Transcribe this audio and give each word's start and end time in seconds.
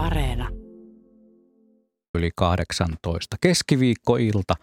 Areena. 0.00 0.48
Yli 2.14 2.30
18. 2.36 3.36
Keskiviikkoilta. 3.40 4.54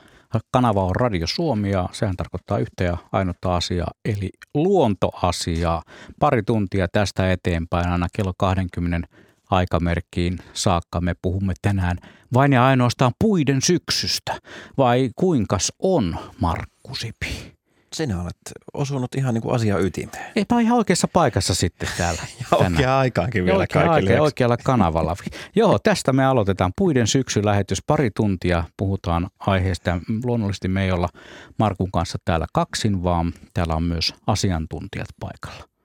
Kanava 0.51 0.83
on 0.83 0.95
Radio 0.95 1.27
Suomi 1.27 1.71
ja 1.71 1.89
sehän 1.91 2.15
tarkoittaa 2.15 2.57
yhtä 2.57 2.83
ja 2.83 2.97
ainutta 3.11 3.55
asiaa, 3.55 3.91
eli 4.05 4.29
luontoasiaa. 4.53 5.83
Pari 6.19 6.43
tuntia 6.43 6.87
tästä 6.91 7.31
eteenpäin 7.31 7.87
aina 7.87 8.07
kello 8.17 8.33
20 8.37 9.07
aikamerkkiin 9.49 10.37
saakka 10.53 11.01
me 11.01 11.13
puhumme 11.21 11.53
tänään 11.61 11.97
vain 12.33 12.53
ja 12.53 12.65
ainoastaan 12.65 13.11
puiden 13.19 13.61
syksystä. 13.61 14.39
Vai 14.77 15.09
kuinkas 15.15 15.73
on, 15.79 16.15
Markku 16.41 16.95
Sipi? 16.95 17.56
Sinä 17.93 18.21
olet 18.21 18.37
osunut 18.73 19.15
ihan 19.15 19.33
niin 19.33 19.41
kuin 19.41 19.55
asia 19.55 19.77
ytimeen. 19.79 20.31
Eipä 20.35 20.59
ihan 20.59 20.77
oikeassa 20.77 21.07
paikassa 21.07 21.55
sitten 21.55 21.89
täällä. 21.97 22.21
Ja 22.51 22.57
oikeaan 22.57 22.99
aikaankin 22.99 23.45
vielä 23.45 23.57
oikea 23.57 23.83
kaikille. 23.83 24.11
aika, 24.11 24.23
oikealla 24.23 24.57
kanavalla. 24.57 25.15
Joo, 25.55 25.79
tästä 25.79 26.13
me 26.13 26.25
aloitetaan 26.25 26.73
puiden 26.77 27.07
syksylähetys. 27.07 27.83
Pari 27.87 28.11
tuntia 28.15 28.63
puhutaan 28.77 29.29
aiheesta. 29.39 29.99
Luonnollisesti 30.23 30.67
me 30.67 30.83
ei 30.83 30.91
olla 30.91 31.09
Markun 31.59 31.91
kanssa 31.91 32.17
täällä 32.25 32.45
kaksin, 32.53 33.03
vaan 33.03 33.33
täällä 33.53 33.75
on 33.75 33.83
myös 33.83 34.13
asiantuntijat 34.27 35.07
paikalla. 35.19 35.76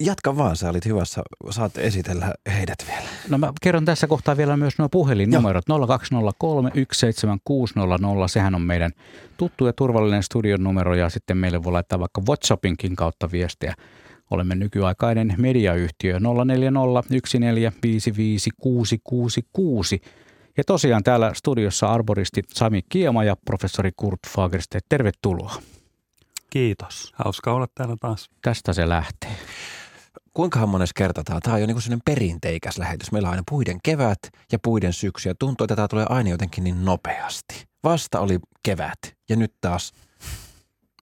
Jatka 0.00 0.36
vaan, 0.36 0.56
sä 0.56 0.70
olit 0.70 0.84
hyvässä. 0.84 1.22
Saat 1.50 1.78
esitellä 1.78 2.34
heidät 2.46 2.78
vielä. 2.86 3.08
No 3.28 3.38
mä 3.38 3.52
kerron 3.60 3.84
tässä 3.84 4.06
kohtaa 4.06 4.36
vielä 4.36 4.56
myös 4.56 4.78
nuo 4.78 4.88
puhelinnumerot 4.88 5.64
0203 5.88 6.70
17600. 6.92 8.28
Sehän 8.28 8.54
on 8.54 8.62
meidän 8.62 8.90
tuttu 9.36 9.66
ja 9.66 9.72
turvallinen 9.72 10.22
studion 10.22 10.64
numero 10.64 10.94
ja 10.94 11.08
sitten 11.10 11.36
meille 11.36 11.64
voi 11.64 11.72
laittaa 11.72 11.98
vaikka 11.98 12.22
WhatsAppinkin 12.28 12.96
kautta 12.96 13.30
viestiä. 13.32 13.74
Olemme 14.30 14.54
nykyaikainen 14.54 15.34
mediayhtiö 15.38 16.18
0401455666. 16.18 16.20
Ja 20.56 20.64
tosiaan 20.66 21.02
täällä 21.02 21.30
studiossa 21.34 21.92
arboristi 21.92 22.42
Sami 22.48 22.82
Kiema 22.88 23.24
ja 23.24 23.36
professori 23.44 23.90
Kurt 23.96 24.20
Fagerstedt. 24.28 24.86
Tervetuloa. 24.88 25.54
Kiitos. 26.50 27.12
Hauska 27.14 27.52
olla 27.52 27.66
täällä 27.74 27.96
taas. 28.00 28.30
Tästä 28.42 28.72
se 28.72 28.88
lähtee. 28.88 29.36
Kuinka 30.34 30.66
monessa 30.66 30.92
kerta 30.96 31.24
tämä? 31.24 31.40
Tämä 31.40 31.54
on 31.54 31.60
jo 31.60 31.66
niin 31.66 31.80
sellainen 31.82 32.02
perinteikäs 32.04 32.78
lähetys. 32.78 33.12
Meillä 33.12 33.26
on 33.28 33.30
aina 33.30 33.42
puiden 33.50 33.78
kevät 33.82 34.18
ja 34.52 34.58
puiden 34.58 34.92
syksy 34.92 35.28
ja 35.28 35.34
tuntuu, 35.38 35.64
että 35.64 35.76
tämä 35.76 35.88
tulee 35.88 36.06
aina 36.08 36.30
jotenkin 36.30 36.64
niin 36.64 36.84
nopeasti. 36.84 37.64
Vasta 37.84 38.20
oli 38.20 38.38
kevät 38.62 38.98
ja 39.28 39.36
nyt 39.36 39.54
taas 39.60 39.92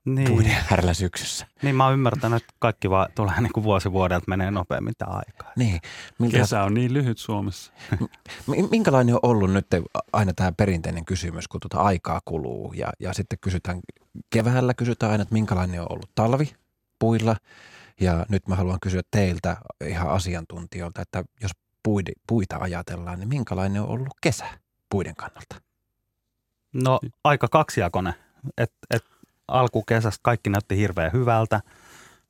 Niin, 0.04 0.28
puiden 0.28 0.56
härllä 0.66 0.94
syksyssä. 0.94 1.46
niin 1.62 1.76
mä 1.76 1.84
oon 1.84 1.92
ymmärtänyt, 1.92 2.42
että 2.42 2.54
kaikki 2.58 2.90
vaan 2.90 3.08
tulee 3.14 3.40
niin 3.40 3.52
kuin 3.52 3.64
vuosi 3.64 3.92
vuodelta 3.92 4.24
menee 4.28 4.50
nopeammin 4.50 4.94
tämä 4.98 5.12
aikaa. 5.12 5.52
Niin. 5.56 5.80
Miltä, 6.18 6.36
Kesä 6.36 6.62
on 6.62 6.74
niin 6.74 6.92
lyhyt 6.94 7.18
Suomessa. 7.18 7.72
mi- 8.46 8.68
minkälainen 8.70 9.14
on 9.14 9.20
ollut 9.22 9.52
nyt 9.52 9.66
aina 10.12 10.32
tämä 10.36 10.52
perinteinen 10.52 11.04
kysymys, 11.04 11.48
kun 11.48 11.60
tuota 11.60 11.78
aikaa 11.84 12.20
kuluu 12.24 12.72
ja, 12.72 12.86
ja 13.00 13.12
sitten 13.12 13.38
kysytään, 13.40 13.80
keväällä 14.30 14.74
kysytään 14.74 15.12
aina, 15.12 15.22
että 15.22 15.34
minkälainen 15.34 15.80
on 15.80 15.86
ollut 15.92 16.10
talvi 16.14 16.52
puilla 16.98 17.36
ja 18.00 18.26
nyt 18.28 18.48
mä 18.48 18.56
haluan 18.56 18.78
kysyä 18.82 19.02
teiltä 19.10 19.56
ihan 19.84 20.10
asiantuntijoilta, 20.10 21.02
että 21.02 21.24
jos 21.42 21.50
puidi, 21.82 22.12
puita 22.28 22.56
ajatellaan, 22.60 23.18
niin 23.18 23.28
minkälainen 23.28 23.82
on 23.82 23.88
ollut 23.88 24.14
kesä 24.22 24.46
puiden 24.90 25.14
kannalta? 25.14 25.56
No 26.72 27.00
aika 27.24 27.48
kaksijakoinen. 27.48 28.14
Et, 28.58 28.72
et 28.90 29.04
alkukesästä 29.48 30.20
kaikki 30.22 30.50
näytti 30.50 30.76
hirveän 30.76 31.12
hyvältä. 31.12 31.60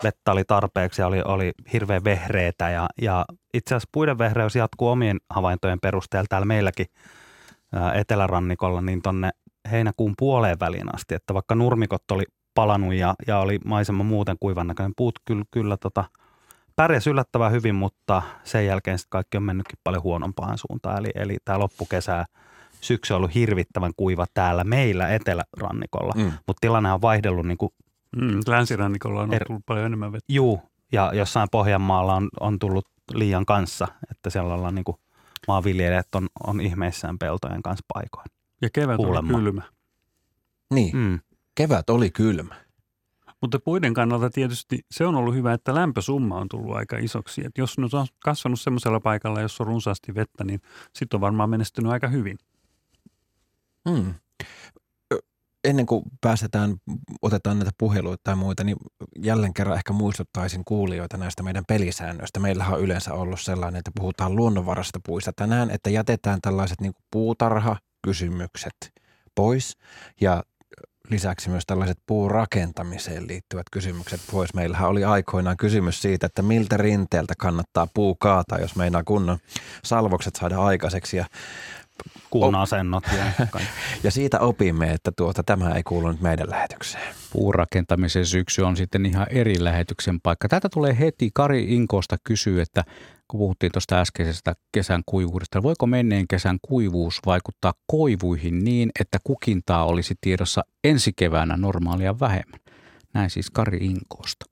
Vettä 0.04 0.32
oli 0.32 0.44
tarpeeksi 0.44 1.02
ja 1.02 1.06
oli, 1.06 1.22
oli 1.24 1.52
hirveän 1.72 2.04
vehreitä 2.04 2.70
ja, 2.70 2.88
ja 3.02 3.24
itse 3.54 3.74
asiassa 3.74 3.88
puiden 3.92 4.18
vehreys 4.18 4.56
jatkuu 4.56 4.88
omien 4.88 5.18
havaintojen 5.30 5.80
perusteella 5.80 6.26
täällä 6.28 6.44
meilläkin 6.44 6.86
ää, 7.72 7.92
etelärannikolla 7.92 8.80
niin 8.80 9.02
tonne 9.02 9.30
heinäkuun 9.70 10.14
puoleen 10.18 10.60
väliin 10.60 10.94
asti, 10.94 11.14
että 11.14 11.34
vaikka 11.34 11.54
nurmikot 11.54 12.10
oli 12.10 12.24
palanut 12.58 12.94
ja, 12.94 13.14
ja 13.26 13.38
oli 13.38 13.58
maisema 13.64 14.04
muuten 14.04 14.36
kuivan 14.40 14.66
näköinen, 14.66 14.92
puut 14.96 15.14
kyllä, 15.24 15.44
kyllä 15.50 15.76
tota, 15.76 16.04
pärjäs 16.76 17.06
yllättävän 17.06 17.52
hyvin, 17.52 17.74
mutta 17.74 18.22
sen 18.44 18.66
jälkeen 18.66 18.98
sitten 18.98 19.10
kaikki 19.10 19.36
on 19.36 19.42
mennytkin 19.42 19.78
paljon 19.84 20.02
huonompaan 20.02 20.58
suuntaan. 20.58 20.98
Eli, 20.98 21.10
eli 21.14 21.36
tämä 21.44 21.58
loppukesä 21.58 22.26
syksy 22.80 23.12
on 23.12 23.16
ollut 23.16 23.34
hirvittävän 23.34 23.92
kuiva 23.96 24.26
täällä 24.34 24.64
meillä 24.64 25.08
etelärannikolla, 25.08 26.12
Mm. 26.16 26.32
mutta 26.46 26.60
tilanne 26.60 26.92
on 26.92 27.02
vaihdellut 27.02 27.46
niin 27.46 27.58
kuin 27.58 27.70
Mm, 28.16 28.40
länsirannikolla 28.46 29.20
on 29.22 29.34
Er- 29.34 29.44
tullut 29.46 29.62
paljon 29.66 29.86
enemmän 29.86 30.12
vettä. 30.12 30.32
juu, 30.32 30.62
ja 30.92 31.10
jossain 31.14 31.48
Pohjanmaalla 31.52 32.14
on, 32.14 32.28
on 32.40 32.58
tullut 32.58 32.86
liian 33.14 33.46
kanssa, 33.46 33.88
että 34.10 34.30
siellä 34.30 34.54
ollaan 34.54 34.74
niin 34.74 34.84
kuin 34.84 34.96
maanviljelijät 35.48 36.14
on, 36.14 36.26
on 36.46 36.60
ihmeissään 36.60 37.18
peltojen 37.18 37.62
kanssa 37.62 37.84
paikoin. 37.94 38.24
Ja 38.62 38.68
kevät 38.72 38.96
Kuulemma. 38.96 39.36
on 39.36 39.44
kylmä. 39.44 39.62
Niin, 40.74 40.96
Mm. 40.96 41.18
Kevät 41.58 41.90
oli 41.90 42.10
kylmä. 42.10 42.54
Mutta 43.40 43.58
puiden 43.58 43.94
kannalta 43.94 44.30
tietysti 44.30 44.78
se 44.90 45.06
on 45.06 45.14
ollut 45.14 45.34
hyvä, 45.34 45.52
että 45.52 45.74
lämpösumma 45.74 46.36
on 46.36 46.48
tullut 46.48 46.76
aika 46.76 46.98
isoksi. 46.98 47.44
Et 47.44 47.58
jos 47.58 47.78
nyt 47.78 47.94
on 47.94 48.06
kasvanut 48.24 48.60
semmoisella 48.60 49.00
paikalla, 49.00 49.40
jossa 49.40 49.64
on 49.64 49.66
runsaasti 49.68 50.14
vettä, 50.14 50.44
niin 50.44 50.60
sitten 50.94 51.16
on 51.16 51.20
varmaan 51.20 51.50
menestynyt 51.50 51.92
aika 51.92 52.08
hyvin. 52.08 52.38
Mm. 53.88 54.14
Ö, 55.12 55.18
Ennen 55.64 55.86
kuin 55.86 56.02
päästetään, 56.20 56.76
otetaan 57.22 57.58
näitä 57.58 57.70
puheluita 57.78 58.20
tai 58.24 58.36
muita, 58.36 58.64
niin 58.64 58.76
jälleen 59.22 59.54
kerran 59.54 59.76
ehkä 59.76 59.92
muistuttaisin 59.92 60.62
kuulijoita 60.64 61.16
näistä 61.16 61.42
meidän 61.42 61.64
pelisäännöistä. 61.68 62.40
Meillähän 62.40 62.74
on 62.74 62.80
yleensä 62.80 63.14
ollut 63.14 63.40
sellainen, 63.40 63.78
että 63.78 63.90
puhutaan 63.94 64.36
luonnonvarasta 64.36 65.00
puista 65.06 65.32
tänään, 65.36 65.70
että 65.70 65.90
jätetään 65.90 66.40
tällaiset 66.42 66.80
niin 66.80 66.94
puutarha-kysymykset 67.10 68.92
pois 69.34 69.76
ja 70.20 70.42
lisäksi 71.10 71.50
myös 71.50 71.66
tällaiset 71.66 71.98
puurakentamiseen 72.06 73.28
liittyvät 73.28 73.66
kysymykset 73.72 74.20
pois. 74.30 74.54
Meillähän 74.54 74.88
oli 74.88 75.04
aikoinaan 75.04 75.56
kysymys 75.56 76.02
siitä, 76.02 76.26
että 76.26 76.42
miltä 76.42 76.76
rinteeltä 76.76 77.34
kannattaa 77.38 77.88
puu 77.94 78.14
kaataa, 78.14 78.58
jos 78.58 78.76
meinaa 78.76 79.04
kunnon 79.04 79.38
salvokset 79.84 80.36
saada 80.36 80.58
aikaiseksi. 80.58 81.16
Ja 81.16 81.24
Kuun 82.30 82.54
asennot 82.54 83.04
ja 83.16 83.46
ja 84.04 84.10
siitä 84.10 84.40
opimme, 84.40 84.90
että 84.90 85.12
tuota, 85.16 85.42
tämä 85.42 85.74
ei 85.74 85.82
kuulu 85.82 86.10
nyt 86.10 86.20
meidän 86.20 86.50
lähetykseen. 86.50 87.14
puurakentamisen 87.32 88.26
syksy 88.26 88.62
on 88.62 88.76
sitten 88.76 89.06
ihan 89.06 89.26
eri 89.30 89.64
lähetyksen 89.64 90.20
paikka. 90.20 90.48
Täältä 90.48 90.68
tulee 90.68 90.98
heti 90.98 91.30
Kari 91.34 91.74
Inkosta 91.74 92.16
kysyä, 92.24 92.62
että 92.62 92.84
kun 93.28 93.38
puhuttiin 93.38 93.72
tuosta 93.72 94.00
äskeisestä 94.00 94.54
kesän 94.72 95.02
kuivuudesta, 95.06 95.62
voiko 95.62 95.86
menneen 95.86 96.28
kesän 96.28 96.58
kuivuus 96.62 97.20
vaikuttaa 97.26 97.72
koivuihin 97.86 98.64
niin, 98.64 98.90
että 99.00 99.18
kukintaa 99.24 99.84
olisi 99.84 100.14
tiedossa 100.20 100.64
ensi 100.84 101.12
keväänä 101.16 101.56
normaalia 101.56 102.20
vähemmän? 102.20 102.60
Näin 103.14 103.30
siis 103.30 103.50
Kari 103.50 103.78
Inkosta. 103.78 104.46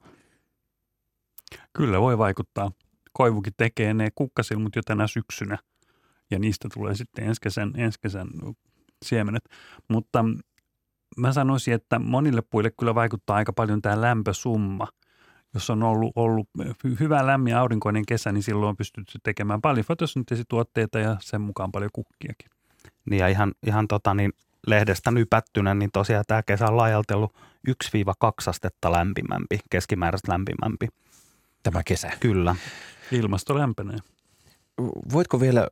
Kyllä 1.72 2.00
voi 2.00 2.18
vaikuttaa. 2.18 2.70
Koivukin 3.12 3.52
tekee 3.56 3.94
ne 3.94 4.08
kukkasilmut 4.14 4.76
jo 4.76 4.82
tänä 4.82 5.06
syksynä 5.06 5.58
ja 6.30 6.38
niistä 6.38 6.68
tulee 6.74 6.94
sitten 6.94 7.26
ensi 7.26 7.40
kesän, 7.40 7.72
ensi 7.76 7.98
kesän 8.02 8.28
siemenet. 9.04 9.44
Mutta 9.88 10.24
mä 11.16 11.32
sanoisin, 11.32 11.74
että 11.74 11.98
monille 11.98 12.42
puille 12.50 12.70
kyllä 12.70 12.94
vaikuttaa 12.94 13.36
aika 13.36 13.52
paljon 13.52 13.82
tämä 13.82 14.00
lämpösumma. 14.00 14.88
Jos 15.56 15.70
on 15.70 15.82
ollut, 15.82 16.12
ollut 16.16 16.48
hy- 16.86 16.96
hyvä 17.00 17.26
lämmin 17.26 17.56
aurinkoinen 17.56 18.06
kesä, 18.06 18.32
niin 18.32 18.42
silloin 18.42 18.68
on 18.68 18.76
pystytty 18.76 19.18
tekemään 19.22 19.60
paljon 19.60 19.86
fotosynteesituotteita 19.86 20.98
ja 20.98 21.16
sen 21.20 21.40
mukaan 21.40 21.72
paljon 21.72 21.90
kukkiakin. 21.92 22.50
Niin 23.10 23.20
ja 23.20 23.28
ihan, 23.28 23.52
ihan 23.66 23.88
tota 23.88 24.14
niin, 24.14 24.32
lehdestä 24.66 25.10
nypättynä, 25.10 25.74
niin 25.74 25.90
tosiaan 25.92 26.24
tämä 26.26 26.42
kesä 26.42 26.66
on 26.66 26.76
laajalti 26.76 27.14
ollut 27.14 27.34
1-2 27.68 27.72
astetta 28.46 28.92
lämpimämpi, 28.92 29.58
keskimääräistä 29.70 30.32
lämpimämpi. 30.32 30.88
Tämä 31.62 31.82
kesä. 31.82 32.10
Kyllä. 32.20 32.56
Ilmasto 33.12 33.58
lämpenee. 33.58 33.98
Voitko 35.12 35.40
vielä, 35.40 35.68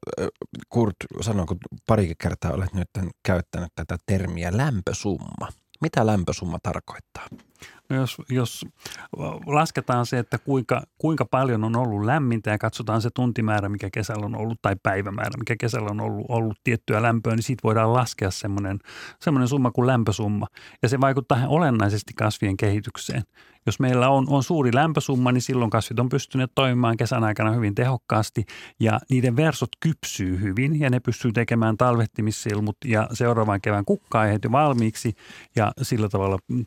Kurt, 0.68 0.96
sanoa, 1.20 1.46
kun 1.46 1.58
parikin 1.86 2.16
kertaa 2.18 2.52
olet 2.52 2.74
nyt 2.74 2.88
käyttänyt 3.22 3.72
tätä 3.74 3.96
termiä 4.06 4.56
lämpösumma. 4.56 5.48
Mitä 5.84 6.06
lämpösumma 6.06 6.58
tarkoittaa? 6.62 7.26
No 7.88 7.96
jos, 7.96 8.16
jos 8.28 8.66
lasketaan 9.46 10.06
se, 10.06 10.18
että 10.18 10.38
kuinka, 10.38 10.82
kuinka 10.98 11.24
paljon 11.24 11.64
on 11.64 11.76
ollut 11.76 12.04
lämmintä 12.04 12.50
ja 12.50 12.58
katsotaan 12.58 13.02
se 13.02 13.10
tuntimäärä, 13.14 13.68
mikä 13.68 13.90
kesällä 13.90 14.26
on 14.26 14.36
ollut, 14.36 14.58
tai 14.62 14.76
päivämäärä, 14.82 15.38
mikä 15.38 15.56
kesällä 15.60 15.88
on 15.90 16.00
ollut, 16.00 16.26
ollut 16.28 16.58
tiettyä 16.64 17.02
lämpöä, 17.02 17.34
niin 17.34 17.42
siitä 17.42 17.60
voidaan 17.64 17.92
laskea 17.92 18.30
semmoinen, 18.30 18.78
semmoinen 19.20 19.48
summa 19.48 19.70
kuin 19.70 19.86
lämpösumma. 19.86 20.46
Ja 20.82 20.88
se 20.88 21.00
vaikuttaa 21.00 21.48
olennaisesti 21.48 22.12
kasvien 22.14 22.56
kehitykseen. 22.56 23.22
Jos 23.66 23.80
meillä 23.80 24.08
on, 24.08 24.26
on 24.28 24.42
suuri 24.42 24.74
lämpösumma, 24.74 25.32
niin 25.32 25.42
silloin 25.42 25.70
kasvit 25.70 25.98
on 25.98 26.08
pystyneet 26.08 26.50
toimimaan 26.54 26.96
kesän 26.96 27.24
aikana 27.24 27.52
hyvin 27.52 27.74
tehokkaasti 27.74 28.44
ja 28.80 29.00
niiden 29.10 29.36
versot 29.36 29.70
kypsyy 29.80 30.40
hyvin 30.40 30.80
ja 30.80 30.90
ne 30.90 31.00
pystyy 31.00 31.32
tekemään 31.32 31.76
talvehtimissilmut 31.76 32.76
ja 32.84 33.08
seuraavan 33.12 33.60
kevään 33.60 33.84
kukka-aiheet 33.84 34.44
jo 34.44 34.52
valmiiksi 34.52 35.14
ja 35.56 35.72
sillä 35.82 36.08
tavalla 36.08 36.38
mm, 36.48 36.66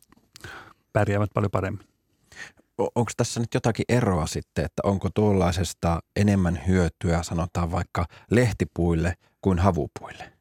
pärjäävät 0.94 1.30
paljon 1.34 1.52
paremmin. 1.52 1.88
onko 2.78 3.12
tässä 3.18 3.40
nyt 3.40 3.54
jotakin 3.54 3.86
eroa 3.90 4.28
sitten, 4.28 4.66
että 4.66 4.82
onko 4.84 5.10
tuollaisesta 5.16 6.00
enemmän 6.16 6.60
hyötyä 6.68 7.24
sanotaan 7.24 7.72
vaikka 7.72 8.06
lehtipuille 8.32 9.14
kuin 9.42 9.60
havupuille? 9.60 10.34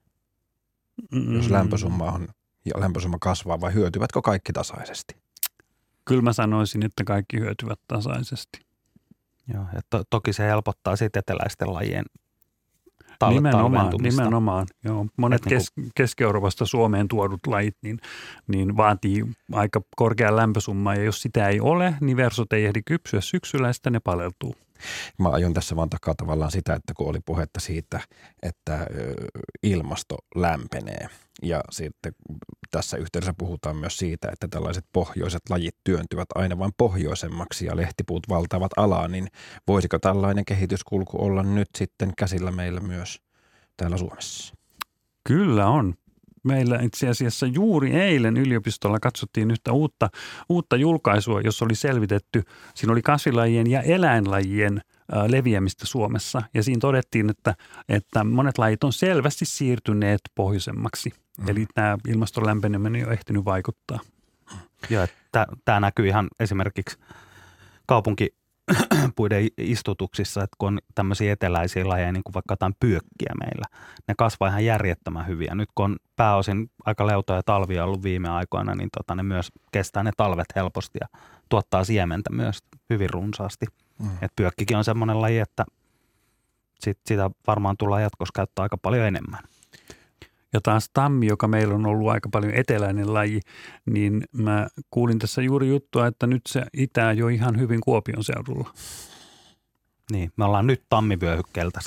Mm. 1.13 1.37
Jos 1.37 1.51
lämpösumma 1.51 2.05
on 2.05 2.29
ja 2.65 2.81
lämpösumma 2.81 3.17
kasvaa 3.21 3.61
vai 3.61 3.75
hyötyvätkö 3.75 4.23
kaikki 4.23 4.53
tasaisesti? 4.53 5.26
Kyllä 6.07 6.23
mä 6.23 6.33
sanoisin, 6.33 6.85
että 6.85 7.05
kaikki 7.05 7.39
hyötyvät 7.39 7.81
tasaisesti. 7.89 8.61
Joo, 9.55 9.65
ja 9.75 9.81
to, 9.91 10.03
toki 10.11 10.33
se 10.33 10.47
helpottaa 10.47 10.97
sitten 10.97 11.21
eteläisten 11.21 11.73
lajien 11.75 12.05
tal- 13.25 13.31
nimenomaan, 13.31 13.93
nimenomaan. 14.03 14.67
Joo. 14.85 15.07
Monet 15.17 15.45
niin 15.45 15.51
kes- 15.51 15.73
Keski-Euroopasta 15.95 16.67
Suomeen 16.67 17.09
tuodut 17.09 17.41
lajit 17.47 17.77
niin, 17.83 17.99
niin 18.49 18.77
vaatii 18.77 19.25
aika 19.53 19.81
korkean 19.97 20.37
lämpösummaa 20.37 20.95
ja 20.95 21.03
jos 21.05 21.23
sitä 21.23 21.49
ei 21.49 21.61
ole, 21.61 21.95
niin 22.01 22.17
versot 22.17 22.53
ei 22.53 22.65
ehdi 22.65 22.83
kypsyä 22.85 23.21
syksyllä 23.21 23.67
ja 23.67 23.73
sitten 23.73 23.93
ne 23.93 24.01
paleltuu. 24.01 24.55
Mä 25.19 25.29
aion 25.29 25.55
tässä 25.55 25.77
vaan 25.77 25.91
takaa 25.91 26.15
tavallaan 26.15 26.51
sitä, 26.51 26.75
että 26.75 26.95
kun 26.97 27.09
oli 27.09 27.21
puhetta 27.27 27.61
siitä, 27.61 28.01
että 28.43 28.87
ilmasto 29.63 30.17
lämpenee 30.35 31.09
ja 31.43 31.61
sitten 31.71 32.13
tässä 32.71 32.97
yhteydessä 32.97 33.35
puhutaan 33.39 33.77
myös 33.77 33.99
siitä, 33.99 34.29
että 34.33 34.49
tällaiset 34.49 34.85
pohjoiset 34.93 35.43
lajit 35.51 35.77
työntyvät 35.85 36.29
aina 36.35 36.59
vain 36.59 36.73
pohjoisemmaksi 36.77 37.67
ja 37.67 37.77
lehtipuut 37.77 38.29
valtavat 38.29 38.71
alaa, 38.77 39.09
niin 39.09 39.29
voisiko 39.69 39.99
tällainen 39.99 40.45
kehityskulku 40.45 41.25
olla 41.25 41.43
nyt 41.43 41.69
sitten 41.77 42.13
käsillä 42.19 42.51
meillä 42.51 42.81
myös 42.81 43.23
täällä 43.77 43.97
Suomessa? 43.97 44.55
Kyllä 45.25 45.67
on. 45.67 45.95
Meillä 46.47 46.79
itse 46.83 47.09
asiassa 47.09 47.47
juuri 47.47 47.93
eilen 47.93 48.37
yliopistolla 48.37 49.01
katsottiin 49.01 49.51
yhtä 49.51 49.73
uutta, 49.73 50.11
uutta 50.49 50.77
julkaisua, 50.77 51.41
jossa 51.41 51.65
oli 51.65 51.75
selvitetty, 51.75 52.43
siinä 52.75 52.93
oli 52.93 53.03
kasvilajien 53.03 53.71
ja 53.71 53.83
eläinlajien 53.83 54.81
leviämistä 55.27 55.87
Suomessa. 55.87 56.43
Ja 56.55 56.63
siinä 56.63 56.81
todettiin, 56.81 57.31
että, 57.31 57.55
että 57.89 58.25
monet 58.25 58.59
lajit 58.59 58.85
on 58.85 58.93
selvästi 58.93 59.45
siirtyneet 59.45 60.21
pohjoisemmaksi. 60.35 61.13
Mm. 61.39 61.49
Eli 61.49 61.67
tämä 61.75 61.97
ilmaston 62.09 62.47
lämpeneminen 62.47 63.07
on 63.07 63.13
ehtinyt 63.13 63.45
vaikuttaa. 63.45 63.99
Joo, 64.91 65.07
tämä 65.65 65.81
näkyy 65.81 66.07
ihan 66.07 66.29
esimerkiksi 66.41 66.99
kaupunki 67.87 68.35
puiden 69.17 69.49
istutuksissa, 69.59 70.43
että 70.43 70.57
kun 70.59 70.69
on 70.69 70.79
tämmöisiä 70.95 71.33
eteläisiä 71.33 71.89
lajeja, 71.89 72.13
niin 72.13 72.25
kuin 72.25 72.35
vaikka 72.35 72.53
jotain 72.53 72.75
pyökkiä 72.81 73.33
meillä, 73.41 73.67
ne 74.09 74.15
kasvaa 74.19 74.49
ihan 74.49 74.65
järjettömän 74.65 75.27
hyviä. 75.27 75.55
Nyt 75.55 75.69
kun 75.75 75.85
on 75.85 75.97
pääosin 76.17 76.71
aika 76.85 77.07
leutoja 77.07 77.43
talvia 77.43 77.85
ollut 77.85 78.03
viime 78.03 78.29
aikoina, 78.29 78.75
niin 78.75 78.89
tota, 78.99 79.15
ne 79.15 79.23
myös 79.23 79.53
kestää 79.73 80.03
ne 80.03 80.11
talvet 80.17 80.47
helposti 80.57 80.99
ja 81.01 81.19
tuottaa 81.49 81.85
siementä 81.85 82.33
myös 82.33 82.59
hyvin 82.91 83.11
runsaasti. 83.11 83.67
Mm. 83.99 84.11
Et 84.23 84.33
pyökkikin 84.37 84.77
on 84.77 84.85
semmoinen 84.85 85.21
laji, 85.21 85.39
että 85.39 85.65
sit, 86.81 86.99
sitä 87.07 87.31
varmaan 87.47 87.77
tullaan 87.77 88.03
jatkossa 88.03 88.33
käyttää 88.35 88.63
aika 88.63 88.77
paljon 88.77 89.07
enemmän. 89.07 89.41
Ja 90.57 90.61
taas 90.61 90.91
tammi, 90.93 91.27
joka 91.27 91.49
meillä 91.49 91.75
on 91.75 91.87
ollut 91.87 92.09
aika 92.09 92.29
paljon 92.33 92.55
eteläinen 92.55 93.15
laji, 93.15 93.41
niin 93.87 94.25
mä 94.33 94.67
kuulin 94.91 95.19
tässä 95.19 95.43
juuri 95.43 95.69
juttua, 95.69 96.07
että 96.07 96.27
nyt 96.27 96.43
se 96.47 96.63
itää 96.73 97.13
jo 97.13 97.29
ihan 97.29 97.59
hyvin 97.59 97.81
Kuopion 97.81 98.25
seudulla. 98.25 98.71
Niin, 100.13 100.33
me 100.37 100.45
ollaan 100.45 100.67
nyt 100.67 100.83
tammivyöhykkeeltä 100.89 101.81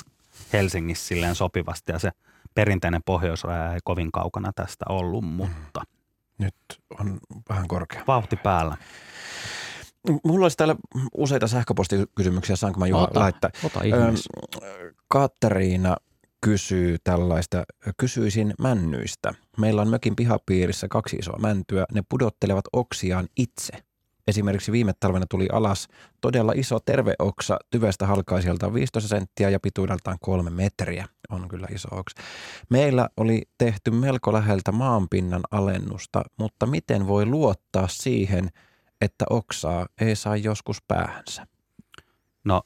Helsingissä 0.52 1.06
silleen 1.06 1.34
sopivasti 1.34 1.92
ja 1.92 1.98
se 1.98 2.10
perinteinen 2.54 3.02
pohjoisraja 3.06 3.74
ei 3.74 3.80
kovin 3.84 4.12
kaukana 4.12 4.52
tästä 4.52 4.84
ollut, 4.88 5.24
mutta... 5.24 5.82
Nyt 6.38 6.54
on 6.98 7.18
vähän 7.48 7.68
korkea. 7.68 8.04
Vauhti 8.06 8.36
päällä. 8.36 8.76
Mulla 10.24 10.44
olisi 10.44 10.56
täällä 10.56 10.76
useita 11.14 11.48
sähköpostikysymyksiä, 11.48 12.56
saanko 12.56 12.80
mä 12.80 12.86
Juha 12.86 13.02
ota, 13.02 13.20
laittaa? 13.20 13.50
Ota 13.64 13.80
Kateriina 15.08 15.96
kysyy 16.40 16.96
tällaista, 17.04 17.64
kysyisin 17.96 18.54
männyistä. 18.58 19.34
Meillä 19.58 19.82
on 19.82 19.88
mökin 19.88 20.16
pihapiirissä 20.16 20.88
kaksi 20.88 21.16
isoa 21.16 21.38
mäntyä, 21.38 21.84
ne 21.94 22.02
pudottelevat 22.08 22.64
oksiaan 22.72 23.28
itse. 23.36 23.72
Esimerkiksi 24.26 24.72
viime 24.72 24.92
talvena 25.00 25.26
tuli 25.30 25.48
alas 25.52 25.88
todella 26.20 26.52
iso 26.56 26.80
terveoksa 26.80 27.58
tyvestä 27.70 28.06
halkaisijalta 28.06 28.74
15 28.74 29.08
senttiä 29.08 29.50
ja 29.50 29.60
pituudeltaan 29.60 30.16
kolme 30.20 30.50
metriä. 30.50 31.08
On 31.30 31.48
kyllä 31.48 31.66
iso 31.74 31.88
oksa. 31.92 32.22
Meillä 32.68 33.08
oli 33.16 33.42
tehty 33.58 33.90
melko 33.90 34.32
läheltä 34.32 34.72
maanpinnan 34.72 35.42
alennusta, 35.50 36.22
mutta 36.38 36.66
miten 36.66 37.06
voi 37.06 37.26
luottaa 37.26 37.88
siihen, 37.88 38.50
että 39.00 39.24
oksaa 39.30 39.86
ei 40.00 40.16
saa 40.16 40.36
joskus 40.36 40.82
päähänsä? 40.88 41.46
No 42.44 42.62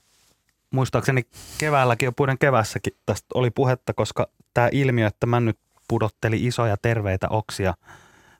muistaakseni 0.74 1.22
keväälläkin 1.58 2.06
jo 2.06 2.12
puiden 2.12 2.38
kevässäkin 2.38 2.92
tästä 3.06 3.26
oli 3.34 3.50
puhetta, 3.50 3.94
koska 3.94 4.28
tämä 4.54 4.68
ilmiö, 4.72 5.06
että 5.06 5.26
mä 5.26 5.40
nyt 5.40 5.58
pudotteli 5.88 6.46
isoja 6.46 6.76
terveitä 6.82 7.28
oksia 7.28 7.74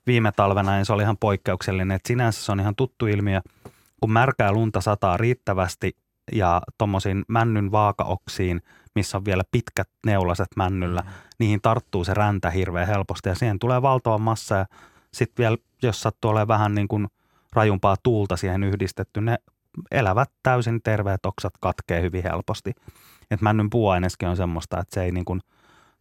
viime 0.07 0.33
talvena, 0.37 0.75
niin 0.75 0.87
se 0.87 0.93
oli 0.93 1.03
ihan 1.03 1.17
poikkeuksellinen. 1.17 1.97
Et 1.97 2.07
sinänsä 2.07 2.45
se 2.45 2.53
on 2.53 2.61
ihan 2.61 2.77
tuttu 2.77 3.07
ilmiö, 3.07 3.41
kun 4.01 4.13
märkää 4.13 4.53
lunta 4.53 4.81
sataa 4.81 5.17
riittävästi 5.17 5.97
ja 6.33 6.63
tuommoisiin 6.79 7.25
männyn 7.29 7.73
vaakaoksiin, 7.73 8.63
missä 8.95 9.17
on 9.17 9.25
vielä 9.25 9.43
pitkät 9.51 9.89
neulaset 10.07 10.49
männyllä, 10.57 11.01
mm. 11.01 11.09
niihin 11.39 11.61
tarttuu 11.61 12.05
se 12.05 12.15
räntä 12.15 12.51
hirveän 12.51 12.87
helposti 12.87 13.29
ja 13.29 13.35
siihen 13.35 13.59
tulee 13.59 13.83
valtava 13.83 14.19
massa 14.19 14.55
ja 14.55 14.67
sitten 15.13 15.43
vielä, 15.43 15.57
jos 15.83 16.01
sattuu 16.01 16.31
olemaan 16.31 16.49
vähän 16.49 16.75
niin 16.75 16.89
kuin 16.89 17.09
rajumpaa 17.53 17.97
tuulta 18.03 18.37
siihen 18.37 18.65
yhdistetty, 18.65 19.21
ne 19.21 19.39
elävät 19.91 20.31
täysin 20.43 20.81
terveet 20.83 21.27
oksat 21.27 21.53
katkee 21.61 22.03
hyvin 22.03 22.23
helposti. 22.23 22.73
Et 23.31 23.41
männyn 23.41 23.71
puuaineskin 23.71 24.29
on 24.29 24.37
semmoista, 24.37 24.81
että 24.81 24.95
se 24.95 25.03
ei 25.03 25.13
niin 25.13 25.25
kuin 25.25 25.41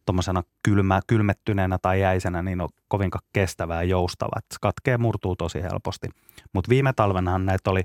tuommoisena 0.06 0.42
kylmä, 0.62 1.00
kylmettyneenä 1.06 1.78
tai 1.82 2.00
jäisenä 2.00 2.42
niin 2.42 2.60
on 2.60 2.68
kovinkaan 2.88 3.24
kestävää 3.32 3.82
ja 3.82 3.88
joustavaa. 3.88 4.38
Et 4.38 4.44
se 4.52 4.58
katkee 4.60 4.98
murtuu 4.98 5.36
tosi 5.36 5.62
helposti. 5.62 6.08
Mutta 6.52 6.68
viime 6.68 6.92
talvenahan 6.92 7.46
näitä 7.46 7.70
oli 7.70 7.82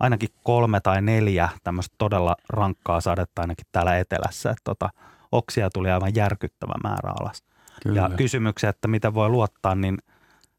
ainakin 0.00 0.28
kolme 0.44 0.80
tai 0.80 1.02
neljä 1.02 1.48
tämmöistä 1.64 1.94
todella 1.98 2.36
rankkaa 2.48 3.00
sadetta 3.00 3.42
ainakin 3.42 3.66
täällä 3.72 3.98
etelässä. 3.98 4.50
Et 4.50 4.58
tota, 4.64 4.90
oksia 5.32 5.70
tuli 5.70 5.90
aivan 5.90 6.14
järkyttävä 6.14 6.74
määrä 6.82 7.12
alas. 7.20 7.42
Kyllä. 7.82 8.00
Ja 8.00 8.10
kysymyksiä, 8.16 8.70
että 8.70 8.88
mitä 8.88 9.14
voi 9.14 9.28
luottaa, 9.28 9.74
niin– 9.74 9.98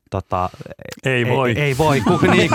tota, 0.10 0.50
ei 1.06 1.28
voi. 1.28 1.50
Ei, 1.50 1.62
ei 1.62 1.78
voi. 1.78 2.02
Ku, 2.02 2.20
niin, 2.32 2.50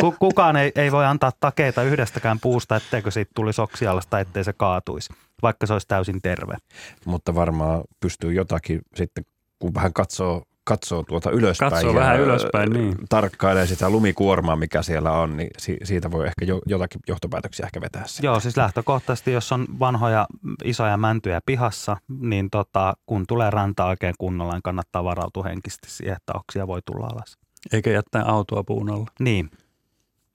ku, 0.00 0.14
kukaan 0.18 0.56
ei, 0.56 0.72
ei 0.74 0.92
voi 0.92 1.06
antaa 1.06 1.32
takeita 1.40 1.82
yhdestäkään 1.82 2.40
puusta, 2.40 2.76
etteikö 2.76 3.10
siitä 3.10 3.30
tulisi 3.34 3.60
oksialasta, 3.60 4.20
ettei 4.20 4.44
se 4.44 4.52
kaatuisi, 4.52 5.12
vaikka 5.42 5.66
se 5.66 5.72
olisi 5.72 5.88
täysin 5.88 6.22
terve. 6.22 6.56
Mutta 7.04 7.34
varmaan 7.34 7.84
pystyy 8.00 8.32
jotakin 8.32 8.80
sitten, 8.94 9.24
kun 9.58 9.74
vähän 9.74 9.92
katsoo 9.92 10.42
katsoo 10.64 11.02
tuota 11.02 11.30
ylöspäin. 11.30 11.72
Katsoo 11.72 11.94
vähän 11.94 12.20
ylöspäin, 12.20 12.72
niin. 12.72 12.94
Tarkkailee 13.08 13.66
sitä 13.66 13.90
lumikuormaa, 13.90 14.56
mikä 14.56 14.82
siellä 14.82 15.12
on, 15.12 15.36
niin 15.36 15.50
siitä 15.84 16.10
voi 16.10 16.26
ehkä 16.26 16.44
jo, 16.44 16.60
jotakin 16.66 17.00
johtopäätöksiä 17.08 17.66
ehkä 17.66 17.80
vetää. 17.80 18.06
Sitä. 18.06 18.26
Joo, 18.26 18.40
siis 18.40 18.56
lähtökohtaisesti, 18.56 19.32
jos 19.32 19.52
on 19.52 19.66
vanhoja 19.78 20.26
isoja 20.64 20.96
mäntyjä 20.96 21.40
pihassa, 21.46 21.96
niin 22.20 22.50
tota, 22.50 22.94
kun 23.06 23.26
tulee 23.26 23.50
ranta 23.50 23.86
oikein 23.86 24.14
kunnolla, 24.18 24.52
niin 24.52 24.62
kannattaa 24.62 25.04
varautua 25.04 25.44
henkisesti 25.44 25.90
siihen, 25.90 26.16
että 26.16 26.32
oksia 26.34 26.66
voi 26.66 26.80
tulla 26.86 27.06
alas. 27.06 27.38
Eikä 27.72 27.90
jättää 27.90 28.24
autoa 28.24 28.64
puun 28.64 28.90
alla. 28.90 29.06
Niin. 29.20 29.50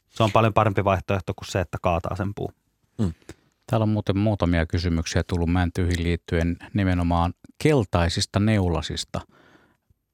Se 0.10 0.24
on 0.24 0.32
paljon 0.32 0.54
parempi 0.54 0.84
vaihtoehto 0.84 1.34
kuin 1.34 1.48
se, 1.48 1.60
että 1.60 1.78
kaataa 1.82 2.16
sen 2.16 2.34
puun. 2.36 2.54
Hmm. 3.02 3.14
Täällä 3.68 3.84
on 3.84 3.90
muuten 3.90 4.18
muutamia 4.18 4.66
kysymyksiä 4.66 5.24
tullut 5.24 5.52
mäntyihin 5.52 6.04
liittyen 6.04 6.58
nimenomaan 6.74 7.34
keltaisista 7.64 8.40
neulasista– 8.40 9.22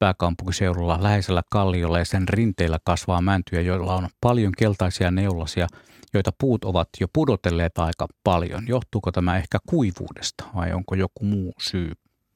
pääkaupunkiseudulla 0.02 1.02
läheisellä 1.02 1.42
kalliolla 1.50 1.98
ja 1.98 2.04
sen 2.04 2.28
rinteillä 2.28 2.78
kasvaa 2.84 3.20
mäntyjä, 3.20 3.62
joilla 3.62 3.94
on 3.94 4.08
paljon 4.20 4.52
keltaisia 4.58 5.10
neulasia, 5.10 5.66
joita 6.14 6.30
puut 6.40 6.64
ovat 6.64 6.88
jo 7.00 7.06
pudotelleet 7.12 7.78
aika 7.78 8.06
paljon. 8.24 8.68
Johtuuko 8.68 9.12
tämä 9.12 9.36
ehkä 9.36 9.58
kuivuudesta 9.68 10.44
vai 10.54 10.72
onko 10.72 10.94
joku 10.94 11.24
muu 11.24 11.54
syy 11.60 11.92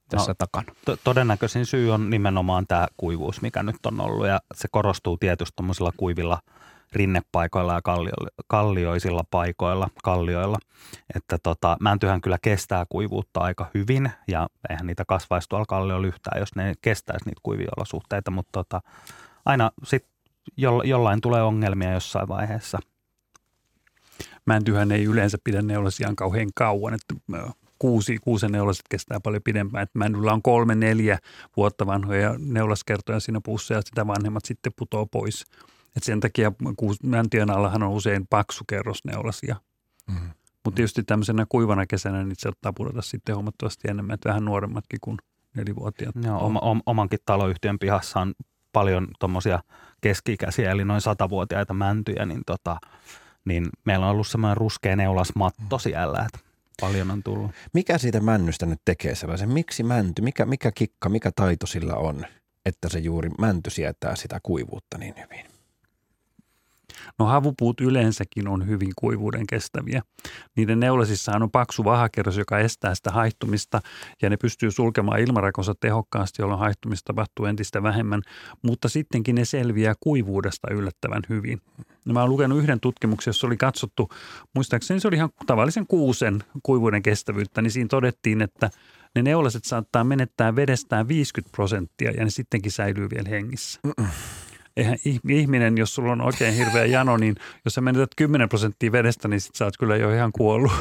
tässä 0.09 0.31
no, 0.31 0.35
takana? 0.39 0.73
To- 0.85 0.97
todennäköisin 1.05 1.67
syy 1.67 1.91
on 1.91 2.11
nimenomaan 2.11 2.67
tämä 2.67 2.87
kuivuus, 2.97 3.43
mikä 3.43 3.63
nyt 3.63 3.87
on 3.87 4.01
ollut 4.01 4.27
ja 4.27 4.41
se 4.55 4.69
korostuu 4.71 5.17
tietysti 5.17 5.63
kuivilla– 5.97 6.39
rinnepaikoilla 6.97 7.75
ja 7.75 7.83
kallio, 7.83 8.13
kallioisilla 8.47 9.25
paikoilla, 9.31 9.89
kallioilla. 10.03 10.59
Että 11.15 11.39
tota, 11.43 11.77
mäntyhän 11.81 12.21
kyllä 12.21 12.39
kestää 12.43 12.87
kuivuutta 12.89 13.41
aika 13.41 13.71
hyvin 13.75 14.11
ja 14.29 14.49
eihän 14.71 14.87
niitä 14.87 15.05
kasvaisi 15.09 15.49
tuolla 15.49 15.67
kalliolla 15.69 16.07
yhtään, 16.07 16.41
jos 16.41 16.55
ne 16.57 16.75
kestäisi 16.83 17.25
niitä 17.25 17.41
kuivia 17.43 17.69
olosuhteita, 17.77 18.31
mutta 18.31 18.51
tota, 18.53 18.81
aina 19.45 19.71
sitten 19.85 20.11
jollain 20.85 21.21
tulee 21.21 21.43
ongelmia 21.43 21.93
jossain 21.93 22.29
vaiheessa. 22.29 22.79
Mäntyhän 24.47 24.93
ei 24.93 25.05
yleensä 25.05 25.39
pidä 25.45 25.63
neulasiaan 25.63 26.17
kauhean 26.17 26.49
kauan, 26.55 26.95
että 26.95 27.15
kuusi, 27.79 28.19
kuusen 28.19 28.53
neulaset 28.53 28.85
kestää 28.91 29.21
paljon 29.21 29.43
pidempään. 29.43 29.83
Että 29.83 29.99
männyllä 29.99 30.33
on 30.33 30.43
kolme, 30.43 30.75
neljä 30.75 31.19
vuotta 31.57 31.87
vanhoja 31.87 32.35
neulaskertoja 32.39 33.21
siinä 33.21 33.41
puussa 33.45 33.75
ja 33.75 33.83
sitä 33.83 34.07
vanhemmat 34.07 34.45
sitten 34.45 34.73
putoo 34.77 35.07
pois– 35.07 35.45
Et 35.97 36.03
sen 36.03 36.21
takia 36.21 36.53
mäntyjen 37.03 37.51
allahan 37.51 37.83
on 37.83 37.91
usein 37.91 38.27
paksu 38.31 38.65
kerrosneulasia. 38.69 39.57
Mm. 40.07 40.31
Mutta 40.65 40.77
tietysti 40.77 41.03
tämmöisenä 41.03 41.47
kuivana 41.49 41.87
kesänä 41.87 42.25
niin 42.25 42.37
se 42.39 42.49
ottaa 42.49 42.73
pudota 42.73 43.03
sitten 43.03 43.35
huomattavasti 43.35 43.89
enemmän, 43.89 44.15
että 44.15 44.29
vähän 44.29 44.45
nuoremmatkin 44.45 44.99
kuin 45.01 45.19
nelivuotiaat. 45.57 46.15
Joo, 46.25 46.47
oma, 46.47 46.61
omankin 46.87 47.19
taloyhtiön 47.27 47.79
pihassa 47.79 48.21
on 48.21 48.35
paljon 48.73 49.09
tuommoisia 49.19 49.63
keski-ikäisiä, 50.01 50.71
eli 50.71 50.85
noin 50.85 51.01
satavuotiaita 51.01 51.75
mäntyjä, 51.75 52.27
niin, 52.27 52.43
tota, 52.47 52.77
niin 53.45 53.67
meillä 53.85 54.07
on 54.07 54.13
ollut 54.13 54.27
semmoinen 54.27 54.57
ruskea 54.57 54.97
neulasmatto 54.97 55.79
siellä, 55.79 56.27
että 56.27 56.39
paljon 56.81 57.11
on 57.11 57.23
tullut. 57.23 57.51
Mikä 57.73 57.99
siitä 57.99 58.21
männystä 58.21 58.67
nyt 58.67 58.81
tekee 58.85 59.15
sellaisen? 59.15 59.53
Miksi 59.53 59.83
mänty? 59.83 60.23
Mikä, 60.23 60.47
mikä 60.47 60.73
kikka, 60.73 61.09
mikä 61.09 61.31
taito 61.37 61.67
sillä 61.67 61.95
on, 61.95 62.27
että 62.67 62.89
se 62.89 62.99
juuri 62.99 63.31
mänty 63.39 63.71
sietää 63.71 64.17
sitä 64.17 64.41
kuivuutta 64.43 64.99
niin 64.99 65.15
hyvin? 65.23 65.56
No 67.19 67.27
havupuut 67.27 67.81
yleensäkin 67.81 68.49
on 68.49 68.67
hyvin 68.67 68.93
kuivuuden 68.97 69.47
kestäviä. 69.47 70.03
Niiden 70.57 70.81
neulasissahan 70.81 71.43
on 71.43 71.51
paksu 71.51 71.85
vahakerros, 71.85 72.37
joka 72.37 72.59
estää 72.59 72.95
sitä 72.95 73.11
haihtumista 73.11 73.81
ja 74.23 74.31
ne 74.31 74.37
pystyy 74.37 74.71
sulkemaan 74.71 75.21
ilmarakonsa 75.21 75.75
tehokkaasti, 75.81 76.43
jolloin 76.43 76.61
haihtumista 76.61 77.07
tapahtuu 77.07 77.47
entistä 77.47 77.83
vähemmän, 77.83 78.23
mutta 78.63 78.89
sittenkin 78.89 79.35
ne 79.35 79.45
selviää 79.45 79.95
kuivuudesta 80.01 80.69
yllättävän 80.71 81.23
hyvin. 81.29 81.61
No, 82.05 82.13
mä 82.13 82.21
olen 82.21 82.31
lukenut 82.31 82.59
yhden 82.59 82.81
tutkimuksen, 82.81 83.31
jossa 83.31 83.47
oli 83.47 83.57
katsottu, 83.57 84.09
muistaakseni 84.55 85.01
se 85.01 85.09
oli 85.09 85.17
ihan 85.17 85.31
tavallisen 85.47 85.87
kuusen 85.87 86.45
kuivuuden 86.63 87.03
kestävyyttä, 87.03 87.63
niin 87.63 87.71
siinä 87.71 87.89
todettiin, 87.89 88.43
että 88.43 88.71
ne 89.15 89.23
neulaset 89.23 89.65
saattaa 89.65 90.05
menettää 90.05 90.57
vedestään 90.57 91.09
50 91.09 91.53
prosenttia 91.53 92.11
ja 92.11 92.25
ne 92.25 92.31
sittenkin 92.31 92.73
säilyy 92.73 93.09
vielä 93.11 93.29
hengissä. 93.29 93.81
Mm-mm 93.85 94.07
eihän 94.77 94.99
ihminen, 95.29 95.79
jos 95.79 95.95
sulla 95.95 96.13
on 96.13 96.21
oikein 96.21 96.55
hirveä 96.55 96.85
jano, 96.85 97.17
niin 97.17 97.35
jos 97.65 97.75
sä 97.75 97.81
menetät 97.81 98.11
10 98.17 98.49
prosenttia 98.49 98.93
vedestä, 98.93 99.29
niin 99.29 99.41
sit 99.41 99.55
sä 99.55 99.65
oot 99.65 99.77
kyllä 99.77 99.97
jo 99.97 100.15
ihan 100.15 100.33
kuollut. 100.33 100.73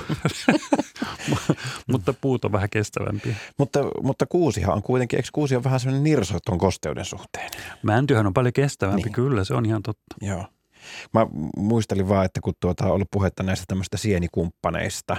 mutta 1.91 2.13
puut 2.13 2.45
on 2.45 2.51
vähän 2.51 2.69
kestävämpiä. 2.69 3.35
Mutta, 3.57 3.79
mutta 4.03 4.25
kuusihan 4.25 4.75
on 4.75 4.83
kuitenkin, 4.83 5.17
eikö 5.17 5.29
kuusi 5.33 5.55
on 5.55 5.63
vähän 5.63 5.79
sellainen 5.79 6.03
nirso 6.03 6.37
tuon 6.45 6.57
kosteuden 6.57 7.05
suhteen? 7.05 7.51
Mäntyhän 7.83 8.27
on 8.27 8.33
paljon 8.33 8.53
kestävämpi, 8.53 9.01
niin. 9.01 9.13
kyllä 9.13 9.43
se 9.43 9.53
on 9.53 9.65
ihan 9.65 9.83
totta. 9.83 10.15
Joo. 10.21 10.45
Mä 11.13 11.27
muistelin 11.57 12.09
vaan, 12.09 12.25
että 12.25 12.41
kun 12.41 12.53
tuota 12.59 12.85
on 12.85 12.91
ollut 12.91 13.11
puhetta 13.11 13.43
näistä 13.43 13.65
tämmöistä 13.67 13.97
sienikumppaneista 13.97 15.17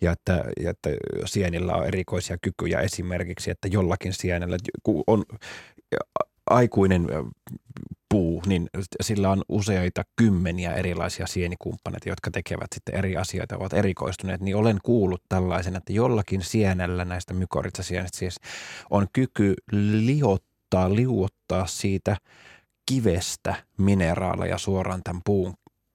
ja 0.00 0.12
että, 0.12 0.44
ja 0.60 0.70
että 0.70 0.90
sienillä 1.24 1.74
on 1.74 1.86
erikoisia 1.86 2.36
kykyjä 2.42 2.80
esimerkiksi, 2.80 3.50
että 3.50 3.68
jollakin 3.68 4.12
sienellä 4.12 4.56
on 5.06 5.24
aikuinen 6.50 7.06
puu, 8.08 8.42
niin 8.46 8.70
sillä 9.00 9.30
on 9.30 9.42
useita 9.48 10.02
kymmeniä 10.16 10.74
erilaisia 10.74 11.26
sienikumppaneita, 11.26 12.08
jotka 12.08 12.30
tekevät 12.30 12.72
sitten 12.74 12.94
eri 12.94 13.16
asioita, 13.16 13.56
ovat 13.56 13.72
erikoistuneet, 13.72 14.40
niin 14.40 14.56
olen 14.56 14.78
kuullut 14.82 15.22
tällaisen, 15.28 15.76
että 15.76 15.92
jollakin 15.92 16.42
sienellä 16.42 17.04
näistä 17.04 17.34
mykoritsasienistä 17.34 18.18
siis 18.18 18.36
on 18.90 19.06
kyky 19.12 19.54
liottaa, 19.92 20.94
liuottaa 20.94 21.66
siitä 21.66 22.16
kivestä 22.86 23.54
mineraaleja 23.78 24.58
suoraan 24.58 25.00
tämän 25.04 25.22
puun 25.24 25.54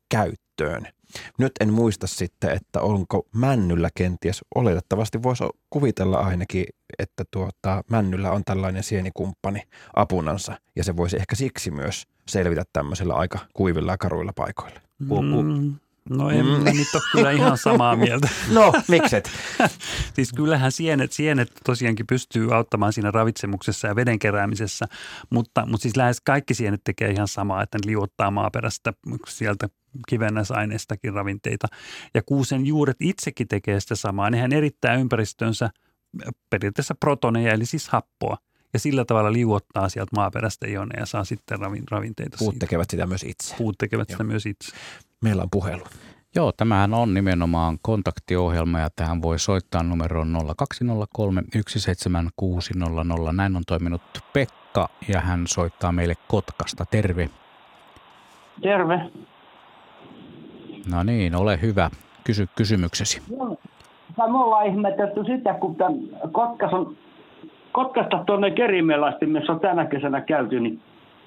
käyttöön. 0.10 0.51
Nyt 1.38 1.52
en 1.60 1.74
muista 1.74 2.08
sitten, 2.08 2.52
että 2.52 2.82
onko 2.82 3.28
männyllä 3.36 3.90
kenties, 3.96 4.42
oletettavasti 4.56 5.24
voisi 5.24 5.44
kuvitella 5.70 6.18
ainakin, 6.18 6.66
että 7.00 7.24
tuota, 7.32 7.84
männyllä 7.90 8.32
on 8.32 8.44
tällainen 8.46 8.84
sienikumppani 8.84 9.62
apunansa 9.96 10.58
ja 10.76 10.84
se 10.84 10.98
voisi 10.98 11.18
ehkä 11.18 11.36
siksi 11.36 11.72
myös 11.72 12.08
selvitä 12.28 12.64
tämmöisillä 12.74 13.14
aika 13.14 13.40
kuivilla 13.54 13.92
ja 13.92 13.98
karuilla 13.98 14.34
paikoilla. 14.36 14.80
Mm. 15.00 15.76
No 16.10 16.30
en 16.30 16.46
mm. 16.46 16.64
nyt 16.64 16.96
ole 16.96 17.04
kyllä 17.12 17.32
ihan 17.32 17.58
samaa 17.58 17.96
mieltä. 17.96 18.30
no, 18.50 18.74
mikset? 18.88 19.32
siis 20.16 20.34
kyllähän 20.34 20.72
sienet, 20.72 21.12
sienet 21.12 21.52
tosiaankin 21.66 22.08
pystyy 22.08 22.56
auttamaan 22.56 22.94
siinä 22.94 23.12
ravitsemuksessa 23.12 23.88
ja 23.88 23.96
veden 23.96 24.20
keräämisessä, 24.20 24.86
mutta, 25.30 25.66
mutta 25.66 25.82
siis 25.82 25.98
lähes 25.98 26.22
kaikki 26.22 26.54
sienet 26.54 26.82
tekee 26.84 27.12
ihan 27.12 27.28
samaa, 27.28 27.64
että 27.64 27.78
ne 27.78 27.82
liuottaa 27.86 28.32
maaperästä 28.32 28.94
sieltä 29.28 29.70
kivennäisaineistakin 30.08 31.14
ravinteita. 31.14 31.68
Ja 32.14 32.22
kuusen 32.26 32.66
juuret 32.66 32.98
itsekin 33.00 33.48
tekee 33.48 33.80
sitä 33.80 33.96
samaa. 33.96 34.30
Nehän 34.30 34.54
erittää 34.54 34.96
ympäristönsä 34.96 35.70
periaatteessa 36.50 36.96
protoneja, 36.96 37.54
eli 37.54 37.66
siis 37.66 37.90
happoa. 37.90 38.38
Ja 38.74 38.80
sillä 38.80 39.06
tavalla 39.06 39.34
liuottaa 39.34 39.90
sieltä 39.90 40.16
maaperästä 40.16 40.68
ioneja 40.68 41.00
ja 41.00 41.06
saa 41.06 41.24
sitten 41.24 41.60
ravinteita 41.92 42.38
Puut 42.40 42.54
siitä. 42.54 42.66
tekevät 42.66 42.90
sitä 42.90 43.06
myös 43.06 43.24
itse. 43.24 43.56
Puut 43.58 43.78
tekevät 43.78 44.10
Joo. 44.10 44.14
sitä 44.14 44.24
myös 44.24 44.46
itse. 44.46 44.72
Meillä 45.22 45.42
on 45.42 45.50
puhelu. 45.52 45.84
Joo, 46.36 46.52
tämähän 46.52 46.94
on 46.94 47.14
nimenomaan 47.14 47.78
kontaktiohjelma 47.82 48.80
ja 48.80 48.90
tähän 48.96 49.22
voi 49.22 49.40
soittaa 49.40 49.84
numeroon 49.84 50.38
0203 50.58 51.42
17600. 51.68 53.34
Näin 53.34 53.56
on 53.56 53.64
toiminut 53.68 54.02
Pekka 54.34 54.90
ja 55.08 55.20
hän 55.20 55.48
soittaa 55.48 55.92
meille 55.92 56.14
Kotkasta. 56.28 56.86
Terve. 56.86 57.30
Terve. 58.62 59.02
No 60.92 61.04
niin, 61.04 61.36
ole 61.36 61.62
hyvä. 61.62 61.90
Kysy 62.24 62.48
kysymyksesi. 62.56 63.22
me 64.18 64.24
ollaan 64.24 64.68
ihmetetty 64.68 65.24
sitä, 65.24 65.54
kun 65.54 65.76
Kotkas 66.32 66.74
on, 66.74 66.98
Kotkasta 67.72 68.24
tuonne 68.26 68.52
Kerimelasti, 68.52 69.26
missä 69.26 69.52
on 69.52 69.60
tänä 69.60 69.86
kesänä 69.86 70.22
käyty, 70.22 70.60
niin 70.60 70.82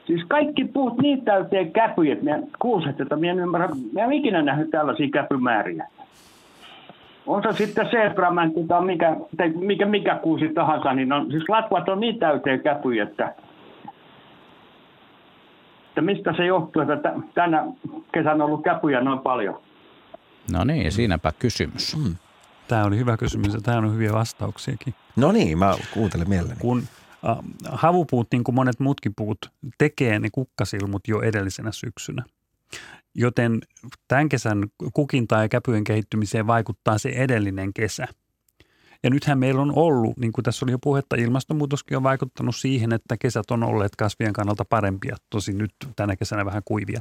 siis 0.06 0.24
kaikki 0.28 0.64
puut 0.64 0.98
niin 0.98 1.24
täyteen 1.24 1.72
käpyjä, 1.72 2.12
että 2.12 2.24
minä 2.24 2.38
kuuset, 2.58 3.00
että 3.00 3.16
minä 3.16 3.32
en 3.32 3.38
ymmärrä, 3.38 3.68
minä 3.92 4.04
en 4.04 4.12
ikinä 4.12 4.42
nähnyt 4.42 4.70
tällaisia 4.70 5.08
käpymääriä. 5.12 5.88
On 7.26 7.42
se 7.42 7.52
sitten 7.52 7.88
sebramänty 7.90 8.60
tai 8.68 8.84
mikä, 8.84 9.16
tai 9.36 9.48
mikä, 9.48 9.86
mikä 9.86 10.18
kuusi 10.22 10.48
tahansa, 10.48 10.94
niin 10.94 11.12
on, 11.12 11.30
siis 11.30 11.48
latvat 11.48 11.88
on 11.88 12.00
niin 12.00 12.18
täyteen 12.18 12.60
käpyjä, 12.60 13.02
että 13.02 13.34
että 15.88 16.02
mistä 16.02 16.34
se 16.36 16.46
johtuu, 16.46 16.82
että 16.82 17.12
tänä 17.34 17.64
kesänä 18.12 18.34
on 18.34 18.42
ollut 18.42 18.64
käpyjä 18.64 19.00
noin 19.00 19.18
paljon. 19.18 19.60
No 20.52 20.64
niin, 20.64 20.92
siinäpä 20.92 21.32
kysymys. 21.38 21.96
Mm. 21.96 22.16
Tämä 22.68 22.84
oli 22.84 22.98
hyvä 22.98 23.16
kysymys 23.16 23.54
ja 23.54 23.60
tämä 23.60 23.78
on 23.78 23.94
hyviä 23.94 24.12
vastauksiakin. 24.12 24.94
No 25.16 25.32
niin, 25.32 25.58
mä 25.58 25.74
kuuntelen 25.94 26.28
mielelläni. 26.28 26.60
Kun 26.60 26.82
havupuut, 27.68 28.28
niin 28.32 28.44
kuin 28.44 28.54
monet 28.54 28.80
muutkin 28.80 29.12
puut, 29.16 29.38
tekee 29.78 30.18
ne 30.18 30.28
kukkasilmut 30.32 31.08
jo 31.08 31.20
edellisenä 31.20 31.72
syksynä. 31.72 32.24
Joten 33.14 33.60
tämän 34.08 34.28
kesän 34.28 34.64
kukintaa 34.92 35.42
ja 35.42 35.48
käpyjen 35.48 35.84
kehittymiseen 35.84 36.46
vaikuttaa 36.46 36.98
se 36.98 37.08
edellinen 37.08 37.74
kesä– 37.74 38.08
ja 39.04 39.10
nythän 39.10 39.38
meillä 39.38 39.62
on 39.62 39.72
ollut, 39.76 40.16
niin 40.16 40.32
kuin 40.32 40.42
tässä 40.42 40.64
oli 40.64 40.72
jo 40.72 40.78
puhetta, 40.78 41.16
ilmastonmuutoskin 41.16 41.96
on 41.96 42.02
vaikuttanut 42.02 42.56
siihen, 42.56 42.92
että 42.92 43.16
kesät 43.16 43.50
on 43.50 43.62
olleet 43.62 43.96
kasvien 43.96 44.32
kannalta 44.32 44.64
parempia, 44.64 45.16
tosi 45.30 45.52
nyt 45.52 45.74
tänä 45.96 46.16
kesänä 46.16 46.44
vähän 46.44 46.62
kuivia. 46.64 47.00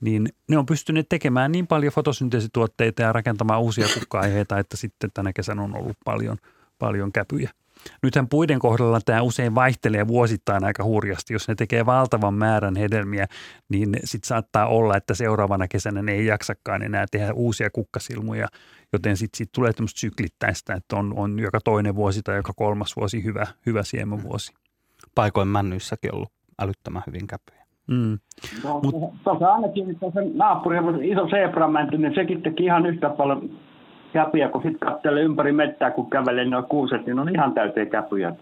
Niin 0.00 0.28
ne 0.48 0.58
on 0.58 0.66
pystyneet 0.66 1.08
tekemään 1.08 1.52
niin 1.52 1.66
paljon 1.66 1.92
fotosynteesituotteita 1.92 3.02
ja 3.02 3.12
rakentamaan 3.12 3.60
uusia 3.60 3.86
kukka 3.94 4.26
että 4.26 4.76
sitten 4.76 5.10
tänä 5.14 5.32
kesänä 5.32 5.62
on 5.62 5.76
ollut 5.76 5.96
paljon, 6.04 6.36
paljon 6.78 7.12
käpyjä. 7.12 7.50
Nythän 8.02 8.28
puiden 8.28 8.58
kohdalla 8.58 9.00
tämä 9.04 9.22
usein 9.22 9.54
vaihtelee 9.54 10.08
vuosittain 10.08 10.64
aika 10.64 10.84
hurjasti. 10.84 11.32
Jos 11.32 11.48
ne 11.48 11.54
tekee 11.54 11.86
valtavan 11.86 12.34
määrän 12.34 12.76
hedelmiä, 12.76 13.26
niin 13.68 13.96
sitten 14.04 14.28
saattaa 14.28 14.66
olla, 14.66 14.96
että 14.96 15.14
seuraavana 15.14 15.68
kesänä 15.68 16.02
ne 16.02 16.12
ei 16.12 16.26
jaksakaan 16.26 16.82
enää 16.82 17.06
tehdä 17.10 17.32
uusia 17.32 17.70
kukkasilmuja, 17.70 18.48
joten 18.92 19.16
sitten 19.16 19.38
sit 19.38 19.52
tulee 19.52 19.72
tämmöistä 19.72 20.00
syklittäistä, 20.00 20.74
että 20.74 20.96
on, 20.96 21.14
on 21.16 21.38
joka 21.38 21.58
toinen 21.60 21.94
vuosi 21.94 22.22
tai 22.22 22.36
joka 22.36 22.52
kolmas 22.56 22.96
vuosi 22.96 23.24
hyvä, 23.24 23.46
hyvä 23.66 23.82
siemenvuosi. 23.82 24.52
Paikoin 25.14 25.48
männyissäkin 25.48 26.14
ollut 26.14 26.32
älyttömän 26.62 27.02
hyvin 27.06 27.26
käpyjä. 27.26 27.64
Mm. 27.86 28.18
No, 28.64 28.80
Mut, 28.80 29.14
tuossa 29.24 29.54
ainakin 29.54 29.98
tuossa 30.00 30.20
naapuri, 30.34 30.78
iso 31.10 31.28
sebramänty, 31.28 31.98
niin 31.98 32.14
sekin 32.14 32.42
teki 32.42 32.64
ihan 32.64 32.86
yhtä 32.86 33.10
paljon 33.10 33.50
käpyjä, 34.14 34.48
kun 34.48 34.62
sitten 34.62 34.88
katselee 34.88 35.22
ympäri 35.22 35.52
mettää, 35.52 35.90
kun 35.90 36.10
kävelee 36.10 36.44
noin 36.44 36.64
kuuset, 36.64 37.06
niin 37.06 37.18
on 37.18 37.34
ihan 37.34 37.54
täyteen 37.54 37.90
käpyjä. 37.90 38.32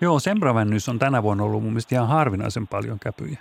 Joo, 0.00 0.18
sembravännys 0.18 0.88
on 0.88 0.98
tänä 0.98 1.22
vuonna 1.22 1.44
ollut 1.44 1.62
mun 1.62 1.72
mielestä 1.72 1.94
ihan 1.94 2.08
harvinaisen 2.08 2.66
paljon 2.66 2.98
käpyjä. 2.98 3.38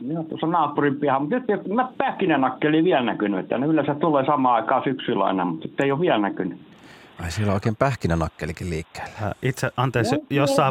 Joo, 0.00 0.22
tuossa 0.22 0.46
naapurin 0.46 0.96
piha, 0.96 1.18
mutta 1.18 1.36
nyt 1.36 1.68
mä 1.74 1.88
pähkinänakkeli 1.98 2.84
vielä 2.84 3.02
näkynyt, 3.02 3.40
että 3.40 3.58
ne 3.58 3.66
yleensä 3.66 3.94
tulee 3.94 4.26
samaan 4.26 4.54
aikaan 4.54 4.84
syksyllä 4.84 5.24
aina, 5.24 5.44
mutta 5.44 5.68
sitten 5.68 5.84
ei 5.84 5.92
ole 5.92 6.00
vielä 6.00 6.18
näkynyt. 6.18 6.58
Ai 7.22 7.30
siellä 7.30 7.50
on 7.50 7.54
oikein 7.54 7.76
pähkinänakkelikin 7.76 8.70
liikkeellä. 8.70 9.34
Itse, 9.42 9.70
anteeksi, 9.76 10.16
no, 10.16 10.22
jos 10.30 10.56
saa... 10.56 10.70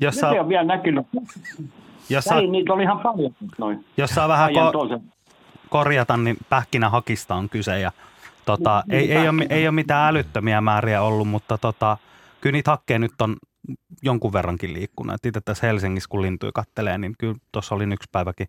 Jos 0.00 0.14
saa... 0.14 0.32
ei 0.32 0.38
ole 0.38 0.48
vielä 0.48 0.64
näkynyt. 0.64 1.06
Jos 2.10 2.24
saa... 2.24 2.40
niitä 2.40 2.72
oli 2.72 2.82
ihan 2.82 2.98
paljon. 2.98 3.32
Noin. 3.58 3.84
Jos 3.96 4.10
saa 4.10 4.28
vähän 4.28 4.50
ko- 4.50 5.00
korjata, 5.68 6.16
niin 6.16 6.36
pähkinähakista 6.48 7.34
on 7.34 7.48
kyse 7.48 7.80
ja 7.80 7.92
tota, 8.48 8.84
niin, 8.86 9.00
ei, 9.00 9.12
ei, 9.12 9.28
ole, 9.28 9.46
ei 9.50 9.68
ole 9.68 9.74
mitään 9.74 10.08
älyttömiä 10.08 10.60
määriä 10.60 11.02
ollut, 11.02 11.28
mutta 11.28 11.58
tota, 11.58 11.96
kyllä 12.40 12.52
niitä 12.52 12.70
hakkeja 12.70 12.98
nyt 12.98 13.20
on 13.20 13.36
jonkun 14.02 14.32
verrankin 14.32 14.72
liikkunut. 14.72 15.14
Et 15.14 15.26
itse 15.26 15.40
tässä 15.40 15.66
Helsingissä, 15.66 16.08
kun 16.08 16.22
lintuja 16.22 16.52
kattelee, 16.54 16.98
niin 16.98 17.14
kyllä 17.18 17.34
tuossa 17.52 17.74
olin 17.74 17.92
yksi 17.92 18.08
päiväkin 18.12 18.48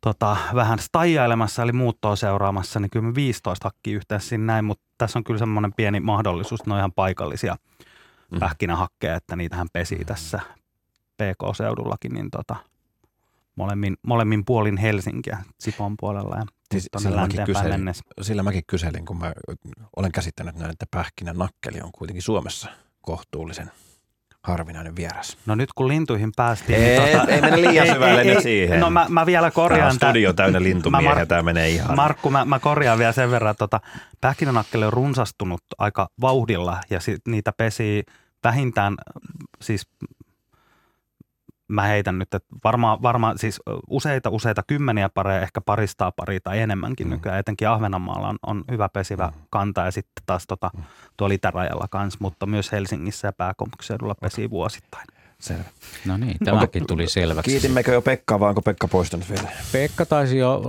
tota, 0.00 0.36
vähän 0.54 0.78
stajailemassa, 0.78 1.62
eli 1.62 1.72
muuttoa 1.72 2.16
seuraamassa, 2.16 2.80
niin 2.80 2.90
kyllä 2.90 3.06
me 3.06 3.14
15 3.14 3.66
hakki 3.66 3.92
yhteensä 3.92 4.28
siinä 4.28 4.44
näin, 4.44 4.64
mutta 4.64 4.84
tässä 4.98 5.18
on 5.18 5.24
kyllä 5.24 5.38
semmoinen 5.38 5.72
pieni 5.76 6.00
mahdollisuus, 6.00 6.66
ne 6.66 6.72
on 6.72 6.78
ihan 6.78 6.92
paikallisia 6.92 7.56
mm. 8.30 8.38
pähkinähakkeja, 8.38 9.16
että 9.16 9.36
niitähän 9.36 9.68
pesii 9.72 10.04
tässä 10.04 10.40
PK-seudullakin, 11.16 12.12
niin 12.12 12.30
tota, 12.30 12.56
molemmin, 13.56 13.96
molemmin 14.06 14.44
puolin 14.44 14.76
Helsinkiä, 14.76 15.38
Sipon 15.58 15.94
puolella 16.00 16.36
ja 16.36 16.44
siis 16.72 16.88
sillä, 16.98 17.20
mäkin 17.20 17.44
kyselin, 17.44 17.92
sillä 18.20 18.42
mäkin 18.42 18.62
kyselin, 18.66 19.06
kun 19.06 19.18
mä 19.18 19.32
olen 19.96 20.12
käsittänyt 20.12 20.54
näin, 20.54 20.70
että 20.70 20.86
pähkinän 20.90 21.36
nakkeli 21.36 21.80
on 21.80 21.92
kuitenkin 21.92 22.22
Suomessa 22.22 22.68
kohtuullisen 23.00 23.70
harvinainen 24.42 24.96
vieras. 24.96 25.38
No 25.46 25.54
nyt 25.54 25.72
kun 25.72 25.88
lintuihin 25.88 26.32
päästiin. 26.36 26.78
Ei, 26.78 26.98
niin 26.98 27.18
tota, 27.18 27.32
ei 27.32 27.40
mene 27.40 27.60
liian 27.60 27.86
syvälle 27.94 28.24
nyt 28.24 28.42
siihen. 28.42 28.80
No 28.80 28.90
mä, 28.90 29.06
mä 29.08 29.26
vielä 29.26 29.50
korjaan. 29.50 29.98
Tämä 29.98 30.10
studio 30.10 30.32
täynnä 30.32 30.62
lintumiehiä, 30.62 31.26
tämä 31.26 31.42
menee 31.42 31.68
ihan. 31.68 31.96
Markku, 31.96 32.30
mä, 32.30 32.44
mä 32.44 32.58
korjaan 32.58 32.98
vielä 32.98 33.12
sen 33.12 33.30
verran, 33.30 33.50
että 33.50 33.58
tota, 33.58 33.80
pähkinänakkeli 34.20 34.84
on 34.84 34.92
runsastunut 34.92 35.62
aika 35.78 36.08
vauhdilla 36.20 36.80
ja 36.90 37.00
sit 37.00 37.20
niitä 37.28 37.52
pesii 37.56 38.02
vähintään 38.44 38.94
siis 39.62 39.88
mä 41.70 41.82
heitän 41.82 42.18
nyt, 42.18 42.34
että 42.34 42.56
varmaan, 42.64 43.02
varmaan 43.02 43.38
siis 43.38 43.60
useita, 43.90 44.30
useita 44.30 44.62
kymmeniä 44.66 45.08
pareja, 45.08 45.40
ehkä 45.40 45.60
paristaa 45.60 46.12
pari 46.12 46.40
tai 46.40 46.58
enemmänkin 46.60 47.06
mm. 47.06 47.10
nykyään. 47.10 47.38
Etenkin 47.38 47.68
Ahvenanmaalla 47.68 48.28
on, 48.28 48.38
on 48.46 48.64
hyvä 48.70 48.88
pesivä 48.88 49.26
mm. 49.26 49.42
kanta 49.50 49.80
ja 49.80 49.90
sitten 49.90 50.22
taas 50.26 50.46
tota, 50.46 50.70
mm. 50.76 50.82
tuolla 51.16 51.34
itärajalla 51.34 51.86
kanssa, 51.90 52.18
mutta 52.22 52.46
myös 52.46 52.72
Helsingissä 52.72 53.28
ja 53.28 53.32
pääkaupunkiseudulla 53.32 54.14
pesii 54.14 54.44
okay. 54.44 54.50
vuosittain. 54.50 55.06
Selvä. 55.38 55.64
No 56.06 56.16
niin, 56.16 56.36
tämäkin 56.44 56.86
tuli 56.86 57.08
selväksi. 57.08 57.50
Kiitimmekö 57.50 57.92
jo 57.92 58.02
Pekkaa 58.02 58.40
vai 58.40 58.48
onko 58.48 58.62
Pekka 58.62 58.88
poistunut 58.88 59.30
vielä? 59.30 59.48
Pekka 59.72 60.06
taisi 60.06 60.38
jo 60.38 60.62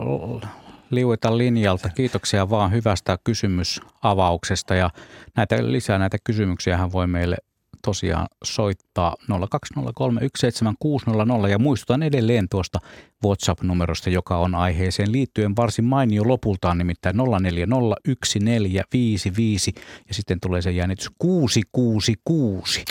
liueta 0.89 1.37
linjalta. 1.37 1.89
Kiitoksia 1.89 2.49
vaan 2.49 2.71
hyvästä 2.71 3.17
kysymysavauksesta 3.23 4.75
ja 4.75 4.89
näitä 5.35 5.71
lisää 5.71 5.97
näitä 5.97 6.17
kysymyksiä 6.23 6.77
hän 6.77 6.91
voi 6.91 7.07
meille 7.07 7.37
tosiaan 7.83 8.27
soittaa 8.43 9.15
020317600 9.31 9.37
ja 11.49 11.59
muistutan 11.59 12.03
edelleen 12.03 12.49
tuosta 12.49 12.79
WhatsApp-numerosta, 13.25 14.09
joka 14.09 14.37
on 14.37 14.55
aiheeseen 14.55 15.11
liittyen 15.11 15.55
varsin 15.55 15.85
mainio 15.85 16.27
lopultaan, 16.27 16.77
nimittäin 16.77 17.17
04014555 17.17 19.73
ja 20.07 20.13
sitten 20.13 20.39
tulee 20.39 20.61
se 20.61 20.71
jännitys 20.71 21.09
666. 21.19 22.83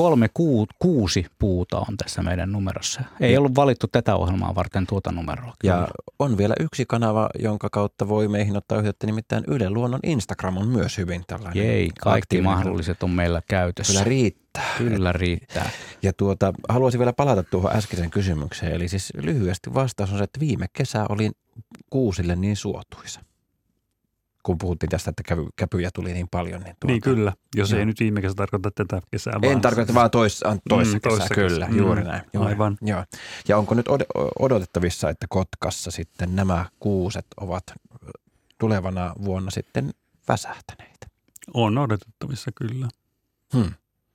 Kolme 0.00 0.28
kuu, 0.34 0.66
kuusi 0.78 1.26
puuta 1.38 1.78
on 1.78 1.96
tässä 1.96 2.22
meidän 2.22 2.52
numerossa. 2.52 3.00
Ei 3.20 3.36
ollut 3.36 3.54
valittu 3.56 3.86
tätä 3.86 4.16
ohjelmaa 4.16 4.54
varten 4.54 4.86
tuota 4.86 5.12
numeroa. 5.12 5.54
Ja 5.64 5.88
on 6.18 6.38
vielä 6.38 6.54
yksi 6.60 6.84
kanava, 6.88 7.28
jonka 7.38 7.68
kautta 7.70 8.08
voi 8.08 8.28
meihin 8.28 8.56
ottaa 8.56 8.78
yhteyttä, 8.78 9.06
nimittäin 9.06 9.44
Yle 9.46 9.70
Luonnon 9.70 10.00
Instagram 10.02 10.56
on 10.56 10.68
myös 10.68 10.98
hyvin 10.98 11.22
tällainen. 11.26 11.66
Jei, 11.66 11.90
kaikki 12.00 12.40
mahdolliset 12.40 13.02
on 13.02 13.10
meillä 13.10 13.42
käytössä. 13.48 13.92
Kyllä 13.92 14.04
riittää. 14.04 14.74
Kyllä 14.78 15.12
riittää. 15.12 15.70
Ja 16.02 16.12
tuota, 16.12 16.52
haluaisin 16.68 16.98
vielä 16.98 17.12
palata 17.12 17.42
tuohon 17.42 17.76
äskeiseen 17.76 18.10
kysymykseen. 18.10 18.72
Eli 18.72 18.88
siis 18.88 19.12
lyhyesti 19.16 19.74
vastaus 19.74 20.12
on 20.12 20.18
se, 20.18 20.24
että 20.24 20.40
viime 20.40 20.66
kesä 20.72 21.06
oli 21.08 21.30
kuusille 21.90 22.36
niin 22.36 22.56
suotuisa 22.56 23.20
kun 24.42 24.58
puhuttiin 24.58 24.90
tästä, 24.90 25.10
että 25.10 25.22
käpy, 25.22 25.46
käpyjä 25.56 25.90
tuli 25.94 26.12
niin 26.12 26.28
paljon. 26.30 26.62
Niin, 26.62 26.76
tuota, 26.80 26.86
niin 26.86 27.00
kyllä, 27.00 27.32
jos 27.56 27.70
joo. 27.70 27.78
ei 27.78 27.86
nyt 27.86 28.00
viime 28.00 28.20
kesä 28.20 28.34
tarkoita 28.34 28.70
tätä 28.70 29.02
kesää. 29.10 29.32
En 29.42 29.50
vaan 29.50 29.60
tarkoita 29.60 29.94
vaan 29.94 30.10
tois, 30.10 30.40
toissa 30.68 30.96
mm, 30.96 31.00
kesää, 31.00 31.28
kyllä, 31.34 31.66
kesä. 31.66 31.78
juuri 31.78 32.00
mm, 32.00 32.08
näin. 32.08 32.22
Juuri. 32.32 32.48
Aivan. 32.48 32.78
Joo. 32.82 33.04
Ja 33.48 33.58
onko 33.58 33.74
nyt 33.74 33.86
odotettavissa, 34.38 35.10
että 35.10 35.26
Kotkassa 35.28 35.90
sitten 35.90 36.36
nämä 36.36 36.66
kuuset 36.80 37.26
ovat 37.40 37.64
tulevana 38.58 39.14
vuonna 39.24 39.50
sitten 39.50 39.90
väsähtäneitä? 40.28 41.06
On 41.54 41.78
odotettavissa 41.78 42.50
kyllä. 42.54 42.88
Hmm. 43.56 43.72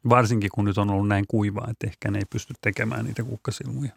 Varsinkin 0.10 0.50
kun 0.54 0.66
nyt 0.66 0.78
on 0.78 0.90
ollut 0.90 1.08
näin 1.08 1.26
kuivaa, 1.28 1.68
että 1.72 1.88
ehkä 1.88 2.12
ne 2.12 2.20
ei 2.20 2.26
pysty 2.30 2.54
tekemään 2.62 3.06
niitä 3.06 3.24
kukkasilmuja. 3.24 3.92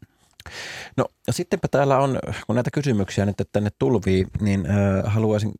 No 0.96 1.04
sittenpä 1.30 1.68
täällä 1.68 1.98
on, 1.98 2.18
kun 2.46 2.54
näitä 2.54 2.70
kysymyksiä 2.70 3.26
nyt 3.26 3.36
tänne 3.52 3.70
tulvii, 3.78 4.26
niin 4.40 4.66
äh, 4.70 4.76
haluaisin 5.04 5.52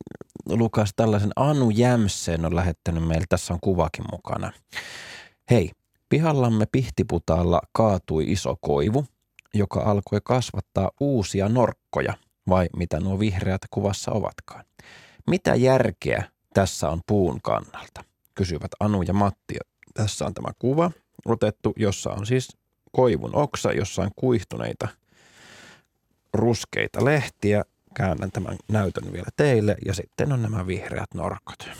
Lukas 0.49 0.93
tällaisen 0.97 1.33
Anu 1.37 1.71
Jämseen 1.71 2.45
on 2.45 2.57
lähettänyt 2.57 3.07
meille. 3.09 3.25
Tässä 3.29 3.55
on 3.55 3.61
kuvakin 3.61 4.05
mukana. 4.13 4.53
Hei, 5.51 5.71
pihallamme 6.09 6.67
Pihtiputaalla 6.73 7.61
kaatui 7.73 8.33
iso 8.33 8.57
koivu, 8.61 9.07
joka 9.55 9.81
alkoi 9.81 10.21
kasvattaa 10.25 10.91
uusia 11.01 11.49
norkkoja, 11.49 12.15
vai 12.49 12.69
mitä 12.77 13.01
nuo 13.01 13.19
vihreät 13.19 13.61
kuvassa 13.71 14.13
ovatkaan. 14.13 14.65
Mitä 15.27 15.55
järkeä 15.55 16.25
tässä 16.55 16.89
on 16.91 17.01
puun 17.07 17.41
kannalta? 17.43 18.05
Kysyvät 18.35 18.71
Anu 18.81 19.03
ja 19.03 19.13
Matti. 19.13 19.57
Tässä 19.95 20.27
on 20.27 20.35
tämä 20.35 20.49
kuva 20.59 20.91
otettu, 21.25 21.73
jossa 21.77 22.11
on 22.11 22.27
siis 22.27 22.58
koivun 22.93 23.37
oksa, 23.37 23.73
jossa 23.73 24.03
on 24.03 24.11
kuihtuneita 24.17 24.89
ruskeita 26.33 27.05
lehtiä. 27.05 27.65
Käännän 27.95 28.31
tämän 28.31 28.57
näytön 28.69 29.13
vielä 29.13 29.29
teille 29.37 29.77
ja 29.87 29.95
sitten 29.95 30.33
on 30.33 30.43
nämä 30.43 30.67
vihreät 30.67 31.15
norkot. 31.15 31.71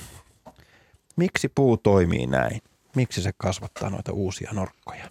Miksi 1.17 1.49
puu 1.49 1.77
toimii 1.77 2.27
näin? 2.27 2.61
Miksi 2.97 3.23
se 3.23 3.31
kasvattaa 3.37 3.91
noita 3.91 4.13
uusia 4.13 4.51
norkkoja? 4.53 5.11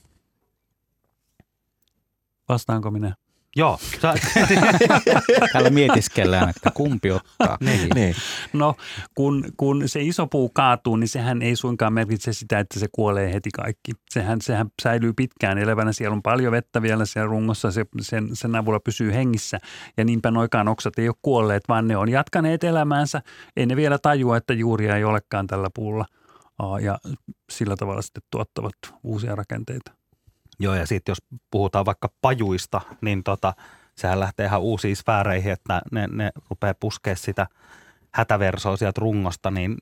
Vastaanko 2.49 2.91
minä? 2.91 3.15
Joo. 3.57 3.79
Sä... 4.01 4.13
Täällä 5.53 5.69
mietiskellään, 5.69 6.49
että 6.49 6.71
kumpi 6.71 7.11
ottaa. 7.11 7.57
niin. 7.59 7.89
niin. 7.95 8.15
No, 8.53 8.75
kun, 9.15 9.45
kun 9.57 9.83
se 9.85 10.01
iso 10.01 10.27
puu 10.27 10.49
kaatuu, 10.49 10.95
niin 10.95 11.07
sehän 11.07 11.41
ei 11.41 11.55
suinkaan 11.55 11.93
merkitse 11.93 12.33
sitä, 12.33 12.59
että 12.59 12.79
se 12.79 12.87
kuolee 12.91 13.33
heti 13.33 13.49
kaikki. 13.51 13.91
Sehän, 14.09 14.41
sehän 14.41 14.67
säilyy 14.81 15.13
pitkään 15.13 15.57
elävänä. 15.57 15.93
Siellä 15.93 16.15
on 16.15 16.21
paljon 16.21 16.51
vettä 16.51 16.81
vielä 16.81 17.05
siellä 17.05 17.29
rungossa. 17.29 17.71
Se, 17.71 17.85
sen, 18.01 18.29
sen 18.33 18.55
avulla 18.55 18.79
pysyy 18.79 19.13
hengissä. 19.13 19.59
Ja 19.97 20.05
niinpä 20.05 20.31
noikaan 20.31 20.67
oksat 20.67 20.99
ei 20.99 21.07
ole 21.07 21.15
kuolleet, 21.21 21.63
vaan 21.69 21.87
ne 21.87 21.97
on 21.97 22.09
jatkaneet 22.09 22.63
elämäänsä. 22.63 23.21
Ei 23.55 23.65
ne 23.65 23.75
vielä 23.75 23.97
tajua, 23.97 24.37
että 24.37 24.53
juuria 24.53 24.95
ei 24.95 25.03
olekaan 25.03 25.47
tällä 25.47 25.69
puulla. 25.75 26.05
Ja 26.81 26.99
sillä 27.51 27.75
tavalla 27.75 28.01
sitten 28.01 28.23
tuottavat 28.31 28.73
uusia 29.03 29.35
rakenteita. 29.35 29.96
Joo, 30.59 30.75
ja 30.75 30.87
sitten 30.87 31.11
jos 31.11 31.39
puhutaan 31.51 31.85
vaikka 31.85 32.09
pajuista, 32.21 32.81
niin 33.01 33.23
tota, 33.23 33.53
sehän 33.95 34.19
lähtee 34.19 34.45
ihan 34.45 34.61
uusiin 34.61 34.95
sfääreihin, 34.95 35.51
että 35.51 35.81
ne, 35.91 36.07
ne 36.11 36.31
rupeaa 36.49 36.73
puskea 36.79 37.15
sitä 37.15 37.47
hätäversoa 38.13 38.77
sieltä 38.77 39.01
rungosta, 39.01 39.51
niin 39.51 39.75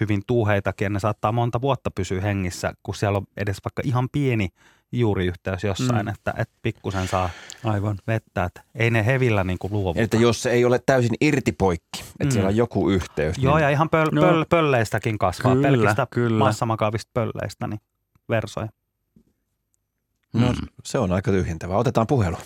hyvin 0.00 0.22
tuuheitakin, 0.26 0.86
ja 0.86 0.90
ne 0.90 1.00
saattaa 1.00 1.32
monta 1.32 1.60
vuotta 1.60 1.90
pysyä 1.90 2.20
hengissä, 2.20 2.74
kun 2.82 2.94
siellä 2.94 3.18
on 3.18 3.26
edes 3.36 3.56
vaikka 3.64 3.82
ihan 3.84 4.08
pieni 4.12 4.48
juuriyhteys 4.92 5.64
jossain, 5.64 6.06
mm. 6.06 6.08
että, 6.08 6.34
että 6.38 6.54
pikkusen 6.62 7.08
saa 7.08 7.30
Aivan. 7.64 7.98
vettä. 8.06 8.44
Että 8.44 8.62
ei 8.74 8.90
ne 8.90 9.06
hevillä 9.06 9.44
niin 9.44 9.58
kuin 9.58 9.72
luovuta. 9.72 10.00
Että 10.00 10.16
jos 10.16 10.42
se 10.42 10.50
ei 10.50 10.64
ole 10.64 10.80
täysin 10.86 11.14
irti 11.20 11.52
poikki, 11.52 12.00
että 12.00 12.24
mm. 12.24 12.30
siellä 12.30 12.48
on 12.48 12.56
joku 12.56 12.90
yhteys. 12.90 13.38
Joo, 13.38 13.56
niin... 13.56 13.62
ja 13.62 13.70
ihan 13.70 13.90
pöl, 13.90 14.10
pöl, 14.10 14.38
no. 14.38 14.44
pölleistäkin 14.48 15.18
kasvaa, 15.18 15.54
kyllä, 15.54 15.68
pelkistä 15.68 16.06
kyllä. 16.10 16.38
massamakaavista 16.38 17.10
pölleistä, 17.14 17.66
niin 17.66 17.80
versoja. 18.28 18.68
No 20.34 20.46
mm. 20.46 20.68
se 20.84 20.98
on 20.98 21.12
aika 21.12 21.30
tyhjentävää. 21.30 21.76
Otetaan 21.76 22.06
puhelu. 22.06 22.36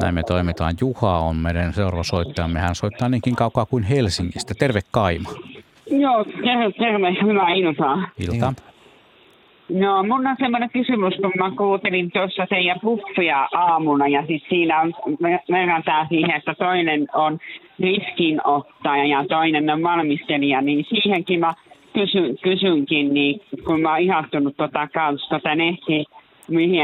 Näin 0.00 0.14
me 0.14 0.22
toimitaan. 0.22 0.74
Juha 0.80 1.18
on 1.18 1.36
meidän 1.36 1.72
seuraava 1.72 2.02
soittajamme. 2.02 2.60
Hän 2.60 2.74
soittaa 2.74 3.08
niinkin 3.08 3.36
kaukaa 3.36 3.66
kuin 3.66 3.82
Helsingistä. 3.82 4.54
Terve 4.58 4.80
Kaima. 4.90 5.30
Joo, 5.90 6.24
terve, 6.24 6.72
terve. 6.78 7.16
Hyvää 7.22 7.54
iltaa. 7.54 8.08
Ilta. 8.18 8.54
No, 9.68 10.02
mun 10.02 10.26
on 10.26 10.36
semmoinen 10.38 10.70
kysymys, 10.70 11.14
kun 11.14 11.32
mä 11.38 11.50
kuuntelin 11.56 12.10
tuossa 12.12 12.46
teidän 12.46 12.80
buffia 12.82 13.48
aamuna 13.52 14.08
ja 14.08 14.26
siis 14.26 14.42
siinä 14.48 14.80
on, 14.80 14.94
verrataan 15.50 16.06
siihen, 16.08 16.30
että 16.30 16.54
toinen 16.54 17.06
on 17.14 17.38
riskinottaja 17.80 19.04
ja 19.04 19.24
toinen 19.28 19.70
on 19.70 19.82
valmistelija, 19.82 20.60
niin 20.60 20.84
siihenkin 20.88 21.40
mä 21.40 21.54
kysyn, 21.94 22.38
kysynkin, 22.42 23.14
niin 23.14 23.40
kun 23.64 23.80
mä 23.80 23.90
oon 23.90 24.00
ihastunut 24.00 24.56
tota 24.56 24.88
kanssa 24.94 25.28
tota 25.28 25.54
mihin 26.50 26.80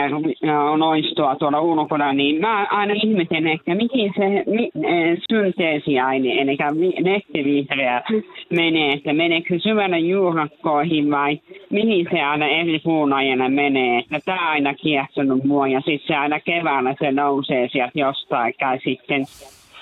on 0.70 0.82
oistoa 0.82 1.36
tuolla 1.36 1.60
ulkona, 1.60 2.12
niin 2.12 2.40
mä 2.40 2.66
aina 2.70 2.94
ihmeten, 2.94 3.46
että 3.46 3.74
mihin 3.74 4.12
se 4.16 4.44
mi, 4.46 4.70
e, 4.88 5.16
synteesiaine, 5.30 6.32
eli 6.32 6.56
nettivihreä 7.02 8.02
menee, 8.50 8.92
että 8.92 9.12
meneekö 9.12 9.58
syvänä 9.58 9.98
juurakkoihin 9.98 11.10
vai 11.10 11.40
mihin 11.70 12.06
se 12.12 12.20
aina 12.20 12.46
eri 12.46 12.78
puunajana 12.78 13.48
menee. 13.48 13.98
Että 13.98 14.20
tämä 14.24 14.50
aina 14.50 14.74
kiehtonut 14.74 15.44
mua 15.44 15.68
ja 15.68 15.80
sitten 15.80 16.06
se 16.06 16.14
aina 16.14 16.40
keväällä 16.40 16.94
se 16.98 17.12
nousee 17.12 17.68
sieltä 17.72 18.00
jostain 18.00 18.54
ja 18.60 18.78
sitten, 18.84 19.24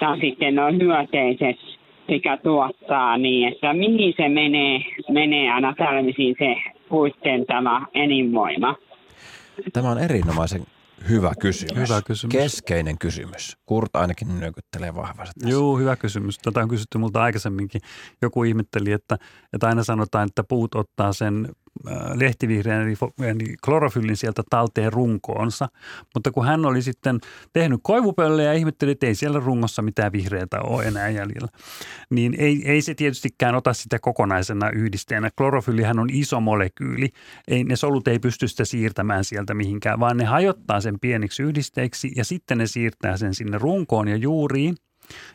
tai 0.00 0.20
sitten 0.20 0.58
on 0.58 0.80
hyöteiset 0.80 1.56
mikä 2.08 2.36
tuottaa 2.36 3.18
niin, 3.18 3.48
että 3.48 3.72
mihin 3.72 4.14
se 4.16 4.28
menee, 4.28 4.80
menee 5.10 5.50
aina 5.52 5.74
tällaisiin 5.78 6.36
se 6.38 6.56
puitten 6.88 7.46
tämä 7.46 7.86
elinvoima? 7.94 8.74
Tämä 9.72 9.90
on 9.90 9.98
erinomaisen 9.98 10.66
hyvä 11.08 11.32
kysymys. 11.40 11.88
Hyvä 11.88 12.02
kysymys. 12.02 12.32
Keskeinen 12.32 12.98
kysymys. 12.98 13.56
Kurt 13.66 13.96
ainakin 13.96 14.40
nyökyttelee 14.40 14.94
vahvasti 14.94 15.40
tässä. 15.40 15.52
Joo, 15.52 15.78
hyvä 15.78 15.96
kysymys. 15.96 16.38
Tätä 16.38 16.60
on 16.60 16.68
kysytty 16.68 16.98
multa 16.98 17.22
aikaisemminkin. 17.22 17.80
Joku 18.22 18.44
ihmetteli, 18.44 18.92
että, 18.92 19.18
että 19.52 19.66
aina 19.68 19.84
sanotaan, 19.84 20.28
että 20.28 20.44
puut 20.44 20.74
ottaa 20.74 21.12
sen 21.12 21.48
lehtivihreän 22.14 22.82
eli, 22.82 22.94
eli 23.30 23.54
klorofyllin 23.64 24.16
sieltä 24.16 24.42
talteen 24.50 24.92
runkoonsa. 24.92 25.68
Mutta 26.14 26.30
kun 26.30 26.46
hän 26.46 26.66
oli 26.66 26.82
sitten 26.82 27.20
tehnyt 27.52 27.80
koivupölle 27.82 28.42
ja 28.42 28.52
ihmetteli, 28.52 28.90
että 28.90 29.06
ei 29.06 29.14
siellä 29.14 29.40
rungossa 29.40 29.82
mitään 29.82 30.12
vihreätä 30.12 30.60
ole 30.60 30.84
enää 30.84 31.08
jäljellä, 31.08 31.48
niin 32.10 32.34
ei, 32.38 32.62
ei 32.64 32.82
se 32.82 32.94
tietystikään 32.94 33.54
ota 33.54 33.72
sitä 33.72 33.98
kokonaisena 33.98 34.70
yhdisteenä. 34.70 35.30
Klorofyllihän 35.38 35.98
on 35.98 36.08
iso 36.12 36.40
molekyyli. 36.40 37.08
Ei, 37.48 37.64
ne 37.64 37.76
solut 37.76 38.08
ei 38.08 38.18
pysty 38.18 38.48
sitä 38.48 38.64
siirtämään 38.64 39.24
sieltä 39.24 39.54
mihinkään, 39.54 40.00
vaan 40.00 40.16
ne 40.16 40.24
hajottaa 40.24 40.80
sen 40.80 41.00
pieniksi 41.00 41.42
yhdisteiksi 41.42 42.12
ja 42.16 42.24
sitten 42.24 42.58
ne 42.58 42.66
siirtää 42.66 43.16
sen 43.16 43.34
sinne 43.34 43.58
runkoon 43.58 44.08
ja 44.08 44.16
juuriin 44.16 44.76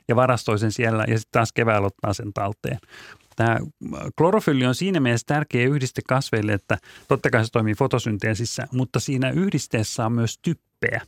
ja 0.07 0.15
varastoi 0.15 0.59
sen 0.59 0.71
siellä 0.71 1.05
ja 1.07 1.17
sitten 1.17 1.31
taas 1.31 1.53
keväällä 1.53 1.87
ottaa 1.87 2.13
sen 2.13 2.33
talteen. 2.33 2.77
Tämä 3.35 3.57
klorofylli 4.17 4.65
on 4.65 4.75
siinä 4.75 4.99
mielessä 4.99 5.27
tärkeä 5.27 5.67
yhdiste 5.67 6.01
kasveille, 6.07 6.53
että 6.53 6.77
totta 7.07 7.29
kai 7.29 7.45
se 7.45 7.51
toimii 7.51 7.75
fotosynteesissä, 7.75 8.67
mutta 8.71 8.99
siinä 8.99 9.29
yhdisteessä 9.29 10.05
on 10.05 10.11
myös 10.11 10.39
typpeä. 10.41 11.01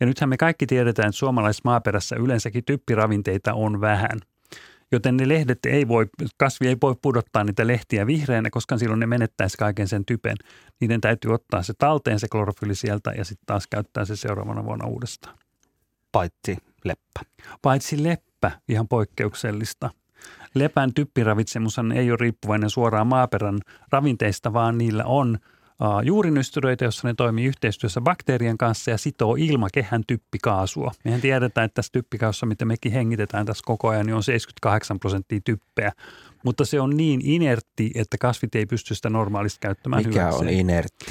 Ja 0.00 0.06
nythän 0.06 0.28
me 0.28 0.36
kaikki 0.36 0.66
tiedetään, 0.66 1.08
että 1.08 1.18
suomalaisessa 1.18 1.62
maaperässä 1.64 2.16
yleensäkin 2.16 2.64
typpiravinteita 2.64 3.54
on 3.54 3.80
vähän. 3.80 4.18
Joten 4.92 5.16
ne 5.16 5.28
lehdet 5.28 5.66
ei 5.66 5.88
voi, 5.88 6.06
kasvi 6.36 6.68
ei 6.68 6.76
voi 6.82 6.94
pudottaa 7.02 7.44
niitä 7.44 7.66
lehtiä 7.66 8.06
vihreänä, 8.06 8.50
koska 8.50 8.78
silloin 8.78 9.00
ne 9.00 9.06
menettäisi 9.06 9.56
kaiken 9.56 9.88
sen 9.88 10.04
typen. 10.04 10.36
Niiden 10.80 11.00
täytyy 11.00 11.34
ottaa 11.34 11.62
se 11.62 11.74
talteen 11.78 12.20
se 12.20 12.28
klorofylli 12.28 12.74
sieltä 12.74 13.12
ja 13.16 13.24
sitten 13.24 13.46
taas 13.46 13.66
käyttää 13.66 14.04
se 14.04 14.16
seuraavana 14.16 14.64
vuonna 14.64 14.86
uudestaan. 14.86 15.38
Paitsi 16.12 16.56
leppä. 16.84 17.20
Paitsi 17.62 18.02
leppä, 18.02 18.50
ihan 18.68 18.88
poikkeuksellista. 18.88 19.90
Lepän 20.54 20.94
typpiravitsemus 20.94 21.76
ei 21.94 22.10
ole 22.10 22.18
riippuvainen 22.20 22.70
suoraan 22.70 23.06
maaperän 23.06 23.58
ravinteista, 23.92 24.52
vaan 24.52 24.78
niillä 24.78 25.04
on 25.04 25.38
juurinystyröitä, 26.04 26.84
jossa 26.84 27.08
ne 27.08 27.14
toimii 27.14 27.44
yhteistyössä 27.44 28.00
bakteerien 28.00 28.58
kanssa 28.58 28.90
ja 28.90 28.98
sitoo 28.98 29.36
ilmakehän 29.38 30.02
typpikaasua. 30.06 30.92
Mehän 31.04 31.20
tiedetään, 31.20 31.64
että 31.64 31.74
tässä 31.74 31.92
typpikaasussa, 31.92 32.46
mitä 32.46 32.64
mekin 32.64 32.92
hengitetään 32.92 33.46
tässä 33.46 33.62
koko 33.66 33.88
ajan, 33.88 34.06
niin 34.06 34.14
on 34.14 34.22
78 34.22 35.00
prosenttia 35.00 35.40
typpeä. 35.44 35.92
Mutta 36.44 36.64
se 36.64 36.80
on 36.80 36.96
niin 36.96 37.20
inertti, 37.24 37.90
että 37.94 38.18
kasvit 38.18 38.54
ei 38.54 38.66
pysty 38.66 38.94
sitä 38.94 39.10
normaalisti 39.10 39.58
käyttämään 39.60 40.02
Mikä 40.06 40.20
hyväkseen. 40.20 40.48
on 40.48 40.54
inertti? 40.54 41.06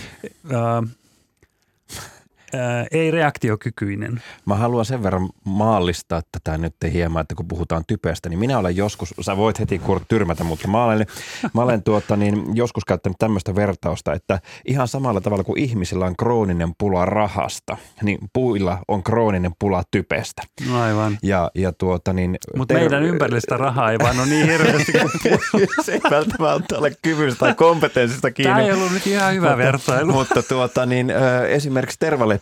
Ää, 2.53 2.85
ei 2.91 3.11
reaktiokykyinen. 3.11 4.21
Mä 4.45 4.55
haluan 4.55 4.85
sen 4.85 5.03
verran 5.03 5.29
maallistaa 5.45 6.21
tätä 6.31 6.57
nyt 6.57 6.75
hieman, 6.93 7.21
että 7.21 7.35
kun 7.35 7.47
puhutaan 7.47 7.83
typestä, 7.87 8.29
niin 8.29 8.39
minä 8.39 8.57
olen 8.57 8.75
joskus, 8.75 9.13
sä 9.21 9.37
voit 9.37 9.59
heti 9.59 9.79
Kurt 9.79 10.03
tyrmätä, 10.07 10.43
mutta 10.43 10.67
mä 10.67 10.83
olen, 10.83 11.05
mä 11.53 11.61
olen 11.61 11.83
tuota, 11.83 12.15
niin 12.15 12.55
joskus 12.55 12.85
käyttänyt 12.85 13.17
tämmöistä 13.19 13.55
vertausta, 13.55 14.13
että 14.13 14.39
ihan 14.65 14.87
samalla 14.87 15.21
tavalla 15.21 15.43
kuin 15.43 15.59
ihmisillä 15.59 16.05
on 16.05 16.15
krooninen 16.15 16.69
pula 16.77 17.05
rahasta, 17.05 17.77
niin 18.01 18.17
puilla 18.33 18.79
on 18.87 19.03
krooninen 19.03 19.51
pula 19.59 19.83
typestä. 19.91 20.41
No 20.69 20.81
aivan. 20.81 21.17
Ja, 21.23 21.51
ja 21.55 21.73
tuota 21.73 22.13
niin... 22.13 22.37
Mutta 22.57 22.73
ter- 22.73 22.83
meidän 22.83 23.03
ympärillistä 23.03 23.57
rahaa 23.57 23.91
ei 23.91 23.99
vaan 23.99 24.19
ole 24.19 24.27
niin 24.27 24.49
hirveästi 24.49 24.91
kuin 24.91 25.39
Se 25.85 25.93
ei 25.93 26.01
välttämättä 26.11 26.77
ole 26.77 26.91
kyvystä 27.01 27.39
tai 27.39 27.53
kompetenssista 27.53 28.31
kiinni. 28.31 28.53
Tämä 28.53 28.65
ei 28.65 28.71
ollut 28.71 28.91
nyt 28.91 29.07
ihan 29.07 29.33
hyvä 29.33 29.47
mutta, 29.47 29.57
vertailu. 29.57 30.13
Mutta 30.13 30.43
tuota, 30.43 30.85
niin, 30.85 31.13
esimerkiksi 31.49 31.99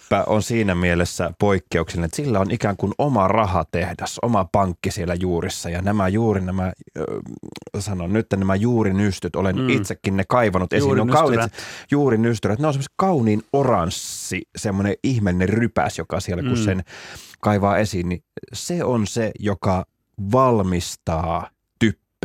tervaleppä 0.09 0.31
on 0.31 0.43
siinä 0.43 0.75
mielessä 0.75 1.31
poikkeuksellinen, 1.39 2.05
että 2.05 2.15
sillä 2.15 2.39
on 2.39 2.51
ikään 2.51 2.77
kuin 2.77 2.93
oma 2.97 3.27
rahatehdas, 3.27 4.19
oma 4.21 4.45
pankki 4.51 4.91
siellä 4.91 5.13
juurissa. 5.13 5.69
Ja 5.69 5.81
nämä 5.81 6.07
juuri 6.07 6.41
nämä, 6.41 6.73
sanon 7.79 8.13
nyt, 8.13 8.25
että 8.25 8.37
nämä 8.37 8.55
juurinystyt, 8.55 9.35
olen 9.35 9.55
mm. 9.55 9.69
itsekin 9.69 10.17
ne 10.17 10.23
kaivannut 10.29 10.73
esiin. 10.73 10.95
Ne 10.95 11.01
on 11.01 11.07
kauniit 11.07 11.51
juurinystyrät. 11.91 12.59
Ne 12.59 12.67
on 12.67 12.73
semmoinen 12.73 12.93
kauniin 12.95 13.43
oranssi, 13.53 14.41
semmoinen 14.55 14.95
ihmeellinen 15.03 15.49
rypäs, 15.49 15.97
joka 15.97 16.19
siellä 16.19 16.43
kun 16.43 16.59
mm. 16.59 16.65
sen 16.65 16.83
kaivaa 17.39 17.77
esiin, 17.77 18.09
niin 18.09 18.23
se 18.53 18.83
on 18.83 19.07
se, 19.07 19.31
joka 19.39 19.85
valmistaa 20.31 21.49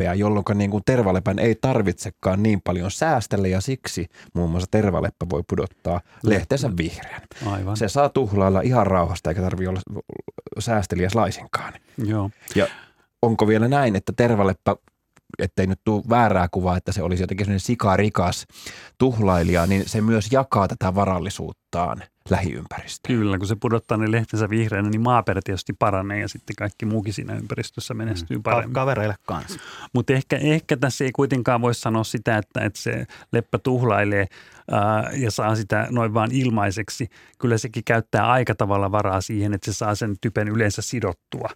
typpeä, 0.01 0.13
jolloin 0.13 0.45
niin 0.55 0.71
kuin 0.71 0.83
tervalepän 0.85 1.39
ei 1.39 1.55
tarvitsekaan 1.55 2.43
niin 2.43 2.61
paljon 2.61 2.91
säästellä 2.91 3.47
ja 3.47 3.61
siksi 3.61 4.07
muun 4.33 4.49
muassa 4.49 4.67
tervaleppä 4.71 5.25
voi 5.29 5.43
pudottaa 5.49 6.01
lehtensä 6.23 6.69
vihreän. 6.77 7.21
Aivan. 7.45 7.77
Se 7.77 7.87
saa 7.87 8.09
tuhlailla 8.09 8.61
ihan 8.61 8.87
rauhasta 8.87 9.29
eikä 9.29 9.41
tarvitse 9.41 9.69
olla 9.69 9.81
säästeliäs 10.59 11.15
laisinkaan. 11.15 11.73
Joo. 11.97 12.29
Ja 12.55 12.67
onko 13.21 13.47
vielä 13.47 13.67
näin, 13.67 13.95
että 13.95 14.13
tervaleppä 14.15 14.75
ettei 15.39 15.67
nyt 15.67 15.79
tule 15.83 16.03
väärää 16.09 16.47
kuvaa, 16.51 16.77
että 16.77 16.91
se 16.91 17.03
olisi 17.03 17.23
jotenkin 17.23 17.45
sellainen 17.45 17.59
sikarikas 17.59 18.47
tuhlailija, 18.97 19.65
niin 19.65 19.89
se 19.89 20.01
myös 20.01 20.31
jakaa 20.31 20.67
tätä 20.67 20.95
varallisuuttaan 20.95 22.03
lähiympäristöön. 22.31 23.19
Kyllä, 23.19 23.37
kun 23.37 23.47
se 23.47 23.55
pudottaa 23.55 23.97
ne 23.97 24.11
lehtensä 24.11 24.49
vihreänä, 24.49 24.89
niin 24.89 25.01
maaperä 25.01 25.41
tietysti 25.43 25.73
paranee 25.73 26.19
ja 26.19 26.27
sitten 26.27 26.55
kaikki 26.55 26.85
muukin 26.85 27.13
siinä 27.13 27.35
ympäristössä 27.35 27.93
menestyy 27.93 28.37
mm. 28.37 28.43
paremmin. 28.43 28.73
Kavereille 28.73 29.15
kanssa. 29.25 29.59
Mutta 29.93 30.13
ehkä, 30.13 30.37
ehkä 30.37 30.77
tässä 30.77 31.03
ei 31.03 31.11
kuitenkaan 31.11 31.61
voi 31.61 31.75
sanoa 31.75 32.03
sitä, 32.03 32.37
että, 32.37 32.61
että 32.61 32.79
se 32.79 33.05
leppä 33.31 33.57
tuhlailee 33.57 34.27
ää, 34.71 35.11
ja 35.13 35.31
saa 35.31 35.55
sitä 35.55 35.87
noin 35.89 36.13
vaan 36.13 36.31
ilmaiseksi. 36.31 37.09
Kyllä 37.39 37.57
sekin 37.57 37.83
käyttää 37.83 38.31
aika 38.31 38.55
tavalla 38.55 38.91
varaa 38.91 39.21
siihen, 39.21 39.53
että 39.53 39.71
se 39.71 39.77
saa 39.77 39.95
sen 39.95 40.15
typen 40.21 40.47
yleensä 40.47 40.81
sidottua. 40.81 41.49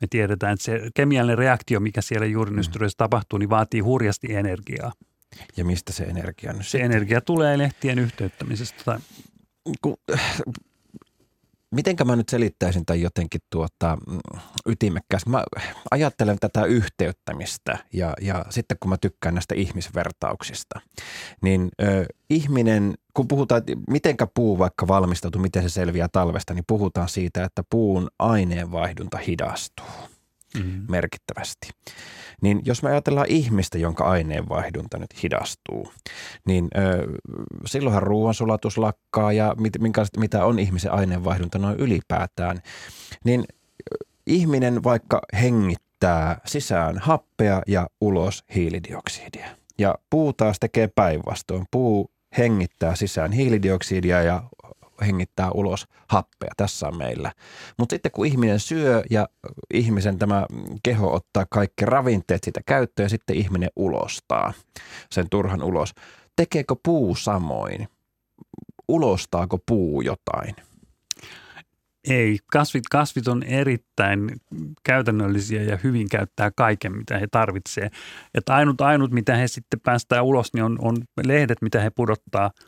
Me 0.00 0.06
tiedetään, 0.10 0.52
että 0.52 0.64
se 0.64 0.90
kemiallinen 0.94 1.38
reaktio, 1.38 1.80
mikä 1.80 2.00
siellä 2.00 2.26
juurinystyröissä 2.26 2.96
mm. 2.96 3.04
tapahtuu, 3.04 3.38
niin 3.38 3.50
vaatii 3.50 3.80
hurjasti 3.80 4.34
energiaa. 4.34 4.92
Ja 5.56 5.64
mistä 5.64 5.92
se 5.92 6.04
energia 6.04 6.52
nyt 6.52 6.62
Se 6.62 6.70
sitten? 6.70 6.92
energia 6.92 7.20
tulee 7.20 7.58
lehtien 7.58 7.98
yhteyttämisestä. 7.98 8.84
Tai... 8.84 8.98
Kun, 9.82 9.96
mitenkä 11.70 12.04
mä 12.04 12.16
nyt 12.16 12.28
selittäisin 12.28 12.86
tai 12.86 13.02
jotenkin 13.02 13.40
tuota, 13.50 13.98
ytimekkäästi? 14.66 15.30
Mä 15.30 15.44
ajattelen 15.90 16.38
tätä 16.40 16.64
yhteyttämistä 16.64 17.78
ja, 17.92 18.14
ja 18.20 18.44
sitten 18.50 18.76
kun 18.80 18.88
mä 18.88 18.96
tykkään 19.00 19.34
näistä 19.34 19.54
ihmisvertauksista, 19.54 20.80
niin 21.42 21.68
ö, 21.82 22.04
ihminen, 22.30 22.94
kun 23.14 23.28
puhutaan, 23.28 23.58
että 23.58 23.72
mitenkä 23.90 24.26
puu 24.34 24.58
vaikka 24.58 24.88
valmistautuu, 24.88 25.42
miten 25.42 25.62
se 25.62 25.68
selviää 25.68 26.08
talvesta, 26.12 26.54
niin 26.54 26.64
puhutaan 26.66 27.08
siitä, 27.08 27.44
että 27.44 27.62
puun 27.70 28.08
aineenvaihdunta 28.18 29.18
hidastuu 29.18 29.86
mm-hmm. 30.54 30.84
merkittävästi. 30.88 31.70
Niin 32.42 32.60
jos 32.64 32.82
me 32.82 32.90
ajatellaan 32.90 33.26
ihmistä, 33.30 33.78
jonka 33.78 34.04
aineenvaihdunta 34.04 34.98
nyt 34.98 35.22
hidastuu, 35.22 35.92
niin 36.46 36.68
ö, 36.76 37.06
silloinhan 37.66 38.02
ruoansulatus 38.02 38.78
lakkaa 38.78 39.32
ja 39.32 39.54
mit, 39.60 39.72
minkä, 39.78 40.04
mitä 40.18 40.44
on 40.44 40.58
ihmisen 40.58 40.92
aineenvaihdunta 40.92 41.58
noin 41.58 41.76
ylipäätään, 41.78 42.62
niin 43.24 43.44
ihminen 44.26 44.84
vaikka 44.84 45.20
hengittää 45.40 46.40
sisään 46.46 46.98
happea 46.98 47.62
ja 47.66 47.86
ulos 48.00 48.44
hiilidioksidia. 48.54 49.48
Ja 49.78 49.94
puu 50.10 50.32
taas 50.32 50.56
tekee 50.60 50.88
päinvastoin. 50.94 51.64
Puu 51.70 52.10
hengittää 52.38 52.94
sisään 52.94 53.32
hiilidioksidia 53.32 54.22
ja 54.22 54.42
hengittää 55.06 55.50
ulos 55.50 55.86
happea. 56.08 56.50
Tässä 56.56 56.88
on 56.88 56.96
meillä. 56.96 57.32
Mutta 57.78 57.92
sitten 57.94 58.12
kun 58.12 58.26
ihminen 58.26 58.60
syö 58.60 59.02
ja 59.10 59.28
ihmisen 59.74 60.18
tämä 60.18 60.46
keho 60.82 61.14
ottaa 61.14 61.46
kaikki 61.50 61.84
ravinteet 61.84 62.44
siitä 62.44 62.60
käyttöön 62.66 63.04
ja 63.04 63.08
sitten 63.08 63.36
ihminen 63.36 63.70
ulostaa 63.76 64.52
sen 65.10 65.26
turhan 65.30 65.62
ulos. 65.62 65.94
Tekeekö 66.36 66.74
puu 66.82 67.14
samoin? 67.14 67.88
Ulostaako 68.88 69.58
puu 69.66 70.00
jotain? 70.00 70.54
Ei, 72.08 72.38
kasvit, 72.52 72.84
kasvit 72.90 73.28
on 73.28 73.42
erittäin 73.42 74.30
käytännöllisiä 74.84 75.62
ja 75.62 75.78
hyvin 75.84 76.08
käyttää 76.08 76.50
kaiken, 76.56 76.96
mitä 76.96 77.18
he 77.18 77.26
tarvitsevat. 77.26 77.92
Ainut, 78.48 78.80
ainut, 78.80 79.10
mitä 79.10 79.36
he 79.36 79.48
sitten 79.48 79.80
päästää 79.80 80.22
ulos, 80.22 80.54
niin 80.54 80.64
on, 80.64 80.78
on 80.80 80.96
lehdet, 81.24 81.62
mitä 81.62 81.80
he 81.80 81.90
pudottaa– 81.90 82.50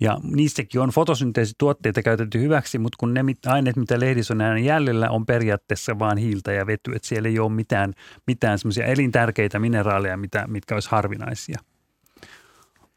ja 0.00 0.18
niissäkin 0.22 0.80
on 0.80 0.90
fotosynteesituotteita 0.90 2.02
käytetty 2.02 2.40
hyväksi, 2.40 2.78
mutta 2.78 2.96
kun 3.00 3.14
ne 3.14 3.20
aineet, 3.46 3.76
mitä 3.76 4.00
lehdissä 4.00 4.34
on 4.34 4.40
enää 4.40 4.58
jäljellä, 4.58 5.10
on 5.10 5.26
periaatteessa 5.26 5.98
vain 5.98 6.18
hiiltä 6.18 6.52
ja 6.52 6.66
vetyä. 6.66 6.96
Että 6.96 7.08
siellä 7.08 7.28
ei 7.28 7.38
ole 7.38 7.52
mitään, 7.52 7.92
mitään 8.26 8.58
semmoisia 8.58 8.86
elintärkeitä 8.86 9.58
mineraaleja, 9.58 10.16
mitä, 10.16 10.44
mitkä 10.48 10.74
olisi 10.74 10.90
harvinaisia. 10.90 11.58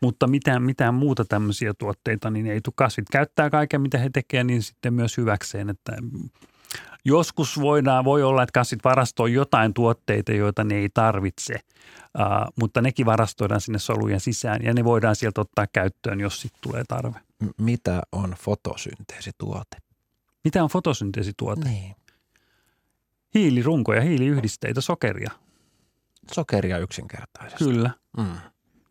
Mutta 0.01 0.27
mitään, 0.27 0.63
mitään 0.63 0.93
muuta 0.93 1.25
tämmöisiä 1.25 1.73
tuotteita, 1.73 2.29
niin 2.29 2.47
ei 2.47 2.61
tule 2.61 2.73
kasvit. 2.77 3.09
Käyttää 3.11 3.49
kaiken, 3.49 3.81
mitä 3.81 3.97
he 3.97 4.09
tekevät, 4.13 4.47
niin 4.47 4.63
sitten 4.63 4.93
myös 4.93 5.17
hyväkseen. 5.17 5.69
Että 5.69 5.93
Joskus 7.07 7.61
voidaan, 7.61 8.05
voi 8.05 8.23
olla, 8.23 8.43
että 8.43 8.59
kasvit 8.59 8.83
varastoi 8.83 9.33
jotain 9.33 9.73
tuotteita, 9.73 10.31
joita 10.31 10.63
ne 10.63 10.75
ei 10.75 10.89
tarvitse, 10.93 11.53
uh, 11.53 12.53
mutta 12.59 12.81
nekin 12.81 13.05
varastoidaan 13.05 13.61
sinne 13.61 13.79
solujen 13.79 14.19
sisään 14.19 14.63
ja 14.63 14.73
ne 14.73 14.83
voidaan 14.83 15.15
sieltä 15.15 15.41
ottaa 15.41 15.65
käyttöön, 15.73 16.19
jos 16.19 16.41
sitten 16.41 16.61
tulee 16.61 16.83
tarve. 16.87 17.19
M- 17.43 17.63
mitä 17.63 18.01
on 18.11 18.35
fotosynteesituote? 18.39 19.77
Mitä 20.43 20.63
on 20.63 20.69
fotosynteesituote? 20.69 21.69
Niin. 21.69 21.95
Hiilirunkoja, 23.33 24.01
hiiliyhdisteitä, 24.01 24.81
sokeria. 24.81 25.31
Sokeria 26.31 26.77
yksinkertaisesti. 26.77 27.63
Kyllä. 27.63 27.89
Mm. 28.17 28.33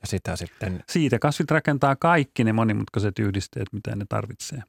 Ja 0.01 0.07
sitä 0.07 0.37
sitten, 0.37 0.85
Siitä 0.91 1.19
kasvit 1.19 1.51
rakentaa 1.51 1.97
kaikki 1.97 2.45
ne 2.45 2.53
monimutkaiset 2.53 3.19
yhdisteet, 3.19 3.73
mitä 3.73 3.97
ne 3.97 4.05
tarvitsee. 4.09 4.63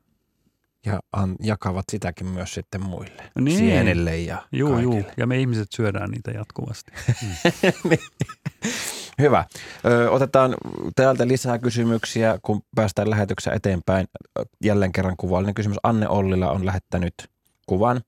Ja 0.88 1.00
an, 1.12 1.36
jakavat 1.44 1.86
sitäkin 1.92 2.28
myös 2.28 2.54
sitten 2.54 2.84
muille. 2.84 3.24
Niin. 3.40 3.58
Sienille 3.58 4.18
ja 4.18 4.44
Juu, 4.52 4.70
kaikille. 4.74 4.96
juu. 4.96 5.04
Ja 5.18 5.28
me 5.28 5.40
ihmiset 5.40 5.68
syödään 5.76 6.10
niitä 6.12 6.32
jatkuvasti. 6.32 6.92
Hyvä. 9.22 9.46
Ö, 9.86 10.12
otetaan 10.12 10.56
täältä 10.96 11.28
lisää 11.28 11.60
kysymyksiä, 11.60 12.40
kun 12.42 12.62
päästään 12.76 13.10
lähetyksen 13.10 13.54
eteenpäin. 13.54 14.08
Jälleen 14.64 14.92
kerran 14.92 15.18
kuvallinen 15.18 15.56
kysymys. 15.56 15.78
Anne 15.84 16.08
Ollila 16.10 16.52
on 16.52 16.66
lähettänyt 16.66 17.14
kuvan. 17.66 18.02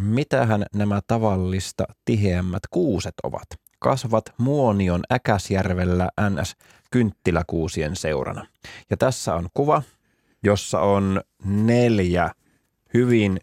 Mitähän 0.00 0.66
nämä 0.74 1.00
tavallista 1.06 1.84
tiheämmät 2.04 2.62
kuuset 2.70 3.14
ovat? 3.22 3.46
Kasvavat 3.78 4.24
Muonion 4.38 5.02
Äkäsjärvellä 5.12 6.08
NS 6.30 6.56
kynttiläkuusien 6.90 7.96
seurana. 7.96 8.46
Ja 8.90 8.96
tässä 8.96 9.34
on 9.34 9.48
kuva, 9.54 9.82
jossa 10.46 10.80
on 10.80 11.20
neljä 11.44 12.30
hyvin, 12.94 13.40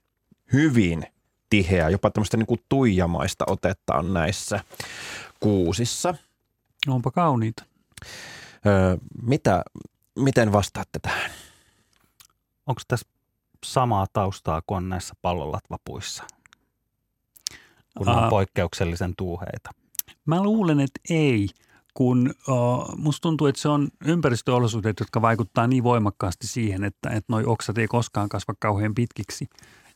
hyvin 0.53 1.03
tiheää, 1.49 1.89
jopa 1.89 2.09
tämmöistä 2.09 2.37
niin 2.37 2.47
kuin 2.47 2.63
tuijamaista 2.69 3.45
otetta 3.47 3.95
on 3.95 4.13
näissä 4.13 4.59
kuusissa. 5.39 6.15
Onpa 6.87 7.11
kauniita. 7.11 7.65
Öö, 8.65 8.97
mitä, 9.21 9.63
miten 10.19 10.51
vastaatte 10.51 10.99
tähän? 10.99 11.31
Onko 12.67 12.81
tässä 12.87 13.05
samaa 13.65 14.07
taustaa 14.13 14.61
kuin 14.67 14.77
on 14.77 14.89
näissä 14.89 15.13
pallonlatvapuissa? 15.21 16.23
Kun 17.97 18.07
ne 18.07 18.13
Aa. 18.13 18.23
on 18.23 18.29
poikkeuksellisen 18.29 19.13
tuuheita. 19.17 19.69
Mä 20.25 20.43
luulen, 20.43 20.79
että 20.79 20.99
ei, 21.09 21.49
kun 21.93 22.33
uh, 22.47 22.97
musta 22.97 23.21
tuntuu, 23.21 23.47
että 23.47 23.61
se 23.61 23.69
on 23.69 23.87
ympäristöolosuhteet, 24.05 24.99
jotka 24.99 25.21
vaikuttaa 25.21 25.67
niin 25.67 25.83
voimakkaasti 25.83 26.47
siihen, 26.47 26.83
että, 26.83 27.09
että 27.09 27.33
noi 27.33 27.43
oksat 27.45 27.77
ei 27.77 27.87
koskaan 27.87 28.29
kasva 28.29 28.53
kauhean 28.59 28.95
pitkiksi. 28.95 29.49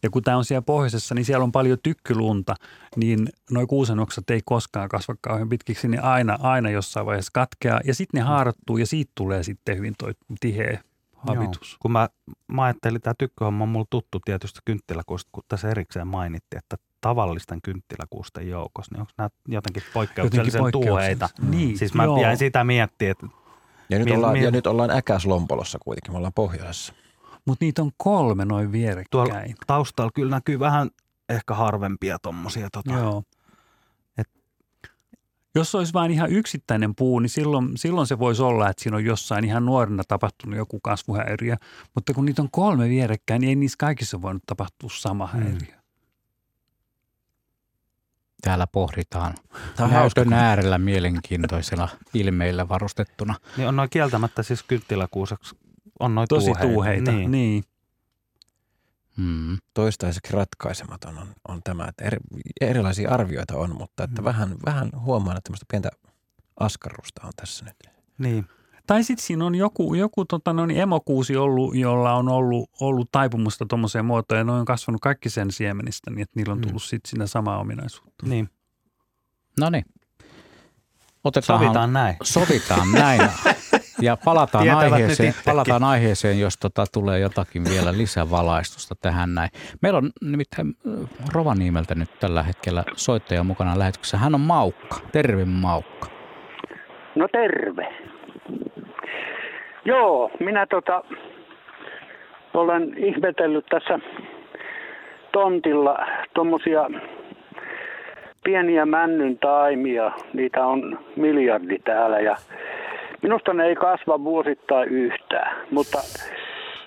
Ja 0.04 0.10
kun 0.10 0.24
tämä 0.24 0.38
on 0.38 0.46
siellä 0.46 0.62
pohjoisessa, 0.62 1.16
niin 1.16 1.26
siellä 1.26 1.44
on 1.44 1.52
paljon 1.52 1.78
tykkylunta, 1.84 2.56
niin 2.96 3.30
noi 3.52 3.66
kuusen 3.66 4.00
oksat 4.00 4.30
ei 4.30 4.42
koskaan 4.46 4.90
kasva 4.90 5.16
kauhean 5.22 5.50
pitkiksi, 5.50 5.88
niin 5.88 6.04
aina, 6.04 6.38
aina 6.42 6.70
jossain 6.70 7.06
vaiheessa 7.06 7.32
katkeaa. 7.34 7.80
Ja 7.86 7.94
sitten 7.94 8.20
ne 8.20 8.26
haarottuu 8.26 8.78
ja 8.78 8.86
siitä 8.86 9.12
tulee 9.16 9.44
sitten 9.44 9.78
hyvin 9.78 9.94
toi 9.98 10.12
tiheä 10.40 10.82
habitus. 11.16 11.72
Joo. 11.72 11.78
Kun 11.80 11.92
mä, 11.92 12.10
mä 12.52 12.64
ajattelin, 12.64 13.02
tämä 13.02 13.14
tykköhomma 13.18 13.64
on 13.64 13.70
mulla 13.70 13.88
tuttu 13.90 14.20
tietysti 14.26 14.60
kynttiläkuusta, 14.66 15.30
kun 15.32 15.44
tässä 15.48 15.70
erikseen 15.70 16.08
mainittiin, 16.08 16.60
että 16.60 16.78
tavallisten 17.02 17.62
kynttiläkuusten 17.62 18.50
joukossa, 18.50 18.92
niin 18.96 19.00
onko 19.02 19.12
nämä 19.18 19.30
jotenkin 19.48 19.84
poikkeuksellisen 19.94 20.62
tuuheita? 20.72 21.30
Niin, 21.50 21.78
Siis 21.78 21.94
mä 21.94 22.04
joo. 22.04 22.22
jäin 22.22 22.38
sitä 22.38 22.64
miettimään, 22.64 23.12
että 23.12 23.28
Ja 23.90 24.00
nyt, 24.00 24.08
Mil- 24.08 24.16
ollaan, 24.16 24.34
mil- 24.36 24.44
ja 24.44 24.52
nyt 24.52 24.68
ollaan 24.68 24.92
Äkäslompolossa 24.92 25.80
kuitenkin, 25.82 26.12
me 26.12 26.18
ollaan 26.18 26.34
pohjoisessa. 26.36 26.94
Mutta 27.46 27.66
niitä 27.66 27.82
on 27.82 27.92
kolme 27.98 28.46
noin 28.46 28.72
vierekkäin. 28.72 29.06
tuolla 29.12 29.34
taustalla 29.68 30.12
kyllä 30.16 30.30
näkyy 30.36 30.60
vähän 30.60 30.90
ehkä 31.30 31.54
harvempia 31.54 32.20
tuommoisia. 32.20 32.70
Tota. 32.72 32.94
Joo. 32.94 33.24
Et- 34.18 34.30
Jos 35.56 35.76
olisi 35.76 35.94
vain 35.94 36.12
ihan 36.12 36.32
yksittäinen 36.32 36.96
puu, 36.96 37.20
niin 37.20 37.30
silloin, 37.30 37.78
silloin 37.78 38.08
se 38.08 38.20
voisi 38.20 38.42
olla, 38.42 38.70
että 38.70 38.84
siinä 38.84 38.98
on 38.98 39.06
jossain 39.06 39.46
ihan 39.46 39.66
nuorena 39.66 40.04
tapahtunut 40.08 40.58
joku 40.58 40.80
kasvuhäiriö. 40.80 41.56
Mutta 41.96 42.14
kun 42.14 42.26
niitä 42.26 42.42
on 42.42 42.52
kolme 42.52 42.90
vierekkäin, 42.90 43.42
niin 43.42 43.50
ei 43.50 43.56
niissä 43.56 43.76
kaikissa 43.80 44.22
voinut 44.22 44.44
tapahtua 44.46 44.90
sama 44.94 45.30
Mm. 45.34 45.58
Täällä 48.42 48.68
pohditaan 48.68 49.34
Tämä 49.76 49.88
on 49.88 49.94
hauska, 49.94 50.22
näytön 50.22 50.34
äärellä 50.40 50.78
mielenkiintoisella 50.78 51.90
ilmeillä 52.14 52.70
varustettuna. 52.70 53.36
Niin 53.58 53.68
on 53.68 53.76
noin 53.76 53.90
kieltämättä 53.90 54.44
siis 54.44 54.64
kynttiläkuuseksi, 54.64 55.56
on 56.00 56.16
noin 56.16 56.28
Tosi 56.28 56.46
tuuheita. 56.46 56.68
tuuheita. 56.74 57.12
Niin. 57.12 57.32
niin. 57.32 57.64
Mm. 59.18 59.58
toistaiseksi 59.74 60.34
ratkaisematon 60.34 61.18
on, 61.18 61.28
on 61.48 61.62
tämä, 61.64 61.86
että 61.88 62.06
eri, 62.06 62.18
erilaisia 62.62 63.10
arvioita 63.12 63.58
on, 63.58 63.76
mutta 63.78 64.04
että 64.04 64.22
Mm. 64.22 64.26
vähän, 64.26 64.56
vähän 64.66 64.90
huomaan, 65.00 65.38
että 65.38 65.48
tämmöistä 65.48 65.66
pientä 65.70 65.90
askarrusta 66.60 67.22
on 67.28 67.34
tässä 67.36 67.66
nyt. 67.66 67.76
Niin. 68.18 68.48
Tai 68.88 69.04
sitten 69.04 69.26
siinä 69.26 69.46
on 69.46 69.56
joku, 69.56 69.94
joku 69.94 70.26
tota, 70.26 70.54
noin 70.54 70.72
emokuusi 70.72 71.36
ollut, 71.38 71.76
jolla 71.76 72.14
on 72.14 72.30
ollut, 72.30 72.70
ollut 72.82 73.12
taipumusta 73.12 73.66
tuommoiseen 73.66 74.06
muotoon 74.06 74.38
ja 74.40 74.44
ne 74.44 74.52
on 74.52 74.66
kasvanut 74.66 75.02
kaikki 75.02 75.30
sen 75.30 75.52
siemenistä, 75.52 76.12
niin 76.12 76.22
että 76.22 76.34
niillä 76.36 76.52
on 76.52 76.58
Mm. 76.58 76.62
tullut 76.68 76.84
sitten 76.84 77.10
siinä 77.10 77.28
samaa 77.28 77.60
ominaisuutta. 77.60 78.26
niin. 78.26 78.50
No 79.60 79.70
niin. 79.70 79.86
Otetaan 81.24 81.60
Sovitaan 81.60 81.94
näin. 81.94 82.16
Sovitaan 82.24 82.92
näin. 82.92 83.22
Ja 84.02 84.18
palataan 84.26 84.64
Tietävät 84.64 84.94
aiheeseen, 84.94 85.34
palataan 85.46 85.84
aiheeseen, 85.84 86.40
jos 86.40 86.58
tota 86.58 86.86
tulee 86.94 87.20
jotakin 87.20 87.64
vielä 87.66 87.98
lisävalaistusta 87.98 88.96
tähän 88.96 89.36
näin. 89.36 89.50
Meillä 89.82 89.98
on 89.98 90.12
nimittäin 90.22 90.68
äh, 90.88 91.10
Rovaniemeltä 91.34 91.96
nyt 91.96 92.20
tällä 92.20 92.44
hetkellä 92.44 92.84
soittaja 92.96 93.44
mukana 93.44 93.80
lähetyksessä. 93.80 94.18
Hän 94.18 94.36
on 94.36 94.42
Maukka. 94.42 95.00
Terve 95.12 95.46
Maukka. 95.46 96.08
No 97.16 97.28
terve. 97.32 97.96
Joo, 99.86 100.32
minä 100.40 100.66
tota, 100.66 101.04
olen 102.54 102.94
ihmetellyt 102.98 103.66
tässä 103.70 104.00
tontilla 105.32 105.98
tuommoisia 106.34 106.90
pieniä 108.44 108.86
männyn 108.86 109.38
taimia. 109.40 110.12
Niitä 110.34 110.66
on 110.66 111.00
miljardi 111.16 111.80
täällä 111.80 112.20
ja 112.20 112.36
minusta 113.22 113.54
ne 113.54 113.66
ei 113.66 113.76
kasva 113.76 114.24
vuosittain 114.24 114.90
yhtään, 114.90 115.58
mutta 115.72 115.98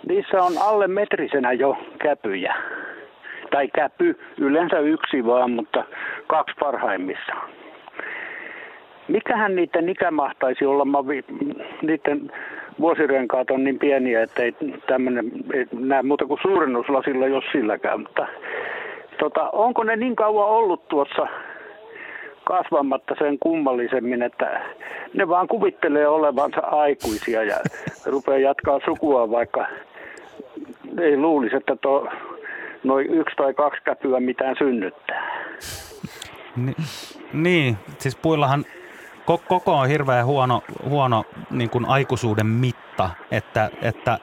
niissä 0.09 0.43
on 0.43 0.53
alle 0.61 0.89
metrisenä 0.89 1.53
jo 1.53 1.77
käpyjä. 1.99 2.55
Tai 3.51 3.69
käpy, 3.69 4.21
yleensä 4.39 4.79
yksi 4.79 5.27
vaan, 5.27 5.51
mutta 5.51 5.85
kaksi 6.27 6.55
parhaimmissaan. 6.61 7.60
Mikähän 9.11 9.57
niiden 9.57 9.89
ikä 9.89 10.11
mahtaisi 10.11 10.65
olla? 10.65 10.85
Mä 10.85 11.09
vi, 11.09 11.25
niiden 11.83 12.33
vuosirenkaat 12.81 13.51
on 13.51 13.65
niin 13.65 13.79
pieniä, 13.79 14.23
että 14.23 14.43
ei 14.43 14.55
tämmöinen 14.87 15.33
näe 15.73 16.03
muuta 16.03 16.27
kuin 16.27 16.41
suurennuslasilla, 16.43 17.27
jos 17.27 17.45
silläkään. 17.53 18.01
Mutta 18.01 18.27
tota, 19.19 19.51
onko 19.51 19.85
ne 19.85 19.97
niin 19.97 20.17
kauan 20.17 20.49
ollut 20.49 20.89
tuossa 20.89 21.27
kasvamatta 22.45 23.15
sen 23.19 23.39
kummallisemmin, 23.39 24.23
että 24.23 24.61
ne 25.15 25.29
vaan 25.29 25.49
kuvittelee 25.49 26.09
olevansa 26.09 26.61
aikuisia 26.61 27.45
ja 27.45 27.57
rupeaa 28.07 28.39
jatkaa 28.39 28.81
sukua, 28.85 29.31
vaikka 29.31 29.67
ei 31.01 31.17
luulisi, 31.17 31.57
että 31.57 31.77
tuo 31.77 32.09
noin 32.85 33.15
yksi 33.15 33.37
tai 33.37 33.55
kaksi 33.55 33.83
käpyä 33.85 34.21
mitään 34.21 34.57
synnyttää. 34.59 35.31
Ni, 36.57 36.73
niin, 37.33 37.77
siis 37.99 38.17
puillahan 38.17 38.65
koko 39.39 39.79
on 39.79 39.89
hirveän 39.89 40.27
huono, 40.27 40.63
huono 40.85 41.25
niin 41.51 41.71
kuin 41.71 41.87
aikuisuuden 41.87 42.47
mitta, 42.47 43.11
että, 43.31 43.71
että 43.83 44.19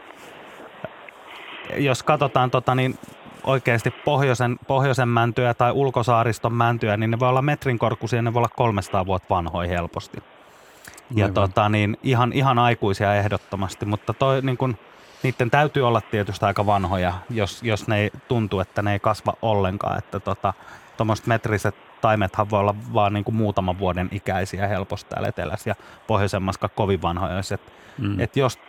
jos 1.75 2.03
katsotaan 2.03 2.51
tota, 2.51 2.75
niin 2.75 2.99
oikeasti 3.43 3.91
pohjoisen, 3.91 4.59
pohjoisen 4.67 5.09
mäntyä 5.09 5.53
tai 5.53 5.71
ulkosaariston 5.71 6.53
mäntyä, 6.53 6.97
niin 6.97 7.11
ne 7.11 7.19
voi 7.19 7.29
olla 7.29 7.41
metrin 7.41 7.79
korkuisia, 7.79 8.21
ne 8.21 8.33
voi 8.33 8.39
olla 8.39 8.49
300 8.55 9.05
vuotta 9.05 9.29
vanhoja 9.29 9.69
helposti. 9.69 10.17
Ja 11.15 11.25
Aivan. 11.25 11.33
tota, 11.33 11.69
niin 11.69 11.97
ihan, 12.03 12.33
ihan 12.33 12.59
aikuisia 12.59 13.15
ehdottomasti, 13.15 13.85
mutta 13.85 14.13
toi, 14.13 14.41
niin 14.41 14.57
kun, 14.57 14.77
niiden 15.23 15.51
täytyy 15.51 15.87
olla 15.87 16.01
tietysti 16.01 16.45
aika 16.45 16.65
vanhoja, 16.65 17.13
jos, 17.29 17.63
jos 17.63 17.87
ne 17.87 17.99
ei 17.99 18.11
tuntuu, 18.27 18.59
että 18.59 18.81
ne 18.81 18.93
ei 18.93 18.99
kasva 18.99 19.33
ollenkaan. 19.41 19.97
Että 19.97 20.19
tota, 20.19 20.53
tuommoiset 20.97 21.27
metriset 21.27 21.75
taimethan 22.01 22.49
voi 22.49 22.59
olla 22.59 22.75
vaan 22.93 23.13
niin 23.13 23.23
kuin 23.23 23.35
muutaman 23.35 23.79
vuoden 23.79 24.09
ikäisiä 24.11 24.67
helposti 24.67 25.09
täällä 25.09 25.27
etelässä 25.27 25.69
ja 25.69 25.75
pohjoisemmassa 26.07 26.69
kovin 26.69 27.01
vanhoja. 27.01 27.35
Jos 27.35 27.51
Et, 27.51 27.61
Mm. 27.97 28.19
et 28.19 28.37
jos 28.37 28.59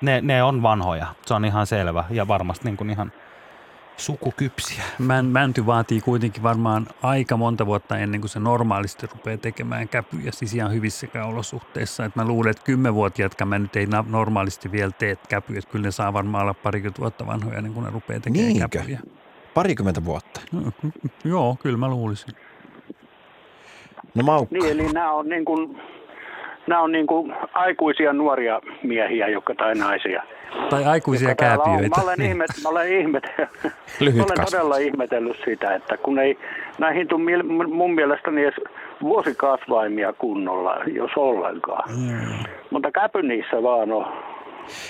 ne, 0.00 0.20
ne 0.20 0.42
on 0.42 0.62
vanhoja, 0.62 1.06
se 1.26 1.34
on 1.34 1.44
ihan 1.44 1.66
selvä 1.66 2.04
ja 2.10 2.28
varmasti 2.28 2.64
niin 2.64 2.76
kuin 2.76 2.90
ihan 2.90 3.12
sukukypsiä. 3.96 4.84
Män, 4.98 5.26
mänty 5.26 5.66
vaatii 5.66 6.00
kuitenkin 6.00 6.42
varmaan 6.42 6.86
aika 7.02 7.36
monta 7.36 7.66
vuotta 7.66 7.98
ennen 7.98 8.20
kuin 8.20 8.28
se 8.30 8.40
normaalisti 8.40 9.06
rupeaa 9.06 9.36
tekemään 9.36 9.88
käpyjä, 9.88 10.32
siis 10.32 10.54
ihan 10.54 10.72
hyvissäkään 10.72 11.28
olosuhteissa. 11.28 12.04
Et 12.04 12.16
mä 12.16 12.24
luulen, 12.24 12.50
että 12.50 12.62
kymmenvuotiaatkaan 12.62 13.48
mä 13.48 13.58
nyt 13.58 13.76
ei 13.76 13.86
normaalisti 14.08 14.72
vielä 14.72 14.90
tee 14.98 15.16
käpyjä, 15.28 15.58
että 15.58 15.70
kyllä 15.70 15.82
ne 15.84 15.90
saa 15.90 16.12
varmaan 16.12 16.42
olla 16.42 16.54
parikymmentä 16.54 17.00
vuotta 17.00 17.26
vanhoja 17.26 17.58
ennen 17.58 17.72
kuin 17.74 17.84
ne 17.84 17.90
rupeaa 17.90 18.20
tekemään 18.20 18.48
Niinkö? 18.52 18.78
käpyjä. 18.78 19.00
Parikymmentä 19.54 20.04
vuotta. 20.04 20.40
Joo, 21.24 21.56
kyllä 21.62 21.78
mä 21.78 21.88
luulisin. 21.88 22.34
No 24.14 24.22
Maukka. 24.22 24.54
Niin, 24.54 24.72
eli 24.72 24.92
nämä 24.92 25.12
on 25.12 25.28
niin 25.28 25.44
kuin, 25.44 25.80
nämä 26.66 26.80
on 26.82 26.92
niin 26.92 27.06
kuin 27.06 27.34
aikuisia 27.54 28.12
nuoria 28.12 28.60
miehiä 28.82 29.28
jotka, 29.28 29.54
tai 29.54 29.74
naisia. 29.74 30.22
Tai 30.70 30.84
aikuisia 30.84 31.28
jotka 31.28 31.44
täällä 31.44 31.64
on. 31.64 31.70
kääpiöitä. 31.70 31.96
Mä 31.96 32.02
olen, 32.04 32.18
Niin. 32.18 32.30
ihmet, 32.30 32.50
mä 32.62 32.68
olen, 32.68 32.92
ihmet, 33.00 33.24
Lyhyt 34.00 34.22
olen 34.30 34.46
todella 34.50 34.76
ihmetellyt 34.76 35.36
sitä, 35.44 35.74
että 35.74 35.96
kun 35.96 36.18
ei 36.18 36.38
näihin 36.78 37.08
tule 37.08 37.42
mun 37.66 37.94
mielestäni 37.94 38.42
edes 38.42 38.54
vuosikasvaimia 39.02 40.12
kunnolla, 40.12 40.76
jos 40.94 41.10
ollenkaan. 41.16 41.90
Mutta 42.70 42.90
käpy 42.90 43.22
niissä 43.22 43.62
vaan 43.62 43.92
on. 43.92 44.06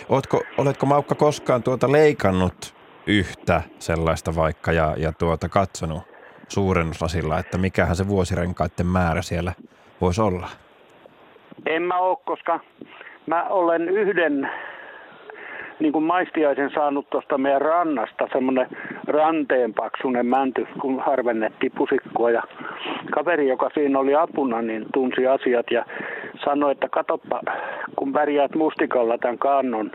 Ootko, 0.09 0.41
oletko 0.59 0.87
Maukka 0.87 1.15
koskaan 1.15 1.63
tuota 1.63 1.93
leikannut 1.93 2.75
yhtä 3.07 3.63
sellaista 3.79 4.37
vaikka 4.37 4.73
ja, 4.73 4.95
ja 4.97 5.13
tuota 5.13 5.49
katsonut 5.49 6.03
suurennuslasilla, 6.49 7.39
että 7.39 7.59
mikähän 7.59 7.97
se 7.97 8.09
vuosirenkaiden 8.09 8.87
määrä 8.87 9.23
siellä 9.23 9.53
voisi 10.01 10.21
olla? 10.21 10.49
En 11.67 11.83
mä 11.83 11.99
ole, 11.99 12.19
koska 12.25 12.61
mä 13.27 13.45
olen 13.45 13.89
yhden 13.89 14.51
niin 15.81 15.93
kuin 15.93 16.05
maistiaisen 16.05 16.71
saanut 16.75 17.11
tuosta 17.11 17.39
meidän 17.39 17.61
rannasta, 17.61 18.29
semmoinen 18.33 18.67
ranteenpaksunen 19.07 20.27
mänty, 20.27 20.67
kun 20.81 21.01
harvennettiin 21.01 21.73
pusikkoa. 21.77 22.31
Ja 22.31 22.43
kaveri, 23.11 23.49
joka 23.49 23.71
siinä 23.75 23.99
oli 23.99 24.15
apuna, 24.15 24.63
niin 24.63 24.87
tunsi 24.95 25.27
asiat 25.27 25.67
ja 25.71 25.85
sanoi, 26.45 26.73
että 26.73 26.89
katoppa, 26.89 27.41
kun 27.97 28.13
värjäät 28.13 28.55
mustikalla 28.55 29.19
tämän 29.19 29.39
kannon, 29.39 29.91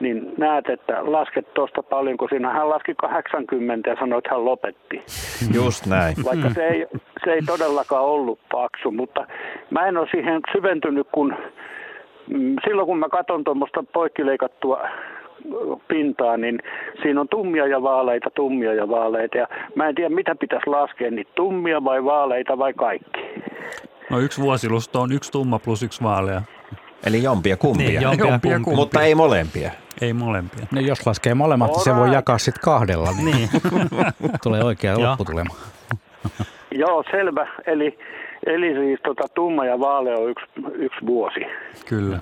niin 0.00 0.32
näet, 0.38 0.68
että 0.68 0.96
lasket 1.12 1.54
tuosta 1.54 1.82
paljon, 1.82 2.16
kun 2.16 2.28
siinä 2.28 2.50
hän 2.52 2.68
laski 2.70 2.94
80 2.94 3.90
ja 3.90 3.96
sanoi, 4.00 4.18
että 4.18 4.30
hän 4.30 4.44
lopetti. 4.44 5.02
Just 5.54 5.86
näin. 5.86 6.14
Vaikka 6.24 6.50
se 6.54 6.66
ei, 6.66 6.86
se 7.24 7.32
ei 7.32 7.42
todellakaan 7.42 8.04
ollut 8.04 8.38
paksu, 8.52 8.90
mutta 8.90 9.26
mä 9.70 9.86
en 9.88 9.96
ole 9.96 10.08
siihen 10.10 10.40
syventynyt, 10.56 11.06
kun 11.12 11.34
mm, 12.28 12.56
silloin 12.64 12.86
kun 12.86 12.98
mä 12.98 13.08
katson 13.08 13.44
tuommoista 13.44 13.84
poikkileikattua 13.92 14.80
pintaa, 15.88 16.36
niin 16.36 16.58
siinä 17.02 17.20
on 17.20 17.28
tummia 17.28 17.66
ja 17.66 17.82
vaaleita, 17.82 18.30
tummia 18.30 18.74
ja 18.74 18.88
vaaleita. 18.88 19.38
Ja 19.38 19.48
mä 19.74 19.88
en 19.88 19.94
tiedä, 19.94 20.14
mitä 20.14 20.34
pitäisi 20.34 20.66
laskea, 20.70 21.10
niin 21.10 21.26
tummia 21.34 21.84
vai 21.84 22.04
vaaleita 22.04 22.58
vai 22.58 22.72
kaikki. 22.74 23.20
No 24.10 24.18
yksi 24.18 24.42
vuosilusto 24.42 25.00
on 25.00 25.12
yksi 25.12 25.32
tumma 25.32 25.58
plus 25.58 25.82
yksi 25.82 26.02
vaalea. 26.04 26.42
Eli 27.06 27.22
jompia 27.22 27.56
kumpia, 27.56 27.86
Niin, 27.88 28.02
jompia 28.02 28.24
Jompia 28.26 28.32
kumpia. 28.32 28.56
kumpia. 28.64 28.76
mutta 28.76 29.02
ei 29.02 29.14
molempia. 29.14 29.70
Ei 30.00 30.12
molempia. 30.12 30.66
No 30.70 30.80
jos 30.80 31.06
laskee 31.06 31.34
molemmat, 31.34 31.70
niin 31.70 31.80
se 31.80 31.96
voi 31.96 32.12
jakaa 32.12 32.38
sitten 32.38 32.62
kahdella, 32.64 33.10
niin, 33.12 33.24
Niin. 33.24 33.48
tulee 34.42 34.64
oikea 34.64 34.92
Joo. 34.92 35.10
lopputulema. 35.10 35.54
Joo, 36.74 37.04
selvä. 37.10 37.48
Eli, 37.66 37.98
eli 38.46 38.74
siis 38.74 39.00
tota, 39.04 39.28
tumma 39.34 39.64
ja 39.64 39.80
vaalea 39.80 40.16
on 40.16 40.30
yksi, 40.30 40.46
yksi 40.74 41.06
vuosi. 41.06 41.40
Kyllä. 41.86 42.18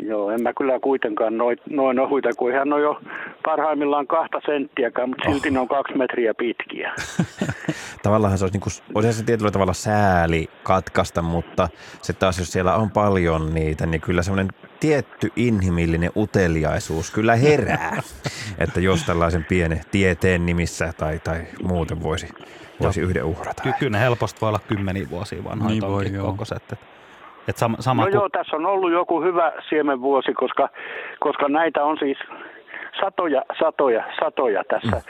Joo, 0.00 0.30
en 0.30 0.42
mä 0.42 0.52
kyllä 0.58 0.78
kuitenkaan 0.80 1.38
noin, 1.38 1.58
noin 1.70 1.98
ohuita, 2.00 2.28
kun 2.38 2.50
ihan 2.52 2.72
on 2.72 2.82
jo 2.82 3.00
parhaimmillaan 3.44 4.06
kahta 4.06 4.40
senttiäkään, 4.46 5.08
mutta 5.08 5.30
silti 5.30 5.50
ne 5.50 5.60
on 5.60 5.68
kaksi 5.68 5.96
metriä 5.96 6.34
pitkiä. 6.34 6.92
Tavallaan 8.02 8.38
se 8.38 8.44
olisi, 8.44 8.54
niin 8.54 8.60
kuin, 8.60 8.72
olisi 8.94 9.18
se 9.18 9.24
tietyllä 9.24 9.50
tavalla 9.50 9.72
sääli 9.72 10.48
katkaista, 10.62 11.22
mutta 11.22 11.68
sitten 11.92 12.20
taas 12.20 12.38
jos 12.38 12.52
siellä 12.52 12.74
on 12.74 12.90
paljon 12.90 13.54
niitä, 13.54 13.86
niin 13.86 14.00
kyllä 14.00 14.22
semmoinen 14.22 14.48
tietty 14.80 15.32
inhimillinen 15.36 16.10
uteliaisuus 16.16 17.10
kyllä 17.10 17.36
herää, 17.36 18.02
että 18.64 18.80
jos 18.80 19.04
tällaisen 19.04 19.44
pienen 19.44 19.80
tieteen 19.90 20.46
nimissä 20.46 20.92
tai, 20.98 21.18
tai 21.24 21.40
muuten 21.62 22.02
voisi, 22.02 22.28
voisi 22.82 23.00
yhden 23.00 23.24
uhrata. 23.24 23.62
Ky- 23.62 23.72
kyllä 23.78 23.98
ne 23.98 24.04
helposti 24.04 24.40
voi 24.40 24.48
olla 24.48 24.60
kymmeniä 24.68 25.06
vuosia 25.10 25.44
vanhoja 25.44 25.70
Niin 25.70 25.82
voi, 25.90 26.04
kokoiset. 26.10 26.72
Et, 26.72 26.78
et 27.48 27.56
sama, 27.56 27.76
sama 27.80 28.02
No 28.02 28.06
kuin, 28.06 28.14
joo, 28.14 28.28
tässä 28.28 28.56
on 28.56 28.66
ollut 28.66 28.92
joku 28.92 29.22
hyvä 29.22 29.52
siemenvuosi, 29.68 30.32
koska, 30.32 30.68
koska 31.20 31.48
näitä 31.48 31.84
on 31.84 31.96
siis 31.98 32.18
satoja, 33.00 33.42
satoja, 33.58 34.04
satoja 34.20 34.62
tässä 34.68 35.02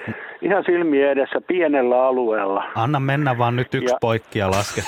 ihan 0.42 0.64
silmien 0.66 1.10
edessä 1.10 1.40
pienellä 1.40 2.06
alueella. 2.06 2.64
anna 2.74 3.00
mennä 3.00 3.38
vaan 3.38 3.56
nyt 3.56 3.74
yksi 3.74 3.92
Ja- 3.94 3.98
poikki 4.00 4.38
ja 4.38 4.50
laske. 4.50 4.82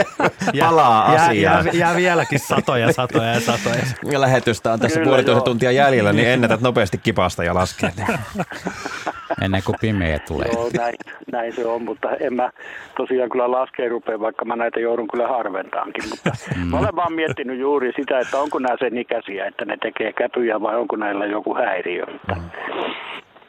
Palaa 0.60 1.14
jää, 1.14 1.24
asiaan. 1.26 1.64
jää, 1.64 1.74
jää, 1.74 1.96
vieläkin 1.96 2.38
satoja, 2.38 2.92
satoja 2.92 3.32
ja 3.32 3.40
satoja. 3.40 3.82
Ja 4.12 4.20
lähetystä 4.20 4.72
on 4.72 4.80
tässä 4.80 5.00
puolitoista 5.04 5.44
tuntia 5.44 5.70
jäljellä, 5.70 6.12
niin 6.12 6.28
ennätät 6.28 6.60
nopeasti 6.60 6.98
kipasta 6.98 7.44
ja 7.44 7.54
laskee. 7.54 7.90
Ennen 9.44 9.62
kuin 9.66 9.76
pimeä 9.80 10.18
tulee. 10.18 10.48
Joo, 10.52 10.70
näin, 10.76 10.94
näin 11.32 11.52
se 11.52 11.66
on, 11.66 11.82
mutta 11.82 12.10
en 12.20 12.34
mä 12.34 12.50
tosiaan 12.96 13.30
kyllä 13.30 13.50
laskeen 13.50 13.90
rupea, 13.90 14.20
vaikka 14.20 14.44
mä 14.44 14.56
näitä 14.56 14.80
joudun 14.80 15.08
kyllä 15.08 15.28
harventaankin. 15.28 16.04
Mutta 16.10 16.30
mä 16.70 16.78
olen 16.78 16.96
vaan 16.96 17.12
miettinyt 17.12 17.58
juuri 17.58 17.92
sitä, 17.96 18.18
että 18.18 18.38
onko 18.38 18.58
nämä 18.58 18.76
sen 18.78 18.98
ikäisiä, 18.98 19.46
että 19.46 19.64
ne 19.64 19.76
tekee 19.82 20.12
käpyjä 20.12 20.60
vai 20.60 20.76
onko 20.76 20.96
näillä 20.96 21.26
joku 21.26 21.54
häiriö. 21.54 22.04
Mutta 22.34 22.58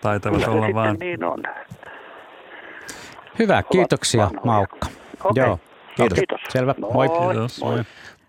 Taitavat 0.01 0.37
kyllä 0.43 0.51
olla 0.53 0.73
vaan. 0.73 0.97
niin 0.99 1.23
on. 1.23 1.43
Hyvä, 3.39 3.63
kiitoksia 3.71 4.21
vanhoja. 4.21 4.41
Maukka. 4.45 4.87
Okei. 5.23 5.43
Joo, 5.43 5.59
Kiitos. 5.97 6.15
Kiitos. 6.19 6.41
selvä. 6.49 6.75
Moi. 6.93 7.09
Kiitos. 7.09 7.61
moi. 7.63 7.83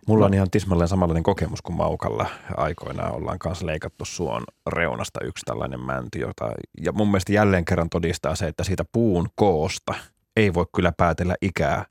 Mulla 0.07 0.27
on 0.27 0.35
ihan 0.35 0.51
tismalleen 0.51 0.89
samanlainen 0.89 1.23
kokemus 1.23 1.63
kuin 1.63 1.77
Maukalla. 1.77 2.27
Aikoinaan 2.57 3.15
ollaan 3.15 3.39
kanssa 3.39 3.67
leikattu 3.67 4.05
suon 4.05 4.43
reunasta 4.73 5.21
yksi 5.25 5.45
tällainen 5.45 5.81
mänty, 5.81 6.19
jota, 6.19 6.51
ja 6.81 6.93
mun 6.93 7.09
mielestä 7.09 7.33
jälleen 7.33 7.65
kerran 7.65 7.91
todistaa 7.91 8.35
se, 8.35 8.47
että 8.47 8.65
siitä 8.65 8.85
puun 8.93 9.29
koosta 9.35 9.95
ei 10.37 10.55
voi 10.55 10.67
kyllä 10.75 10.93
päätellä 10.97 11.35
ikää 11.43 11.85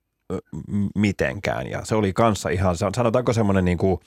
mitenkään. 0.95 1.69
Ja 1.69 1.79
se 1.85 1.95
oli 1.95 2.13
kanssa 2.13 2.49
ihan, 2.49 2.75
sanotaanko 2.95 3.33
semmoinen 3.33 3.65
niin 3.65 3.77
kuin 3.77 3.99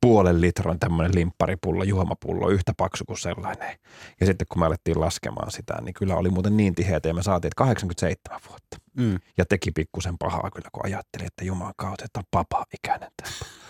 puolen 0.00 0.40
litran 0.40 0.78
tämmöinen 0.78 1.14
limpparipullo, 1.14 1.84
juomapullo, 1.84 2.48
yhtä 2.48 2.72
paksu 2.76 3.04
kuin 3.04 3.18
sellainen. 3.18 3.76
Ja 4.20 4.26
sitten 4.26 4.46
kun 4.50 4.60
me 4.62 4.66
alettiin 4.66 5.00
laskemaan 5.00 5.50
sitä, 5.50 5.78
niin 5.82 5.94
kyllä 5.94 6.16
oli 6.16 6.30
muuten 6.30 6.56
niin 6.56 6.74
tiheä, 6.74 7.00
ja 7.04 7.14
me 7.14 7.22
saatiin, 7.22 7.48
että 7.48 7.58
87 7.64 8.40
vuotta. 8.48 8.76
Mm. 8.96 9.18
Ja 9.38 9.44
teki 9.46 9.70
pikkusen 9.70 10.18
pahaa 10.18 10.50
kyllä, 10.54 10.68
kun 10.72 10.86
ajatteli, 10.86 11.24
että 11.26 11.44
Jumalan 11.44 11.74
kautta, 11.76 12.04
että 12.04 12.20
on 12.20 12.24
papa-ikäinen 12.30 13.10
tämä. 13.22 13.30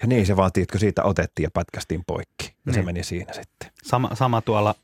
Ja 0.00 0.06
niin 0.06 0.26
se 0.26 0.36
vaan, 0.36 0.52
tiedätkö, 0.52 0.78
siitä 0.78 1.02
otettiin 1.04 1.44
ja 1.44 1.50
pätkästiin 1.54 2.02
poikki. 2.06 2.54
Ja 2.66 2.72
se 2.72 2.78
Niin. 2.78 2.86
meni 2.86 3.02
siinä 3.04 3.32
sitten. 3.32 3.70
Sama, 3.82 4.10
sama 4.14 4.40
tuolla 4.40 4.74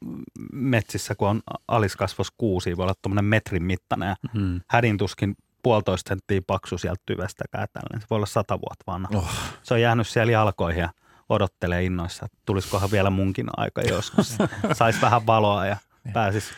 metsissä, 0.53 1.15
kun 1.15 1.29
on 1.29 1.43
aliskasvos 1.69 2.31
kuusi, 2.31 2.77
voi 2.77 2.83
olla 2.83 2.95
tuommoinen 3.03 3.25
metrin 3.25 3.63
mittainen 3.63 4.17
Mm. 4.35 4.61
hädintuskin 4.69 5.37
puolitoista 5.63 6.09
senttiä 6.09 6.41
paksu 6.47 6.79
sieltä 6.79 7.03
tyvestäkään 7.07 7.69
tällainen. 7.73 8.01
Se 8.01 8.07
voi 8.11 8.17
olla 8.17 8.27
sata 8.27 8.55
vuotta 8.61 8.85
vanha. 8.87 9.09
Oh. 9.15 9.31
Se 9.63 9.75
on 9.75 9.81
jäänyt 9.81 10.07
siellä 10.09 10.33
jalkoihin 10.33 10.81
ja 10.81 10.89
odottelee 11.29 11.85
innoissa, 11.85 12.27
että 12.27 12.39
tulisikohan 12.47 12.91
vielä 12.91 13.11
munkin 13.11 13.47
aika 13.57 13.83
joskus. 13.83 14.37
Saisi 14.73 15.01
vähän 15.01 15.27
valoa 15.27 15.67
ja 15.67 15.77
pääsis 16.13 16.51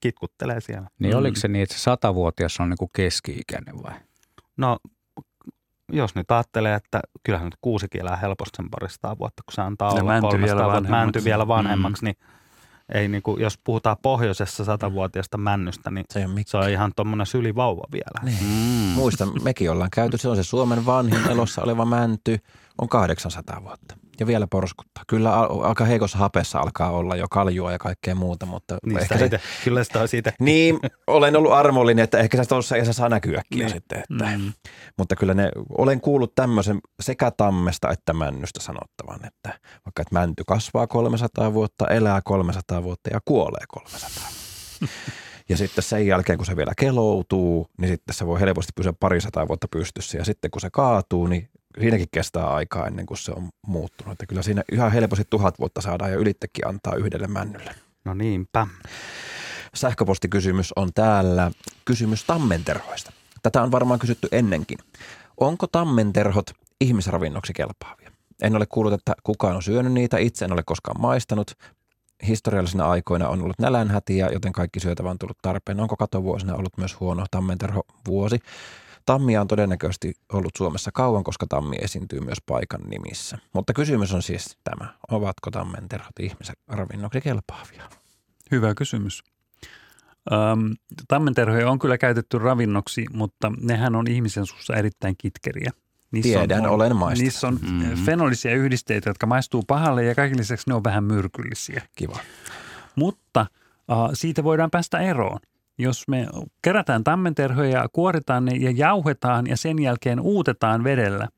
kitkuttelee 0.00 0.60
siellä. 0.60 0.88
Niin 0.98 1.12
Mm. 1.14 1.18
oliko 1.18 1.36
se 1.36 1.48
niin, 1.48 1.62
että 1.62 1.74
se 1.74 1.80
satavuotias 1.80 2.60
on 2.60 2.70
niin 2.70 2.90
keski-ikäinen 2.96 3.82
vai? 3.82 3.92
No, 4.56 4.78
jos 5.92 6.14
nyt 6.14 6.30
ajattelee, 6.30 6.74
että 6.74 7.00
kyllähän 7.22 7.44
nyt 7.46 7.56
kuusikin 7.60 8.00
elää 8.00 8.16
helposti 8.16 8.56
sen 8.56 8.70
paristaa 8.70 9.18
vuotta, 9.18 9.42
kun 9.46 9.52
se 9.54 9.62
antaa 9.62 9.88
Ja 9.88 9.94
olla 10.02 10.04
mänty 10.12 10.20
300 10.28 10.46
vielä 10.46 10.56
vuotta, 10.64 10.74
vanhemmaksi. 10.76 11.04
mänty 11.06 11.24
vielä 11.24 11.48
vanhemmaksi, 11.48 12.04
niin 12.04 12.16
ei 12.94 13.08
niin 13.08 13.22
kuin, 13.22 13.40
jos 13.40 13.58
puhutaan 13.64 13.96
pohjoisessa 14.02 14.64
satavuotiaasta 14.64 15.38
männystä, 15.38 15.90
niin 15.90 16.04
Se 16.10 16.26
mikään. 16.26 16.44
se 16.46 16.56
on 16.56 16.70
ihan 16.70 16.92
tuommoinen 16.96 17.26
sylivauva 17.26 17.84
vielä. 17.92 18.20
Niin. 18.22 18.44
Mm. 18.44 18.92
Muistan, 18.94 19.30
mekin 19.42 19.70
ollaan 19.70 19.90
käyty, 19.90 20.18
se 20.18 20.28
on 20.28 20.36
se 20.36 20.42
Suomen 20.42 20.86
vanhin 20.86 21.26
elossa 21.32 21.62
oleva 21.62 21.84
mänty, 21.84 22.38
on 22.80 22.88
800 22.88 23.62
vuotta. 23.62 23.96
Ja 24.20 24.26
vielä 24.26 24.46
porskuttaa. 24.46 25.04
Kyllä 25.06 25.34
al- 25.34 25.60
aika 25.64 25.84
heikossa 25.84 26.18
hapessa 26.18 26.58
alkaa 26.58 26.90
olla 26.90 27.16
jo 27.16 27.26
kaljua 27.30 27.72
ja 27.72 27.78
kaikkea 27.78 28.14
muuta, 28.14 28.46
mutta 28.46 28.78
Niin 28.86 28.98
ehkä 28.98 29.18
sitä 29.18 29.38
se, 29.38 29.44
kyllä 29.64 29.84
sitä 29.84 30.00
on 30.00 30.08
siitä. 30.08 30.32
niin, 30.40 30.78
olen 31.06 31.36
ollut 31.36 31.52
armollinen, 31.52 32.04
että 32.04 32.18
ehkä 32.18 32.36
se 32.36 32.48
tuossa 32.48 32.84
se 32.84 32.92
saa 32.92 33.08
näkyäkin 33.08 33.58
niin. 33.58 33.70
sitten. 33.70 33.98
Että, 33.98 34.26
Mm. 34.36 34.52
Mutta 34.98 35.16
kyllä 35.16 35.34
ne, 35.34 35.50
olen 35.78 36.00
kuullut 36.00 36.34
tämmöisen 36.34 36.78
sekä 37.00 37.30
tammesta 37.30 37.90
että 37.90 38.12
männystä 38.12 38.60
sanottavan, 38.60 39.26
että 39.26 39.48
vaikka 39.86 40.02
että 40.02 40.12
mänty 40.14 40.42
kasvaa 40.46 40.86
300 40.86 41.54
vuotta, 41.54 41.86
elää 41.88 42.20
300 42.24 42.82
vuotta 42.82 43.10
ja 43.12 43.20
kuolee 43.24 43.64
300 43.68 44.28
Ja 45.48 45.56
sitten 45.56 45.84
sen 45.84 46.06
jälkeen, 46.06 46.38
kun 46.38 46.46
se 46.46 46.56
vielä 46.56 46.72
keloutuu, 46.78 47.70
niin 47.80 47.88
sitten 47.88 48.14
se 48.14 48.26
voi 48.26 48.40
helposti 48.40 48.72
pysyä 48.76 48.92
parisataa 49.00 49.48
vuotta 49.48 49.68
pystyssä. 49.70 50.18
Ja 50.18 50.24
sitten 50.24 50.50
kun 50.50 50.60
se 50.60 50.68
kaatuu, 50.72 51.26
niin 51.26 51.48
siinäkin 51.80 52.08
kestää 52.12 52.46
aikaa 52.46 52.86
ennen 52.86 53.06
kuin 53.06 53.18
se 53.18 53.32
on 53.32 53.48
muuttunut. 53.66 54.12
Että 54.12 54.26
kyllä 54.26 54.42
siinä 54.42 54.62
ihan 54.72 54.92
helposti 54.92 55.24
tuhat 55.30 55.58
vuotta 55.58 55.80
saadaan 55.80 56.12
jo 56.12 56.18
ylittekin 56.18 56.66
antaa 56.66 56.94
yhdelle 56.94 57.26
männylle. 57.26 57.74
No 58.04 58.14
niinpä. 58.14 58.66
Sähköpostikysymys 59.74 60.72
on 60.76 60.90
täällä. 60.94 61.50
Kysymys 61.84 62.24
tammenterhoista. 62.24 63.12
Tätä 63.42 63.62
on 63.62 63.72
varmaan 63.72 63.98
kysytty 64.00 64.28
ennenkin. 64.32 64.78
Onko 65.40 65.66
tammenterhot 65.66 66.50
ihmisravinnoksi 66.80 67.52
kelpaavia? 67.52 68.10
En 68.42 68.56
ole 68.56 68.66
kuullut, 68.68 68.92
että 68.92 69.14
kukaan 69.22 69.56
on 69.56 69.62
syönyt 69.62 69.92
niitä. 69.92 70.18
Itse 70.18 70.44
en 70.44 70.52
ole 70.52 70.62
koskaan 70.66 71.00
maistanut. 71.00 71.50
historiallisina 72.26 72.90
aikoina 72.90 73.28
on 73.28 73.42
ollut 73.42 73.58
nälänhätiä, 73.58 74.28
joten 74.32 74.52
kaikki 74.52 74.80
syötävä 74.80 75.10
on 75.10 75.18
tullut 75.18 75.38
tarpeen. 75.42 75.80
Onko 75.80 75.96
katovuosina 75.96 76.54
ollut 76.54 76.78
myös 76.78 77.00
huono 77.00 77.26
tammenterho 77.30 77.82
vuosi? 78.08 78.38
Tammia 79.06 79.40
on 79.40 79.48
todennäköisesti 79.48 80.14
ollut 80.32 80.56
Suomessa 80.56 80.90
kauan, 80.94 81.24
koska 81.24 81.46
tammi 81.48 81.76
esiintyy 81.80 82.20
myös 82.20 82.38
paikan 82.46 82.80
nimissä. 82.80 83.38
Mutta 83.52 83.72
kysymys 83.72 84.14
on 84.14 84.22
siis 84.22 84.58
tämä. 84.64 84.94
Ovatko 85.10 85.50
tammenterhot 85.50 86.20
ihmisen 86.20 86.56
ravinnoksi 86.68 87.20
kelpaavia? 87.20 87.88
Hyvä 88.50 88.74
kysymys. 88.74 89.22
Ähm, 90.32 90.72
tammenterhoja 91.08 91.70
on 91.70 91.78
kyllä 91.78 91.98
käytetty 91.98 92.38
ravinnoksi, 92.38 93.06
mutta 93.12 93.52
nehän 93.60 93.96
on 93.96 94.06
ihmisen 94.06 94.46
suussa 94.46 94.74
erittäin 94.74 95.14
kitkeriä. 95.18 95.70
Niissä 96.10 96.38
Tiedän, 96.38 96.66
on, 96.66 96.70
olen 96.70 96.96
maistanut. 96.96 97.22
Niissä 97.24 97.48
on 97.48 97.58
mm-hmm. 97.62 98.04
fenolisia 98.04 98.54
yhdisteitä, 98.54 99.10
jotka 99.10 99.26
maistuu 99.26 99.62
pahalle 99.66 100.04
ja 100.04 100.14
kaiken 100.14 100.38
lisäksi 100.38 100.70
ne 100.70 100.74
on 100.74 100.84
vähän 100.84 101.04
myrkyllisiä. 101.04 101.82
Kiva. 101.96 102.18
Mutta 102.96 103.40
äh, 103.40 103.96
siitä 104.14 104.44
voidaan 104.44 104.70
päästä 104.70 104.98
eroon. 104.98 105.38
Jos 105.78 106.08
me 106.08 106.26
kerätään 106.62 107.04
tammenterhoja, 107.04 107.86
kuoritaan 107.92 108.44
ne 108.44 108.56
ja 108.56 108.70
jauhetaan 108.70 109.46
ja 109.46 109.56
sen 109.56 109.82
jälkeen 109.82 110.20
uutetaan 110.20 110.84
vedellä, 110.84 111.28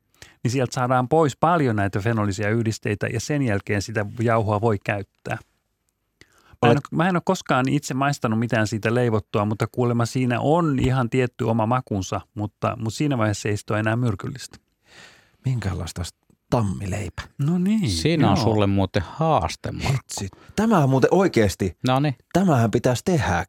niin 0.43 0.51
sieltä 0.51 0.73
saadaan 0.73 1.09
pois 1.09 1.37
paljon 1.37 1.75
näitä 1.75 1.99
fenolisia 1.99 2.49
yhdisteitä 2.49 3.07
ja 3.07 3.19
sen 3.19 3.41
jälkeen 3.41 3.81
sitä 3.81 4.05
jauhoa 4.19 4.61
voi 4.61 4.77
käyttää. 4.85 5.37
Mä 6.61 6.71
en, 6.71 6.77
ole, 6.77 6.97
mä 6.97 7.09
en 7.09 7.15
ole 7.15 7.21
koskaan 7.25 7.69
itse 7.69 7.93
maistanut 7.93 8.39
mitään 8.39 8.67
siitä 8.67 8.95
leivottua, 8.95 9.45
mutta 9.45 9.67
kuulemma 9.71 10.05
siinä 10.05 10.39
on 10.39 10.79
ihan 10.79 11.09
tietty 11.09 11.43
oma 11.43 11.65
makunsa, 11.65 12.21
mutta, 12.33 12.77
mutta 12.79 12.97
siinä 12.97 13.17
vaiheessa 13.17 13.49
ei 13.49 13.57
sitä 13.57 13.73
ole 13.73 13.79
enää 13.79 13.95
myrkyllistä. 13.95 14.57
Minkälaista 15.45 16.03
tammileipä? 16.49 17.21
No 17.37 17.57
niin. 17.57 17.89
Siinä 17.89 18.23
joo. 18.23 18.31
on 18.31 18.37
sulle 18.37 18.67
muuten 18.67 19.03
haaste, 19.05 19.71
Markku. 19.71 20.37
Tämä 20.55 20.77
on 20.77 20.89
muuten 20.89 21.13
oikeasti, 21.13 21.77
no 21.87 21.99
niin. 21.99 22.15
tämähän 22.33 22.71
pitäisi 22.71 23.01
tehdä 23.05 23.45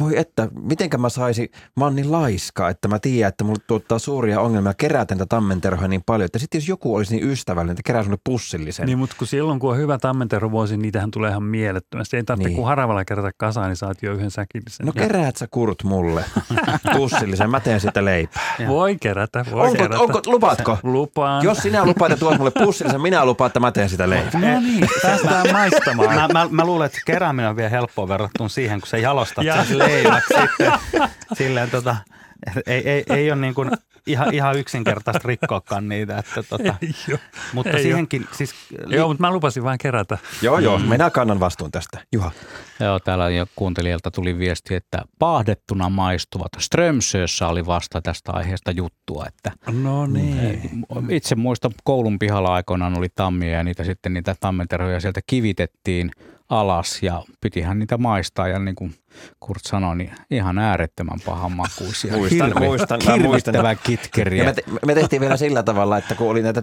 voi 0.00 0.18
että, 0.18 0.48
mitenkä 0.62 0.98
mä 0.98 1.08
saisin, 1.08 1.48
mä 1.76 1.84
oon 1.84 1.96
niin 1.96 2.12
laiska, 2.12 2.68
että 2.68 2.88
mä 2.88 2.98
tiedän, 2.98 3.28
että 3.28 3.44
mulle 3.44 3.60
tuottaa 3.66 3.98
suuria 3.98 4.40
ongelmia 4.40 4.74
kerätä 4.74 5.14
tätä 5.14 5.26
tammenterhoa 5.26 5.88
niin 5.88 6.02
paljon, 6.06 6.24
että 6.24 6.38
sitten 6.38 6.58
jos 6.58 6.68
joku 6.68 6.94
olisi 6.94 7.16
niin 7.16 7.28
ystävällinen, 7.30 7.72
että 7.72 7.82
kerää 7.86 8.02
sulle 8.02 8.18
pussillisen. 8.24 8.86
Niin, 8.86 8.98
mutta 8.98 9.16
kun 9.18 9.26
silloin 9.26 9.58
kun 9.58 9.70
on 9.70 9.76
hyvä 9.76 9.98
tammenterhovuosi, 9.98 10.74
niin 10.74 10.82
niitähän 10.82 11.10
tulee 11.10 11.30
ihan 11.30 11.42
mielettömästi. 11.42 12.16
Ei 12.16 12.24
tarvitse 12.24 12.48
niin. 12.48 12.56
kun 12.56 12.66
haravalla 12.66 13.04
kerätä 13.04 13.30
kasaan, 13.36 13.68
niin 13.68 13.76
saat 13.76 14.02
jo 14.02 14.12
yhden 14.12 14.30
säkillisen. 14.30 14.86
No 14.86 14.92
keräät 14.92 15.36
sä 15.36 15.46
kurt 15.50 15.84
mulle 15.84 16.24
pussillisen, 16.96 17.50
mä 17.50 17.60
teen 17.60 17.80
sitä 17.80 18.04
leipää. 18.04 18.56
Voi 18.68 18.96
kerätä, 19.00 19.44
voi 19.50 19.66
onko, 19.66 19.76
kerätä. 19.76 20.00
Onko, 20.00 20.20
lupaatko? 20.26 20.78
Lupaan. 20.82 21.44
Jos 21.44 21.58
sinä 21.58 21.84
lupaat, 21.84 22.12
että 22.12 22.20
tuot 22.20 22.38
mulle 22.38 22.50
pussillisen, 22.50 23.00
minä 23.00 23.24
lupaan, 23.24 23.46
että 23.46 23.60
mä 23.60 23.72
teen 23.72 23.88
sitä 23.88 24.10
leipää. 24.10 24.40
No 24.40 24.60
niin, 24.60 24.88
päästään 25.02 25.52
maistamaan. 25.52 26.14
Mä, 26.14 26.28
mä, 26.32 26.48
mä 26.50 26.64
luulen, 26.64 26.86
että 26.86 26.98
kerääminen 27.06 27.50
on 27.50 27.56
vielä 27.56 27.70
helppoa 27.70 28.08
verrattuna 28.08 28.48
siihen, 28.48 28.80
kun 28.80 28.88
se 28.88 28.98
jalostat 28.98 29.44
sen 29.44 29.78
leiväksi 29.80 30.34
sitten 30.34 30.72
silleen 31.32 31.70
tota, 31.70 31.96
ei, 32.66 32.88
ei, 32.88 33.04
ei 33.08 33.32
ole 33.32 33.40
niin 33.40 33.54
kuin 33.54 33.70
ihan, 34.06 34.34
ihan 34.34 34.58
yksinkertaista 34.58 35.28
rikkoakaan 35.28 35.88
niitä. 35.88 36.18
Että 36.18 36.42
tota, 36.42 36.74
ei 36.82 36.94
jo, 37.08 37.18
mutta 37.52 37.70
ei 37.70 37.82
siihenkin 37.82 38.26
siis... 38.32 38.54
Li- 38.84 38.96
joo, 38.96 39.08
mutta 39.08 39.20
mä 39.20 39.30
lupasin 39.30 39.64
vain 39.64 39.78
kerätä. 39.78 40.18
Joo, 40.42 40.58
joo, 40.58 40.78
mm. 40.78 40.88
minä 40.88 41.10
kannan 41.10 41.40
vastuun 41.40 41.70
tästä. 41.70 41.98
Juha. 42.12 42.30
Joo, 42.80 42.98
täällä 43.00 43.30
jo 43.30 43.46
kuuntelijalta 43.56 44.10
tuli 44.10 44.38
viesti, 44.38 44.74
että 44.74 45.02
pahdettuna 45.18 45.88
maistuvat. 45.88 46.48
Strömsössä 46.58 47.48
oli 47.48 47.66
vasta 47.66 48.02
tästä 48.02 48.32
aiheesta 48.32 48.70
juttua. 48.70 49.24
Että 49.28 49.52
no 49.72 50.06
niin. 50.06 50.86
Itse 51.10 51.34
muistan 51.34 51.72
koulun 51.84 52.18
pihalla 52.18 52.54
aikoinaan 52.54 52.98
oli 52.98 53.08
tammia 53.14 53.52
ja 53.52 53.64
niitä 53.64 53.84
sitten 53.84 54.14
niitä 54.14 54.34
tammenterhoja 54.40 55.00
sieltä 55.00 55.20
kivitettiin 55.26 56.10
alas 56.50 57.02
ja 57.02 57.22
pitihän 57.40 57.78
niitä 57.78 57.98
maistaa 57.98 58.48
ja 58.48 58.58
niin 58.58 58.74
kuin 58.74 58.94
Kurt 59.40 59.62
sanoi, 59.64 59.96
niin 59.96 60.10
ihan 60.30 60.58
äärettömän 60.58 61.18
pahan 61.26 61.52
makuisia. 61.52 62.16
Muistan, 62.16 62.52
muistan. 62.58 63.00
Hirvittävän 63.12 63.76
kitkeriä. 63.82 64.44
me, 64.44 64.52
te, 64.52 64.62
me 64.86 64.94
tehtiin 64.94 65.20
vielä 65.20 65.36
sillä 65.36 65.62
tavalla, 65.62 65.98
että 65.98 66.14
kun 66.14 66.30
oli 66.30 66.42
näitä 66.42 66.62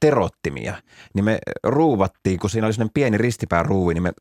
terottimia, 0.00 0.74
niin 1.14 1.24
me 1.24 1.38
ruuvattiin, 1.62 2.38
kun 2.38 2.50
siinä 2.50 2.66
oli 2.66 2.74
sellainen 2.74 2.94
pieni 2.94 3.18
ristipääruuvi, 3.18 3.94
niin 3.94 4.02
me 4.02 4.12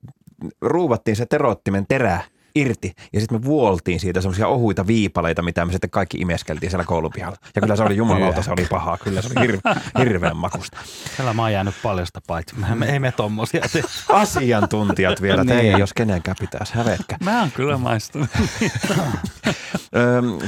ruuvattiin 0.62 1.16
se 1.16 1.26
terottimen 1.26 1.86
terä– 1.88 2.22
irti 2.62 2.94
ja 3.14 3.20
sitten 3.20 3.40
me 3.40 3.44
vuoltiin 3.44 4.00
siitä 4.00 4.22
semmoisia 4.22 4.48
ohuita 4.48 4.88
viipaleita, 4.88 5.42
mitä 5.42 5.66
me 5.66 5.72
sitten 5.72 5.90
kaikki 5.90 6.18
imeskeltiin 6.18 6.70
siellä 6.70 6.86
koulupihalla. 6.86 7.38
Ja 7.56 7.62
kyllä 7.62 7.76
se 7.76 7.84
oli 7.84 7.96
jumalauta, 7.98 8.42
se 8.42 8.52
oli 8.52 8.66
pahaa. 8.70 8.98
Kyllä 8.98 9.22
se 9.22 9.30
oli 9.38 9.48
hir- 9.48 9.80
hirveän 10.00 10.38
makusta. 10.38 10.78
Siellä 11.16 11.34
mä 11.34 11.42
oon 11.42 11.54
jäänyt 11.54 11.76
paljosta 11.84 12.22
paitsi. 12.28 12.56
Me 12.76 12.86
ei 12.86 13.00
me 13.00 13.12
tommosia 13.12 13.62
te. 13.74 13.84
Asiantuntijat 14.10 15.22
vielä, 15.22 15.44
niin. 15.44 15.58
teidän 15.58 15.80
jos 15.80 15.94
kenenkään 15.94 16.38
pitäisi 16.40 16.74
hävetkä. 16.74 17.18
Mä 17.24 17.40
oon 17.40 17.52
kyllä 17.52 17.78
maistunut. 17.78 18.30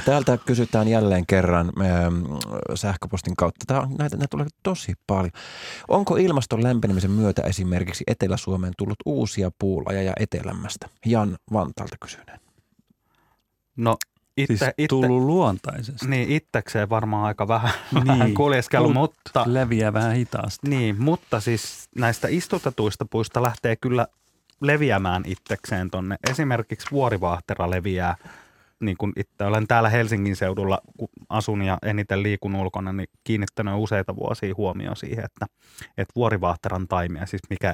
Täältä 0.06 0.38
kysytään 0.38 0.88
jälleen 0.88 1.26
kerran 1.26 1.72
sähköpostin 2.76 3.36
kautta. 3.36 3.66
Tämä 3.68 3.80
on, 3.80 3.90
näitä, 3.90 4.18
näitä 4.18 4.28
tulee 4.32 4.48
tosi 4.64 4.94
paljon. 5.08 5.32
Onko 5.88 6.16
ilmaston 6.16 6.64
lämpenemisen 6.64 7.12
myötä 7.12 7.42
esimerkiksi 7.42 8.04
Etelä-Suomeen 8.08 8.74
tullut 8.78 9.00
uusia 9.06 9.52
puulajeja 9.60 10.14
etelämästä? 10.20 10.90
Jan 11.06 11.38
Vantalta 11.54 11.96
kysyneen. 12.02 12.40
No 13.76 13.98
itse, 14.38 14.58
siis 14.58 14.72
itse, 14.78 14.88
tullut 14.88 15.24
luontaisesti. 15.24 16.08
Niin, 16.08 16.32
itsekseen 16.32 16.90
varmaan 16.90 17.26
aika 17.26 17.48
vähän, 17.48 17.74
niin, 17.92 18.08
vähän 18.08 18.34
kuljeskellut, 18.34 18.94
mutta... 18.94 19.44
Leviää 19.46 19.94
vähän 19.94 20.16
hitaasti. 20.16 20.70
Niin, 20.70 21.02
mutta 21.02 21.40
siis 21.40 21.90
näistä 21.96 22.28
istutetuista 22.32 23.06
puista 23.10 23.42
lähtee 23.42 23.76
kyllä 23.76 24.08
leviämään 24.62 25.24
itsekseen 25.26 25.92
tonne. 25.92 26.16
Esimerkiksi 26.30 26.88
vuorivaahtera 26.92 27.70
leviää 27.70 28.16
niin 28.82 28.98
kun 28.98 29.14
itse 29.16 29.44
olen 29.44 29.68
täällä 29.68 29.90
Helsingin 29.90 30.36
seudulla, 30.36 30.82
kun 30.98 31.10
asun 31.30 31.62
ja 31.62 31.78
eniten 31.86 32.24
liikun 32.24 32.56
ulkona, 32.56 32.94
niin 32.94 33.08
kiinnittänyt 33.24 33.74
useita 33.78 34.16
vuosia 34.16 34.54
huomioon 34.58 34.96
siihen, 34.96 35.26
että, 35.26 35.46
että 35.98 36.12
vuorivahteran 36.16 36.88
taimia, 36.88 37.26
siis 37.26 37.42
mikä 37.50 37.74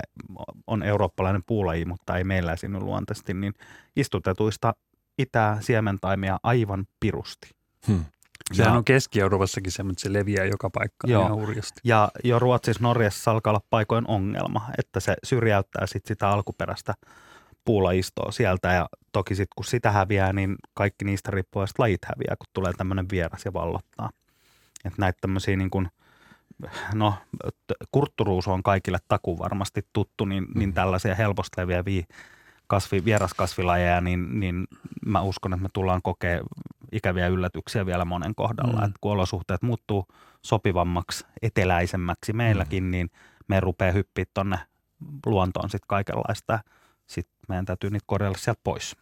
on 0.67 0.83
eurooppalainen 0.83 1.43
puulaji, 1.45 1.85
mutta 1.85 2.17
ei 2.17 2.23
meillä 2.23 2.53
esiinny 2.53 2.79
luontaisesti, 2.79 3.33
niin 3.33 3.53
istutetuista 3.95 4.73
itää 5.17 5.57
siementaimia 5.61 6.37
aivan 6.43 6.85
pirusti. 6.99 7.49
Hmm. 7.87 8.05
Sehän 8.53 8.73
ja, 8.73 8.77
on 8.77 8.85
Keski-Euroopassakin 8.85 9.71
se, 9.71 9.83
että 9.89 10.01
se 10.01 10.13
leviää 10.13 10.45
joka 10.45 10.69
paikkaan 10.69 11.11
joo, 11.11 11.25
ihan 11.25 11.35
hurjasti. 11.35 11.81
Ja 11.83 12.11
jo 12.23 12.39
Ruotsissa, 12.39 12.83
Norjassa 12.83 13.31
alkaa 13.31 13.51
olla 13.51 13.61
paikoin 13.69 14.05
ongelma, 14.07 14.69
että 14.77 14.99
se 14.99 15.15
syrjäyttää 15.23 15.87
sit 15.87 16.05
sitä 16.05 16.29
alkuperäistä 16.29 16.93
puulajistoa 17.67 18.31
sieltä 18.31 18.73
ja 18.73 18.89
toki 19.11 19.35
sitten 19.35 19.53
kun 19.55 19.65
sitä 19.65 19.91
häviää, 19.91 20.33
niin 20.33 20.55
kaikki 20.73 21.05
niistä 21.05 21.31
riippuvaiset 21.31 21.79
lajit 21.79 22.05
häviää, 22.05 22.35
kun 22.35 22.47
tulee 22.53 22.73
tämmöinen 22.73 23.05
vieras 23.11 23.45
ja 23.45 23.53
vallottaa. 23.53 24.09
Että 24.85 25.01
näitä 25.01 25.17
tämmöisiä 25.21 25.55
niin 25.55 25.69
kuin, 25.69 25.87
no 26.93 27.13
kurtturuus 27.91 28.47
on 28.47 28.63
kaikille 28.63 28.97
taku 29.07 29.39
varmasti 29.39 29.81
tuttu, 29.93 30.25
niin, 30.25 30.43
mm. 30.43 30.59
niin 30.59 30.73
tällaisia 30.73 31.15
helposti 31.15 31.61
leviäviä 31.61 32.03
kasvi, 32.67 33.05
vieraskasvilajeja, 33.05 34.01
niin, 34.01 34.39
niin 34.39 34.67
mä 35.05 35.21
uskon, 35.21 35.53
että 35.53 35.63
me 35.63 35.69
tullaan 35.73 36.01
kokea 36.01 36.41
ikäviä 36.91 37.27
yllätyksiä 37.27 37.85
vielä 37.85 38.05
monen 38.05 38.35
kohdalla. 38.35 38.79
Mm. 38.79 38.85
Että 38.85 38.97
kun 39.01 39.11
olosuhteet 39.11 39.61
muuttuu 39.61 40.05
sopivammaksi, 40.41 41.25
eteläisemmäksi 41.41 42.33
meilläkin, 42.33 42.83
mm. 42.83 42.91
niin 42.91 43.09
me 43.47 43.59
rupeaa 43.59 43.91
hyppiä 43.91 44.25
tuonne 44.33 44.59
luontoon 45.25 45.69
sitten 45.69 45.87
kaikenlaista 45.87 46.59
meidän 47.47 47.65
täytyy 47.65 47.89
niitä 47.89 48.03
korjalla 48.07 48.37
sieltä 48.37 48.61
pois. 48.63 48.95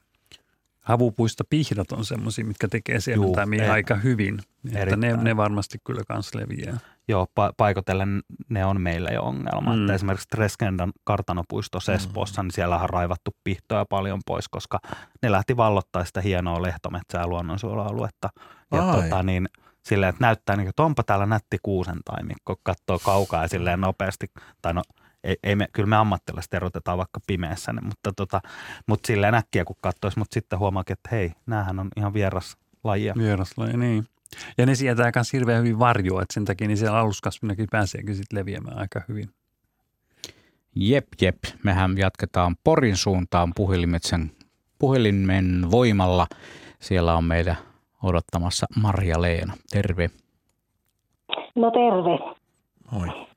Havupuista 0.79 1.43
pihdat 1.49 1.91
on 1.91 2.05
semmoisia, 2.05 2.45
mitkä 2.45 2.67
tekee 2.67 2.99
siementämiä 2.99 3.71
aika 3.71 3.95
hyvin. 3.95 4.39
Että 4.73 4.95
ne, 4.95 5.17
ne 5.17 5.37
varmasti 5.37 5.77
kyllä 5.83 6.01
kans 6.07 6.35
leviää. 6.35 6.77
Joo, 7.07 7.25
pa- 7.25 7.53
paikotellen 7.57 8.23
ne 8.49 8.65
on 8.65 8.81
meillä 8.81 9.09
jo 9.09 9.23
ongelma. 9.23 9.75
Mm. 9.75 9.81
Että 9.81 9.93
esimerkiksi 9.93 10.27
Treskendan 10.27 10.91
kartanopuisto 11.03 11.79
Espoossa, 11.93 12.43
mm. 12.43 12.45
niin 12.45 12.53
siellä 12.53 12.79
on 12.79 12.89
raivattu 12.89 13.35
pihtoja 13.43 13.85
paljon 13.85 14.21
pois, 14.25 14.47
koska 14.49 14.79
ne 15.21 15.31
lähti 15.31 15.57
vallottaa 15.57 16.05
sitä 16.05 16.21
hienoa 16.21 16.61
lehtometsää 16.61 17.21
ja 17.21 17.27
luonnonsuojelualuetta. 17.27 18.29
Ja 18.71 18.81
tota, 18.81 19.23
niin, 19.23 19.49
silleen, 19.83 20.09
että 20.09 20.25
näyttää, 20.25 20.55
niin, 20.55 20.69
että 20.69 20.83
onpa 20.83 21.03
täällä 21.03 21.25
nätti 21.25 21.57
kuusen 21.63 21.99
taimikko, 22.05 22.55
katsoo 22.63 22.99
kaukaa 22.99 23.41
ja 23.41 23.47
silleen 23.47 23.81
nopeasti, 23.81 24.31
tai 24.61 24.73
no 24.73 24.81
ei, 25.25 25.35
ei 25.43 25.55
me, 25.55 25.67
kyllä 25.73 25.87
me 25.87 25.95
ammattilaiset 25.95 26.53
erotetaan 26.53 26.97
vaikka 26.97 27.19
pimeässä, 27.27 27.73
mutta, 27.81 28.13
tota, 28.15 28.41
mutta 28.87 29.07
silleen 29.07 29.35
äkkiä 29.35 29.65
kun 29.65 29.75
katsoisi, 29.81 30.19
mutta 30.19 30.33
sitten 30.33 30.59
huomaakin, 30.59 30.93
että 30.93 31.09
hei, 31.11 31.31
näähän 31.45 31.79
on 31.79 31.87
ihan 31.97 32.13
vieras 32.13 32.57
lajia. 32.83 33.13
Vieras 33.17 33.57
laji, 33.57 33.77
niin. 33.77 34.05
Ja 34.57 34.65
ne 34.65 34.75
sietää 34.75 35.11
myös 35.15 35.33
hirveän 35.33 35.59
hyvin 35.59 35.79
varjoa, 35.79 36.21
että 36.21 36.33
sen 36.33 36.45
takia 36.45 36.67
niin 36.67 36.77
siellä 36.77 36.99
aluskasvinakin 36.99 37.67
pääseekin 37.71 38.15
sitten 38.15 38.39
leviämään 38.39 38.77
aika 38.77 39.01
hyvin. 39.07 39.29
Jep, 40.75 41.07
jep. 41.21 41.37
Mehän 41.63 41.97
jatketaan 41.97 42.55
Porin 42.63 42.97
suuntaan 42.97 43.51
puhelimetsen, 43.55 44.31
puhelimen 44.79 45.71
voimalla. 45.71 46.27
Siellä 46.79 47.15
on 47.15 47.23
meidän 47.23 47.57
odottamassa 48.03 48.65
Marja-Leena. 48.81 49.53
Terve. 49.71 50.09
No 51.55 51.71
terve. 51.71 52.35
Moi. 52.91 53.27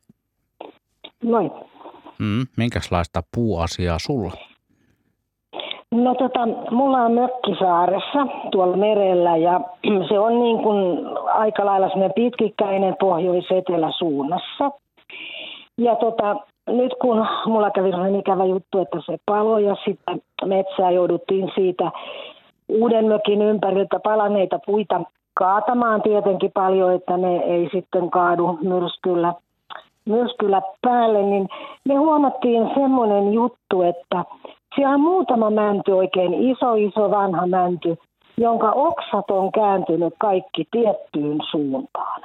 Moi. 1.24 1.50
Mm, 2.18 2.46
minkälaista 2.56 3.22
puuasiaa 3.34 3.98
sulla? 3.98 4.32
No 5.90 6.14
tota, 6.14 6.46
mulla 6.70 6.98
on 6.98 7.12
mökkisaaressa 7.12 8.26
tuolla 8.52 8.76
merellä 8.76 9.36
ja 9.36 9.60
se 10.08 10.18
on 10.18 10.40
niin 10.40 10.58
kuin 10.58 11.06
aika 11.26 11.66
lailla 11.66 11.88
semmoinen 11.88 12.14
pitkikkäinen 12.14 12.96
pohjois-etelä 13.00 13.92
suunnassa. 13.98 14.70
Ja 15.78 15.96
tota, 15.96 16.36
nyt 16.66 16.94
kun 17.02 17.26
mulla 17.46 17.70
kävi 17.70 17.90
sellainen 17.90 18.20
ikävä 18.20 18.44
juttu, 18.44 18.78
että 18.78 18.98
se 19.06 19.16
palo 19.26 19.58
ja 19.58 19.76
sitten 19.84 20.22
metsää 20.44 20.90
jouduttiin 20.90 21.50
siitä 21.54 21.90
uuden 22.68 23.04
mökin 23.04 23.42
ympäriltä 23.42 24.00
palaneita 24.00 24.58
puita 24.66 25.00
kaatamaan 25.34 26.02
tietenkin 26.02 26.50
paljon, 26.54 26.94
että 26.94 27.16
ne 27.16 27.36
ei 27.36 27.68
sitten 27.72 28.10
kaadu 28.10 28.58
myrskyllä, 28.62 29.34
myrskyllä 30.08 30.62
päälle, 30.82 31.22
niin 31.22 31.48
me 31.84 31.94
huomattiin 31.94 32.70
semmoinen 32.74 33.32
juttu, 33.32 33.82
että 33.82 34.24
siellä 34.74 34.94
on 34.94 35.00
muutama 35.00 35.50
mänty, 35.50 35.92
oikein 35.92 36.34
iso, 36.34 36.74
iso 36.74 37.10
vanha 37.10 37.46
mänty, 37.46 37.98
jonka 38.36 38.70
oksat 38.70 39.30
on 39.30 39.52
kääntynyt 39.52 40.14
kaikki 40.18 40.68
tiettyyn 40.70 41.38
suuntaan. 41.50 42.22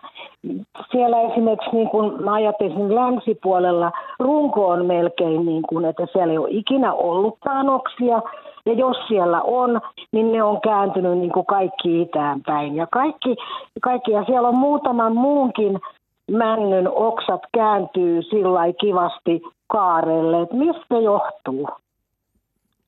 Siellä 0.92 1.22
esimerkiksi, 1.22 1.76
niin 1.76 1.90
kuin 1.90 2.24
mä 2.24 2.34
ajattelin 2.34 2.96
länsipuolella, 2.96 3.92
runko 4.20 4.68
on 4.68 4.86
melkein 4.86 5.46
niin 5.46 5.64
kuin, 5.70 5.86
että 5.86 6.08
siellä 6.12 6.32
ei 6.32 6.38
ole 6.38 6.48
ikinä 6.52 6.94
ollutkaan 6.94 7.70
oksia, 7.70 8.22
ja 8.66 8.74
jos 8.74 8.98
siellä 9.08 9.42
on, 9.42 9.82
niin 10.12 10.32
ne 10.32 10.44
on 10.44 10.62
kääntynyt 10.62 11.18
niin 11.18 11.32
kuin 11.32 11.46
kaikki 11.46 12.02
itään 12.02 12.42
päin. 12.46 12.76
Ja, 12.76 12.88
kaikki, 12.92 13.36
kaikki, 13.82 14.12
ja 14.12 14.24
siellä 14.24 14.48
on 14.48 14.58
muutaman 14.58 15.16
muunkin 15.16 15.80
männyn 16.32 16.88
oksat 16.88 17.42
kääntyy 17.54 18.22
sillä 18.22 18.74
kivasti 18.82 19.42
kaarelle. 19.68 20.42
Että 20.42 20.56
mistä 20.56 21.00
johtuu? 21.04 21.70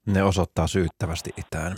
Ne 0.06 0.24
osoittaa 0.24 0.68
syyttävästi 0.68 1.30
itään. 1.38 1.76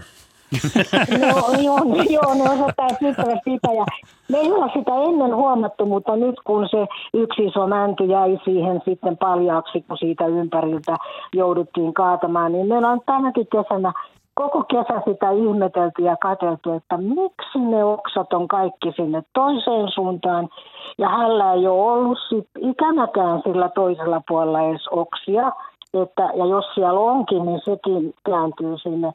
joo, 1.22 1.51
joo, 1.62 1.78
joo, 2.10 2.34
ne 2.34 2.49
osoittaa 2.49 2.88
syyttävästi 2.99 3.51
sitä. 3.51 3.74
Ja 3.74 3.86
me 4.30 4.38
ei 4.38 4.51
ole 4.51 4.72
sitä 4.74 4.91
ennen 5.10 5.36
huomattu, 5.36 5.86
mutta 5.86 6.16
nyt 6.16 6.36
kun 6.43 6.68
se 6.72 6.78
yksi 7.14 7.45
iso 7.45 7.68
mänty 7.68 8.03
jäi 8.03 8.39
siihen 8.45 8.82
sitten 8.86 9.18
paljaaksi, 9.18 9.82
kun 9.82 9.97
siitä 9.97 10.26
ympäriltä 10.26 10.97
jouduttiin 11.34 11.93
kaatamaan, 11.93 12.51
niin 12.51 12.68
meillä 12.68 12.89
on 12.89 13.01
tänäkin 13.05 13.47
kesänä 13.51 13.93
koko 14.38 14.63
kesä 14.63 15.01
sitä 15.05 15.31
ihmetelty 15.31 16.01
ja 16.01 16.17
katseltu, 16.17 16.71
että 16.71 16.97
miksi 16.97 17.59
ne 17.59 17.83
oksat 17.83 18.33
on 18.33 18.47
kaikki 18.47 18.91
sinne 18.95 19.23
toiseen 19.33 19.88
suuntaan. 19.93 20.49
Ja 20.97 21.09
hänellä 21.09 21.53
ei 21.53 21.67
ole 21.67 21.91
ollut 21.91 22.17
sit 22.29 22.49
ikänäkään 22.59 23.41
sillä 23.43 23.69
toisella 23.69 24.21
puolella 24.27 24.61
edes 24.61 24.88
oksia. 24.91 25.51
Että, 25.93 26.29
ja 26.35 26.45
jos 26.45 26.65
siellä 26.75 26.99
onkin, 26.99 27.45
niin 27.45 27.61
sekin 27.63 28.13
kääntyy 28.25 28.77
sinne 28.77 29.13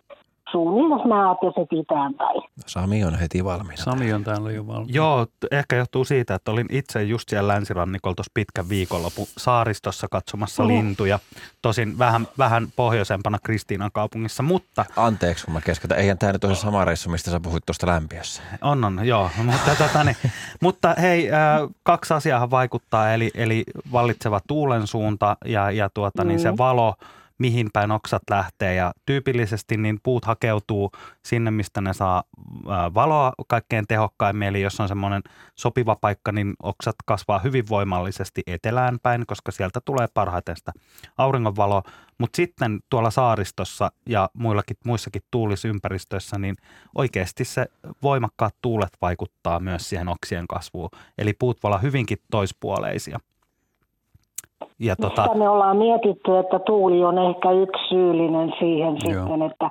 suunnin, 0.52 0.90
jos 0.90 1.04
mä 1.04 1.28
ajattelisin 1.28 1.68
pitään 1.68 2.14
päin. 2.14 2.42
Sami 2.66 3.04
on 3.04 3.14
heti 3.14 3.44
valmiina. 3.44 3.82
Sami 3.82 4.12
on 4.12 4.24
täällä 4.24 4.52
jo 4.52 4.66
valmiina. 4.66 4.96
Joo, 4.96 5.26
ehkä 5.50 5.76
johtuu 5.76 6.04
siitä, 6.04 6.34
että 6.34 6.50
olin 6.50 6.66
itse 6.70 7.02
just 7.02 7.28
siellä 7.28 7.52
länsirannikolla 7.52 8.14
tuossa 8.14 8.32
pitkän 8.34 8.68
viikonlopun 8.68 9.26
saaristossa 9.36 10.06
katsomassa 10.10 10.62
mm. 10.62 10.68
lintuja. 10.68 11.18
Tosin 11.62 11.98
vähän, 11.98 12.28
vähän 12.38 12.66
pohjoisempana 12.76 13.38
Kristiinan 13.42 13.90
kaupungissa, 13.92 14.42
mutta... 14.42 14.84
Anteeksi, 14.96 15.44
kun 15.44 15.54
mä 15.54 15.60
keskeytän. 15.60 15.98
Eihän 15.98 16.18
tämä 16.18 16.32
nyt 16.32 16.44
ole 16.44 16.54
se 16.54 16.60
sama 16.60 16.84
reissu, 16.84 17.10
mistä 17.10 17.30
sä 17.30 17.40
puhuit 17.40 17.66
tuosta 17.66 17.86
lämpiössä. 17.86 18.42
On, 18.62 18.84
on, 18.84 19.06
joo. 19.06 19.30
mutta, 19.44 19.74
tota, 19.78 20.04
niin, 20.04 20.16
mutta 20.62 20.94
hei, 21.00 21.32
äh, 21.32 21.38
kaksi 21.82 22.14
asiaa 22.14 22.50
vaikuttaa, 22.50 23.12
eli, 23.12 23.30
eli 23.34 23.64
vallitseva 23.92 24.40
tuulen 24.46 24.86
suunta 24.86 25.36
ja, 25.44 25.70
ja 25.70 25.90
tuota, 25.94 26.24
mm. 26.24 26.28
niin 26.28 26.40
se 26.40 26.50
mm. 26.50 26.58
valo– 26.58 26.94
mihin 27.42 27.68
päin 27.72 27.90
oksat 27.90 28.22
lähtee. 28.30 28.74
Ja 28.74 28.92
tyypillisesti 29.06 29.76
niin 29.76 29.98
puut 30.02 30.24
hakeutuu 30.24 30.90
sinne, 31.24 31.50
mistä 31.50 31.80
ne 31.80 31.92
saa 31.92 32.22
valoa 32.94 33.32
kaikkein 33.48 33.84
tehokkaimmin, 33.88 34.48
eli 34.48 34.60
jos 34.60 34.80
on 34.80 34.88
semmoinen 34.88 35.22
sopiva 35.54 35.96
paikka, 35.96 36.32
niin 36.32 36.54
oksat 36.62 36.96
kasvaa 37.06 37.38
hyvin 37.38 37.68
voimallisesti 37.68 38.42
etelään 38.46 38.98
päin, 39.02 39.24
koska 39.26 39.52
sieltä 39.52 39.80
tulee 39.84 40.08
parhaiten 40.14 40.56
sitä 40.56 40.72
auringonvaloa, 41.18 41.82
mutta 42.18 42.36
sitten 42.36 42.80
tuolla 42.90 43.10
saaristossa 43.10 43.92
ja 44.06 44.30
muillakin, 44.34 44.76
muissakin 44.84 45.22
tuulisympäristöissä, 45.30 46.38
niin 46.38 46.54
oikeasti 46.94 47.44
se 47.44 47.66
voimakkaat 48.02 48.54
tuulet 48.62 48.96
vaikuttaa 49.02 49.60
myös 49.60 49.88
siihen 49.88 50.08
oksien 50.08 50.46
kasvuun, 50.46 50.90
eli 51.18 51.32
puut 51.32 51.62
voi 51.62 51.68
olla 51.68 51.78
hyvinkin 51.78 52.18
toispuoleisia. 52.30 53.18
Ja 54.78 54.96
tota... 54.96 55.34
me 55.34 55.48
ollaan 55.48 55.76
mietitty, 55.76 56.38
että 56.38 56.58
tuuli 56.58 57.04
on 57.04 57.18
ehkä 57.18 57.50
yksi 57.50 57.88
syyllinen 57.88 58.52
siihen 58.58 58.96
Joo. 59.04 59.12
sitten, 59.12 59.42
että, 59.42 59.70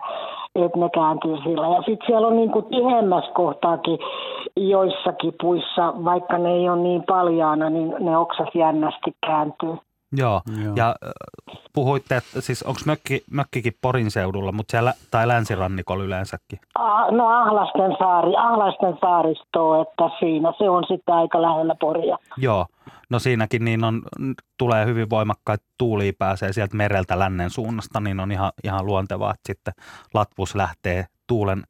että 0.55 0.79
ne 0.79 0.89
kääntyy 0.93 1.37
sillä. 1.37 1.67
Ja 1.67 1.81
sitten 1.81 2.07
siellä 2.07 2.27
on 2.27 2.35
niin 2.35 2.51
kuin 2.51 2.65
tihemmässä 2.65 3.31
kohtaakin 3.31 3.99
joissakin 4.55 5.33
puissa, 5.41 5.93
vaikka 6.05 6.37
ne 6.37 6.49
ei 6.49 6.69
ole 6.69 6.81
niin 6.81 7.03
paljaana, 7.03 7.69
niin 7.69 7.95
ne 7.99 8.17
oksat 8.17 8.55
jännästi 8.55 9.15
kääntyy. 9.25 9.77
Joo, 10.17 10.41
Joo. 10.63 10.73
ja 10.75 10.95
puhuitte, 11.73 12.15
että 12.17 12.41
siis 12.41 12.63
onko 12.63 12.79
mökki, 12.85 13.23
mökkikin 13.31 13.73
Porin 13.81 14.11
seudulla, 14.11 14.51
mutta 14.51 14.71
siellä, 14.71 14.93
tai 15.11 15.27
länsirannikolla 15.27 16.03
yleensäkin? 16.03 16.59
no 17.11 17.27
Ahlasten 17.27 17.95
saari, 17.99 18.35
Ahlasten 18.37 18.97
saaristo, 19.01 19.81
että 19.81 20.09
siinä 20.19 20.53
se 20.57 20.69
on 20.69 20.83
sitten 20.87 21.15
aika 21.15 21.41
lähellä 21.41 21.75
Poria. 21.79 22.17
Joo, 22.37 22.65
no 23.11 23.19
siinäkin 23.19 23.65
niin 23.65 23.83
on, 23.83 24.01
tulee 24.57 24.85
hyvin 24.85 25.09
voimakkaita 25.09 25.65
tuulia 25.77 26.13
pääsee 26.19 26.53
sieltä 26.53 26.77
mereltä 26.77 27.19
lännen 27.19 27.49
suunnasta, 27.49 27.99
niin 27.99 28.19
on 28.19 28.31
ihan, 28.31 28.51
ihan 28.63 28.85
luontevaa, 28.85 29.33
että 29.33 29.47
sitten 29.47 29.73
Latvus 30.13 30.55
lähtee 30.55 31.05
tuulen 31.27 31.63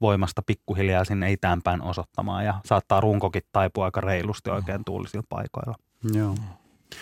voimasta 0.00 0.42
pikkuhiljaa 0.46 1.04
sinne 1.04 1.32
itäänpäin 1.32 1.82
osoittamaan 1.82 2.44
ja 2.44 2.54
saattaa 2.64 3.00
runkokin 3.00 3.42
taipua 3.52 3.84
aika 3.84 4.00
reilusti 4.00 4.50
oikein 4.50 4.84
tuulisilla 4.84 5.26
paikoilla. 5.28 5.74
Joo. 6.14 6.34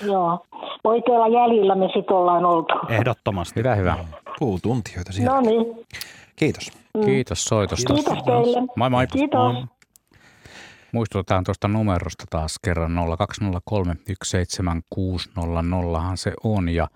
Joo. 0.03 0.47
Oikealla 0.85 1.29
jäljellä 1.29 1.75
me 1.75 1.87
sitten 1.87 2.17
ollaan 2.17 2.45
oltu. 2.45 2.75
Ehdottomasti. 2.89 3.61
Hyvä, 3.61 3.75
hyvä. 3.75 3.97
Puutuntijoita 4.39 5.13
siellä. 5.13 5.35
No 5.35 5.41
niin. 5.41 5.87
Kiitos. 6.37 6.73
Mm. 6.95 7.05
Kiitos 7.05 7.45
soitosta. 7.45 7.95
Kiitos 7.95 8.19
teille. 8.25 8.59
Moi 8.77 8.91
moi. 8.91 9.07
Kiitos. 9.07 9.53
Moi. 9.53 9.65
Muistutetaan 10.95 11.45
tuosta 11.45 11.69
numerosta 11.69 12.25
taas 12.31 12.59
kerran 12.65 12.95
0203 13.19 13.97
17600 14.25 16.17
se 16.17 16.33
on 16.45 16.69
ja 16.69 16.89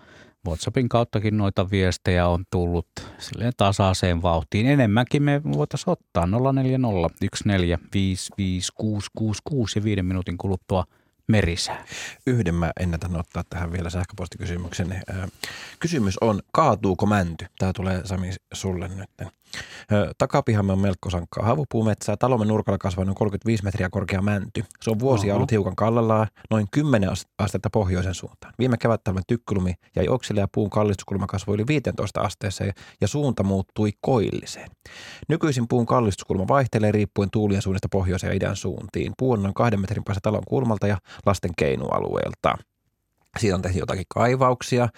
WhatsAppin 0.47 0.89
kauttakin 0.89 1.37
noita 1.37 1.69
viestejä 1.71 2.27
on 2.27 2.43
tullut 2.51 2.87
silleen 3.17 3.53
tasaiseen 3.57 4.21
vauhtiin. 4.21 4.67
Enemmänkin 4.67 5.23
me 5.23 5.41
voitaisiin 5.43 5.91
ottaa 5.91 6.27
040 6.53 6.97
ja 7.69 7.77
viiden 9.83 10.05
minuutin 10.05 10.37
kuluttua– 10.37 10.83
merisää. 11.29 11.85
Yhden 12.27 12.55
mä 12.55 12.71
ennätän 12.79 13.19
ottaa 13.19 13.43
tähän 13.49 13.71
vielä 13.71 13.89
sähköpostikysymyksen. 13.89 15.01
Kysymys 15.79 16.17
on, 16.17 16.39
kaatuuko 16.51 17.05
mänty? 17.05 17.45
Tämä 17.59 17.73
tulee 17.73 18.01
Sami 18.05 18.29
sulle 18.53 18.87
nyt. 18.87 19.31
Takapihamme 20.17 20.73
on 20.73 20.79
melko 20.79 21.09
sankkaa 21.09 21.45
havupuumetsää. 21.45 22.17
Talomme 22.17 22.45
nurkalla 22.45 22.77
kasvaa 22.77 23.05
noin 23.05 23.15
35 23.15 23.63
metriä 23.63 23.89
korkea 23.89 24.21
mänty. 24.21 24.63
Se 24.81 24.89
on 24.89 24.99
vuosia 24.99 25.33
Oho. 25.33 25.37
ollut 25.37 25.51
hiukan 25.51 25.75
kallellaan, 25.75 26.27
noin 26.49 26.67
10 26.71 27.09
astetta 27.37 27.69
pohjoisen 27.69 28.13
suuntaan. 28.13 28.53
Viime 28.59 28.77
kevättalven 28.77 29.23
tykkylumi 29.27 29.73
jäi 29.95 30.07
oksille 30.07 30.41
ja 30.41 30.47
puun 30.53 30.69
kallistuskulma 30.69 31.27
kasvoi 31.27 31.55
yli 31.55 31.67
15 31.67 32.21
asteeseen 32.21 32.73
ja 33.01 33.07
suunta 33.07 33.43
muuttui 33.43 33.91
koilliseen. 34.01 34.69
Nykyisin 35.29 35.67
puun 35.67 35.85
kallistuskulma 35.85 36.47
vaihtelee 36.47 36.91
riippuen 36.91 37.29
tuulien 37.31 37.61
suunnista 37.61 37.87
pohjoisen 37.91 38.27
ja 38.27 38.33
idän 38.33 38.55
suuntiin. 38.55 39.13
Puu 39.17 39.31
on 39.31 39.43
noin 39.43 39.53
kahden 39.53 39.81
metrin 39.81 40.03
päässä 40.03 40.21
talon 40.23 40.43
kulmalta 40.47 40.87
ja 40.87 40.97
lasten 41.25 41.51
keinualueelta. 41.57 42.57
Siitä 43.39 43.55
on 43.55 43.61
tehty 43.61 43.79
jotakin 43.79 44.05
kaivauksia 44.13 44.89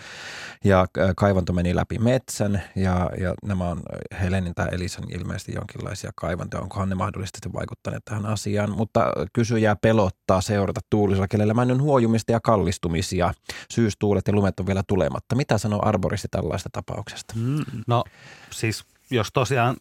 ja 0.64 0.88
kaivanto 1.18 1.54
meni 1.54 1.76
läpi 1.76 2.00
metsän 2.00 2.62
ja, 2.76 3.10
ja 3.20 3.34
nämä 3.44 3.70
on 3.70 3.82
Helenin 4.22 4.56
tai 4.56 4.68
Elisan 4.72 5.04
ilmeisesti 5.12 5.54
jonkinlaisia 5.56 6.12
kaivantoja. 6.16 6.62
Onkohan 6.62 6.90
ne 6.90 6.96
mahdollisesti 6.96 7.54
vaikuttaneet 7.54 8.06
tähän 8.06 8.26
asiaan, 8.26 8.72
mutta 8.72 9.14
kysyjää 9.34 9.76
pelottaa 9.76 10.42
seurata 10.42 10.82
tuulisella, 10.90 11.28
kelellä 11.28 11.54
männyn 11.54 11.82
huojumista 11.82 12.32
ja 12.32 12.40
kallistumisia. 12.40 13.34
Syystuulet 13.72 14.28
ja 14.28 14.34
lumet 14.34 14.60
on 14.60 14.68
vielä 14.68 14.84
tulematta. 14.88 15.36
Mitä 15.36 15.58
sanoo 15.58 15.80
arboristi 15.84 16.28
tällaista 16.32 16.70
tapauksesta? 16.72 17.34
Mm, 17.38 17.66
no 17.88 18.04
siis 18.50 18.86
jos 19.10 19.30
tosiaan 19.34 19.78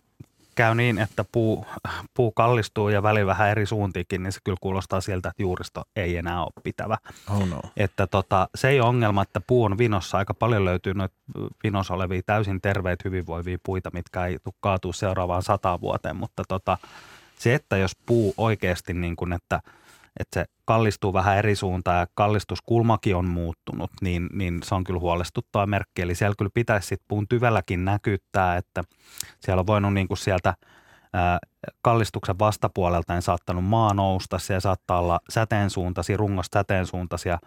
käy 0.61 0.74
niin, 0.74 0.98
että 0.98 1.24
puu, 1.32 1.66
puu 2.14 2.32
kallistuu 2.32 2.88
ja 2.88 3.02
väli 3.02 3.26
vähän 3.26 3.48
eri 3.48 3.66
suuntiinkin, 3.66 4.22
niin 4.22 4.32
se 4.32 4.40
kyllä 4.44 4.58
kuulostaa 4.61 5.00
sieltä, 5.00 5.28
että 5.28 5.42
juuristo 5.42 5.82
ei 5.96 6.16
enää 6.16 6.42
ole 6.42 6.52
pitävä. 6.62 6.98
Oh 7.30 7.48
no. 7.48 7.61
Että 7.76 8.06
tota, 8.06 8.48
se 8.54 8.68
ei 8.68 8.80
ole 8.80 8.88
ongelma, 8.88 9.22
että 9.22 9.40
puu 9.46 9.64
on 9.64 9.78
vinossa. 9.78 10.18
Aika 10.18 10.34
paljon 10.34 10.64
löytyy 10.64 10.94
noita 10.94 11.14
vinossa 11.64 11.94
olevia 11.94 12.22
täysin 12.26 12.61
terveitä 12.61 13.02
hyvinvoivia 13.04 13.58
puita, 13.62 13.90
mitkä 13.92 14.26
ei 14.26 14.38
tule 14.44 14.54
kaatua 14.61 14.92
seuraavaan 14.92 15.42
sataan 15.42 15.80
vuoteen, 15.80 16.16
mutta 16.16 16.42
tota, 16.48 16.78
se, 17.38 17.54
että 17.54 17.76
jos 17.76 17.96
puu 18.06 18.34
oikeasti 18.36 18.94
niin 18.94 19.16
kuin, 19.16 19.32
että 19.32 19.61
että 20.20 20.40
se 20.40 20.44
kallistuu 20.64 21.12
vähän 21.12 21.36
eri 21.38 21.54
suuntaan 21.54 21.98
ja 21.98 22.06
kallistuskulmakin 22.14 23.16
on 23.16 23.28
muuttunut, 23.28 23.90
niin, 24.02 24.28
niin 24.32 24.62
se 24.62 24.74
on 24.74 24.84
kyllä 24.84 25.00
huolestuttava 25.00 25.66
merkki. 25.66 26.02
Eli 26.02 26.14
siellä 26.14 26.34
kyllä 26.38 26.50
pitäisi 26.54 26.88
sitten 26.88 27.04
puun 27.08 27.28
tyvälläkin 27.28 27.84
näkyttää, 27.84 28.56
että 28.56 28.82
siellä 29.40 29.61
on 29.61 29.66
voinut 29.66 29.94
niin 29.94 30.08
kuin 30.08 30.18
sieltä 30.18 30.54
kallistuksen 31.82 32.38
vastapuolelta 32.38 33.12
niin 33.12 33.22
saattanut 33.22 33.64
maa 33.64 33.94
nousta. 33.94 34.38
Siellä 34.38 34.61
saattaa 34.61 35.00
olla 35.00 35.20
säteensuuntaisia, 35.30 36.16
rungosta 36.16 36.58
säteensuuntaisia 36.58 37.38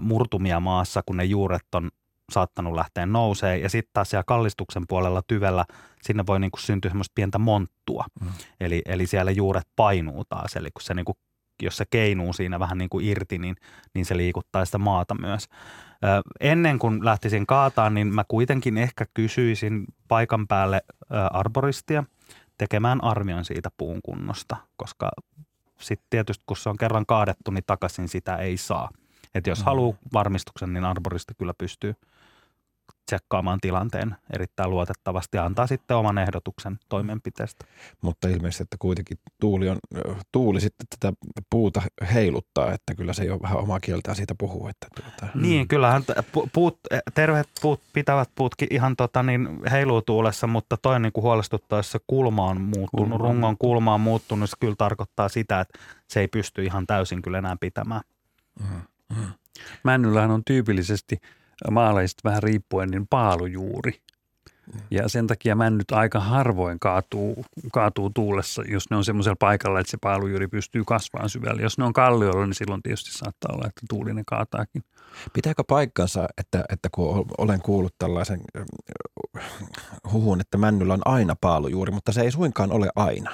murtumia 0.00 0.60
maassa, 0.60 1.02
kun 1.06 1.16
ne 1.16 1.24
juuret 1.24 1.74
on 1.74 1.90
saattanut 2.32 2.74
lähteä 2.74 3.06
nousee 3.06 3.58
ja 3.58 3.68
sitten 3.68 3.90
taas 3.92 4.10
siellä 4.10 4.24
kallistuksen 4.24 4.84
puolella 4.88 5.22
tyvellä 5.26 5.64
sinne 6.02 6.26
voi 6.26 6.40
niin 6.40 6.50
kuin 6.50 6.60
syntyä 6.60 6.90
semmoista 6.90 7.12
pientä 7.14 7.38
monttua. 7.38 8.04
Mm. 8.20 8.28
Eli, 8.60 8.82
eli 8.86 9.06
siellä 9.06 9.30
juuret 9.30 9.68
painuu 9.76 10.24
taas, 10.24 10.56
eli 10.56 10.70
kun 10.70 10.82
se 10.82 10.94
niin 10.94 11.04
kuin, 11.04 11.18
jos 11.62 11.76
se 11.76 11.84
keinuu 11.90 12.32
siinä 12.32 12.58
vähän 12.58 12.78
niin 12.78 12.90
kuin 12.90 13.06
irti, 13.06 13.38
niin, 13.38 13.56
niin 13.94 14.06
se 14.06 14.16
liikuttaa 14.16 14.64
sitä 14.64 14.78
maata 14.78 15.14
myös. 15.14 15.48
Ö, 16.04 16.22
ennen 16.40 16.78
kuin 16.78 17.04
lähtisin 17.04 17.46
kaataan, 17.46 17.94
niin 17.94 18.14
mä 18.14 18.24
kuitenkin 18.28 18.78
ehkä 18.78 19.06
kysyisin 19.14 19.84
paikan 20.08 20.48
päälle 20.48 20.82
ö, 21.02 21.04
arboristia 21.30 22.04
tekemään 22.58 23.04
arvion 23.04 23.44
siitä 23.44 23.70
puun 23.76 24.00
kunnosta, 24.02 24.56
koska 24.76 25.10
sitten 25.80 26.06
tietysti 26.10 26.44
kun 26.46 26.56
se 26.56 26.68
on 26.68 26.76
kerran 26.76 27.06
kaadettu, 27.06 27.50
niin 27.50 27.64
takaisin 27.66 28.08
sitä 28.08 28.36
ei 28.36 28.56
saa. 28.56 28.90
Että 29.34 29.50
jos 29.50 29.58
mm. 29.58 29.64
haluaa 29.64 29.98
varmistuksen, 30.12 30.72
niin 30.72 30.84
arboristi 30.84 31.34
kyllä 31.38 31.54
pystyy– 31.58 31.94
tsekkaamaan 33.08 33.60
tilanteen 33.60 34.16
erittäin 34.34 34.70
luotettavasti 34.70 35.36
ja 35.36 35.44
antaa 35.44 35.66
sitten 35.66 35.96
oman 35.96 36.18
ehdotuksen 36.18 36.78
toimenpiteestä. 36.88 37.64
Mutta 38.00 38.28
ilmeisesti, 38.28 38.62
että 38.62 38.76
kuitenkin 38.78 39.18
tuuli, 39.40 39.68
on, 39.68 39.78
tuuli 40.32 40.60
sitten 40.60 40.86
tätä 41.00 41.16
puuta 41.50 41.82
heiluttaa, 42.14 42.72
että 42.72 42.94
kyllä 42.94 43.12
se 43.12 43.24
jo 43.24 43.38
vähän 43.42 43.58
omaa 43.58 43.80
kieltään 43.80 44.16
siitä 44.16 44.34
puhuu. 44.38 44.68
Että 44.68 44.86
tuota. 44.94 45.32
Niin, 45.34 45.68
kyllähän 45.68 46.02
puut, 46.52 46.78
terveet 47.14 47.48
puut, 47.62 47.80
pitävät 47.92 48.30
puutkin 48.34 48.68
ihan 48.70 48.96
tota, 48.96 49.22
niin 49.22 49.48
heiluu 49.70 50.02
tuulessa, 50.02 50.46
mutta 50.46 50.76
toinen 50.76 51.02
niin 51.02 51.12
kuin 51.12 51.22
huolestuttaa, 51.22 51.78
jos 51.78 51.92
se 51.92 51.98
kulma 52.06 52.46
on 52.46 52.60
muuttunut, 52.60 53.08
kulma. 53.08 53.16
rungon 53.18 53.56
kulma 53.58 53.94
on 53.94 54.00
muuttunut, 54.00 54.50
se 54.50 54.56
kyllä 54.60 54.76
tarkoittaa 54.78 55.28
sitä, 55.28 55.60
että 55.60 55.78
se 56.08 56.20
ei 56.20 56.28
pysty 56.28 56.64
ihan 56.64 56.86
täysin 56.86 57.22
kyllä 57.22 57.38
enää 57.38 57.56
pitämään. 57.60 58.02
Mm. 58.60 58.80
Mm. 59.16 59.26
Männyllähän 59.84 60.30
on 60.30 60.42
tyypillisesti– 60.44 61.18
maalaisista 61.70 62.28
vähän 62.28 62.42
riippuen, 62.42 62.90
niin 62.90 63.06
paalujuuri. 63.06 64.00
Ja 64.90 65.08
sen 65.08 65.26
takia 65.26 65.54
männyt 65.54 65.90
aika 65.92 66.20
harvoin 66.20 66.78
kaatuu, 66.80 67.44
kaatuu 67.72 68.10
tuulessa, 68.10 68.62
jos 68.68 68.90
ne 68.90 68.96
on 68.96 69.04
semmoisella 69.04 69.36
paikalla, 69.38 69.80
että 69.80 69.90
se 69.90 69.98
paalujuuri 70.00 70.48
pystyy 70.48 70.84
kasvamaan 70.86 71.30
syvälle. 71.30 71.62
Jos 71.62 71.78
ne 71.78 71.84
on 71.84 71.92
kalliolla, 71.92 72.46
niin 72.46 72.54
silloin 72.54 72.82
tietysti 72.82 73.10
saattaa 73.12 73.54
olla, 73.54 73.66
että 73.66 73.80
tuulinen 73.88 74.24
kaataakin. 74.24 74.84
Pitääkö 75.32 75.64
paikkansa, 75.64 76.28
että, 76.38 76.64
että 76.68 76.88
kun 76.92 77.26
olen 77.38 77.62
kuullut 77.62 77.94
tällaisen 77.98 78.40
huhun, 80.12 80.40
että 80.40 80.58
männyllä 80.58 80.94
on 80.94 81.02
aina 81.04 81.36
paalujuuri, 81.40 81.92
mutta 81.92 82.12
se 82.12 82.20
ei 82.20 82.30
suinkaan 82.30 82.72
ole 82.72 82.90
aina. 82.96 83.30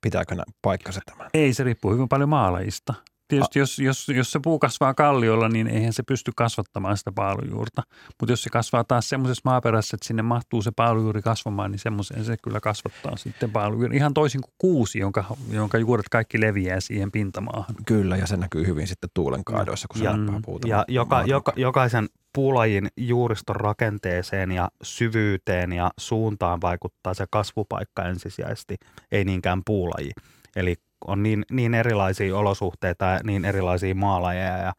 Pitääkö 0.00 0.36
paikkansa 0.62 1.00
tämän? 1.06 1.30
Ei, 1.34 1.54
se 1.54 1.64
riippuu 1.64 1.92
hyvin 1.92 2.08
paljon 2.08 2.28
maalajista. 2.28 2.94
Tietysti 3.28 3.58
jos, 3.58 3.78
jos, 3.78 4.08
jos 4.08 4.32
se 4.32 4.40
puu 4.42 4.58
kasvaa 4.58 4.94
kalliolla, 4.94 5.48
niin 5.48 5.66
eihän 5.66 5.92
se 5.92 6.02
pysty 6.02 6.32
kasvattamaan 6.36 6.96
sitä 6.96 7.12
paalujuurta. 7.12 7.82
Mutta 8.20 8.32
jos 8.32 8.42
se 8.42 8.50
kasvaa 8.50 8.84
taas 8.84 9.08
semmoisessa 9.08 9.42
maaperässä, 9.44 9.96
että 9.96 10.06
sinne 10.06 10.22
mahtuu 10.22 10.62
se 10.62 10.70
paalujuuri 10.76 11.22
kasvamaan, 11.22 11.70
niin 11.70 11.78
semmoiseen 11.78 12.24
se 12.24 12.36
kyllä 12.42 12.60
kasvattaa 12.60 13.16
sitten 13.16 13.50
paalujuuri. 13.50 13.96
Ihan 13.96 14.14
toisin 14.14 14.40
kuin 14.40 14.54
kuusi, 14.58 14.98
jonka, 14.98 15.24
jonka 15.50 15.78
juuret 15.78 16.08
kaikki 16.08 16.40
leviää 16.40 16.80
siihen 16.80 17.12
pintamaahan. 17.12 17.76
Kyllä, 17.86 18.16
ja 18.16 18.26
se 18.26 18.36
näkyy 18.36 18.66
hyvin 18.66 18.86
sitten 18.86 19.10
tuulen 19.14 19.44
kaadoissa, 19.44 19.88
kun 19.88 19.98
se 19.98 20.04
ja, 20.04 20.14
puuta. 20.44 20.68
Ja 20.68 20.84
joka, 20.88 21.22
joka, 21.26 21.52
jokaisen 21.56 22.08
puulajin 22.32 22.88
juuriston 22.96 23.56
rakenteeseen 23.56 24.52
ja 24.52 24.68
syvyyteen 24.82 25.72
ja 25.72 25.90
suuntaan 25.98 26.60
vaikuttaa 26.60 27.14
se 27.14 27.26
kasvupaikka 27.30 28.04
ensisijaisesti, 28.04 28.76
ei 29.12 29.24
niinkään 29.24 29.62
puulaji. 29.66 30.10
Eli 30.56 30.76
on 31.06 31.22
niin, 31.22 31.44
niin 31.50 31.74
erilaisia 31.74 32.36
olosuhteita 32.36 33.04
ja 33.04 33.20
niin 33.24 33.44
erilaisia 33.44 33.94
maalajeja 33.94 34.58
ja, 34.58 34.72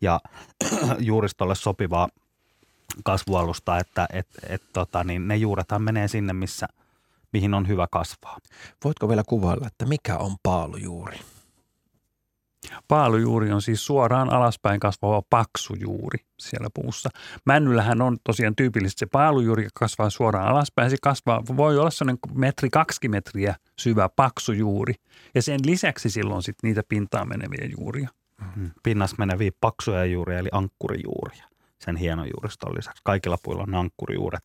ja 0.00 0.20
juuristolle 0.98 1.54
sopivaa 1.54 2.08
kasvualusta, 3.04 3.78
että 3.78 4.06
et, 4.12 4.28
et, 4.48 4.62
tota, 4.72 5.04
niin 5.04 5.28
ne 5.28 5.36
juurethan 5.36 5.82
menee 5.82 6.08
sinne, 6.08 6.32
missä, 6.32 6.68
mihin 7.32 7.54
on 7.54 7.68
hyvä 7.68 7.86
kasvaa. 7.90 8.38
Voitko 8.84 9.08
vielä 9.08 9.22
kuvailla, 9.26 9.66
että 9.66 9.86
mikä 9.86 10.16
on 10.16 10.36
paalujuuri? 10.42 11.18
Paalujuuri 12.88 13.52
on 13.52 13.62
siis 13.62 13.86
suoraan 13.86 14.32
alaspäin 14.32 14.80
kasvava 14.80 15.22
paksu 15.30 15.74
juuri 15.80 16.18
siellä 16.38 16.68
puussa. 16.74 17.10
Männyllähän 17.44 18.02
on 18.02 18.16
tosiaan 18.24 18.56
tyypillisesti 18.56 19.00
se 19.00 19.06
paalujuuri, 19.06 19.64
joka 19.64 19.80
kasvaa 19.80 20.10
suoraan 20.10 20.48
alaspäin. 20.48 20.90
Se 20.90 20.96
kasvaa, 21.02 21.42
voi 21.56 21.78
olla 21.78 21.90
sellainen 21.90 22.18
metri, 22.34 22.70
kaksi 22.70 23.08
metriä 23.08 23.54
syvä 23.78 24.08
paksu 24.16 24.52
juuri. 24.52 24.94
Ja 25.34 25.42
sen 25.42 25.60
lisäksi 25.66 26.10
silloin 26.10 26.42
sitten 26.42 26.68
niitä 26.68 26.82
pintaan 26.88 27.28
meneviä 27.28 27.68
juuria. 27.78 28.08
Mm-hmm. 28.40 28.70
Pinnas 28.82 29.18
meneviä 29.18 29.50
paksuja 29.60 30.04
juuria, 30.04 30.38
eli 30.38 30.48
ankkurijuuria. 30.52 31.44
Sen 31.78 31.96
hieno 31.96 32.24
juuriston 32.24 32.74
lisäksi. 32.74 33.02
Kaikilla 33.04 33.38
puilla 33.42 33.62
on 33.62 33.74
ankkurijuuret 33.74 34.44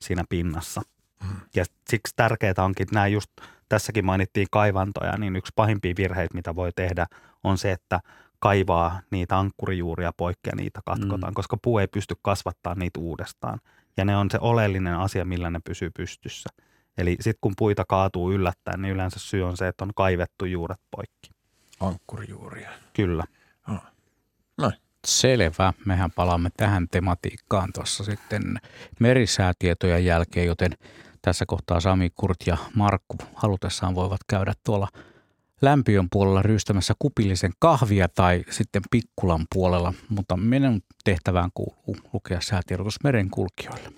siinä 0.00 0.24
pinnassa. 0.28 0.82
Mm-hmm. 1.22 1.40
Ja 1.56 1.64
siksi 1.88 2.12
tärkeää 2.16 2.54
onkin, 2.58 2.82
että 2.82 2.94
nämä 2.94 3.06
just 3.06 3.30
tässäkin 3.68 4.04
mainittiin 4.04 4.46
kaivantoja, 4.50 5.16
niin 5.16 5.36
yksi 5.36 5.52
pahimpia 5.56 5.94
virheitä, 5.96 6.34
mitä 6.34 6.54
voi 6.54 6.70
tehdä, 6.76 7.06
on 7.44 7.58
se, 7.58 7.72
että 7.72 8.00
kaivaa 8.38 9.00
niitä 9.10 9.38
ankkurijuuria 9.38 10.12
poikki 10.16 10.50
ja 10.50 10.56
niitä 10.56 10.80
katkotaan, 10.86 11.32
mm. 11.32 11.34
koska 11.34 11.56
puu 11.62 11.78
ei 11.78 11.86
pysty 11.86 12.14
kasvattaa 12.22 12.74
niitä 12.74 13.00
uudestaan. 13.00 13.60
Ja 13.96 14.04
ne 14.04 14.16
on 14.16 14.30
se 14.30 14.38
oleellinen 14.40 14.94
asia, 14.94 15.24
millä 15.24 15.50
ne 15.50 15.60
pysyy 15.64 15.90
pystyssä. 15.90 16.50
Eli 16.98 17.16
sitten 17.20 17.38
kun 17.40 17.52
puita 17.56 17.84
kaatuu 17.88 18.32
yllättäen, 18.32 18.82
niin 18.82 18.94
yleensä 18.94 19.18
syy 19.18 19.42
on 19.42 19.56
se, 19.56 19.68
että 19.68 19.84
on 19.84 19.90
kaivettu 19.96 20.44
juuret 20.44 20.80
poikki. 20.90 21.30
Ankkurijuuria. 21.80 22.70
Kyllä. 22.92 23.24
Oh. 23.70 23.84
No. 24.58 24.72
Selvä. 25.06 25.72
Mehän 25.86 26.10
palaamme 26.10 26.50
tähän 26.56 26.86
tematiikkaan 26.90 27.70
tuossa 27.74 28.04
sitten 28.04 28.60
merisäätietojen 29.00 30.04
jälkeen, 30.04 30.46
joten 30.46 30.72
tässä 31.22 31.44
kohtaa 31.46 31.80
Sami, 31.80 32.10
Kurt 32.14 32.46
ja 32.46 32.56
Markku 32.74 33.16
halutessaan 33.34 33.94
voivat 33.94 34.20
käydä 34.28 34.52
tuolla 34.64 34.88
lämpiön 35.64 36.08
puolella 36.12 36.42
ryystämässä 36.42 36.94
kupillisen 36.98 37.52
kahvia 37.58 38.08
tai 38.08 38.44
sitten 38.50 38.82
pikkulan 38.90 39.46
puolella, 39.54 39.94
mutta 40.08 40.36
minun 40.36 40.82
tehtävään 41.04 41.50
kuuluu 41.54 41.96
lukea 42.12 42.40
säätiedotus 42.40 42.96
merenkulkijoille. 43.04 43.88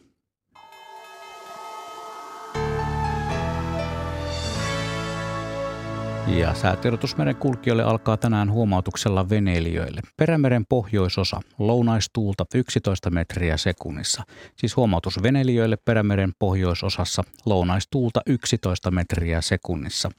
Ja 6.26 6.54
säätiedotusmeren 6.54 7.36
kulkijoille 7.36 7.82
alkaa 7.82 8.16
tänään 8.16 8.50
huomautuksella 8.50 9.28
veneilijöille. 9.28 10.00
Perämeren 10.16 10.66
pohjoisosa, 10.68 11.40
lounaistuulta 11.58 12.44
11 12.54 13.10
metriä 13.10 13.56
sekunnissa. 13.56 14.22
Siis 14.56 14.76
huomautus 14.76 15.22
veneilijöille 15.22 15.76
Perämeren 15.76 16.32
pohjoisosassa, 16.38 17.22
lounaistuulta 17.46 18.20
11 18.26 18.90
metriä 18.90 19.40
sekunnissa. 19.40 20.10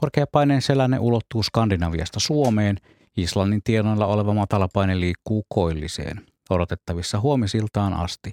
Korkeapaineen 0.00 0.62
selänne 0.62 0.98
ulottuu 0.98 1.42
Skandinaviasta 1.42 2.20
Suomeen. 2.20 2.76
Islannin 3.16 3.62
tienoilla 3.64 4.06
oleva 4.06 4.34
matalapaine 4.34 5.00
liikkuu 5.00 5.46
koilliseen. 5.48 6.26
Odotettavissa 6.50 7.20
huomisiltaan 7.20 7.92
asti. 7.92 8.32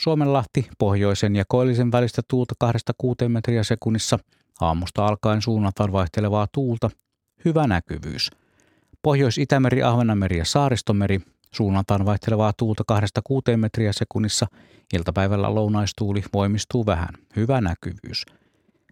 Suomenlahti 0.00 0.68
pohjoisen 0.78 1.36
ja 1.36 1.44
koillisen 1.48 1.92
välistä 1.92 2.22
tuulta 2.28 2.54
2-6 3.24 3.28
metriä 3.28 3.62
sekunnissa– 3.62 4.18
Aamusta 4.60 5.06
alkaen 5.06 5.42
suunnataan 5.42 5.92
vaihtelevaa 5.92 6.46
tuulta, 6.52 6.90
hyvä 7.44 7.66
näkyvyys. 7.66 8.30
Pohjois-Itämeri, 9.02 9.82
Ahvenanmeri 9.82 10.38
ja 10.38 10.44
Saaristomeri 10.44 11.20
suunnataan 11.52 12.06
vaihtelevaa 12.06 12.52
tuulta 12.52 12.84
2-6 13.54 13.56
metriä 13.56 13.92
sekunnissa. 13.92 14.46
Iltapäivällä 14.94 15.54
lounaistuuli 15.54 16.22
voimistuu 16.32 16.86
vähän, 16.86 17.08
hyvä 17.36 17.60
näkyvyys. 17.60 18.26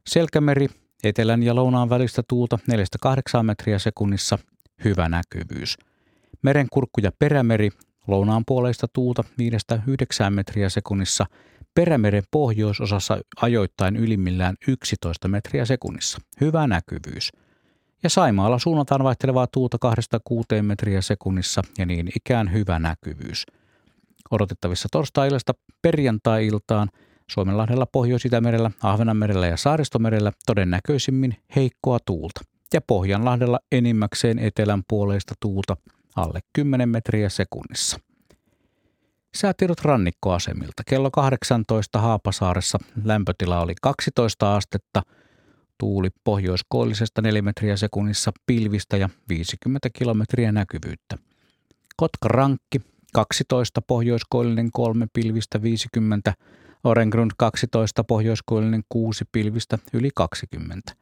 Selkämeri, 0.06 0.68
etelän 1.04 1.42
ja 1.42 1.54
lounaan 1.54 1.90
välistä 1.90 2.22
tuulta 2.28 2.58
4-8 3.06 3.42
metriä 3.42 3.78
sekunnissa, 3.78 4.38
hyvä 4.84 5.08
näkyvyys. 5.08 5.76
Merenkurkku 6.42 7.00
ja 7.02 7.10
perämeri, 7.18 7.70
lounaan 8.06 8.42
puoleista 8.46 8.86
tuulta 8.92 9.24
5-9 10.26 10.30
metriä 10.30 10.68
sekunnissa– 10.68 11.26
Perämeren 11.74 12.22
pohjoisosassa 12.30 13.18
ajoittain 13.42 13.96
ylimmillään 13.96 14.56
11 14.68 15.28
metriä 15.28 15.64
sekunnissa. 15.64 16.18
Hyvä 16.40 16.66
näkyvyys. 16.66 17.32
Ja 18.02 18.10
Saimaalla 18.10 18.58
suunnataan 18.58 19.04
vaihtelevaa 19.04 19.46
tuulta 19.46 19.78
2-6 20.58 20.62
metriä 20.62 21.00
sekunnissa 21.00 21.62
ja 21.78 21.86
niin 21.86 22.08
ikään 22.16 22.52
hyvä 22.52 22.78
näkyvyys. 22.78 23.46
Odotettavissa 24.30 24.88
torstai-illasta 24.92 25.52
perjantai-iltaan 25.82 26.88
Suomenlahdella, 27.30 27.86
Pohjois-Itämerellä, 27.86 28.70
Ahvenanmerellä 28.82 29.46
ja 29.46 29.56
Saaristomerellä 29.56 30.32
todennäköisimmin 30.46 31.36
heikkoa 31.56 31.98
tuulta. 32.06 32.40
ja 32.74 32.80
Pohjanlahdella 32.80 33.58
enimmäkseen 33.72 34.38
etelän 34.38 34.82
puoleista 34.88 35.34
tuulta 35.40 35.76
alle 36.16 36.40
10 36.52 36.88
metriä 36.88 37.28
sekunnissa. 37.28 37.98
Säätiedot 39.34 39.80
rannikkoasemilta. 39.80 40.82
Kello 40.86 41.10
18 41.10 42.00
Haapasaaressa 42.00 42.78
lämpötila 43.04 43.60
oli 43.60 43.74
12 43.82 44.56
astetta, 44.56 45.02
tuuli 45.78 46.08
pohjoiskoillisesta 46.24 47.22
4 47.22 47.42
metriä 47.42 47.76
sekunnissa 47.76 48.32
pilvistä 48.46 48.96
ja 48.96 49.08
50 49.28 49.90
kilometriä 49.98 50.52
näkyvyyttä. 50.52 51.18
Kotka 51.96 52.28
Rankki 52.28 52.80
12 53.12 53.82
pohjoiskoillinen 53.82 54.70
3 54.70 55.06
pilvistä 55.12 55.62
50, 55.62 56.34
Orengrund 56.84 57.30
12 57.36 58.04
pohjoiskoillinen 58.04 58.82
6 58.88 59.24
pilvistä 59.32 59.78
yli 59.92 60.10
20. 60.14 60.92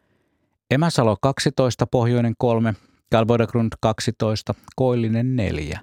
Emäsalo 0.71 1.17
12 1.21 1.87
pohjoinen 1.87 2.35
3, 2.39 2.75
Kalvodagrund 3.11 3.73
12 3.81 4.55
koillinen 4.77 5.37
4. 5.37 5.81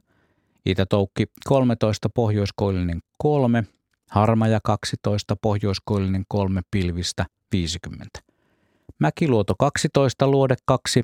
Itä-Toukki 0.66 1.26
13 1.46 2.10
pohjoiskoillinen 2.10 3.00
3, 3.18 3.64
Harmaja 4.10 4.60
12 4.64 5.36
pohjoiskoillinen 5.36 6.24
3 6.28 6.62
pilvistä 6.72 7.26
50. 7.52 8.20
Mäkiluoto 9.00 9.56
12 9.60 10.28
luode 10.28 10.56
2, 10.66 11.04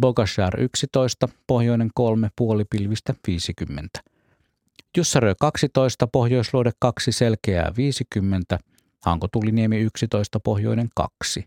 Bogashar 0.00 0.60
11 0.60 1.28
pohjoinen 1.46 1.90
3 1.94 2.28
puolipilvistä 2.36 3.14
50. 3.26 4.00
Jussarö 4.98 5.34
12, 5.40 6.06
Pohjoisluode 6.06 6.70
2, 6.78 7.12
Selkeää 7.12 7.72
50, 7.76 8.58
Hanko 9.04 9.28
Tuliniemi 9.28 9.80
11, 9.80 10.40
Pohjoinen 10.40 10.88
2. 10.94 11.44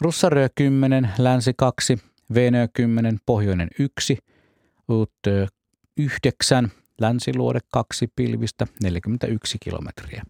Russarö 0.00 0.48
10, 0.54 1.10
Länsi 1.18 1.52
2, 1.56 1.98
Venö 2.34 2.68
10, 2.72 3.18
Pohjoinen 3.26 3.68
1, 3.78 4.18
Uttö 4.90 5.46
9, 5.96 6.72
Länsiluode 7.00 7.58
2, 7.72 8.08
Pilvistä 8.16 8.66
41 8.82 9.58
kilometriä. 9.60 10.22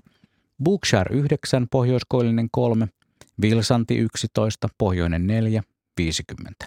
Bookshare 0.64 1.16
9, 1.16 1.66
Pohjoiskoillinen 1.70 2.48
3, 2.50 2.88
Vilsanti 3.42 3.98
11, 3.98 4.68
Pohjoinen 4.78 5.26
4, 5.26 5.62
50. 5.96 6.66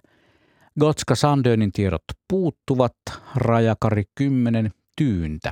Gotska 0.79 1.15
Sandönin 1.15 1.71
tiedot 1.71 2.03
puuttuvat, 2.27 2.95
Rajakari 3.35 4.03
10, 4.15 4.71
tyyntä. 4.95 5.51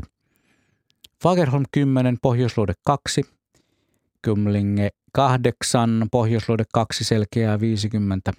Fagerholm 1.22 1.66
10, 1.72 2.18
Pohjoisluode 2.22 2.74
2, 2.86 3.22
Kymlinge 4.22 4.90
8, 5.12 6.08
Pohjoisluode 6.12 6.64
2, 6.74 7.04
selkeää 7.04 7.60
50, 7.60 8.34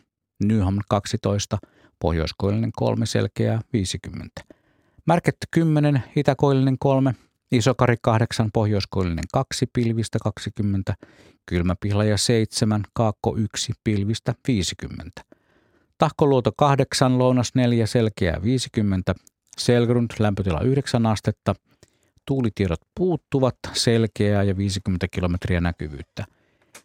Nyham 0.45 0.79
12, 0.89 1.59
Pohjoiskoillinen 1.99 2.71
3, 2.77 3.07
selkeää 3.07 3.61
50. 3.73 4.41
Märketty 5.07 5.47
10, 5.51 6.03
Itäkoillinen 6.17 6.77
3, 6.79 7.15
Isokari 7.53 7.97
8, 8.03 8.51
Pohjoiskoillinen 8.53 9.25
2, 9.33 9.67
pilvistä 9.73 10.19
20, 10.25 10.95
Kylmäpihlaja 11.47 12.17
7, 12.17 12.83
Kaakko 12.93 13.37
1, 13.37 13.73
pilvistä 13.85 14.35
50. 14.49 15.23
Tahkoluoto 15.99 16.53
8, 16.57 17.19
Lounas 17.19 17.51
4, 17.55 17.87
selkeää 17.87 18.43
50, 18.43 19.15
Selgrund 19.59 20.11
lämpötila 20.19 20.61
9 20.61 21.07
astetta, 21.07 21.55
tuulitiedot 22.27 22.81
puuttuvat, 22.95 23.57
selkeää 23.73 24.43
ja 24.43 24.57
50 24.57 25.07
kilometriä 25.11 25.61
näkyvyyttä. 25.61 26.25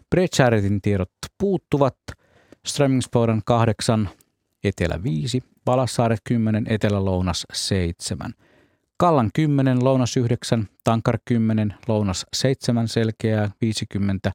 Brechartin 0.10 0.82
tiedot 0.82 1.12
puuttuvat, 1.38 1.98
Strömingsporen 2.68 3.42
8, 3.46 4.10
etelä 4.64 5.04
5, 5.04 5.44
Palassaaret 5.66 6.20
10, 6.24 6.66
etelä-lounas 6.70 7.46
7. 7.54 8.34
Kallan 8.98 9.30
10, 9.34 9.84
lounas 9.84 10.18
9, 10.18 10.68
Tankar 10.84 11.20
10, 11.26 11.74
lounas 11.88 12.26
7, 12.34 12.88
selkeää 12.88 13.50
50, 13.62 14.32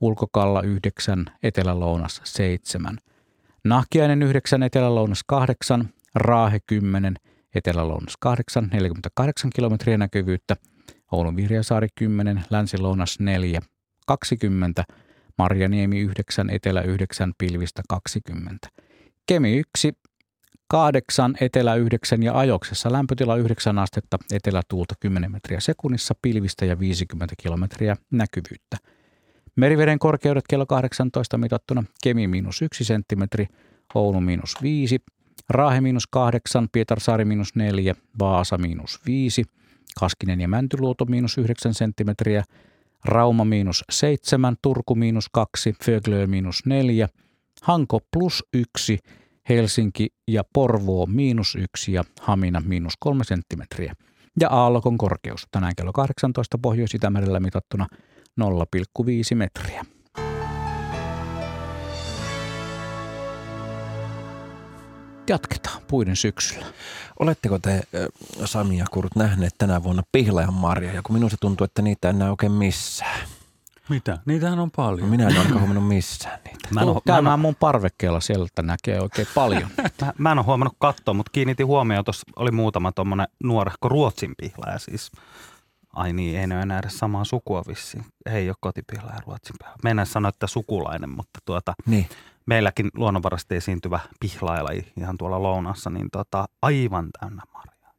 Ulkokalla 0.00 0.62
9, 0.62 1.24
etelä-lounas 1.42 2.20
7. 2.24 2.98
Nahkiainen 3.64 4.22
9, 4.22 4.62
etelä-lounas 4.62 5.20
8, 5.26 5.88
Raahe 6.14 6.60
10, 6.66 7.16
Etelä-Lounas 7.54 8.16
8, 8.20 8.68
48 8.72 9.50
kilometriä 9.54 9.98
näkyvyyttä, 9.98 10.56
Oulun 11.12 11.36
Vihreäsaari 11.36 11.88
10, 11.94 12.44
Länsi-Lounas 12.50 13.20
4, 13.20 13.60
20, 14.06 14.84
Marjaniemi 15.38 16.00
9, 16.00 16.50
Etelä 16.50 16.82
9, 16.82 17.32
Pilvistä 17.38 17.82
20. 17.88 18.68
Kemi 19.26 19.58
1, 19.58 19.92
8, 20.68 21.34
Etelä 21.40 21.74
9 21.74 22.22
ja 22.22 22.38
Ajoksessa 22.38 22.92
lämpötila 22.92 23.36
9 23.36 23.78
astetta, 23.78 24.18
etelätuulta 24.32 24.94
10 25.00 25.32
metriä 25.32 25.60
sekunnissa, 25.60 26.14
pilvistä 26.22 26.64
ja 26.64 26.78
50 26.78 27.34
kilometriä 27.42 27.96
näkyvyyttä. 28.10 28.76
Meriveden 29.56 29.98
korkeudet 29.98 30.44
kello 30.48 30.66
18 30.66 31.38
mitattuna 31.38 31.84
Kemi 32.02 32.26
miinus 32.26 32.62
1 32.62 32.84
senttimetri, 32.84 33.46
Oulu 33.94 34.20
miinus 34.20 34.56
5, 34.62 34.98
Raahe 35.50 35.80
miinus 35.80 36.06
8, 36.06 36.68
Pietarsaari 36.72 37.24
miinus 37.24 37.54
4, 37.54 37.94
Vaasa 38.18 38.58
miinus 38.58 39.00
5, 39.06 39.44
Kaskinen 40.00 40.40
ja 40.40 40.48
Mäntyluoto 40.48 41.04
miinus 41.04 41.38
9 41.38 41.74
senttimetriä, 41.74 42.44
Rauma 43.04 43.44
miinus 43.44 43.84
7, 43.90 44.56
Turku 44.62 44.94
miinus 44.94 45.28
2, 45.32 45.74
Föglö 45.84 46.26
miinus 46.26 46.66
4, 46.66 47.08
Hanko 47.62 48.00
plus 48.12 48.44
1, 48.54 48.98
Helsinki 49.48 50.08
ja 50.28 50.44
Porvoo 50.52 51.06
miinus 51.06 51.54
1 51.54 51.92
ja 51.92 52.04
Hamina 52.20 52.62
miinus 52.66 52.92
3 52.98 53.24
senttimetriä. 53.24 53.94
Ja 54.40 54.50
Aallokon 54.50 54.98
korkeus 54.98 55.46
tänään 55.50 55.72
kello 55.76 55.92
18 55.92 56.58
Pohjois-Itämerellä 56.58 57.40
mitattuna 57.40 57.86
0,5 58.40 59.34
metriä. 59.34 59.84
Jatketaan 65.30 65.82
puiden 65.88 66.16
syksyllä. 66.16 66.66
Oletteko 67.18 67.58
te, 67.58 67.82
Sami 68.44 68.78
ja 68.78 68.84
Kurt, 68.90 69.16
nähneet 69.16 69.54
tänä 69.58 69.82
vuonna 69.82 70.02
pihlajan 70.12 70.54
marjoja, 70.54 71.02
kun 71.02 71.16
minusta 71.16 71.36
tuntuu, 71.40 71.64
että 71.64 71.82
niitä 71.82 72.08
ei 72.08 72.14
näy 72.14 72.30
oikein 72.30 72.52
missään. 72.52 73.20
Mitä? 73.88 74.18
Niitähän 74.26 74.58
on 74.58 74.70
paljon. 74.70 75.08
Minä 75.08 75.28
en 75.28 75.38
ole 75.38 75.48
huomannut 75.48 75.88
missään 75.88 76.38
niitä. 76.44 76.68
Mä 76.70 76.80
en 76.80 76.88
ole, 76.88 77.00
käymään 77.06 77.40
mun 77.40 77.54
parvekkeella, 77.54 78.20
sieltä 78.20 78.62
näkee 78.62 79.00
oikein 79.00 79.26
paljon. 79.34 79.70
mä, 80.02 80.12
mä 80.18 80.32
en 80.32 80.38
ole 80.38 80.46
huomannut 80.46 80.76
katsoa, 80.78 81.14
mutta 81.14 81.30
kiinnitin 81.32 81.66
huomioon, 81.66 82.04
tuossa 82.04 82.26
oli 82.36 82.50
muutama 82.50 82.92
tuommoinen 82.92 83.28
nuorehko 83.44 83.88
Ruotsin 83.88 84.34
pihlaja 84.38 84.78
siis. 84.78 85.12
Ai 85.92 86.12
niin, 86.12 86.40
ei 86.40 86.46
ne 86.46 86.62
enää 86.62 86.78
edes 86.78 86.98
samaa 86.98 87.24
sukua 87.24 87.62
vissiin. 87.68 88.04
Ei 88.26 88.48
ole 88.48 88.56
kotipihla 88.60 89.10
ja 89.10 89.20
Ruotsin 89.26 89.56
pihlaja. 89.58 89.78
Mennään 89.82 90.06
sanoa, 90.06 90.28
että 90.28 90.46
sukulainen, 90.46 91.10
mutta 91.10 91.40
tuota, 91.44 91.74
niin 91.86 92.08
meilläkin 92.46 92.90
luonnonvarasti 92.94 93.56
esiintyvä 93.56 94.00
pihlaajalaji 94.20 94.92
ihan 94.96 95.18
tuolla 95.18 95.42
lounassa, 95.42 95.90
niin 95.90 96.10
tota, 96.12 96.48
aivan 96.62 97.08
täynnä 97.20 97.42
marjaa. 97.54 97.94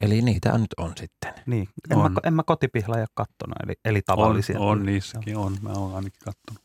Eli 0.00 0.22
niitä 0.22 0.58
nyt 0.58 0.74
on 0.76 0.92
sitten. 0.96 1.34
Niin, 1.46 1.68
en, 1.90 1.96
on. 1.96 2.12
Mä, 2.12 2.20
en 2.24 2.34
mä 2.34 2.42
kotipihlaajia 2.42 3.06
kattonut, 3.14 3.56
eli, 3.64 3.74
eli 3.84 4.02
tavallisia. 4.02 4.60
On, 4.60 4.68
on 4.68 4.86
niissäkin, 4.86 5.36
on. 5.36 5.56
Mä 5.62 5.70
oon 5.70 5.94
ainakin 5.94 6.20
kattonut. 6.24 6.62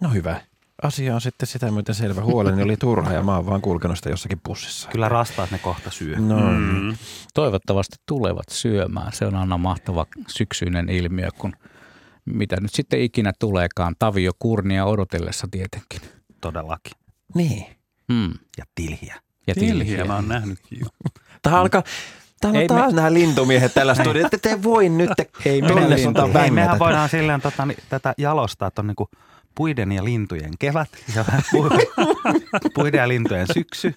No 0.00 0.10
hyvä. 0.10 0.40
Asia 0.82 1.14
on 1.14 1.20
sitten 1.20 1.46
sitä 1.46 1.70
myöten 1.70 1.94
selvä. 1.94 2.20
Huoleni 2.20 2.62
oli 2.62 2.76
turha 2.76 3.12
ja 3.12 3.22
mä 3.22 3.36
oon 3.36 3.46
vaan 3.46 3.60
kulkenut 3.60 3.96
sitä 3.96 4.10
jossakin 4.10 4.40
pussissa. 4.44 4.88
Kyllä 4.88 5.08
rastaat 5.08 5.50
ne 5.50 5.58
kohta 5.58 5.90
syö. 5.90 6.16
No. 6.18 6.36
Mm. 6.50 6.96
Toivottavasti 7.34 7.96
tulevat 8.06 8.48
syömään. 8.50 9.12
Se 9.12 9.26
on 9.26 9.34
aina 9.34 9.58
mahtava 9.58 10.06
syksyinen 10.28 10.88
ilmiö, 10.88 11.28
kun 11.38 11.52
mitä 12.24 12.56
nyt 12.60 12.74
sitten 12.74 13.00
ikinä 13.00 13.32
tuleekaan. 13.38 13.94
Tavio 13.98 14.32
kurnia 14.38 14.84
odotellessa 14.84 15.48
tietenkin 15.50 16.00
todellakin. 16.42 16.92
Niin. 17.34 17.66
Mm. 18.08 18.32
Ja 18.58 18.64
tilhiä. 18.74 19.20
Ja 19.46 19.54
tilhiä. 19.54 19.72
tilhiä 19.72 20.04
mä 20.04 20.14
oon 20.14 20.28
nähnytkin 20.28 20.80
jo. 20.80 20.86
Tämä 21.42 21.60
alkaa, 21.60 21.82
Täällä 22.42 22.60
on 22.60 22.66
taas 22.66 22.92
me... 22.92 22.96
nämä 22.96 23.12
lintumiehet 23.12 23.74
tällä 23.74 23.94
studiolla, 23.94 24.26
että 24.26 24.48
te 24.48 24.62
voi 24.62 24.88
nyt 24.88 25.10
ei 25.44 25.62
tonne 25.62 26.42
Ei, 26.44 26.50
mehän 26.50 26.78
voidaan 26.78 27.08
silleen 27.08 27.40
tota, 27.40 27.66
niin, 27.66 27.78
tätä 27.88 28.14
jalostaa, 28.18 28.68
että 28.68 28.82
on 28.82 28.86
niin 28.86 28.96
kuin 28.96 29.08
puiden 29.54 29.92
ja 29.92 30.04
lintujen 30.04 30.50
kevät 30.58 30.88
ja 31.16 31.24
puiden 32.74 32.98
ja 32.98 33.08
lintujen 33.08 33.46
syksy. 33.54 33.94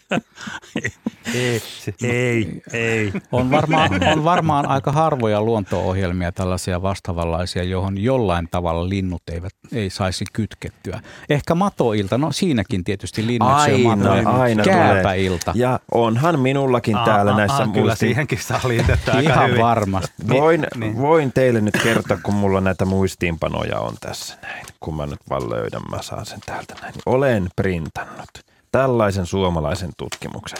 Ei, 1.34 1.62
ei, 2.04 2.62
ei. 2.74 3.14
On 3.32 3.52
varmaan, 3.52 3.90
on 4.14 4.24
varmaan 4.24 4.68
aika 4.68 4.92
harvoja 4.92 5.42
luonto-ohjelmia 5.42 6.32
tällaisia 6.32 6.82
vastaavanlaisia, 6.82 7.64
johon 7.64 7.98
jollain 7.98 8.48
tavalla 8.52 8.90
linnut 8.90 9.22
eivät, 9.32 9.54
ei 9.74 9.90
saisi 9.90 10.26
kytkettyä. 10.34 11.02
Ehkä 11.30 11.56
matoilta, 11.56 12.18
no 12.18 12.32
siinäkin 12.32 12.84
tietysti 12.84 13.28
linnut 13.28 13.50
aina, 13.50 13.96
matoja. 13.96 14.30
Aina 14.30 14.64
Kääpäilta. 14.64 15.52
Ja 15.56 15.80
onhan 15.92 16.40
minullakin 16.40 16.96
aa, 16.96 17.06
täällä 17.06 17.32
aa, 17.32 17.38
näissä 17.38 17.64
aa, 17.64 17.68
Kyllä 17.74 17.96
siihenkin 17.96 18.40
saa 18.40 18.62
liitettyä 18.68 19.20
Ihan 19.20 19.50
hyvin. 19.50 19.62
varmasti. 19.62 20.14
Voin, 20.30 20.68
niin. 20.76 20.98
voin 20.98 21.34
teille 21.34 21.62
nyt 21.62 21.78
kertoa, 21.84 22.18
kun 22.24 22.34
mulla 22.34 22.62
näitä 22.62 22.86
muistiinpanoja 22.86 23.80
on 23.80 23.94
tässä 24.02 24.38
näin. 24.42 24.66
Kun 24.86 24.96
mä 24.96 25.06
nyt 25.06 25.20
vaan 25.30 25.50
löydän, 25.50 25.82
mä 25.92 26.02
saan 26.02 26.26
sen 26.26 26.40
täältä 26.46 26.76
näin. 26.82 26.94
Olen 27.06 27.48
printannut 27.56 28.30
tällaisen 28.72 29.26
suomalaisen 29.26 29.90
tutkimuksen. 29.98 30.60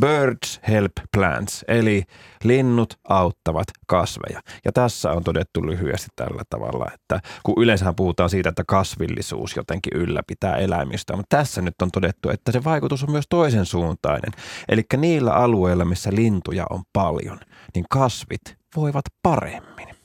Birds 0.00 0.60
help 0.68 0.92
plants, 1.12 1.64
eli 1.68 2.02
linnut 2.44 2.98
auttavat 3.08 3.66
kasveja. 3.86 4.40
Ja 4.64 4.72
tässä 4.72 5.12
on 5.12 5.24
todettu 5.24 5.66
lyhyesti 5.66 6.08
tällä 6.16 6.42
tavalla, 6.50 6.86
että 6.94 7.20
kun 7.42 7.54
yleensähän 7.62 7.94
puhutaan 7.94 8.30
siitä, 8.30 8.48
että 8.48 8.64
kasvillisuus 8.66 9.56
jotenkin 9.56 9.92
ylläpitää 9.94 10.56
eläimistä, 10.56 11.16
mutta 11.16 11.36
tässä 11.36 11.62
nyt 11.62 11.82
on 11.82 11.90
todettu, 11.90 12.30
että 12.30 12.52
se 12.52 12.64
vaikutus 12.64 13.02
on 13.02 13.10
myös 13.10 13.26
toisen 13.28 13.66
suuntainen. 13.66 14.32
Eli 14.68 14.82
niillä 14.96 15.32
alueilla, 15.32 15.84
missä 15.84 16.10
lintuja 16.14 16.66
on 16.70 16.82
paljon, 16.92 17.40
niin 17.74 17.84
kasvit 17.90 18.56
voivat 18.76 19.04
paremmin. 19.22 19.99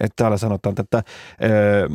Että 0.00 0.14
täällä 0.16 0.36
sanotaan, 0.36 0.74
että 0.78 1.02
ö, 1.44 1.88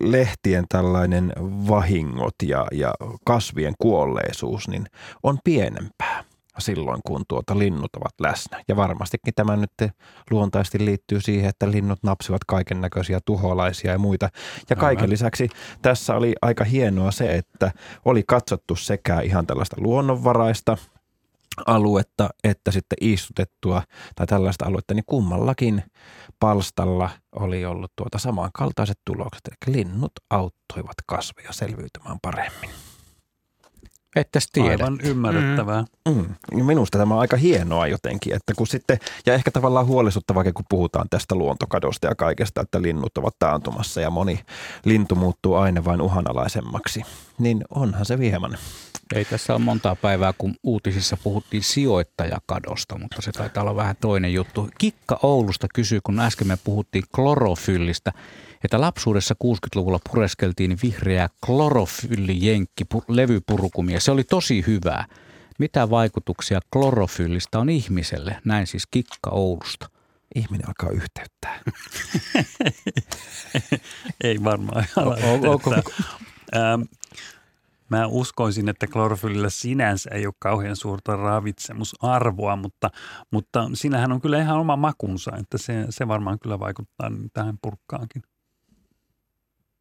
lehtien 0.00 0.64
tällainen 0.68 1.32
vahingot 1.68 2.34
ja, 2.42 2.66
ja 2.72 2.94
kasvien 3.24 3.74
kuolleisuus 3.78 4.68
niin 4.68 4.86
on 5.22 5.38
pienempää 5.44 6.24
silloin, 6.58 7.00
kun 7.06 7.24
tuota 7.28 7.58
linnut 7.58 7.96
ovat 7.96 8.20
läsnä. 8.20 8.62
Ja 8.68 8.76
varmastikin 8.76 9.34
tämä 9.34 9.56
nyt 9.56 9.92
luontaisesti 10.30 10.84
liittyy 10.84 11.20
siihen, 11.20 11.48
että 11.48 11.70
linnut 11.70 11.98
napsivat 12.02 12.44
kaiken 12.46 12.80
näköisiä 12.80 13.20
tuholaisia 13.24 13.92
ja 13.92 13.98
muita. 13.98 14.28
Ja 14.70 14.76
kaiken 14.76 15.10
lisäksi 15.10 15.48
tässä 15.82 16.14
oli 16.14 16.34
aika 16.42 16.64
hienoa 16.64 17.10
se, 17.10 17.34
että 17.34 17.72
oli 18.04 18.22
katsottu 18.26 18.76
sekä 18.76 19.20
ihan 19.20 19.46
tällaista 19.46 19.76
luonnonvaraista– 19.78 20.76
aluetta 21.66 22.28
että 22.44 22.70
sitten 22.70 22.98
istutettua 23.00 23.82
tai 24.14 24.26
tällaista 24.26 24.66
aluetta, 24.66 24.94
niin 24.94 25.04
kummallakin 25.06 25.82
palstalla 26.40 27.10
oli 27.32 27.64
ollut 27.64 27.92
tuota 27.96 28.18
samankaltaiset 28.18 28.98
tulokset. 29.04 29.40
Eli 29.66 29.76
linnut 29.76 30.12
auttoivat 30.30 30.96
kasveja 31.06 31.52
selviytymään 31.52 32.18
paremmin. 32.22 32.70
Että 34.16 34.38
tiedä. 34.52 34.70
Aivan 34.70 34.98
ymmärrettävää. 35.02 35.84
Mm. 36.08 36.26
Mm. 36.52 36.64
Minusta 36.64 36.98
tämä 36.98 37.14
on 37.14 37.20
aika 37.20 37.36
hienoa 37.36 37.86
jotenkin, 37.86 38.34
että 38.34 38.52
kun 38.56 38.66
sitten, 38.66 38.98
ja 39.26 39.34
ehkä 39.34 39.50
tavallaan 39.50 39.86
huolestuttavaa, 39.86 40.44
kun 40.54 40.64
puhutaan 40.68 41.08
tästä 41.10 41.34
luontokadosta 41.34 42.06
ja 42.06 42.14
kaikesta, 42.14 42.60
että 42.60 42.82
linnut 42.82 43.18
ovat 43.18 43.34
taantumassa 43.38 44.00
ja 44.00 44.10
moni 44.10 44.40
lintu 44.84 45.14
muuttuu 45.14 45.54
aina 45.54 45.84
vain 45.84 46.00
uhanalaisemmaksi, 46.00 47.02
niin 47.38 47.64
onhan 47.70 48.06
se 48.06 48.18
hieman 48.18 48.58
ei 49.14 49.24
tässä 49.24 49.54
ole 49.54 49.62
montaa 49.62 49.96
päivää, 49.96 50.32
kun 50.38 50.54
uutisissa 50.62 51.16
puhuttiin 51.16 51.62
sijoittajakadosta, 51.62 52.98
mutta 52.98 53.22
se 53.22 53.32
taitaa 53.32 53.62
olla 53.62 53.76
vähän 53.76 53.96
toinen 54.00 54.32
juttu. 54.32 54.70
Kikka 54.78 55.18
Oulusta 55.22 55.66
kysyy, 55.74 56.00
kun 56.04 56.20
äsken 56.20 56.46
me 56.46 56.58
puhuttiin 56.64 57.04
klorofyllistä, 57.14 58.12
että 58.64 58.80
lapsuudessa 58.80 59.34
60-luvulla 59.44 60.00
pureskeltiin 60.10 60.78
vihreää 60.82 61.28
klorofyllijenkki 61.46 62.84
levypurkumia. 63.08 64.00
Se 64.00 64.10
oli 64.10 64.24
tosi 64.24 64.64
hyvää. 64.66 65.04
Mitä 65.58 65.90
vaikutuksia 65.90 66.60
klorofyllistä 66.72 67.58
on 67.58 67.70
ihmiselle? 67.70 68.36
Näin 68.44 68.66
siis 68.66 68.86
Kikka 68.86 69.30
Oulusta. 69.30 69.90
Ihminen 70.34 70.68
alkaa 70.68 70.90
yhteyttää. 70.90 71.60
Ei 74.24 74.44
varmaan 74.44 74.86
ala 74.96 75.16
Mä 77.94 78.06
uskoisin, 78.06 78.68
että 78.68 78.86
klorofyllillä 78.86 79.50
sinänsä 79.50 80.10
ei 80.12 80.26
ole 80.26 80.34
kauhean 80.38 80.76
suurta 80.76 81.16
ravitsemusarvoa, 81.16 82.56
mutta, 82.56 82.90
mutta 83.30 83.70
sinähän 83.74 84.12
on 84.12 84.20
kyllä 84.20 84.40
ihan 84.40 84.58
oma 84.58 84.76
makunsa, 84.76 85.32
että 85.40 85.58
se, 85.58 85.86
se 85.90 86.08
varmaan 86.08 86.38
kyllä 86.38 86.60
vaikuttaa 86.60 87.10
tähän 87.32 87.58
purkkaankin. 87.62 88.22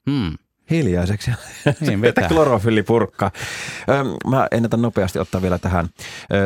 Hmm. 0.09 0.37
Hiljaiseksi. 0.69 1.31
Niin, 1.79 2.01
vetää. 2.01 2.27
klorofyllipurkka. 2.27 3.31
Mä 4.27 4.47
ennätän 4.51 4.81
nopeasti 4.81 5.19
ottaa 5.19 5.41
vielä 5.41 5.57
tähän. 5.57 5.89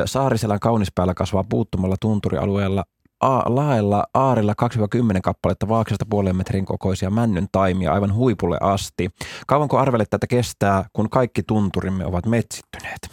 Saariselän 0.06 0.60
kaunispäällä 0.60 1.14
kasvaa 1.14 1.44
puuttumalla 1.50 1.96
tunturialueella 2.02 2.84
a- 3.20 3.56
laella 3.56 4.08
aarilla 4.14 4.54
2-10 4.54 5.22
kappaletta 5.22 5.68
vaaksesta 5.68 6.06
puolen 6.10 6.36
metrin 6.36 6.66
kokoisia 6.66 7.10
männyn 7.10 7.48
taimia 7.52 7.94
aivan 7.94 8.14
huipulle 8.14 8.58
asti. 8.62 9.10
Kauanko 9.48 9.78
arvelet 9.78 10.10
tätä 10.10 10.28
kestää, 10.28 10.86
kun 10.94 11.10
kaikki 11.10 11.44
tunturimme 11.44 12.06
ovat 12.06 12.26
metsittyneet? 12.26 13.10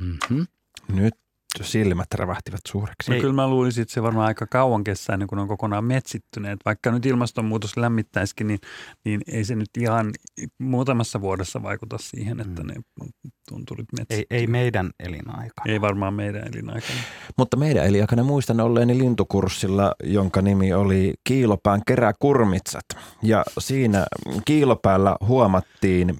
Mm-hmm. 0.00 0.46
Nyt 0.92 1.14
silmät 1.62 2.06
rävähtivät 2.14 2.60
suureksi. 2.68 3.14
No, 3.14 3.20
kyllä 3.20 3.32
mä 3.32 3.48
luulisin, 3.48 3.82
että 3.82 3.94
se 3.94 4.02
varmaan 4.02 4.26
aika 4.26 4.46
kauan 4.46 4.84
kestää 4.84 5.14
ennen 5.14 5.28
kuin 5.28 5.38
on 5.38 5.48
kokonaan 5.48 5.84
metsittyneet. 5.84 6.60
Vaikka 6.64 6.90
nyt 6.90 7.06
ilmastonmuutos 7.06 7.76
lämmittäisikin, 7.76 8.46
niin, 8.46 8.58
niin 9.04 9.20
ei 9.32 9.44
se 9.44 9.54
nyt 9.54 9.70
ihan 9.78 10.10
muutamassa 10.58 11.20
vuodessa 11.20 11.62
vaikuta 11.62 11.98
siihen, 12.00 12.40
että 12.40 12.62
mm. 12.62 12.68
ne 12.68 12.74
tunturit 13.48 13.86
metsittyneet. 13.92 14.30
Ei, 14.30 14.38
ei 14.38 14.46
meidän 14.46 14.90
elinaikana. 15.00 15.72
Ei 15.72 15.80
varmaan 15.80 16.14
meidän 16.14 16.48
elinaikana. 16.48 16.98
Mutta 17.38 17.56
meidän 17.56 17.86
elinaikana 17.86 18.24
muistan 18.24 18.60
olleeni 18.60 18.98
lintukurssilla, 18.98 19.94
jonka 20.04 20.42
nimi 20.42 20.72
oli 20.72 21.14
Kiilopään 21.24 21.82
keräkurmitsat. 21.86 22.84
Ja 23.22 23.44
siinä 23.58 24.06
Kiilopäällä 24.44 25.16
huomattiin 25.20 26.18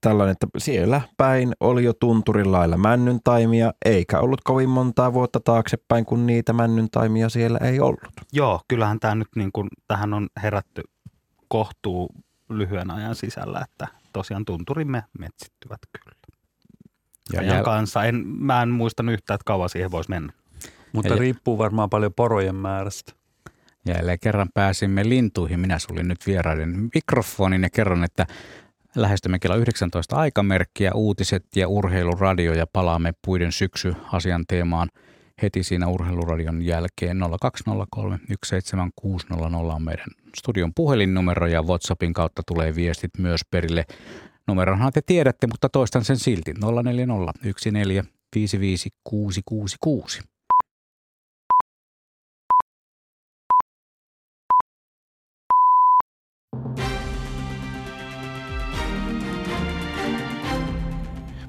tällainen, 0.00 0.32
että 0.32 0.46
siellä 0.58 1.00
päin 1.16 1.52
oli 1.60 1.84
jo 1.84 1.92
tunturin 1.92 2.52
lailla 2.52 2.76
männyntaimia, 2.76 3.72
eikä 3.84 4.20
ollut 4.20 4.40
kovin 4.44 4.70
montaa 4.78 5.12
vuotta 5.12 5.40
taaksepäin, 5.40 6.04
kun 6.04 6.26
niitä 6.26 6.52
männyntaimia 6.52 7.28
siellä 7.28 7.58
ei 7.58 7.80
ollut. 7.80 8.00
Joo, 8.32 8.60
kyllähän 8.68 9.00
tämä 9.00 9.14
nyt 9.14 9.28
niin 9.36 9.52
kuin, 9.52 9.68
tähän 9.88 10.14
on 10.14 10.28
herätty 10.42 10.82
kohtuu 11.48 12.10
lyhyen 12.48 12.90
ajan 12.90 13.14
sisällä, 13.14 13.60
että 13.64 13.88
tosiaan 14.12 14.44
tunturimme 14.44 15.04
metsittyvät 15.18 15.80
kyllä. 15.92 16.16
Ja, 17.32 17.42
ja 17.42 17.62
kanssa. 17.62 18.04
En, 18.04 18.26
mä 18.26 18.62
en 18.62 18.68
muista 18.68 19.02
yhtään, 19.02 19.34
että 19.34 19.44
kauan 19.44 19.68
siihen 19.68 19.90
voisi 19.90 20.10
mennä. 20.10 20.32
Mutta 20.92 21.12
ja 21.12 21.18
riippuu 21.18 21.58
varmaan 21.58 21.90
paljon 21.90 22.14
porojen 22.14 22.54
määrästä. 22.54 23.12
Jälleen 23.86 24.18
kerran 24.20 24.48
pääsimme 24.54 25.08
lintuihin. 25.08 25.60
Minä 25.60 25.78
sulin 25.78 26.08
nyt 26.08 26.26
vieraiden 26.26 26.90
mikrofonin 26.94 27.62
ja 27.62 27.70
kerron, 27.70 28.04
että 28.04 28.26
Lähestymme 28.98 29.38
kello 29.38 29.56
19 29.56 30.16
aikamerkkiä, 30.16 30.92
uutiset 30.94 31.44
ja 31.56 31.68
urheiluradio 31.68 32.54
ja 32.54 32.66
palaamme 32.72 33.12
puiden 33.24 33.52
syksy 33.52 33.94
asian 34.12 34.44
teemaan 34.48 34.88
heti 35.42 35.62
siinä 35.62 35.88
urheiluradion 35.88 36.62
jälkeen. 36.62 37.18
0203 37.40 38.18
17600 38.46 39.74
on 39.74 39.82
meidän 39.82 40.06
studion 40.36 40.74
puhelinnumero 40.74 41.46
ja 41.46 41.62
WhatsAppin 41.62 42.12
kautta 42.12 42.42
tulee 42.46 42.74
viestit 42.74 43.10
myös 43.18 43.40
perille. 43.50 43.84
Numeronhan 44.46 44.92
te 44.92 45.00
tiedätte, 45.06 45.46
mutta 45.46 45.68
toistan 45.68 46.04
sen 46.04 46.16
silti. 46.16 46.54
040 46.82 47.32
14 47.72 48.58
55 48.60 48.90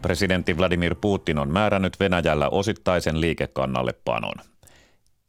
Presidentti 0.01 0.57
Vladimir 0.57 0.95
Putin 0.95 1.39
on 1.39 1.49
määrännyt 1.49 1.99
Venäjällä 1.99 2.49
osittaisen 2.49 3.21
liikekannallepanon. 3.21 4.35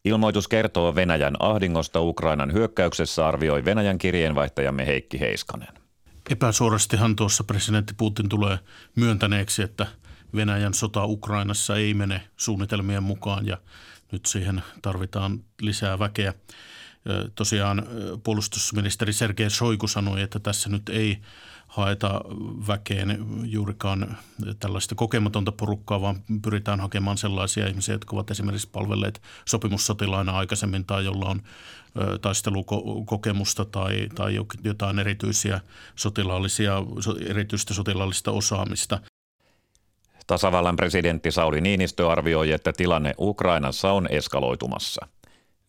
Ilmoitus 0.05 0.49
kertoo 0.49 0.95
Venäjän 0.95 1.37
ahdingosta 1.39 2.01
Ukrainan 2.01 2.53
hyökkäyksessä, 2.53 3.27
arvioi 3.27 3.65
Venäjän 3.65 3.99
kirjeenvaihtajamme 3.99 4.87
Heikki 4.87 5.21
Heiskanen. 5.21 5.69
Epäsuorastihan 6.31 7.17
tuossa 7.17 7.45
presidentti 7.45 7.95
Putin 7.97 8.29
tulee 8.29 8.59
myöntäneeksi, 8.97 9.63
että 9.63 9.87
Venäjän 10.35 10.75
sota 10.75 11.05
Ukrainassa 11.05 11.77
ei 11.77 11.95
mene 11.95 12.21
suunnitelmien 12.37 13.03
mukaan 13.03 13.47
ja 13.47 13.59
nyt 14.13 14.27
siihen 14.27 14.63
tarvitaan 14.83 15.41
lisää 15.61 15.99
väkeä. 15.99 16.35
Tosiaan 17.35 17.87
puolustusministeri 18.23 19.13
Sergei 19.13 19.51
Shoigu 19.51 19.87
sanoi, 19.87 20.23
että 20.23 20.39
tässä 20.39 20.69
nyt 20.69 20.89
ei 20.89 21.19
haeta 21.71 22.21
väkeen 22.69 23.27
juurikaan 23.45 24.17
tällaista 24.61 24.95
kokematonta 24.95 25.53
porukkaa, 25.53 26.01
vaan 26.01 26.17
pyritään 26.43 26.81
hakemaan 26.81 27.19
sellaisia 27.19 27.67
ihmisiä, 27.67 27.95
jotka 27.95 28.17
ovat 28.17 28.31
esimerkiksi 28.31 28.69
palvelleet 28.73 29.23
sopimussotilaina 29.45 30.33
aikaisemmin 30.33 30.85
tai 30.85 31.05
jolla 31.05 31.29
on 31.29 31.43
taistelukokemusta 32.21 33.65
tai, 33.65 34.09
tai 34.15 34.39
jotain 34.65 34.99
erityisiä 34.99 35.61
sotilaallisia, 35.97 36.83
erityistä 37.27 37.75
sotilaallista 37.75 38.31
osaamista. 38.31 39.01
Tasavallan 40.27 40.77
presidentti 40.77 41.31
Sauli 41.31 41.61
Niinistö 41.61 42.11
arvioi, 42.11 42.53
että 42.53 42.73
tilanne 42.73 43.15
Ukrainassa 43.19 43.93
on 43.93 44.07
eskaloitumassa– 44.11 45.07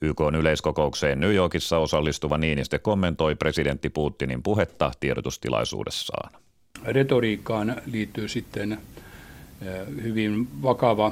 YK 0.02 0.22
on 0.22 0.36
yleiskokoukseen 0.36 1.20
New 1.20 1.34
Yorkissa 1.34 1.78
osallistuva 1.78 2.38
Niinistö 2.38 2.80
kommentoi 2.80 3.36
presidentti 3.36 3.90
Putinin 3.90 4.44
puhetta 4.44 4.92
tiedotustilaisuudessaan. 5.00 6.32
Retoriikkaan 6.84 7.82
liittyy 7.86 8.28
sitten 8.28 8.78
hyvin 10.04 10.48
vakava 10.62 11.12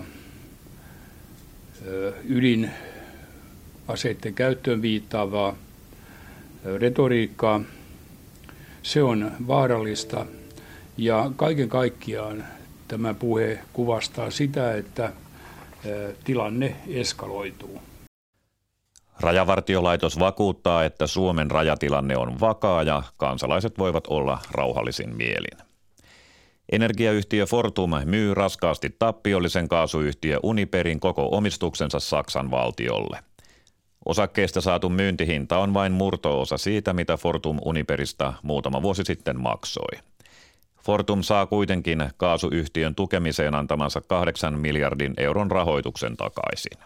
ydinaseiden 2.29 4.33
käyttöön 4.35 4.81
viittaavaa 4.81 5.55
retoriikkaa. 6.79 7.61
Se 8.83 9.03
on 9.03 9.31
vaarallista 9.47 10.25
Ja 10.99 11.31
kaiken 11.35 11.69
kaikkiaan 11.69 12.43
tämä 12.87 13.13
puhe 13.13 13.59
kuvastaa 13.73 14.31
sitä, 14.31 14.75
että 14.75 15.11
tilanne 16.23 16.75
eskaloituu. 16.87 17.81
Rajavartiolaitos 19.21 20.19
vakuuttaa, 20.19 20.83
että 20.83 21.07
Suomen 21.07 21.51
rajatilanne 21.51 22.17
on 22.17 22.39
vakaa 22.39 22.83
ja 22.83 23.03
kansalaiset 23.17 23.77
voivat 23.77 24.07
olla 24.07 24.39
rauhallisin 24.51 25.15
mielin. 25.15 25.57
Energiayhtiö 26.71 27.45
Fortum 27.45 27.91
myy 28.05 28.33
raskaasti 28.33 28.95
tappiollisen 28.99 29.67
kaasuyhtiö 29.67 30.39
Uniperin 30.43 30.99
koko 30.99 31.29
omistuksensa 31.31 31.99
Saksan 31.99 32.51
valtiolle. 32.51 33.19
Osakkeesta 34.05 34.61
saatu 34.61 34.89
myyntihinta 34.89 35.57
on 35.57 35.73
vain 35.73 35.91
murtoosa 35.91 36.57
siitä, 36.57 36.93
mitä 36.93 37.17
Fortum 37.17 37.57
Uniperista 37.65 38.33
muutama 38.43 38.81
vuosi 38.81 39.03
sitten 39.05 39.39
maksoi. 39.39 39.99
Fortum 40.85 41.21
saa 41.21 41.45
kuitenkin 41.45 42.09
kaasuyhtiön 42.17 42.95
tukemiseen 42.95 43.55
antamansa 43.55 44.01
8 44.01 44.59
miljardin 44.59 45.13
euron 45.17 45.51
rahoituksen 45.51 46.17
takaisin. 46.17 46.79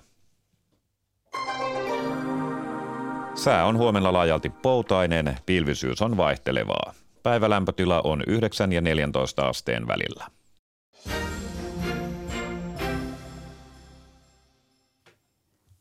Sää 3.43 3.65
on 3.65 3.77
huomenna 3.77 4.13
laajalti 4.13 4.49
poutainen, 4.49 5.37
pilvisyys 5.45 6.01
on 6.01 6.17
vaihtelevaa. 6.17 6.93
Päivälämpötila 7.23 8.01
on 8.01 8.23
9 8.27 8.71
ja 8.71 8.81
14 8.81 9.47
asteen 9.47 9.87
välillä. 9.87 10.27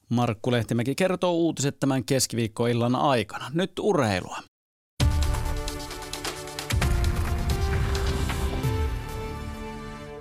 Markku 0.09 0.53
Lehtimäki 0.53 0.95
kertoo 0.95 1.33
uutiset 1.33 1.81
tämän 1.81 2.05
keskiviikkoillan 2.05 2.97
aikana. 2.97 3.51
Nyt 3.55 3.73
urheilua. 3.81 4.37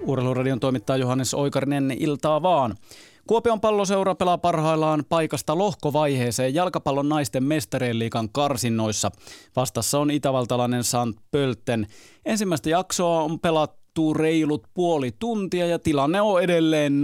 Urheiluradion 0.02 0.60
toimittaja 0.60 0.98
Johannes 0.98 1.34
Oikarinen, 1.34 1.92
iltaa 1.92 2.42
vaan. 2.42 2.76
Kuopion 3.28 3.62
palloseura 3.62 4.16
pelaa 4.16 4.38
parhaillaan 4.38 5.04
paikasta 5.10 5.58
lohkovaiheeseen 5.58 6.54
jalkapallon 6.54 7.10
naisten 7.10 7.44
mestarien 7.44 8.00
liikan 8.00 8.30
karsinnoissa. 8.32 9.12
Vastassa 9.56 10.00
on 10.00 10.12
itävaltalainen 10.12 10.84
Sant 10.84 11.18
Pölten. 11.32 11.88
Ensimmäistä 12.26 12.70
jaksoa 12.70 13.22
on 13.22 13.40
pelattu 13.40 14.14
reilut 14.14 14.68
puoli 14.74 15.12
tuntia 15.20 15.68
ja 15.68 15.80
tilanne 15.80 16.22
on 16.22 16.44
edelleen 16.44 17.04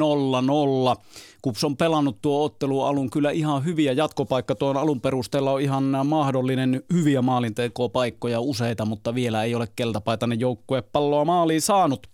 0-0. 0.96 1.02
Kups 1.42 1.64
on 1.64 1.78
pelannut 1.78 2.22
tuo 2.22 2.44
ottelu 2.44 2.82
alun 2.82 3.10
kyllä 3.10 3.32
ihan 3.32 3.66
hyviä. 3.66 3.92
Jatkopaikka 3.92 4.56
tuon 4.56 4.78
alun 4.78 5.02
perusteella 5.02 5.52
on 5.52 5.62
ihan 5.62 5.84
mahdollinen 6.06 6.84
hyviä 6.94 7.22
maalintekopaikkoja 7.22 8.40
useita, 8.40 8.86
mutta 8.86 9.16
vielä 9.16 9.44
ei 9.44 9.56
ole 9.56 9.68
keltapaitainen 9.76 10.40
joukkue 10.40 10.82
palloa 10.82 11.26
maaliin 11.26 11.62
saanut. 11.62 12.08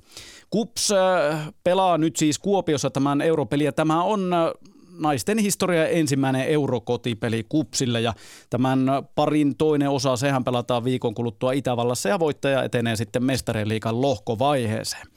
Kups 0.53 0.91
äh, 0.91 1.53
pelaa 1.63 1.97
nyt 1.97 2.15
siis 2.15 2.39
Kuopiossa 2.39 2.89
tämän 2.89 3.21
europeliä. 3.21 3.71
Tämä 3.71 4.03
on 4.03 4.33
äh, 4.33 4.39
naisten 4.99 5.37
historia 5.37 5.87
ensimmäinen 5.87 6.47
eurokotipeli 6.47 7.45
Kupsille 7.49 8.01
ja 8.01 8.13
tämän 8.49 8.79
parin 9.15 9.55
toinen 9.57 9.89
osa, 9.89 10.15
sehän 10.15 10.43
pelataan 10.43 10.83
viikon 10.83 11.13
kuluttua 11.13 11.51
Itävallassa 11.51 12.09
ja 12.09 12.19
voittaja 12.19 12.63
etenee 12.63 12.95
sitten 12.95 13.23
mestarien 13.23 13.69
liikan 13.69 14.01
lohkovaiheeseen. 14.01 15.07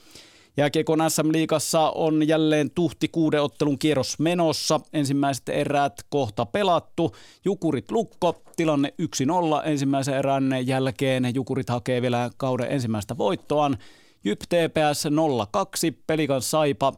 Jääkiekon 0.57 0.99
SM-liigassa 1.09 1.91
on 1.95 2.29
jälleen 2.29 2.71
tuhti 2.71 3.09
kuuden 3.09 3.43
ottelun 3.43 3.79
kierros 3.79 4.19
menossa. 4.19 4.81
Ensimmäiset 4.93 5.49
erät 5.49 5.95
kohta 6.09 6.47
pelattu. 6.47 7.17
Jukurit 7.45 7.91
lukko, 7.91 8.43
tilanne 8.57 8.95
1-0 9.03 9.69
ensimmäisen 9.69 10.15
erän 10.15 10.55
jälkeen. 10.67 11.35
Jukurit 11.35 11.69
hakee 11.69 12.03
vielä 12.03 12.31
kauden 12.37 12.73
ensimmäistä 12.73 13.19
voittoaan. 13.19 13.79
Jyp 14.27 14.41
TPS 14.41 15.07
0-2, 15.07 15.97
Pelikan 16.07 16.43
Saipa 16.43 16.93
0-0, 16.93 16.95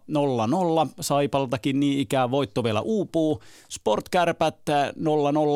Saipaltakin 1.00 1.80
niin 1.80 2.00
ikään 2.00 2.30
voitto 2.30 2.64
vielä 2.64 2.80
uupuu. 2.80 3.42
Sport 3.68 4.08
Kärpät 4.08 4.56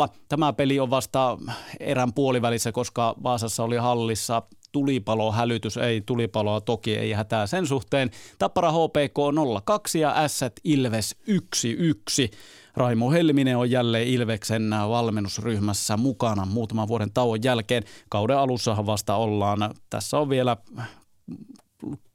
0-0, 0.08 0.12
tämä 0.28 0.52
peli 0.52 0.80
on 0.80 0.90
vasta 0.90 1.38
erän 1.80 2.12
puolivälissä, 2.12 2.72
koska 2.72 3.14
Vaasassa 3.22 3.64
oli 3.64 3.76
hallissa 3.76 4.42
tulipalo-hälytys, 4.72 5.76
ei 5.76 6.00
tulipaloa 6.00 6.60
toki, 6.60 6.96
ei 6.96 7.12
hätää 7.12 7.46
sen 7.46 7.66
suhteen. 7.66 8.10
Tappara 8.38 8.72
HPK 8.72 9.18
0-2 9.96 9.98
ja 9.98 10.14
Ässät 10.16 10.52
Ilves 10.64 11.16
1-1. 11.28 12.30
Raimo 12.76 13.10
Helminen 13.10 13.56
on 13.56 13.70
jälleen 13.70 14.08
Ilveksen 14.08 14.70
valmennusryhmässä 14.88 15.96
mukana 15.96 16.44
muutaman 16.44 16.88
vuoden 16.88 17.12
tauon 17.12 17.42
jälkeen. 17.44 17.82
Kauden 18.08 18.38
alussahan 18.38 18.86
vasta 18.86 19.16
ollaan. 19.16 19.74
Tässä 19.90 20.18
on 20.18 20.28
vielä 20.28 20.56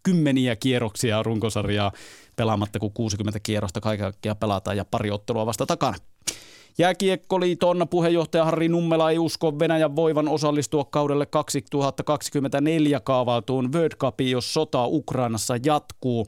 kymmeniä 0.08 0.55
kierroksia 0.55 1.24
runkosarjaa 1.24 1.91
pelaamatta, 2.36 2.80
kun 2.80 2.93
60 2.93 3.39
kierrosta 3.39 3.82
kaiken 3.82 4.03
kaikkiaan 4.03 4.38
pelataan 4.38 4.78
ja 4.78 4.86
pari 4.86 5.12
ottelua 5.12 5.45
vasta 5.45 5.66
takana. 5.66 5.97
Jääkiekkoliiton 6.78 7.88
puheenjohtaja 7.89 8.45
Harri 8.45 8.70
Nummela 8.70 9.12
ei 9.12 9.20
usko 9.20 9.60
Venäjän 9.60 9.95
voivan 9.95 10.28
osallistua 10.28 10.86
kaudelle 10.86 11.26
2024 11.26 12.99
kaavailtuun 12.99 13.74
World 13.74 13.95
Cupiin, 13.97 14.32
jos 14.32 14.53
sota 14.53 14.86
Ukrainassa 14.86 15.55
jatkuu. 15.66 16.28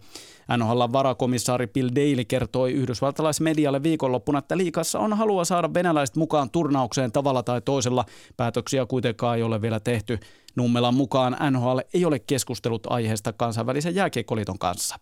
NHL 0.57 0.82
varakomissaari 0.93 1.67
Bill 1.67 1.89
Daly 1.95 2.25
kertoi 2.25 2.71
yhdysvaltalaismedialle 2.73 3.84
viikonloppuna, 3.84 4.39
että 4.39 4.57
liikassa 4.57 4.99
on 4.99 5.13
halua 5.13 5.45
saada 5.45 5.73
venäläiset 5.73 6.15
mukaan 6.15 6.49
turnaukseen 6.49 7.11
tavalla 7.11 7.43
tai 7.43 7.61
toisella. 7.61 8.05
Päätöksiä 8.38 8.86
kuitenkaan 8.86 9.38
ei 9.38 9.43
ole 9.43 9.61
vielä 9.61 9.80
tehty. 9.80 10.19
Nummelan 10.60 10.93
mukaan 10.93 11.38
NHL 11.51 11.80
ei 11.93 12.05
ole 12.05 12.20
keskustellut 12.28 12.82
aiheesta 12.88 13.34
kansainvälisen 13.34 13.95
jääkiekkoliiton 13.95 14.60
kanssa. 14.60 14.95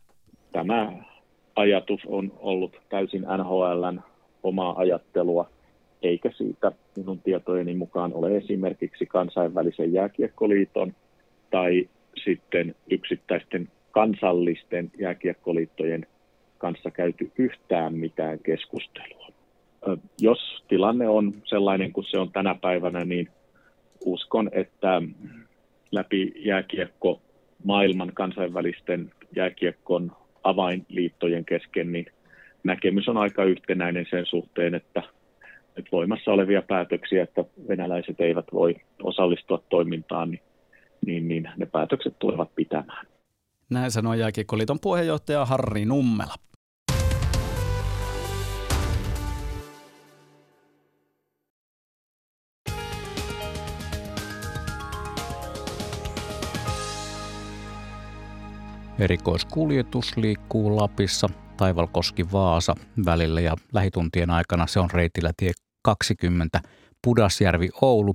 Tämä 0.51 0.93
ajatus 1.55 2.01
on 2.07 2.31
ollut 2.39 2.81
täysin 2.89 3.21
NHLn 3.21 4.01
omaa 4.43 4.77
ajattelua, 4.77 5.49
eikä 6.01 6.31
siitä 6.37 6.71
minun 6.95 7.19
tietojeni 7.19 7.75
mukaan 7.75 8.13
ole 8.13 8.37
esimerkiksi 8.37 9.05
kansainvälisen 9.05 9.93
jääkiekkoliiton 9.93 10.93
tai 11.51 11.89
sitten 12.23 12.75
yksittäisten 12.91 13.69
kansallisten 13.91 14.91
jääkiekkoliittojen 14.99 16.07
kanssa 16.57 16.91
käyty 16.91 17.31
yhtään 17.37 17.93
mitään 17.93 18.39
keskustelua. 18.39 19.27
Jos 20.21 20.39
tilanne 20.67 21.09
on 21.09 21.33
sellainen 21.45 21.93
kuin 21.93 22.05
se 22.09 22.19
on 22.19 22.31
tänä 22.31 22.55
päivänä, 22.61 23.05
niin 23.05 23.29
uskon, 24.05 24.49
että 24.51 25.01
läpi 25.91 26.33
jääkiekko 26.35 27.21
maailman 27.63 28.11
kansainvälisten 28.13 29.11
jääkiekkon 29.35 30.11
avainliittojen 30.43 31.45
kesken, 31.45 31.91
niin 31.91 32.05
näkemys 32.63 33.09
on 33.09 33.17
aika 33.17 33.43
yhtenäinen 33.43 34.05
sen 34.09 34.25
suhteen, 34.25 34.75
että 34.75 35.03
nyt 35.77 35.91
voimassa 35.91 36.31
olevia 36.31 36.61
päätöksiä, 36.61 37.23
että 37.23 37.43
venäläiset 37.67 38.21
eivät 38.21 38.45
voi 38.53 38.75
osallistua 39.03 39.63
toimintaan, 39.69 40.31
niin, 40.31 40.41
niin, 41.05 41.27
niin 41.27 41.49
ne 41.57 41.65
päätökset 41.65 42.19
tulevat 42.19 42.55
pitämään. 42.55 43.05
Näin 43.69 43.91
sanoi 43.91 44.19
Jääkiekkoliiton 44.19 44.79
puheenjohtaja 44.81 45.45
Harri 45.45 45.85
Nummela. 45.85 46.33
Erikoiskuljetus 58.99 60.17
liikkuu 60.17 60.75
Lapissa 60.75 61.29
Taivalkoski-Vaasa 61.57 62.75
välillä 63.05 63.41
ja 63.41 63.55
lähituntien 63.73 64.29
aikana 64.29 64.67
se 64.67 64.79
on 64.79 64.91
reitillä 64.91 65.31
tie 65.37 65.51
20 65.81 66.61
Pudasjärvi-Oulu. 67.01 68.13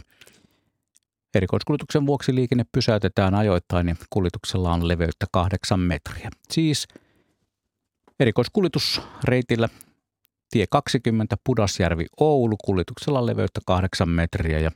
Erikoiskuljetuksen 1.34 2.06
vuoksi 2.06 2.34
liikenne 2.34 2.64
pysäytetään 2.72 3.34
ajoittain 3.34 3.88
ja 3.88 3.94
kuljetuksella 4.10 4.72
on 4.72 4.88
leveyttä 4.88 5.26
kahdeksan 5.32 5.80
metriä. 5.80 6.30
Siis 6.50 6.88
erikoiskuljetusreitillä 8.20 9.68
tie 10.50 10.64
20 10.70 11.36
Pudasjärvi-Oulu 11.44 12.56
kuljetuksella 12.64 13.26
leveyttä 13.26 13.60
kahdeksan 13.66 14.08
metriä 14.08 14.58
ja 14.58 14.70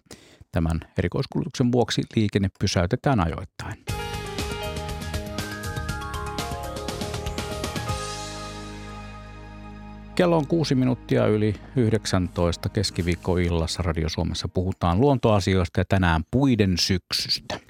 tämän 0.52 0.80
erikoiskuljetuksen 0.98 1.72
vuoksi 1.72 2.02
liikenne 2.16 2.48
pysäytetään 2.60 3.20
ajoittain. 3.20 3.95
Kello 10.16 10.36
on 10.36 10.46
kuusi 10.46 10.74
minuuttia 10.74 11.26
yli 11.26 11.54
19 11.76 12.68
keskiviikkoillassa 12.68 13.82
Radio 13.82 14.08
Suomessa 14.08 14.48
puhutaan 14.48 15.00
luontoasioista 15.00 15.80
ja 15.80 15.84
tänään 15.84 16.22
puiden 16.30 16.78
syksystä. 16.78 17.60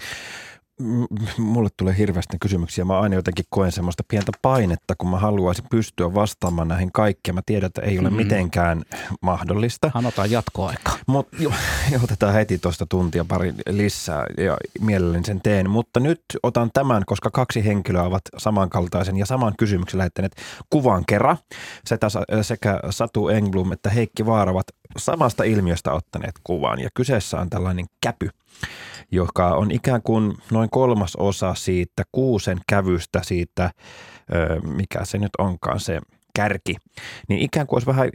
Mulle 1.38 1.68
tulee 1.76 1.98
hirveästi 1.98 2.36
kysymyksiä. 2.40 2.84
Mä 2.84 3.00
aina 3.00 3.14
jotenkin 3.14 3.44
koen 3.50 3.72
semmoista 3.72 4.04
pientä 4.08 4.32
painetta, 4.42 4.94
kun 4.98 5.10
mä 5.10 5.18
haluaisin 5.18 5.64
pystyä 5.70 6.14
vastaamaan 6.14 6.68
näihin 6.68 6.92
kaikkiin. 6.92 7.34
Mä 7.34 7.42
tiedän, 7.46 7.66
että 7.66 7.82
ei 7.82 7.98
ole 7.98 8.10
mm. 8.10 8.16
mitenkään 8.16 8.82
mahdollista. 9.20 9.90
Anotaan 9.94 10.30
jatkoaika. 10.30 10.92
Mutta 11.06 11.36
jo, 11.40 11.52
otetaan 12.04 12.34
heti 12.34 12.58
tuosta 12.58 12.86
tuntia 12.86 13.24
pari 13.24 13.54
lisää 13.70 14.26
ja 14.38 14.56
mielelläni 14.80 15.24
sen 15.24 15.40
teen. 15.40 15.70
Mutta 15.70 16.00
nyt 16.00 16.22
otan 16.42 16.70
tämän, 16.74 17.02
koska 17.06 17.30
kaksi 17.30 17.64
henkilöä 17.64 18.02
ovat 18.02 18.22
samankaltaisen 18.38 19.16
ja 19.16 19.26
saman 19.26 19.54
kysymyksen 19.58 19.98
lähettäneet 19.98 20.36
kuvan 20.70 21.04
kerran. 21.06 21.36
Sekä, 21.84 22.06
sekä 22.42 22.80
Satu 22.90 23.28
Engblom 23.28 23.72
että 23.72 23.90
Heikki 23.90 24.26
Vaara 24.26 24.52
ovat 24.52 24.66
samasta 24.96 25.44
ilmiöstä 25.44 25.92
ottaneet 25.92 26.34
kuvan. 26.44 26.80
Ja 26.80 26.88
kyseessä 26.94 27.40
on 27.40 27.50
tällainen 27.50 27.86
käpy 28.00 28.30
joka 29.12 29.48
on 29.48 29.70
ikään 29.70 30.02
kuin 30.02 30.34
noin 30.50 30.70
kolmas 30.70 31.16
osa 31.16 31.54
siitä 31.54 32.02
kuusen 32.12 32.58
kävystä 32.68 33.20
siitä, 33.22 33.70
mikä 34.62 35.04
se 35.04 35.18
nyt 35.18 35.30
onkaan 35.38 35.80
se 35.80 36.00
kärki, 36.34 36.76
niin 37.28 37.40
ikään 37.40 37.66
kuin 37.66 37.76
olisi 37.76 37.86
vähän 37.86 38.10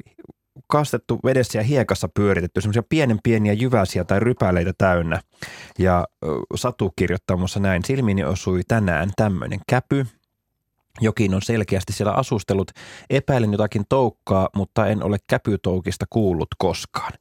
kastettu 0.67 1.19
vedessä 1.23 1.59
ja 1.59 1.63
hiekassa 1.63 2.09
pyöritetty 2.13 2.61
semmoisia 2.61 2.83
pienen 2.89 3.19
pieniä 3.23 3.53
jyväsiä 3.53 4.03
tai 4.03 4.19
rypäleitä 4.19 4.73
täynnä. 4.77 5.21
Ja 5.79 6.07
Satu 6.55 6.93
kirjoittaa 6.95 7.37
muassa 7.37 7.59
näin, 7.59 7.85
silmiini 7.85 8.23
osui 8.23 8.61
tänään 8.67 9.09
tämmöinen 9.15 9.59
käpy, 9.69 10.05
jokin 11.01 11.33
on 11.33 11.41
selkeästi 11.41 11.93
siellä 11.93 12.13
asustellut. 12.13 12.71
Epäilen 13.09 13.51
jotakin 13.51 13.85
toukkaa, 13.89 14.49
mutta 14.55 14.87
en 14.87 15.03
ole 15.03 15.17
käpytoukista 15.27 16.05
kuullut 16.09 16.49
koskaan. 16.57 17.11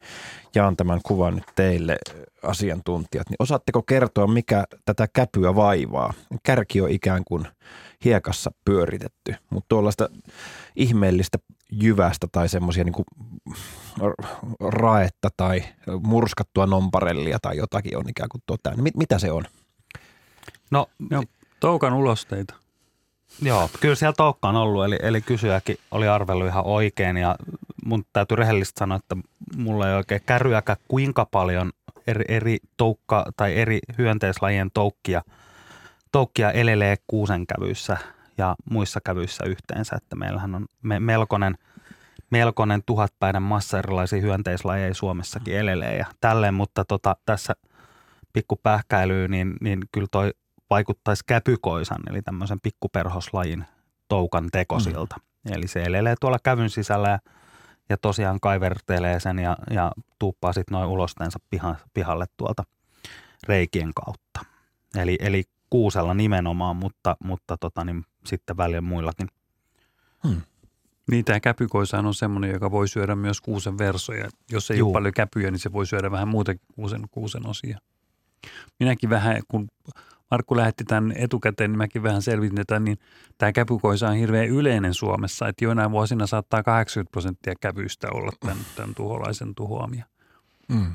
Jaan 0.54 0.76
tämän 0.76 1.00
kuvan 1.02 1.34
nyt 1.34 1.44
teille 1.54 1.98
asiantuntijat. 2.42 3.28
Niin 3.30 3.36
osaatteko 3.38 3.82
kertoa, 3.82 4.26
mikä 4.26 4.64
tätä 4.84 5.08
käpyä 5.12 5.54
vaivaa? 5.54 6.12
Kärki 6.42 6.80
on 6.80 6.90
ikään 6.90 7.22
kuin 7.24 7.46
hiekassa 8.04 8.50
pyöritetty, 8.64 9.34
mutta 9.50 9.68
tuollaista 9.68 10.08
ihmeellistä 10.76 11.38
jyvästä 11.72 12.26
tai 12.32 12.48
semmoisia 12.48 12.84
niin 12.84 12.94
raetta 14.60 15.28
tai 15.36 15.62
murskattua 16.02 16.66
nomparellia 16.66 17.38
tai 17.42 17.56
jotakin 17.56 17.96
on 17.98 18.08
ikään 18.08 18.28
kuin 18.28 18.42
tota. 18.46 18.76
Mit, 18.76 18.96
mitä 18.96 19.18
se 19.18 19.32
on? 19.32 19.44
No, 20.70 20.86
no 21.10 21.22
toukan 21.60 21.92
ulosteita. 21.92 22.54
Joo, 23.42 23.70
kyllä 23.80 23.94
siellä 23.94 24.14
toukka 24.16 24.48
on 24.48 24.56
ollut, 24.56 24.84
eli, 24.84 24.98
eli 25.02 25.20
kysyjäkin 25.20 25.76
oli 25.90 26.08
arvellut 26.08 26.46
ihan 26.46 26.66
oikein 26.66 27.16
ja 27.16 27.36
mun 27.84 28.04
täytyy 28.12 28.36
rehellisesti 28.36 28.78
sanoa, 28.78 28.96
että 28.96 29.16
mulla 29.56 29.88
ei 29.88 29.94
oikein 29.94 30.20
kärryäkään 30.26 30.78
kuinka 30.88 31.26
paljon 31.30 31.72
eri, 32.06 32.24
eri 32.28 32.58
toukka 32.76 33.24
tai 33.36 33.56
eri 33.56 33.78
hyönteislajien 33.98 34.70
toukkia, 34.74 35.22
toukkia 36.12 36.50
elelee 36.50 36.96
kuusen 37.06 37.46
kävyissä 37.46 37.96
ja 38.38 38.56
muissa 38.70 39.00
kävyissä 39.04 39.44
yhteensä, 39.44 39.96
että 39.96 40.16
meillähän 40.16 40.54
on 40.54 40.66
me, 40.82 41.00
melkoinen, 41.00 41.58
melkoinen 42.30 42.82
tuhatpäinen 42.86 43.42
massa 43.42 43.78
erilaisia 43.78 44.20
hyönteislajeja 44.20 44.94
Suomessakin 44.94 45.56
elelee 45.56 45.96
ja 45.96 46.06
tälleen, 46.20 46.54
mutta 46.54 46.84
tota, 46.84 47.16
tässä 47.26 47.54
pikku 48.32 48.60
pähkäilyyn, 48.62 49.30
niin, 49.30 49.56
niin 49.60 49.80
kyllä 49.92 50.08
toi 50.10 50.30
vaikuttaisi 50.70 51.24
käpykoisan, 51.26 51.98
eli 52.10 52.22
tämmöisen 52.22 52.60
pikkuperhoslajin 52.62 53.64
toukan 54.08 54.48
tekosilta. 54.52 55.16
Mm. 55.18 55.52
Eli 55.52 55.68
se 55.68 55.82
elelee 55.82 56.14
tuolla 56.20 56.38
kävyn 56.42 56.70
sisällä 56.70 57.08
ja, 57.08 57.18
ja 57.88 57.96
tosiaan 57.96 58.40
kaivertelee 58.40 59.20
sen 59.20 59.38
ja, 59.38 59.56
ja 59.70 59.92
tuuppaa 60.18 60.52
sitten 60.52 60.72
noin 60.72 60.88
ulosteensa 60.88 61.38
piha, 61.50 61.76
pihalle 61.94 62.26
tuolta 62.36 62.64
reikien 63.48 63.90
kautta. 63.94 64.40
Eli, 64.96 65.18
eli 65.20 65.44
kuusella 65.70 66.14
nimenomaan, 66.14 66.76
mutta, 66.76 67.16
mutta 67.24 67.56
tota, 67.56 67.84
niin 67.84 68.04
sitten 68.26 68.56
välillä 68.56 68.80
muillakin. 68.80 69.28
Hmm. 70.28 70.40
Niin, 71.10 71.24
tämä 71.24 71.40
käpykoisahan 71.40 72.06
on 72.06 72.14
semmoinen, 72.14 72.50
joka 72.50 72.70
voi 72.70 72.88
syödä 72.88 73.14
myös 73.14 73.40
kuusen 73.40 73.78
versoja. 73.78 74.28
Jos 74.50 74.70
ei 74.70 74.78
Juu. 74.78 74.88
ole 74.88 74.92
paljon 74.92 75.14
käpyjä, 75.14 75.50
niin 75.50 75.58
se 75.58 75.72
voi 75.72 75.86
syödä 75.86 76.10
vähän 76.10 76.28
muutenkin 76.28 76.66
kuusen, 76.74 77.02
kuusen 77.10 77.46
osia. 77.46 77.78
Minäkin 78.80 79.10
vähän, 79.10 79.42
kun 79.48 79.68
Markku 80.30 80.56
lähetti 80.56 80.84
tämän 80.84 81.12
etukäteen, 81.16 81.70
niin 81.70 81.78
mäkin 81.78 82.02
vähän 82.02 82.22
selvitetään, 82.22 82.84
niin 82.84 82.98
tämä 83.38 83.52
käpykoisa 83.52 84.08
on 84.08 84.16
hirveän 84.16 84.48
yleinen 84.48 84.94
Suomessa, 84.94 85.48
että 85.48 85.64
joinain 85.64 85.90
vuosina 85.90 86.26
saattaa 86.26 86.62
80 86.62 87.10
prosenttia 87.10 87.54
kävyistä 87.60 88.08
olla 88.10 88.32
tämän, 88.40 88.56
tämän 88.76 88.94
tuholaisen 88.94 89.54
tuhoamia. 89.54 90.04
Mm. 90.68 90.92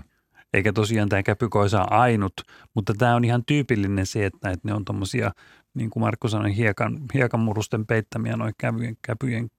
Eikä 0.53 0.73
tosiaan 0.73 1.09
tämä 1.09 1.23
käpykoisa 1.23 1.81
ainut, 1.81 2.33
mutta 2.73 2.93
tämä 2.97 3.15
on 3.15 3.25
ihan 3.25 3.45
tyypillinen 3.45 4.05
se, 4.05 4.25
että, 4.25 4.49
että 4.49 4.67
ne 4.67 4.73
on 4.73 4.85
tuommoisia, 4.85 5.31
niin 5.73 5.89
kuin 5.89 6.01
Markku 6.01 6.27
sanoi, 6.27 6.55
hiekan, 6.55 6.99
hiekanmurusten 7.13 7.85
peittämiä 7.85 8.37
noin 8.37 8.53
käpyjen, 8.57 8.97
käpyjen 9.01 9.49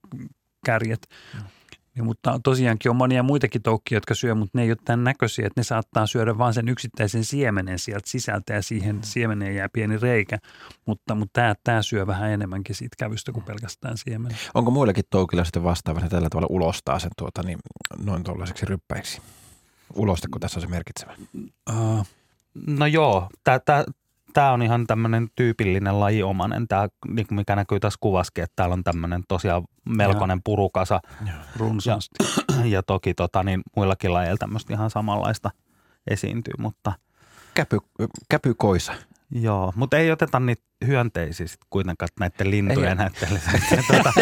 kärjet. 0.67 1.09
Mm. 1.35 1.41
Ja, 1.97 2.05
mutta 2.05 2.41
tosiaankin 2.45 2.91
on 2.91 2.97
monia 2.97 3.23
muitakin 3.23 3.63
toukkia, 3.63 3.97
jotka 3.97 4.15
syö, 4.15 4.35
mutta 4.35 4.59
ne 4.59 4.63
ei 4.63 4.71
ole 4.71 4.77
tämän 4.85 5.05
näköisiä, 5.05 5.47
että 5.47 5.61
ne 5.61 5.65
saattaa 5.65 6.07
syödä 6.07 6.39
vain 6.39 6.55
sen 6.55 6.69
yksittäisen 6.69 7.25
siemenen 7.25 7.79
sieltä 7.79 8.11
sisältä 8.11 8.55
ja 8.55 8.63
siihen 8.63 8.99
siemeneen 9.05 9.55
jää 9.55 9.69
pieni 9.73 9.99
reikä. 9.99 10.39
Mutta, 10.87 11.15
mutta 11.15 11.41
tämä, 11.41 11.55
tämä 11.65 11.83
syö 11.83 12.07
vähän 12.07 12.31
enemmänkin 12.31 12.75
siitä 12.75 12.97
kävystä 12.99 13.33
kuin 13.33 13.45
pelkästään 13.45 13.97
siemen. 13.99 14.37
Onko 14.55 14.71
muillekin 14.71 15.05
toukilla 15.11 15.45
sitten 15.45 15.65
vastaavasti 15.65 16.09
tällä 16.09 16.29
tavalla 16.31 16.49
ulostaa 16.51 16.99
sen 16.99 17.11
tuota, 17.19 17.43
niin, 17.43 17.59
noin 18.05 18.25
tuollaiseksi 18.25 18.67
ryppäiksi? 18.67 19.23
Ulosteko 19.95 20.39
tässä 20.39 20.59
on 20.59 20.63
se 20.63 20.69
merkitsevä? 20.69 21.17
Uh, 21.71 22.07
no 22.67 22.87
joo, 22.87 23.29
tämä 23.45 23.85
tämä 24.37 24.53
on 24.53 24.63
ihan 24.63 24.87
tämmöinen 24.87 25.29
tyypillinen 25.37 26.01
lajiomainen, 26.01 26.69
tämä, 26.69 26.89
niin 27.09 27.27
mikä 27.31 27.57
näkyy 27.57 27.81
tässä 27.81 27.99
kuvaskin, 28.01 28.45
että 28.45 28.53
täällä 28.57 28.73
on 28.73 28.85
tämmöinen 28.85 29.23
tosiaan 29.29 29.63
melkoinen 29.85 30.41
purukasa. 30.45 31.01
Runsaasti. 31.57 32.17
Ja, 32.59 32.67
ja 32.77 32.83
toki 32.83 33.15
tota, 33.15 33.43
niin 33.43 33.63
muillakin 33.77 34.13
lajeilla 34.13 34.37
tämmöistä 34.39 34.75
ihan 34.75 34.91
samanlaista 34.91 35.51
esiintyy, 36.11 36.55
mutta... 36.59 36.93
Käpy, 37.55 37.79
käpykoisa. 38.29 38.93
Joo, 39.31 39.73
mutta 39.77 39.97
ei 39.97 40.11
oteta 40.11 40.41
niitä 40.41 40.63
hyönteisiä 40.87 41.47
sit 41.47 41.61
kuitenkaan 41.71 42.09
näiden 42.21 42.51
lintujen 42.51 42.97
näiden 42.97 43.35
lisäksi. 43.35 43.77
tuota, 43.89 44.13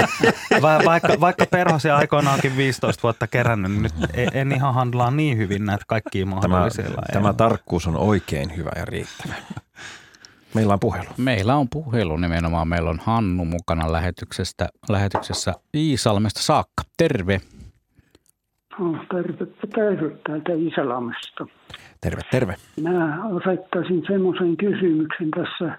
va, 0.62 0.80
vaikka, 0.84 1.20
vaikka 1.20 1.46
perhosia 1.46 1.96
aikoinaankin 1.96 2.56
15 2.56 3.02
vuotta 3.02 3.26
kerännyt, 3.26 3.72
niin 3.72 3.82
nyt 3.82 3.94
en 4.32 4.52
ihan 4.52 4.74
handlaa 4.74 5.10
niin 5.10 5.38
hyvin 5.38 5.64
näitä 5.64 5.84
kaikkia 5.88 6.26
mahdollisia 6.26 6.84
tämä, 6.84 7.02
Tämä 7.12 7.32
tarkkuus 7.32 7.86
on 7.86 7.96
oikein 7.96 8.56
hyvä 8.56 8.70
ja 8.76 8.84
riittävä. 8.84 9.34
Meillä 10.54 10.72
on 10.72 10.80
puhelu. 10.80 11.08
Meillä 11.18 11.56
on 11.56 11.66
puhelu 11.72 12.16
nimenomaan. 12.16 12.68
Meillä 12.68 12.90
on 12.90 12.98
Hannu 13.02 13.44
mukana 13.44 13.92
lähetyksestä, 13.92 14.68
lähetyksessä 14.88 15.52
Iisalmesta 15.76 16.42
saakka. 16.42 16.82
Terve. 16.96 17.40
Oh, 18.80 18.96
terve, 19.10 19.46
terve 19.74 20.16
täältä 20.26 20.52
Iisalmesta. 20.52 21.46
Terve, 22.00 22.20
terve. 22.30 22.54
Mä 22.82 23.28
osoittaisin 23.28 24.02
semmoisen 24.06 24.56
kysymyksen 24.56 25.30
tässä. 25.30 25.78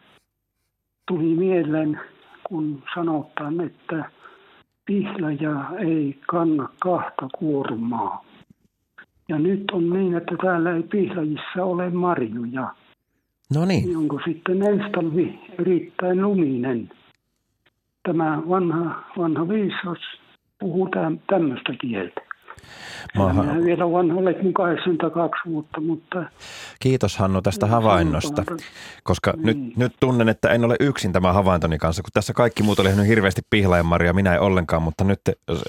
Tuli 1.07 1.35
mieleen, 1.35 1.99
kun 2.43 2.83
sanotaan, 2.95 3.61
että 3.61 4.09
pihlaja 4.85 5.71
ei 5.79 6.19
kanna 6.27 6.69
kahta 6.79 7.27
kuormaa. 7.37 8.25
Ja 9.29 9.39
nyt 9.39 9.63
on 9.71 9.89
niin, 9.89 10.15
että 10.15 10.35
täällä 10.43 10.75
ei 10.75 10.83
pihlajissa 10.83 11.63
ole 11.63 11.89
marjuja 11.89 12.75
No 13.53 13.65
niin. 13.65 13.97
Onko 13.97 14.19
sitten 14.25 14.61
ensi 14.61 14.89
talvi 14.95 15.39
erittäin 15.59 16.21
luminen? 16.21 16.89
Tämä 18.03 18.41
vanha, 18.49 19.03
vanha 19.17 19.49
viisas 19.49 19.97
puhuu 20.59 20.89
tämmöistä 21.29 21.73
kieltä. 21.81 22.21
Maha... 23.17 23.43
Minä 23.43 23.65
vielä 23.65 23.91
vanha 23.91 24.15
olet 24.15 24.43
mun 24.43 24.53
82 24.53 25.49
vuotta, 25.49 25.81
mutta... 25.81 26.25
Kiitos 26.79 27.17
Hannu 27.17 27.41
tästä 27.41 27.67
havainnosta, 27.67 28.43
koska 29.03 29.33
niin. 29.37 29.45
nyt, 29.45 29.77
nyt 29.77 29.93
tunnen, 29.99 30.29
että 30.29 30.49
en 30.49 30.65
ole 30.65 30.75
yksin 30.79 31.13
tämän 31.13 31.33
havaintoni 31.33 31.77
kanssa, 31.77 32.03
kun 32.03 32.11
tässä 32.13 32.33
kaikki 32.33 32.63
muut 32.63 32.79
oli 32.79 32.95
nyt 32.95 33.07
hirveästi 33.07 33.41
pihlajanmaria, 33.49 34.13
minä 34.13 34.33
en 34.33 34.41
ollenkaan, 34.41 34.83
mutta 34.83 35.03
nyt 35.03 35.19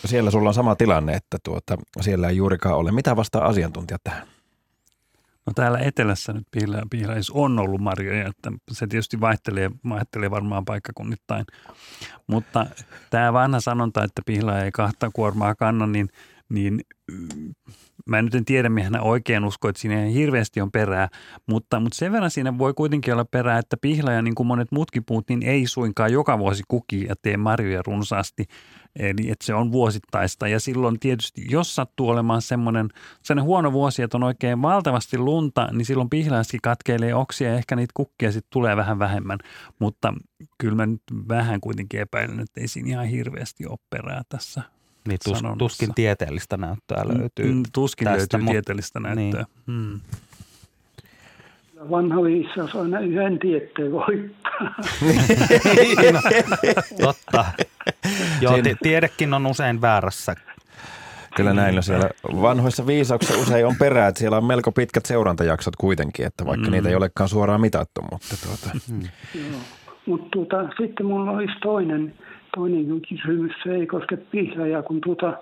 siellä 0.05 0.31
sulla 0.31 0.48
on 0.48 0.55
sama 0.55 0.77
tilanne, 0.77 1.15
että 1.15 1.39
tuota, 1.44 1.77
siellä 2.01 2.28
ei 2.28 2.36
juurikaan 2.36 2.77
ole. 2.77 2.93
Mitä 2.93 3.16
vastaa 3.16 3.47
asiantuntijat 3.47 4.01
tähän? 4.05 4.35
No 5.47 5.52
täällä 5.55 5.78
etelässä 5.78 6.32
nyt 6.32 6.47
pihlä, 6.51 6.82
pihlais 6.90 7.31
on 7.31 7.59
ollut 7.59 7.81
marjoja, 7.81 8.28
että 8.28 8.52
se 8.70 8.86
tietysti 8.86 9.20
vaihtelee, 9.20 9.70
vaihtelee 9.89 10.31
varmaan 10.31 10.64
paikkakunnittain. 10.64 11.44
Mutta 12.27 12.66
tämä 13.10 13.32
vanha 13.32 13.60
sanonta, 13.60 14.05
että 14.05 14.23
pihla 14.27 14.60
ei 14.60 14.73
kahta 14.73 15.10
kuormaa 15.12 15.55
kanna, 15.55 15.86
niin, 15.86 16.09
niin 16.48 16.81
mä 18.07 18.23
nyt 18.23 18.35
en 18.35 18.45
tiedä, 18.45 18.69
mihin 18.69 18.93
hän 18.93 19.03
oikein 19.03 19.45
uskoo, 19.45 19.69
että 19.69 19.81
siinä 19.81 20.01
hirveästi 20.01 20.61
on 20.61 20.70
perää, 20.70 21.09
mutta, 21.47 21.81
mutta 21.81 21.97
sen 21.97 22.12
verran 22.12 22.31
siinä 22.31 22.59
voi 22.59 22.74
kuitenkin 22.74 23.15
olla 23.15 23.24
perää, 23.24 23.59
että 23.59 23.77
pihlaja, 23.77 24.23
niin 24.23 24.35
kuin 24.35 24.47
monet 24.47 24.73
muutkin 24.73 25.05
puut, 25.05 25.28
niin 25.28 25.43
ei 25.43 25.66
suinkaan 25.66 26.12
joka 26.12 26.39
vuosi 26.39 26.62
kuki 26.69 27.05
ja 27.09 27.15
tee 27.23 27.37
marjoja 27.37 27.83
runsaasti. 27.87 28.45
Eli 28.97 29.31
että 29.31 29.47
se 29.47 29.55
on 29.55 29.73
vuosittaista 29.73 30.49
ja 30.49 30.61
silloin 30.61 31.01
tietysti, 31.01 31.47
jos 31.51 31.74
sattuu 31.74 32.09
olemaan 32.09 32.43
semmoinen, 32.43 32.89
semmoinen 33.23 33.47
huono 33.47 33.73
vuosi, 33.73 34.03
että 34.03 34.16
on 34.16 34.23
oikein 34.23 34.62
valtavasti 34.62 35.19
lunta, 35.19 35.69
niin 35.73 35.87
silloin 35.87 36.11
pihlajaski 36.11 36.59
katkeilee 36.62 37.15
oksia 37.15 37.51
ja 37.51 37.57
ehkä 37.57 37.77
niitä 37.77 37.93
kukkia 37.95 38.33
sitten 38.33 38.51
tulee 38.53 38.77
vähän 38.77 38.99
vähemmän. 38.99 39.39
Mutta 39.78 40.15
kyllä 40.59 40.77
mä 40.77 40.87
nyt 40.87 41.03
vähän 41.28 41.61
kuitenkin 41.61 42.01
epäilen, 42.01 42.41
että 42.41 42.61
ei 42.61 42.69
siinä 42.69 42.89
ihan 42.89 43.07
hirveästi 43.07 43.66
ole 43.66 43.78
perää 43.91 44.23
tässä 44.28 44.76
niin 45.07 45.19
tus, 45.24 45.43
tuskin 45.59 45.95
tieteellistä 45.95 46.57
näyttöä 46.57 47.05
mm, 47.05 47.19
löytyy. 47.19 47.53
Mm, 47.53 47.62
tuskin 47.73 48.05
tästä, 48.05 48.19
löytyy 48.19 48.41
mutta, 48.41 48.53
tieteellistä 48.53 49.01
näyttöä. 49.01 49.45
Niin. 49.66 49.77
Mm. 49.77 50.01
Vanha 51.91 52.23
viisaus 52.23 52.77
aina 52.77 53.01
yhden 53.01 53.39
tietteen 53.39 53.93
voittaa. 53.93 54.74
no, 56.12 56.20
totta. 57.07 57.45
Joo, 58.41 58.59
t- 58.59 58.78
tiedekin 58.83 59.35
on 59.35 59.47
usein 59.47 59.81
väärässä. 59.81 60.35
Kyllä 61.37 61.55
näin 61.55 61.77
on 61.77 61.83
siellä 61.83 62.11
vanhoissa 62.43 62.87
viisauksissa 62.87 63.43
usein 63.43 63.66
on 63.66 63.77
perää, 63.78 64.09
että 64.09 64.19
siellä 64.19 64.37
on 64.37 64.45
melko 64.45 64.73
pitkät 64.73 65.07
seurantajaksot 65.07 65.77
kuitenkin, 65.77 66.27
että 66.27 66.47
vaikka 66.47 66.66
mm. 66.66 66.73
niitä 66.73 66.89
ei 66.89 66.95
olekaan 66.95 67.28
suoraan 67.28 67.61
mitattu. 67.61 68.03
Mutta 68.03 68.37
tuota. 68.47 68.78
Mm. 68.91 69.03
Joo. 69.35 69.61
Mutta 70.07 70.28
tuota, 70.31 70.69
sitten 70.81 71.07
mulla 71.07 71.31
olisi 71.31 71.61
toinen 71.62 72.15
toinen 72.57 73.03
kysymys, 73.09 73.53
se 73.62 73.74
ei 73.74 73.87
koske 73.87 74.16
pihlajaa, 74.16 74.83
kun 74.83 75.01
tuota 75.01 75.33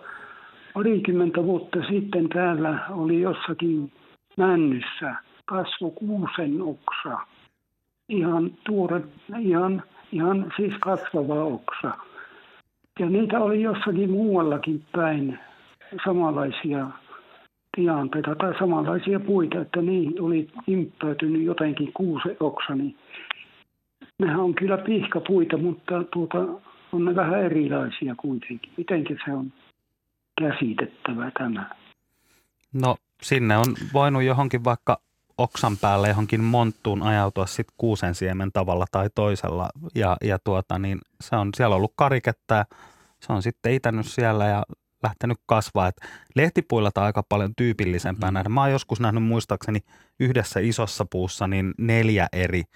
parikymmentä 0.74 1.44
vuotta 1.44 1.78
sitten 1.88 2.28
täällä 2.28 2.78
oli 2.90 3.20
jossakin 3.20 3.92
männyssä 4.36 5.14
kasvu 5.44 5.90
kuusen 5.90 6.62
oksa. 6.62 7.18
Ihan 8.08 8.50
tuore, 8.66 9.00
ihan, 9.40 9.82
ihan 10.12 10.52
siis 10.56 10.74
kasvava 10.80 11.44
oksa. 11.44 11.90
Ja 13.00 13.06
niitä 13.06 13.40
oli 13.40 13.62
jossakin 13.62 14.10
muuallakin 14.10 14.82
päin 14.92 15.38
samanlaisia 16.04 16.86
tilanteita 17.76 18.34
tai 18.34 18.58
samanlaisia 18.58 19.20
puita, 19.20 19.60
että 19.60 19.82
niin 19.82 20.22
oli 20.22 20.48
imppäätynyt 20.66 21.42
jotenkin 21.42 21.92
kuusen 21.92 22.36
oksa. 22.40 22.74
Niin 22.74 22.96
nehän 24.18 24.40
on 24.40 24.54
kyllä 24.54 24.78
pihkapuita, 24.78 25.56
mutta 25.56 26.04
tuota, 26.12 26.38
on 26.94 27.04
ne 27.04 27.16
vähän 27.16 27.44
erilaisia 27.44 28.14
kuitenkin. 28.14 28.72
Miten 28.76 29.04
se 29.24 29.32
on 29.32 29.52
käsitettävä 30.40 31.30
tämä? 31.38 31.70
No 32.72 32.96
sinne 33.22 33.56
on 33.56 33.74
voinut 33.92 34.22
johonkin 34.22 34.64
vaikka 34.64 35.00
oksan 35.38 35.76
päälle 35.76 36.08
johonkin 36.08 36.44
monttuun 36.44 37.02
ajautua 37.02 37.46
sitten 37.46 37.74
kuusen 37.78 38.14
siemen 38.14 38.52
tavalla 38.52 38.86
tai 38.92 39.10
toisella. 39.14 39.68
Ja, 39.94 40.16
ja 40.24 40.38
tuota, 40.44 40.78
niin 40.78 40.98
se 41.20 41.36
on, 41.36 41.50
siellä 41.56 41.74
on 41.74 41.76
ollut 41.76 41.92
kariketta 41.96 42.64
se 43.20 43.32
on 43.32 43.42
sitten 43.42 43.72
itänyt 43.72 44.06
siellä 44.06 44.46
ja 44.46 44.62
lähtenyt 45.02 45.38
kasvaa. 45.46 45.88
Et 45.88 45.96
lehtipuilla 46.36 46.90
tämä 46.90 47.02
on 47.02 47.06
aika 47.06 47.22
paljon 47.28 47.54
tyypillisempää 47.56 48.30
mm. 48.30 48.34
nähdä. 48.34 48.48
Mä 48.48 48.60
oon 48.60 48.70
joskus 48.70 49.00
nähnyt 49.00 49.22
muistaakseni 49.22 49.80
yhdessä 50.20 50.60
isossa 50.60 51.04
puussa 51.10 51.46
niin 51.46 51.74
neljä 51.78 52.26
eri– 52.32 52.62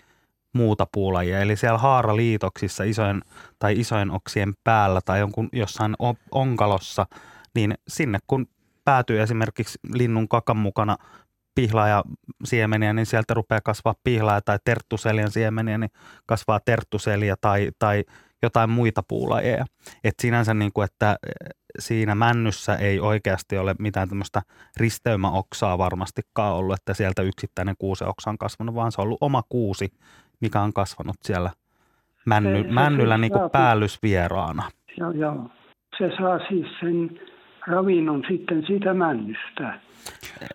muuta 0.55 0.87
puulajia. 0.93 1.41
Eli 1.41 1.57
siellä 1.57 1.79
haaraliitoksissa 1.79 2.85
isojen 2.85 3.23
tai 3.59 3.81
isojen 3.81 4.11
oksien 4.11 4.53
päällä 4.65 5.01
tai 5.05 5.19
jonkun 5.19 5.49
jossain 5.53 5.95
onkalossa, 6.31 7.07
niin 7.55 7.75
sinne 7.89 8.19
kun 8.27 8.47
päätyy 8.85 9.23
esimerkiksi 9.23 9.79
linnun 9.93 10.29
kakan 10.29 10.57
mukana 10.57 10.97
pihlaaja 11.55 12.05
siemeniä, 12.45 12.93
niin 12.93 13.07
sieltä 13.07 13.35
rupeaa 13.35 13.61
kasvaa 13.65 13.95
pihlaaja 14.05 14.41
tai 14.45 14.59
terttuselien 14.65 15.31
siemeniä, 15.31 15.79
niin 15.79 15.91
kasvaa 16.27 16.61
terttuselia 16.65 17.35
tai, 17.41 17.71
tai 17.79 18.05
jotain 18.43 18.71
muita 18.71 19.03
puulajeja. 19.09 19.65
Et 20.05 20.15
sinänsä 20.23 20.55
niin 20.55 20.73
kuin, 20.75 20.85
että 20.85 21.17
siinä 21.79 22.15
männyssä 22.15 22.75
ei 22.75 23.01
oikeasti 23.01 23.59
ole 23.59 23.75
mitään 23.79 24.09
tämmöistä 24.09 24.43
risteymäoksaa 24.77 25.79
varmastikaan 25.79 26.55
ollut, 26.55 26.75
että 26.75 26.95
sieltä 26.95 27.23
yksittäinen 27.23 27.75
kuuseoksa 27.79 28.31
on 28.31 28.39
kasvanut, 28.39 28.75
vaan 28.75 28.93
se 28.93 29.01
on 29.01 29.05
ollut 29.05 29.19
oma 29.21 29.43
kuusi, 29.49 29.89
mikä 30.41 30.61
on 30.61 30.73
kasvanut 30.73 31.17
siellä 31.21 31.51
männy, 32.27 32.63
se, 32.63 32.69
männyllä 32.69 33.15
se, 33.15 33.21
niin 33.21 33.33
kuin 33.33 33.51
päällysvieraana. 33.51 34.63
Joo, 34.97 35.11
joo. 35.11 35.51
Se 35.99 36.11
saa 36.19 36.39
siis 36.49 36.67
sen 36.81 37.21
ravinnon 37.67 38.25
sitten 38.29 38.67
siitä 38.67 38.95
männystä. 38.95 39.81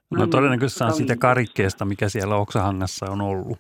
No 0.10 0.28
todennäköisesti 0.28 0.80
saa 0.80 0.92
siitä 0.92 1.16
karikkeesta, 1.16 1.86
mikä 1.86 2.10
siellä 2.10 2.36
oksahangassa 2.36 3.06
on 3.12 3.22
ollut. 3.22 3.58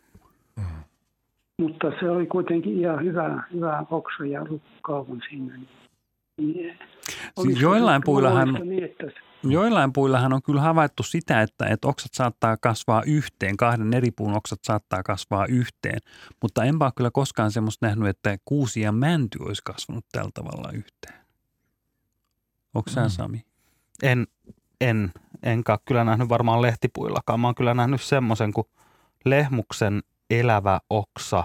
Mutta 1.61 1.91
se 1.99 2.09
oli 2.09 2.25
kuitenkin 2.25 2.79
ihan 2.79 3.05
hyvä, 3.05 3.43
hyvä 3.53 3.85
oksa 3.91 4.25
ja 4.25 4.45
kauan 4.81 5.21
siinä. 5.29 5.59
Niin, 6.37 6.77
siis 7.41 7.61
joillain 7.61 8.01
puillahan, 8.05 8.53
niin, 8.53 8.83
että 8.83 9.05
Joillain 9.43 9.93
puillahan 9.93 10.33
on 10.33 10.41
kyllä 10.41 10.61
havaittu 10.61 11.03
sitä, 11.03 11.41
että, 11.41 11.65
että 11.65 11.87
oksat 11.87 12.13
saattaa 12.13 12.57
kasvaa 12.57 13.03
yhteen, 13.05 13.57
kahden 13.57 13.93
eri 13.93 14.11
puun 14.11 14.33
oksat 14.33 14.59
saattaa 14.63 15.03
kasvaa 15.03 15.45
yhteen, 15.45 15.99
mutta 16.41 16.63
enpä 16.63 16.85
ole 16.85 16.93
kyllä 16.95 17.11
koskaan 17.11 17.51
semmoista 17.51 17.85
nähnyt, 17.85 18.07
että 18.07 18.37
kuusi 18.45 18.81
ja 18.81 18.91
mänty 18.91 19.37
olisi 19.41 19.61
kasvanut 19.65 20.05
tällä 20.11 20.31
tavalla 20.33 20.71
yhteen. 20.71 21.25
Onko 22.73 22.89
mm. 22.95 23.09
Sami? 23.09 23.45
En, 24.03 24.27
en, 24.81 25.11
enkä 25.43 25.79
kyllä 25.85 26.03
nähnyt 26.03 26.29
varmaan 26.29 26.61
lehtipuillakaan. 26.61 27.39
Mä 27.39 27.47
oon 27.47 27.55
kyllä 27.55 27.73
nähnyt 27.73 28.01
semmoisen, 28.01 28.53
kun 28.53 28.69
lehmuksen 29.25 30.03
elävä 30.29 30.79
oksa 30.89 31.43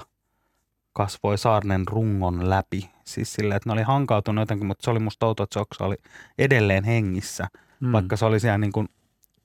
kasvoi 0.92 1.38
saarnen 1.38 1.88
rungon 1.88 2.50
läpi. 2.50 2.90
Siis 3.04 3.32
silleen, 3.32 3.56
että 3.56 3.68
ne 3.68 3.72
oli 3.72 3.82
hankautunut 3.82 4.42
jotenkin, 4.42 4.66
mutta 4.66 4.84
se 4.84 4.90
oli 4.90 4.98
musta 4.98 5.26
outo, 5.26 5.42
että 5.42 5.54
se 5.54 5.60
oksa 5.60 5.84
oli 5.84 5.96
edelleen 6.38 6.84
hengissä– 6.84 7.48
mm. 7.80 7.92
vaikka 7.92 8.16
se 8.16 8.24
oli 8.24 8.40
siellä 8.40 8.58
niin 8.58 8.72
kuin 8.72 8.88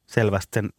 selvästi 0.06 0.50
sen 0.54 0.70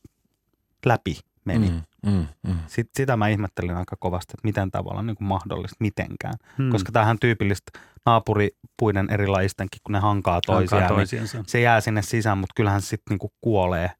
läpi 0.87 1.19
meni. 1.45 1.71
Mm, 1.71 2.11
mm, 2.13 2.27
mm. 2.43 2.59
Sit, 2.67 2.91
sitä 2.95 3.17
mä 3.17 3.29
ihmettelin 3.29 3.77
aika 3.77 3.97
kovasti, 3.99 4.33
että 4.35 4.49
miten 4.49 4.71
tavalla 4.71 5.03
niin 5.03 5.17
kuin 5.17 5.29
mahdollista 5.29 5.77
mitenkään. 5.81 6.35
Mm. 6.59 6.71
Koska 6.71 6.93
tämähän 6.93 7.19
tyypillistä 7.19 7.79
naapuripuiden 8.07 9.11
eri 9.11 9.27
lajistenkin, 9.27 9.81
kun 9.85 9.93
ne 9.93 9.99
hankaa 9.99 10.41
toisiaan, 10.47 10.83
hankaa 10.83 11.05
niin 11.05 11.45
se 11.47 11.61
jää 11.61 11.81
sinne 11.81 12.03
sisään, 12.03 12.39
mutta 12.39 12.53
kyllähän 12.57 12.83
se 12.83 12.87
sitten 12.87 13.19
niin 13.19 13.31
kuolee. 13.41 13.91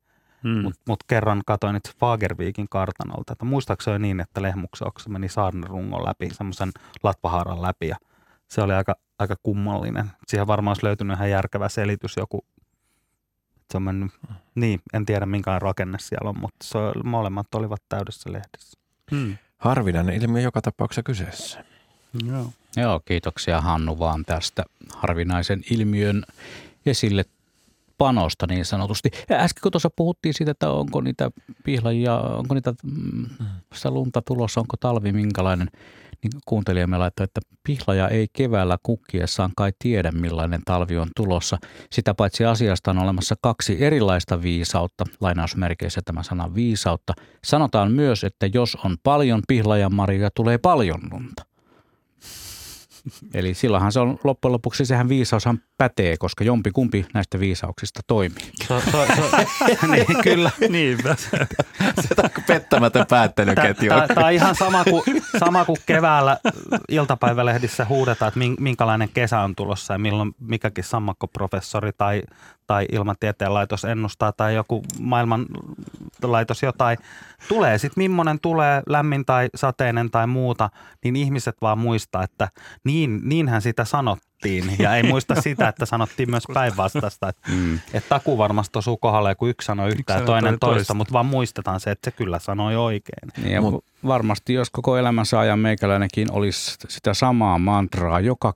Mm. 0.45 0.63
Mutta 0.63 0.81
mut 0.89 1.03
kerran 1.07 1.43
katsoin 1.47 1.75
nyt 1.75 1.95
Fagerviikin 1.99 2.67
kartanolta, 2.71 3.33
että 3.33 3.45
muistaakseni 3.45 3.99
niin, 3.99 4.21
että 4.21 4.43
lehmuksen 4.43 4.89
meni 5.09 5.29
saarnarungon 5.29 6.05
läpi, 6.05 6.29
semmoisen 6.33 6.71
latvahaaran 7.03 7.63
läpi 7.63 7.89
ja 7.89 7.97
se 8.49 8.63
oli 8.63 8.73
aika, 8.73 8.95
aika 9.19 9.35
kummallinen. 9.43 10.11
Siihen 10.27 10.47
varmaan 10.47 10.71
olisi 10.71 10.87
löytynyt 10.87 11.17
ihan 11.17 11.31
järkevä 11.31 11.69
selitys, 11.69 12.17
joku 12.17 12.45
se 13.71 13.77
on 13.77 13.83
mennyt, 13.83 14.13
niin, 14.55 14.81
en 14.93 15.07
tiedä 15.07 15.27
minkälainen 15.27 15.63
rakenne 15.63 15.99
siellä 16.01 16.29
on, 16.31 16.41
mutta 16.41 16.65
se, 16.65 16.79
molemmat 17.05 17.55
olivat 17.55 17.83
täydessä 17.89 18.33
lehdessä. 18.33 18.79
Hmm. 19.11 19.37
Harvinainen 19.59 20.23
ilmiö 20.23 20.43
joka 20.43 20.61
tapauksessa 20.61 21.03
kyseessä. 21.03 21.65
Joo. 22.27 22.53
Joo, 22.77 23.01
kiitoksia 23.05 23.61
Hannu 23.61 23.99
vaan 23.99 24.25
tästä 24.25 24.65
harvinaisen 24.95 25.63
ilmiön 25.71 26.25
esille 26.87 27.25
panosta 27.99 28.47
niin 28.47 28.65
sanotusti. 28.65 29.11
Ja 29.29 29.37
äsken 29.37 29.61
kun 29.63 29.73
tuossa 29.73 29.91
puhuttiin 29.97 30.35
siitä, 30.35 30.51
että 30.51 30.71
onko 30.71 31.01
niitä 31.01 31.31
pihlajia, 31.65 32.19
onko 32.19 32.55
niitä 32.55 32.75
mm, 32.83 33.27
sitä 33.75 33.91
lunta 33.91 34.23
tulossa, 34.23 34.61
onko 34.61 34.77
talvi 34.81 35.13
minkälainen, 35.13 35.71
niin 36.33 36.41
kuuntelijamme 36.47 36.99
laittoi, 36.99 37.25
että 37.25 37.41
pihlaja 37.67 38.09
ei 38.09 38.27
keväällä 38.33 38.79
kukkiessaan 38.83 39.51
kai 39.57 39.73
tiedä 39.79 40.13
millainen 40.13 40.61
talvi 40.65 40.97
on 40.97 41.09
tulossa. 41.17 41.59
Sitä 41.93 42.15
paitsi 42.15 42.45
asiasta 42.45 42.91
on 42.91 42.99
olemassa 42.99 43.35
kaksi 43.43 43.85
erilaista 43.85 44.43
viisautta, 44.43 45.05
lainausmerkeissä 45.21 46.01
tämä 46.05 46.23
sana 46.23 46.55
viisautta. 46.55 47.13
Sanotaan 47.45 47.93
myös, 47.93 48.25
että 48.25 48.47
jos 48.55 48.77
on 48.85 48.97
paljon 49.03 49.43
pihlajanmarjoja, 49.49 50.31
tulee 50.31 50.59
paljon 50.59 51.01
lunta. 51.13 51.54
Eli 53.35 53.55
silloinhan 53.55 53.93
se 53.93 54.01
on 54.01 54.19
loppujen 54.25 54.53
lopuksi 54.53 54.85
sehän 54.85 55.09
viisaushan 55.09 55.59
pätee, 55.79 56.17
koska 56.17 56.45
jompi 56.45 56.71
kumpi 56.71 57.07
näistä 57.15 57.41
viisauksista 57.41 58.01
toimii. 58.07 58.51
So, 58.69 58.81
so, 58.81 59.07
so, 59.07 59.87
niin, 59.87 60.07
kyllä. 60.23 60.51
Niinpä. 60.69 61.15
se 61.15 62.15
on 62.23 62.31
pettämätön 62.47 63.07
päättelyketju. 63.09 63.91
Tämä 64.15 64.27
on 64.27 64.33
ihan 64.33 64.55
sama 64.55 64.85
kuin, 64.85 65.03
sama 65.39 65.65
kuin 65.65 65.79
keväällä 65.87 66.39
iltapäivälehdissä 66.89 67.85
huudetaan, 67.85 68.29
että 68.29 68.41
minkälainen 68.63 69.09
kesä 69.09 69.41
on 69.41 69.55
tulossa 69.57 69.95
ja 69.95 69.99
milloin 69.99 70.35
mikäkin 70.41 70.85
sammakkoprofessori 70.85 71.91
tai, 71.93 72.23
tai 72.67 72.87
ilmatieteen 72.93 73.55
laitos 73.55 73.85
ennustaa 73.85 74.33
tai 74.33 74.55
joku 74.55 74.83
maailman 75.01 75.47
laitos 76.23 76.63
jotain. 76.63 76.99
Tulee 77.49 77.79
sitten 77.79 78.05
millainen 78.05 78.41
tulee, 78.41 78.83
lämmin 78.89 79.25
tai 79.25 79.49
sateinen 79.55 80.11
tai 80.11 80.27
muuta, 80.27 80.71
niin 81.05 81.17
ihmiset 81.17 81.57
vaan 81.63 81.79
muistaa, 81.79 82.23
että 82.23 82.49
niin, 82.85 83.21
niinhän 83.25 83.63
sitä 83.63 83.85
sanottiin. 83.85 84.65
Ja 84.79 84.97
ei 84.97 85.03
muista 85.03 85.35
sitä, 85.43 85.69
että 85.69 85.87
sanottiin 85.87 86.31
myös 86.31 86.45
päinvastaista. 86.55 87.29
Että, 87.29 87.51
mm. 87.51 87.75
että 87.75 88.09
taku 88.09 88.39
varmasti 88.39 88.79
osuu 88.79 88.97
kohdalle, 88.97 89.35
kun 89.35 89.49
yksi 89.49 89.67
sanoi 89.67 89.89
yhtä 89.89 90.13
ja 90.13 90.21
toinen 90.21 90.59
toista, 90.59 90.67
toista, 90.67 90.95
mutta 90.95 91.13
vaan 91.13 91.27
muistetaan 91.27 91.81
se, 91.81 91.91
että 91.91 92.11
se 92.11 92.17
kyllä 92.17 92.39
sanoi 92.39 92.77
oikein. 92.77 93.31
Niin, 93.37 93.55
ja 93.55 93.61
Mut, 93.61 93.85
varmasti 94.07 94.55
jos 94.55 94.71
koko 94.71 94.97
elämänsä 94.97 95.39
ajan 95.39 95.59
meikäläinenkin 95.59 96.33
olisi 96.33 96.77
sitä 96.89 97.15
samaa 97.15 97.59
mantraa 97.59 98.21
joka 98.21 98.55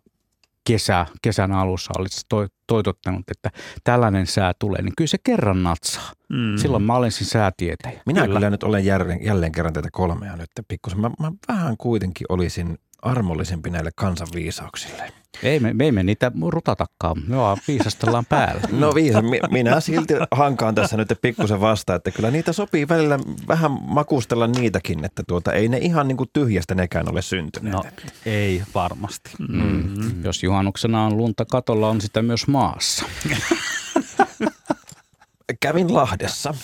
kesä, 0.68 1.06
kesän 1.22 1.52
alussa 1.52 1.92
olisi 1.98 2.20
toi, 2.28 2.46
toitottanut, 2.66 3.30
että 3.30 3.50
tällainen 3.84 4.26
sää 4.26 4.52
tulee, 4.58 4.82
niin 4.82 4.92
kyllä 4.96 5.08
se 5.08 5.18
kerran 5.24 5.62
natsaa. 5.62 6.12
Mm. 6.28 6.56
Silloin 6.56 6.82
mä 6.82 6.96
olen 6.96 7.12
siinä 7.12 7.30
säätietäjä. 7.30 8.02
Minä 8.06 8.20
kyllä, 8.22 8.34
kyllä 8.34 8.50
nyt 8.50 8.62
olen 8.62 8.84
jälleen, 8.84 9.24
jälleen 9.24 9.52
kerran 9.52 9.72
tätä 9.72 9.88
kolmea 9.92 10.36
nyt 10.36 10.50
pikkusen. 10.68 11.00
Mä, 11.00 11.10
mä 11.20 11.32
vähän 11.48 11.76
kuitenkin 11.76 12.26
olisin 12.28 12.78
armollisempi 13.02 13.70
näille 13.70 13.90
kansanviisauksille. 13.96 15.12
Ei 15.42 15.60
me, 15.60 15.74
me 15.74 15.88
emme 15.88 16.02
niitä 16.02 16.32
rutatakaan, 16.48 17.22
me 17.26 17.36
vaan 17.36 17.56
viisastellaan 17.68 18.26
päällä. 18.26 18.60
No 18.72 18.94
viisa, 18.94 19.22
minä 19.50 19.80
silti 19.80 20.14
hankaan 20.30 20.74
tässä 20.74 20.96
nyt 20.96 21.08
pikkusen 21.22 21.60
vasta, 21.60 21.94
että 21.94 22.10
kyllä 22.10 22.30
niitä 22.30 22.52
sopii 22.52 22.88
välillä 22.88 23.18
vähän 23.48 23.70
makustella 23.82 24.46
niitäkin, 24.46 25.04
että 25.04 25.22
tuota, 25.28 25.52
ei 25.52 25.68
ne 25.68 25.78
ihan 25.78 26.08
niin 26.08 26.16
kuin 26.16 26.30
tyhjästä 26.32 26.74
nekään 26.74 27.10
ole 27.10 27.22
syntyneet. 27.22 27.74
No 27.74 27.84
ei 28.26 28.62
varmasti. 28.74 29.30
Mm-hmm. 29.38 30.24
Jos 30.24 30.42
juhannuksena 30.42 31.04
on 31.04 31.16
lunta 31.16 31.44
katolla, 31.44 31.88
on 31.88 32.00
sitä 32.00 32.22
myös 32.22 32.46
maassa. 32.46 33.04
kävin 35.60 35.94
Lahdessa 35.94 36.54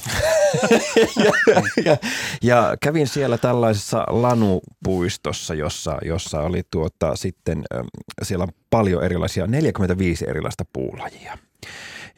ja, 1.16 1.32
ja, 1.84 1.96
ja 2.42 2.76
kävin 2.80 3.08
siellä 3.08 3.38
tällaisessa 3.38 4.04
lanupuistossa, 4.08 5.54
jossa, 5.54 5.98
jossa 6.04 6.40
oli 6.40 6.62
tuota, 6.70 7.16
sitten, 7.16 7.64
siellä 8.22 8.42
on 8.42 8.52
paljon 8.70 9.04
erilaisia, 9.04 9.46
45 9.46 10.24
erilaista 10.28 10.64
puulajia. 10.72 11.38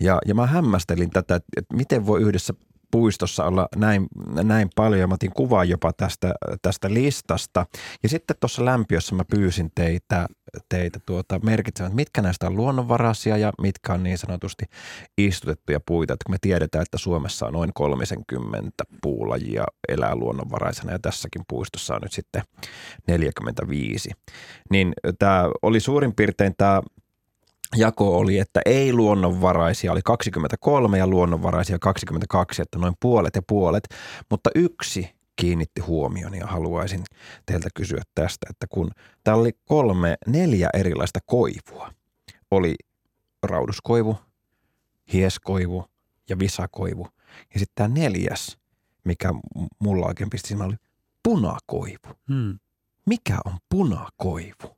Ja, 0.00 0.18
ja 0.26 0.34
mä 0.34 0.46
hämmästelin 0.46 1.10
tätä, 1.10 1.36
että 1.36 1.76
miten 1.76 2.06
voi 2.06 2.22
yhdessä 2.22 2.54
puistossa 2.90 3.44
olla 3.44 3.68
näin, 3.76 4.06
näin 4.42 4.68
paljon. 4.76 5.08
Mä 5.08 5.14
otin 5.14 5.32
kuvaa 5.32 5.64
jopa 5.64 5.92
tästä, 5.92 6.34
tästä 6.62 6.94
listasta. 6.94 7.66
Ja 8.02 8.08
sitten 8.08 8.36
tuossa 8.40 8.64
lämpiössä 8.64 9.14
mä 9.14 9.24
pyysin 9.30 9.70
teitä, 9.74 10.26
teitä 10.68 11.00
tuota 11.06 11.38
merkitsemään, 11.38 11.90
että 11.90 11.96
mitkä 11.96 12.22
näistä 12.22 12.46
on 12.46 12.56
luonnonvaraisia 12.56 13.36
ja 13.36 13.52
mitkä 13.62 13.92
on 13.92 14.02
niin 14.02 14.18
sanotusti 14.18 14.64
istutettuja 15.18 15.80
puita. 15.86 16.12
Että 16.12 16.24
kun 16.26 16.34
me 16.34 16.38
tiedetään, 16.40 16.82
että 16.82 16.98
Suomessa 16.98 17.46
on 17.46 17.52
noin 17.52 17.70
30 17.74 18.84
puulajia 19.02 19.64
elää 19.88 20.14
luonnonvaraisena 20.14 20.92
ja 20.92 20.98
tässäkin 20.98 21.42
puistossa 21.48 21.94
on 21.94 22.00
nyt 22.02 22.12
sitten 22.12 22.42
45. 23.08 24.10
Niin 24.70 24.92
tämä 25.18 25.50
oli 25.62 25.80
suurin 25.80 26.14
piirtein 26.14 26.54
tämä 26.58 26.82
jako 27.76 28.18
oli, 28.18 28.38
että 28.38 28.60
ei 28.66 28.92
luonnonvaraisia 28.92 29.92
oli 29.92 30.00
23 30.04 30.98
ja 30.98 31.06
luonnonvaraisia 31.06 31.78
22, 31.78 32.62
että 32.62 32.78
noin 32.78 32.94
puolet 33.00 33.36
ja 33.36 33.42
puolet, 33.48 33.88
mutta 34.30 34.50
yksi 34.54 35.16
kiinnitti 35.36 35.80
huomion 35.80 36.34
ja 36.34 36.46
haluaisin 36.46 37.04
teiltä 37.46 37.68
kysyä 37.74 38.02
tästä, 38.14 38.46
että 38.50 38.66
kun 38.70 38.90
täällä 39.24 39.40
oli 39.40 39.52
kolme, 39.64 40.16
neljä 40.26 40.70
erilaista 40.74 41.20
koivua. 41.26 41.90
Oli 42.50 42.74
rauduskoivu, 43.42 44.18
hieskoivu 45.12 45.84
ja 46.28 46.38
visakoivu. 46.38 47.08
Ja 47.54 47.60
sitten 47.60 47.74
tämä 47.74 48.00
neljäs, 48.00 48.58
mikä 49.04 49.32
mulla 49.78 50.06
oikein 50.06 50.30
pisti 50.30 50.54
oli 50.54 50.74
punakoivu. 51.22 52.08
Hmm. 52.28 52.58
Mikä 53.06 53.38
on 53.44 53.58
punakoivu? 53.68 54.75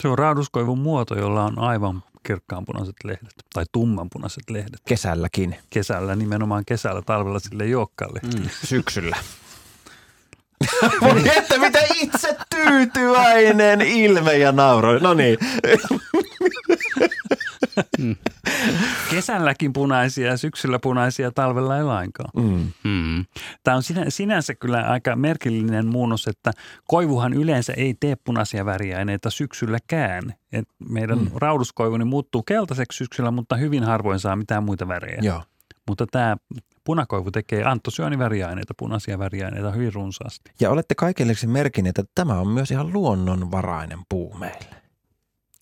Se 0.00 0.08
on 0.08 0.18
rauduskoivun 0.18 0.78
muoto, 0.78 1.18
jolla 1.18 1.44
on 1.44 1.58
aivan 1.58 2.02
kirkkaanpunaiset 2.22 2.96
lehdet 3.04 3.34
tai 3.54 3.64
tummanpunaiset 3.72 4.50
lehdet. 4.50 4.80
Kesälläkin. 4.88 5.56
Kesällä, 5.70 6.16
nimenomaan 6.16 6.64
kesällä, 6.64 7.02
talvella 7.02 7.38
sille 7.38 7.64
ei 7.64 7.74
Mm, 8.22 8.48
syksyllä. 8.64 9.16
että 11.36 11.58
mitä 11.58 11.78
itse 11.94 12.36
tyytyväinen 12.50 13.80
ilme 13.80 14.38
ja 14.38 14.52
nauro. 14.52 14.98
No 14.98 15.14
niin. 15.14 15.38
Mm. 17.98 18.16
Kesälläkin 19.10 19.72
punaisia, 19.72 20.36
syksyllä 20.36 20.78
punaisia, 20.78 21.30
talvella 21.30 21.76
ei 21.76 21.82
lainkaan. 21.82 22.30
Mm. 22.36 22.72
Mm. 22.84 23.24
Tämä 23.64 23.76
on 23.76 23.82
sinä, 23.82 24.04
sinänsä 24.08 24.54
kyllä 24.54 24.82
aika 24.82 25.16
merkillinen 25.16 25.86
muunnos, 25.86 26.26
että 26.26 26.52
koivuhan 26.86 27.32
yleensä 27.34 27.72
ei 27.76 27.94
tee 28.00 28.16
punaisia 28.24 28.64
väriaineita 28.64 29.30
syksylläkään. 29.30 30.34
Et 30.52 30.68
meidän 30.88 31.18
mm. 31.18 31.30
rauduskoivu 31.34 31.96
niin 31.96 32.08
muuttuu 32.08 32.42
keltaiseksi 32.42 32.96
syksyllä, 32.96 33.30
mutta 33.30 33.56
hyvin 33.56 33.84
harvoin 33.84 34.20
saa 34.20 34.36
mitään 34.36 34.64
muita 34.64 34.88
värejä. 34.88 35.18
Joo. 35.22 35.42
Mutta 35.88 36.06
tämä 36.06 36.36
punakoivu 36.84 37.30
tekee 37.30 37.64
antosyaaniväriaineita, 37.64 38.74
punaisia 38.78 39.18
väriaineita 39.18 39.72
hyvin 39.72 39.94
runsaasti. 39.94 40.50
Ja 40.60 40.70
olette 40.70 40.94
kaikille 40.94 41.32
merkineet, 41.46 41.98
että 41.98 42.12
tämä 42.14 42.40
on 42.40 42.48
myös 42.48 42.70
ihan 42.70 42.92
luonnonvarainen 42.92 43.98
puu 44.08 44.34
meille. 44.34 44.82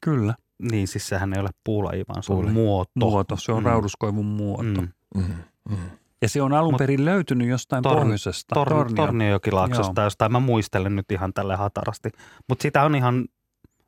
Kyllä. 0.00 0.34
Niin, 0.62 0.88
siis 0.88 1.08
sehän 1.08 1.34
ei 1.34 1.40
ole 1.40 1.50
puulaji, 1.64 2.04
vaan 2.08 2.22
se 2.22 2.32
on 2.32 2.52
muoto. 2.52 2.90
Muoto, 2.94 3.36
se 3.36 3.52
on 3.52 3.62
mm. 3.62 3.66
rauduskoivun 3.66 4.26
muoto. 4.26 4.62
Mm. 4.62 4.88
Mm. 5.14 5.24
Mm. 5.70 5.76
Ja 6.22 6.28
se 6.28 6.42
on 6.42 6.52
alun 6.52 6.74
perin 6.78 7.04
löytynyt 7.04 7.48
jostain 7.48 7.84
tor- 7.84 7.98
pohjoisesta. 7.98 8.54
Tor- 8.54 8.68
Tornio. 8.68 8.96
Torniojokilaaksosta, 8.96 10.02
jostain 10.02 10.32
mä 10.32 10.40
muistelen 10.40 10.96
nyt 10.96 11.12
ihan 11.12 11.32
tälle 11.32 11.56
hatarasti. 11.56 12.10
Mutta 12.48 12.62
sitä 12.62 12.82
on 12.82 12.94
ihan, 12.94 13.24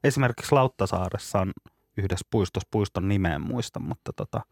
esimerkiksi 0.04 0.52
Lauttasaaressa 0.52 1.40
on 1.40 1.52
yhdessä 1.96 2.26
puistossa, 2.30 2.68
puiston 2.70 3.08
nimeen 3.08 3.40
muista, 3.40 3.80
mutta 3.80 4.12
tota– 4.12 4.40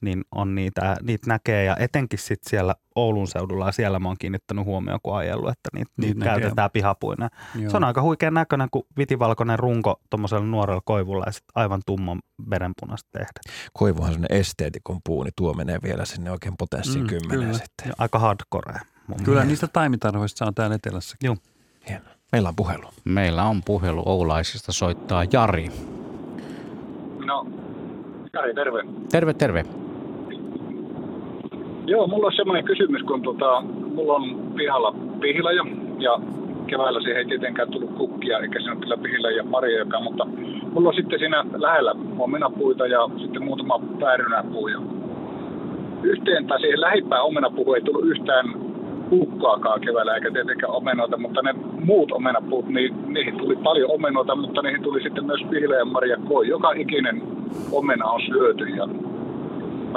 niin 0.00 0.24
on 0.32 0.54
niitä, 0.54 0.96
niitä 1.02 1.26
näkee 1.26 1.64
ja 1.64 1.76
etenkin 1.76 2.18
sit 2.18 2.40
siellä 2.46 2.74
Oulun 2.94 3.28
seudulla 3.28 3.66
ja 3.66 3.72
siellä 3.72 3.98
mä 3.98 4.08
oon 4.08 4.16
kiinnittänyt 4.18 4.64
huomioon, 4.64 5.00
kun 5.02 5.16
ajellut, 5.16 5.50
että 5.50 5.68
niitä, 5.72 5.90
niin 5.96 6.18
niitä 6.18 6.24
käytetään 6.24 6.70
pihapuina. 6.70 7.28
Joo. 7.54 7.70
Se 7.70 7.76
on 7.76 7.84
aika 7.84 8.02
huikean 8.02 8.34
näköinen, 8.34 8.68
kun 8.70 8.86
vitivalkoinen 8.98 9.58
runko 9.58 10.00
tuommoisella 10.10 10.46
nuorella 10.46 10.82
koivulla 10.84 11.24
ja 11.26 11.32
sitten 11.32 11.52
aivan 11.54 11.82
tumman 11.86 12.20
verenpunaiset 12.50 13.08
tehdä. 13.12 13.40
Koivuhan 13.72 14.14
on 14.14 14.26
esteetikon 14.30 15.00
puu, 15.04 15.22
niin 15.22 15.32
tuo 15.36 15.54
menee 15.54 15.78
vielä 15.82 16.04
sinne 16.04 16.30
oikein 16.30 16.54
potenssiin 16.58 17.04
mm, 17.04 17.08
kymmeneen 17.08 17.54
sitten. 17.54 17.88
Ja 17.88 17.92
aika 17.98 18.18
hardcore. 18.18 18.80
Kyllä 19.06 19.24
mielestä. 19.26 19.44
niistä 19.44 19.68
taimitarhoista 19.68 20.38
saa 20.38 20.52
täällä 20.52 20.76
etelässä. 20.76 21.16
Joo. 21.22 21.36
Hienoa. 21.88 22.10
Meillä 22.32 22.48
on 22.48 22.56
puhelu. 22.56 22.88
Meillä 23.04 23.44
on 23.44 23.62
puhelu 23.62 24.02
Oulaisista, 24.06 24.72
soittaa 24.72 25.24
Jari. 25.32 25.68
No, 27.26 27.46
Jari, 28.32 28.54
terve. 28.54 28.82
Terve, 29.10 29.34
terve. 29.34 29.85
Joo, 31.86 32.06
mulla 32.06 32.26
on 32.26 32.32
semmoinen 32.36 32.64
kysymys, 32.64 33.02
kun 33.02 33.22
tota, 33.22 33.62
mulla 33.94 34.12
on 34.12 34.52
pihalla 34.56 34.94
pihlaja 35.20 35.64
ja 35.98 36.20
keväällä 36.66 37.00
siihen 37.00 37.18
ei 37.18 37.24
tietenkään 37.24 37.70
tullut 37.70 37.94
kukkia, 37.94 38.38
eikä 38.38 38.60
siinä 38.60 38.76
ole 38.86 38.96
pihillä 38.96 39.30
ja 39.30 39.44
marjojakaan, 39.44 40.04
mutta 40.04 40.24
mulla 40.72 40.88
on 40.88 40.94
sitten 40.94 41.18
siinä 41.18 41.44
lähellä 41.56 41.94
omenapuita 42.18 42.86
ja 42.86 43.08
sitten 43.18 43.44
muutama 43.44 43.80
päärynäpuu. 44.00 44.68
Ja 44.68 44.80
yhteen 46.02 46.46
tai 46.46 46.60
siihen 46.60 46.80
lähimpään 46.80 47.22
omenapuuhun 47.22 47.76
ei 47.76 47.82
tullut 47.82 48.06
yhtään 48.06 48.46
kukkaakaan 49.10 49.80
keväällä 49.80 50.14
eikä 50.14 50.30
tietenkään 50.30 50.72
omenoita, 50.72 51.16
mutta 51.16 51.42
ne 51.42 51.54
muut 51.84 52.12
omenapuut, 52.12 52.68
niin 52.68 52.94
niihin 53.12 53.36
tuli 53.36 53.56
paljon 53.56 53.90
omenoita, 53.90 54.36
mutta 54.36 54.62
niihin 54.62 54.82
tuli 54.82 55.02
sitten 55.02 55.26
myös 55.26 55.40
pihlejä 55.50 55.78
ja 55.78 55.84
marja 55.84 56.16
koi. 56.28 56.48
Joka 56.48 56.72
ikinen 56.72 57.22
omena 57.72 58.04
on 58.04 58.20
syöty 58.20 58.64
ja 58.64 58.88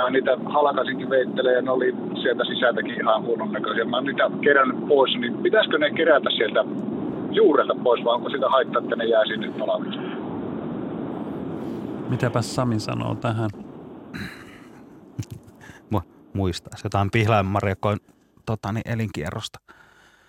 mä 0.04 0.10
niitä 0.10 0.38
halkasinkin 0.46 1.10
veittelee 1.10 1.56
ja 1.56 1.62
ne 1.62 1.72
oli 1.72 1.96
sieltä 2.22 2.44
sisältäkin 2.46 3.02
ihan 3.02 3.24
huonon 3.24 3.52
näköisiä. 3.52 3.86
Mä 3.86 3.98
oon 3.98 4.06
niitä 4.06 4.32
kerännyt 4.42 4.88
pois, 4.88 5.18
niin 5.20 5.38
pitäisikö 5.38 5.78
ne 5.78 5.92
kerätä 5.92 6.30
sieltä 6.30 6.66
juurelta 7.32 7.76
pois 7.84 8.04
vai 8.06 8.16
onko 8.16 8.30
sitä 8.30 8.50
haittaa, 8.50 8.82
että 8.82 8.96
ne 8.96 9.06
jää 9.06 9.26
sinne 9.26 9.52
palaviksi? 9.60 10.00
Mitäpä 12.10 12.42
Sami 12.42 12.80
sanoo 12.80 13.16
tähän? 13.16 13.50
Muistaisi 16.34 16.86
jotain 16.86 17.12
pihlajanmarjakon 17.12 17.98
tota, 18.46 18.72
niin 18.72 18.92
elinkierrosta. 18.92 19.60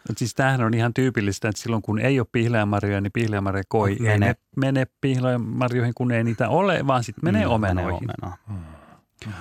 No, 0.09 0.15
siis 0.17 0.35
tämähän 0.35 0.61
on 0.61 0.75
ihan 0.75 0.95
tyypillistä, 0.95 1.49
että 1.49 1.63
silloin 1.63 1.83
kun 1.83 1.99
ei 1.99 2.21
ole 2.21 2.27
pihlajamarjoja, 2.33 3.01
niin 3.01 3.13
pihlajamarja 3.13 3.63
koi 3.69 3.97
mene. 4.01 4.13
ei 4.13 4.19
ne 4.19 4.35
mene 4.57 4.87
pihlajamarjoihin, 5.01 5.95
kun 5.95 6.13
ei 6.13 6.25
niitä 6.25 6.49
ole, 6.49 6.87
vaan 6.87 7.05
sitten 7.05 7.25
menee 7.25 7.47
mm, 7.47 7.53
omenoihin. 7.53 8.09
Menee 8.23 8.37
omena. 8.49 8.80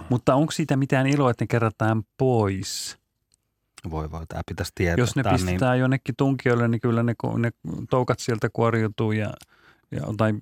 Mutta 0.10 0.35
onko 0.35 0.51
siitä 0.51 0.77
mitään 0.77 1.07
iloa, 1.07 1.31
että 1.31 1.43
ne 1.43 1.47
kerätään 1.47 2.03
pois? 2.18 2.97
Voi 3.89 4.11
voi, 4.11 4.26
tämä 4.27 4.41
pitäisi 4.47 4.72
tietää. 4.76 5.01
Jos 5.01 5.15
ne 5.15 5.23
niin- 5.23 5.34
pistetään 5.34 5.72
niin... 5.72 5.80
jonnekin 5.80 6.15
tunkijoille, 6.15 6.68
niin 6.68 6.81
kyllä 6.81 7.03
ne, 7.03 7.14
ne 7.38 7.51
toukat 7.89 8.19
sieltä 8.19 8.49
kuoriutuu 8.53 9.11
ja, 9.11 9.34
ja 9.91 10.01
tai 10.18 10.34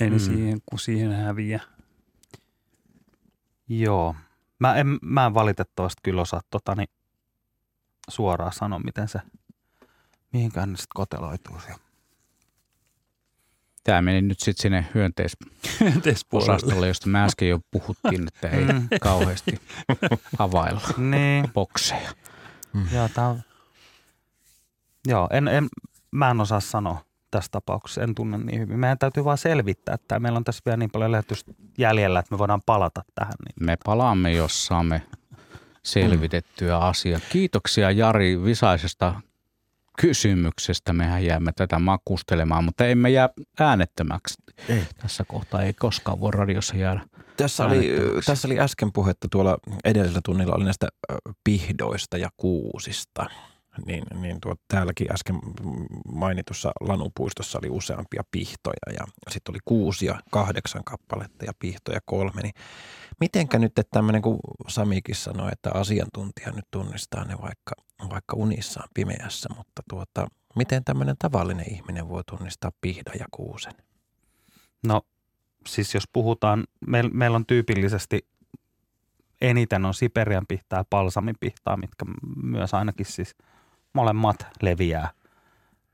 ei 0.00 0.10
mm. 0.10 0.18
siihen, 0.18 0.58
kun 0.66 0.78
siihen 0.78 1.12
häviä. 1.12 1.60
Joo. 3.68 4.14
Mä 4.58 4.74
en, 4.74 4.98
mä 5.02 5.26
en 5.26 5.34
valitettavasti 5.34 6.00
kyllä 6.02 6.22
osaa 6.22 6.40
tota, 6.50 6.74
niin 6.74 6.88
suoraan 8.08 8.52
sanoa, 8.52 8.78
miten 8.78 9.08
se, 9.08 9.20
mihinkään 10.32 10.70
ne 10.70 10.76
sitten 10.76 10.94
koteloituu 10.94 11.60
siellä. 11.60 11.87
Tämä 13.88 14.02
meni 14.02 14.22
nyt 14.22 14.40
sitten 14.40 14.62
sinne 14.62 14.86
hyönteis- 14.94 16.26
osastolle, 16.32 16.88
josta 16.88 17.08
me 17.08 17.24
äsken 17.24 17.48
jo 17.48 17.58
puhuttiin, 17.70 18.28
että 18.28 18.48
ei 18.48 18.64
Mm. 18.64 18.88
kauheasti 19.00 19.60
havailla 20.38 20.80
Niin. 20.96 21.52
bokseja. 21.52 22.10
Joo, 22.94 23.08
tää 23.14 23.28
on... 23.28 23.42
Joo, 25.06 25.28
en, 25.32 25.48
en, 25.48 25.68
mä 26.10 26.30
en 26.30 26.40
osaa 26.40 26.60
sanoa 26.60 27.04
tässä 27.30 27.48
tapauksessa, 27.52 28.02
en 28.02 28.14
tunne 28.14 28.38
niin 28.38 28.60
hyvin. 28.60 28.78
Meidän 28.78 28.98
täytyy 28.98 29.24
vaan 29.24 29.38
selvittää, 29.38 29.94
että 29.94 30.20
meillä 30.20 30.36
on 30.36 30.44
tässä 30.44 30.62
vielä 30.66 30.76
niin 30.76 30.90
paljon 30.90 31.12
lähetystä 31.12 31.52
jäljellä, 31.78 32.18
että 32.20 32.34
me 32.34 32.38
voidaan 32.38 32.62
palata 32.66 33.04
tähän. 33.14 33.34
Niin. 33.44 33.66
Me 33.66 33.76
palaamme, 33.84 34.32
jos 34.32 34.66
saamme 34.66 35.02
selvitettyä 35.82 36.78
asiaa. 36.78 37.20
Kiitoksia 37.30 37.90
Jari 37.90 38.44
Visaisesta 38.44 39.20
kysymyksestä. 40.00 40.92
Mehän 40.92 41.24
jäämme 41.24 41.52
tätä 41.56 41.78
makustelemaan, 41.78 42.64
mutta 42.64 42.86
emme 42.86 43.10
jää 43.10 43.28
äänettömäksi. 43.60 44.34
Ei. 44.68 44.82
Tässä 45.02 45.24
kohtaa 45.24 45.62
ei 45.62 45.72
koskaan 45.72 46.20
voi 46.20 46.30
radiossa 46.30 46.76
jäädä 46.76 47.00
Tässä 47.36 47.64
oli, 47.64 47.92
tässä 48.26 48.48
oli 48.48 48.60
äsken 48.60 48.92
puhetta 48.92 49.28
tuolla 49.30 49.58
edellisellä 49.84 50.20
tunnilla 50.24 50.54
oli 50.54 50.64
näistä 50.64 50.88
pihdoista 51.44 52.18
ja 52.18 52.28
kuusista. 52.36 53.26
Niin, 53.86 54.04
niin 54.14 54.40
tuo, 54.40 54.54
täälläkin 54.68 55.12
äsken 55.12 55.38
mainitussa 56.12 56.72
Lanupuistossa 56.80 57.58
oli 57.58 57.68
useampia 57.70 58.22
pihtoja 58.30 58.92
ja 58.92 59.04
sitten 59.30 59.52
oli 59.52 59.58
kuusi 59.64 60.06
ja 60.06 60.20
kahdeksan 60.30 60.84
kappaletta 60.84 61.44
ja 61.44 61.52
pihtoja 61.58 62.00
kolme. 62.04 62.42
Niin 62.42 62.54
mitenkä 63.20 63.58
nyt 63.58 63.78
että 63.78 63.90
tämmöinen, 63.90 64.22
kun 64.22 64.38
Samikin 64.68 65.14
sanoi, 65.14 65.50
että 65.52 65.70
asiantuntija 65.74 66.52
nyt 66.52 66.64
tunnistaa 66.70 67.24
ne 67.24 67.34
vaikka, 67.42 67.74
vaikka 68.10 68.36
unissaan 68.36 68.88
pimeässä, 68.94 69.48
mutta 69.56 69.82
tuota, 69.90 70.28
miten 70.56 70.84
tämmöinen 70.84 71.16
tavallinen 71.18 71.72
ihminen 71.72 72.08
voi 72.08 72.22
tunnistaa 72.24 72.72
pihdan 72.80 73.18
ja 73.18 73.26
kuusen? 73.30 73.72
No 74.86 75.02
siis 75.66 75.94
jos 75.94 76.04
puhutaan, 76.12 76.64
meil, 76.86 77.10
meillä 77.12 77.36
on 77.36 77.46
tyypillisesti 77.46 78.26
eniten 79.40 79.84
on 79.84 79.94
Siperian 79.94 80.46
pihtaa 80.48 80.78
ja 80.78 80.84
palsamin 80.90 81.34
pihtaa, 81.40 81.76
mitkä 81.76 82.04
myös 82.42 82.74
ainakin 82.74 83.06
siis 83.06 83.36
molemmat 83.92 84.46
leviää 84.62 85.10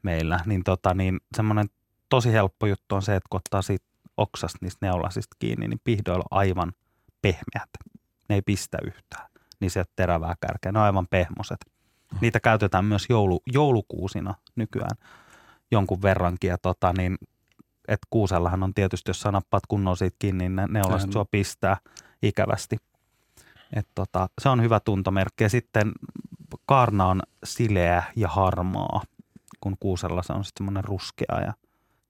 meillä. 0.03 0.41
Niin, 0.47 0.65
tota, 0.65 0.95
niin 0.95 1.21
semmoinen 1.37 1.67
tosi 2.09 2.33
helppo 2.33 2.67
juttu 2.67 2.95
on 2.95 3.03
se, 3.03 3.17
että 3.17 3.27
kun 3.31 3.37
ottaa 3.39 3.63
siitä 3.63 3.87
oksasta 4.17 4.59
niistä 4.61 4.87
neulasista 4.87 5.37
kiinni, 5.39 5.69
niin 5.69 5.81
pihdoilla 5.85 6.25
on 6.31 6.39
aivan 6.39 6.73
pehmeät. 7.25 7.71
Ne 8.29 8.35
ei 8.35 8.43
pistä 8.43 8.79
yhtään. 8.87 9.29
Niin 9.61 9.71
se 9.71 9.85
terävää 9.97 10.35
kärkeä. 10.41 10.73
Ne 10.73 10.79
on 10.79 10.85
aivan 10.85 11.07
pehmoset. 11.07 11.59
Niitä 12.21 12.41
käytetään 12.41 12.85
myös 12.85 13.07
joulu, 13.09 13.43
joulukuusina 13.53 14.35
nykyään 14.57 14.97
jonkun 15.71 16.03
verrankin. 16.03 16.49
Ja 16.49 16.59
tota, 16.59 16.93
niin, 16.99 17.19
että 17.89 18.07
kuusellahan 18.11 18.63
on 18.63 18.75
tietysti, 18.75 19.11
jos 19.11 19.21
sä 19.21 19.33
nappaat 19.33 19.67
kunnolla 19.69 19.97
siitä 19.97 20.17
kiinni, 20.19 20.45
niin 20.45 20.57
ne 20.57 20.67
neulasit 20.67 21.01
Sehän- 21.01 21.13
sua 21.13 21.25
pistää 21.25 21.77
ikävästi. 22.23 22.77
Et 23.73 23.89
tota, 23.95 24.29
se 24.41 24.49
on 24.49 24.63
hyvä 24.63 24.81
tuntomerkki. 24.81 25.45
Ja 25.45 25.49
sitten 25.51 25.93
kaarna 26.67 27.07
on 27.07 27.23
sileä 27.45 28.03
ja 28.17 28.29
harmaa, 28.29 29.03
kun 29.61 29.77
kuusella 29.81 30.23
se 30.23 30.33
on 30.33 30.45
sitten 30.45 30.65
semmoinen 30.67 30.85
ruskea 30.85 31.41
ja, 31.47 31.55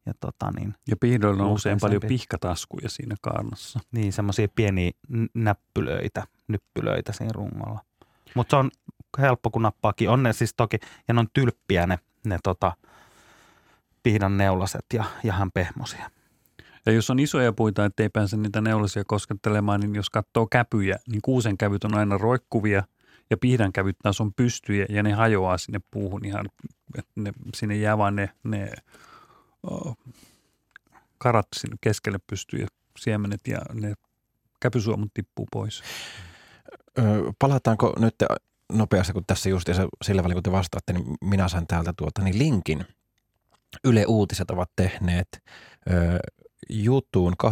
ja, 0.07 0.13
tota 0.21 0.51
niin, 0.51 0.75
Ja 0.89 0.97
pihdoilla 0.97 1.45
on 1.45 1.51
usein 1.53 1.79
paljon 1.81 2.03
pihkataskuja 2.09 2.89
siinä 2.89 3.17
kaarnassa. 3.21 3.81
Niin, 3.93 4.13
semmoisia 4.13 4.49
pieniä 4.55 4.91
näppylöitä, 5.35 6.27
nyppylöitä 6.49 7.13
siinä 7.13 7.33
rungolla. 7.35 7.81
Mutta 8.35 8.51
se 8.51 8.57
on 8.57 8.71
helppo, 9.19 9.51
kun 9.51 9.63
nappaakin. 9.63 10.11
On 10.11 10.23
ne 10.23 10.33
siis 10.33 10.55
toki, 10.57 10.79
ja 11.09 11.15
ne 11.15 11.21
on 11.21 11.29
tylppiä 11.33 11.87
ne, 11.87 11.99
ne 12.25 12.39
tota, 12.43 12.73
pihdan 14.03 14.37
neulaset 14.37 14.87
ja, 14.93 15.05
ja 15.25 15.33
hän 15.33 15.51
pehmosia. 15.55 16.11
Ja 16.87 16.93
jos 16.93 17.11
on 17.11 17.19
isoja 17.19 17.53
puita, 17.53 17.85
ettei 17.85 18.09
pääse 18.09 18.37
niitä 18.37 18.61
neulasia 18.61 19.03
koskettelemaan, 19.07 19.81
niin 19.81 19.95
jos 19.95 20.11
katsoo 20.11 20.47
käpyjä, 20.47 20.99
niin 21.09 21.23
kuusen 21.23 21.59
kävyt 21.59 21.85
on 21.85 21.95
aina 21.95 22.19
roikkuvia 22.19 22.83
ja 23.31 23.37
pihdan 23.37 23.73
kävyt 23.73 23.97
taas 24.03 24.21
on 24.21 24.35
pystyjä 24.35 24.87
ja 24.89 25.03
ne 25.03 25.13
hajoaa 25.13 25.59
sinne 25.59 25.81
puuhun 25.91 26.25
ihan, 26.25 26.49
ne, 27.17 27.33
sinne 27.55 27.77
jää 27.77 27.99
vaan 27.99 28.17
ne, 28.17 28.31
ne 28.43 28.73
karat 31.19 31.47
sinne 31.57 31.77
keskelle 31.81 32.19
pystyy 32.27 32.61
ja 32.61 32.67
siemenet 32.99 33.41
ja 33.47 33.59
ne 33.73 33.95
käpysuomut 34.61 35.15
tippuu 35.15 35.47
pois. 35.53 35.83
Palataanko 37.39 37.95
nyt 37.99 38.15
nopeasti, 38.73 39.13
kun 39.13 39.25
tässä 39.27 39.49
just 39.49 39.69
sillä 40.05 40.23
välin 40.23 40.35
kun 40.35 40.43
te 40.43 40.53
vastaatte, 40.53 40.93
niin 40.93 41.17
minä 41.21 41.49
sain 41.49 41.67
täältä 41.67 41.93
tuota, 41.97 42.23
niin 42.23 42.39
linkin. 42.39 42.85
Yle 43.85 44.07
Uutiset 44.07 44.51
ovat 44.51 44.71
tehneet 44.77 45.43
ö, 45.91 46.19
juttuun 46.69 47.35
27.8. 47.45 47.51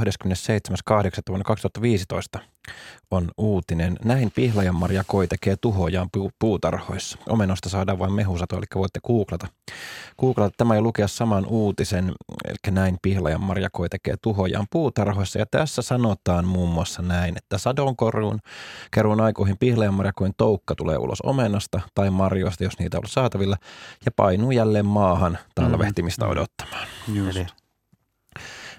vuonna 3.11 3.13
2015 3.13 3.13
on 3.13 3.31
uutinen. 3.39 3.97
Näin 4.05 4.31
Pihlajan 4.35 4.75
Maria 4.75 5.05
Koi 5.07 5.29
tekee 5.29 5.57
tuhojaan 5.57 6.09
pu- 6.17 6.31
puutarhoissa. 6.39 7.19
Omenosta 7.29 7.69
saadaan 7.69 7.99
vain 7.99 8.13
mehusato, 8.13 8.57
eli 8.57 8.65
voitte 8.75 9.01
googlata. 9.07 9.49
Googlata 10.21 10.55
tämä 10.57 10.75
ja 10.75 10.81
lukea 10.81 11.09
saman 11.09 11.47
uutisen, 11.47 12.13
eli 12.45 12.57
näin 12.71 12.99
Pihlajan 13.03 13.43
Maria 13.43 13.69
Koi 13.73 13.89
tekee 13.89 14.15
tuhojaan 14.23 14.67
puutarhoissa. 14.71 15.39
Ja 15.39 15.47
tässä 15.51 15.83
sanotaan 15.83 16.47
muun 16.47 16.71
muassa 16.71 17.03
näin, 17.03 17.37
että 17.37 17.59
sadonkorjuun 17.59 18.39
keruun 18.91 19.21
aikoihin 19.21 19.59
Pihlajan 19.59 19.95
Maria 19.95 20.13
Koin 20.15 20.33
toukka 20.37 20.75
tulee 20.75 20.97
ulos 20.97 21.21
omenasta 21.21 21.81
tai 21.95 22.11
marjoista, 22.11 22.65
jos 22.65 22.79
niitä 22.79 22.99
on 22.99 23.03
saatavilla, 23.07 23.57
ja 24.05 24.13
painuu 24.17 24.51
jälleen 24.51 24.87
maahan 24.87 25.39
talvehtimista 25.55 26.27
odottamaan. 26.27 26.87
Just. 27.15 27.37
Eli 27.37 27.47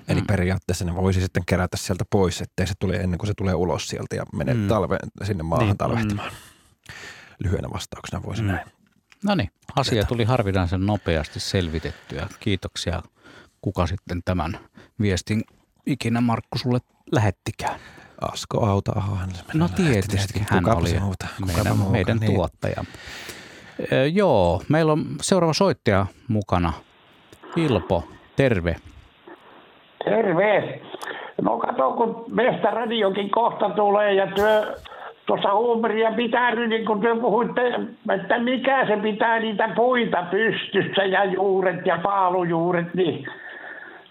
Eli 0.08 0.22
periaatteessa 0.22 0.86
ne 0.86 0.96
voisi 0.96 1.22
sitten 1.22 1.44
kerätä 1.46 1.78
sieltä 1.78 2.06
pois, 2.10 2.42
ettei 2.42 2.68
se 2.68 2.74
tule 2.80 2.96
ennen 2.96 3.18
kuin 3.18 3.28
se 3.28 3.34
tulee 3.34 3.54
ulos 3.54 3.88
sieltä 3.88 4.16
ja 4.16 4.24
menee 4.34 4.54
Mm. 4.54 4.68
talve, 4.68 4.98
sinne 5.24 5.44
maahan 5.44 5.68
Niin, 5.68 5.78
talvehtimaan. 5.78 6.32
Lyhyenä 7.44 7.70
vastauksena 7.74 8.24
voisi 8.24 8.42
Mm. 8.42 8.48
näin. 8.48 8.68
No 9.24 9.36
niin, 9.36 9.50
asia 9.76 10.04
tuli 10.06 10.24
harvinaisen 10.24 10.86
nopeasti 10.86 11.40
selvitettyä. 11.40 12.28
Kiitoksia, 12.40 13.04
kuka 13.62 13.88
sitten 13.88 14.22
tämän 14.26 14.60
viestin 15.02 15.42
ikinä 15.86 16.22
Markku 16.22 16.58
sulle 16.58 16.80
lähettikään. 17.12 17.80
Asko 18.22 18.66
Auta-ahohan 18.66 19.36
se 19.36 19.44
No 19.54 19.68
tietysti, 19.70 20.42
hän 20.50 20.66
oli 20.78 20.90
meidän, 20.92 21.04
muuta, 21.78 21.92
meidän 21.92 22.18
niin. 22.18 22.34
tuottaja. 22.34 22.84
Ö, 23.92 24.08
joo, 24.08 24.64
meillä 24.70 24.92
on 24.92 25.06
seuraava 25.22 25.54
soittaja 25.54 26.06
mukana. 26.28 26.74
Ilpo, 27.56 28.08
terve. 28.36 28.76
Terve. 30.06 30.80
No 31.42 31.58
kato, 31.58 31.92
kun 31.92 32.26
meistä 32.32 32.72
radiokin 32.72 33.30
kohta 33.32 33.70
tulee 33.70 34.14
ja 34.14 34.28
työ 34.28 34.76
tuossa 35.26 35.54
huumoria 35.54 36.12
pitää 36.12 36.56
nyt, 36.56 36.70
niin 36.70 36.86
kun 36.86 37.02
te 37.02 37.08
puhuitte, 37.22 37.80
että 38.16 38.40
mikä 38.40 38.86
se 38.88 38.98
pitää 38.98 39.40
niitä 39.40 39.70
puita 39.76 40.26
pystyssä 40.32 41.04
ja 41.04 41.26
juuret 41.26 41.86
ja 41.86 42.00
paalujuuret, 42.04 42.94
niin 42.94 43.28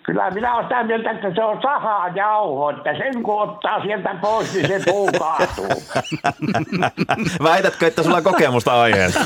kyllä 0.03 0.31
minä 0.31 0.55
olen 0.55 0.65
sitä 0.65 0.83
mieltä, 0.83 1.11
että 1.11 1.35
se 1.35 1.45
on 1.45 1.63
sahajauho, 1.63 2.71
että 2.71 2.99
sen 2.99 3.23
kun 3.23 3.43
ottaa 3.43 3.83
sieltä 3.83 4.15
pois, 4.21 4.55
niin 4.55 4.69
se 4.69 4.81
puu 4.91 5.11
kaatuu. 5.19 5.83
Väitätkö, 7.43 7.87
että 7.87 8.03
sulla 8.03 8.17
on 8.17 8.23
kokemusta 8.23 8.83
aiheesta? 8.83 9.25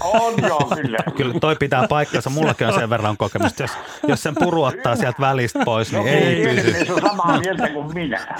On 0.00 0.34
joo, 0.42 0.70
kyllä. 0.82 0.98
kyllä 1.16 1.34
toi 1.40 1.56
pitää 1.56 1.88
paikkansa. 1.88 2.30
Mullakin 2.30 2.66
on 2.66 2.72
sen 2.72 2.90
verran 2.90 3.16
kokemusta. 3.16 3.62
Jos, 3.62 3.70
jos 4.08 4.22
sen 4.22 4.34
puru 4.34 4.62
ottaa 4.62 4.96
sieltä 4.96 5.20
välistä 5.20 5.58
pois, 5.64 5.92
niin 5.92 6.08
ei 6.08 6.42
pysy. 6.42 6.84
Se 6.84 6.92
on 6.92 7.00
samaa 7.00 7.38
mieltä 7.38 7.68
kuin 7.68 7.94
minä. 7.94 8.36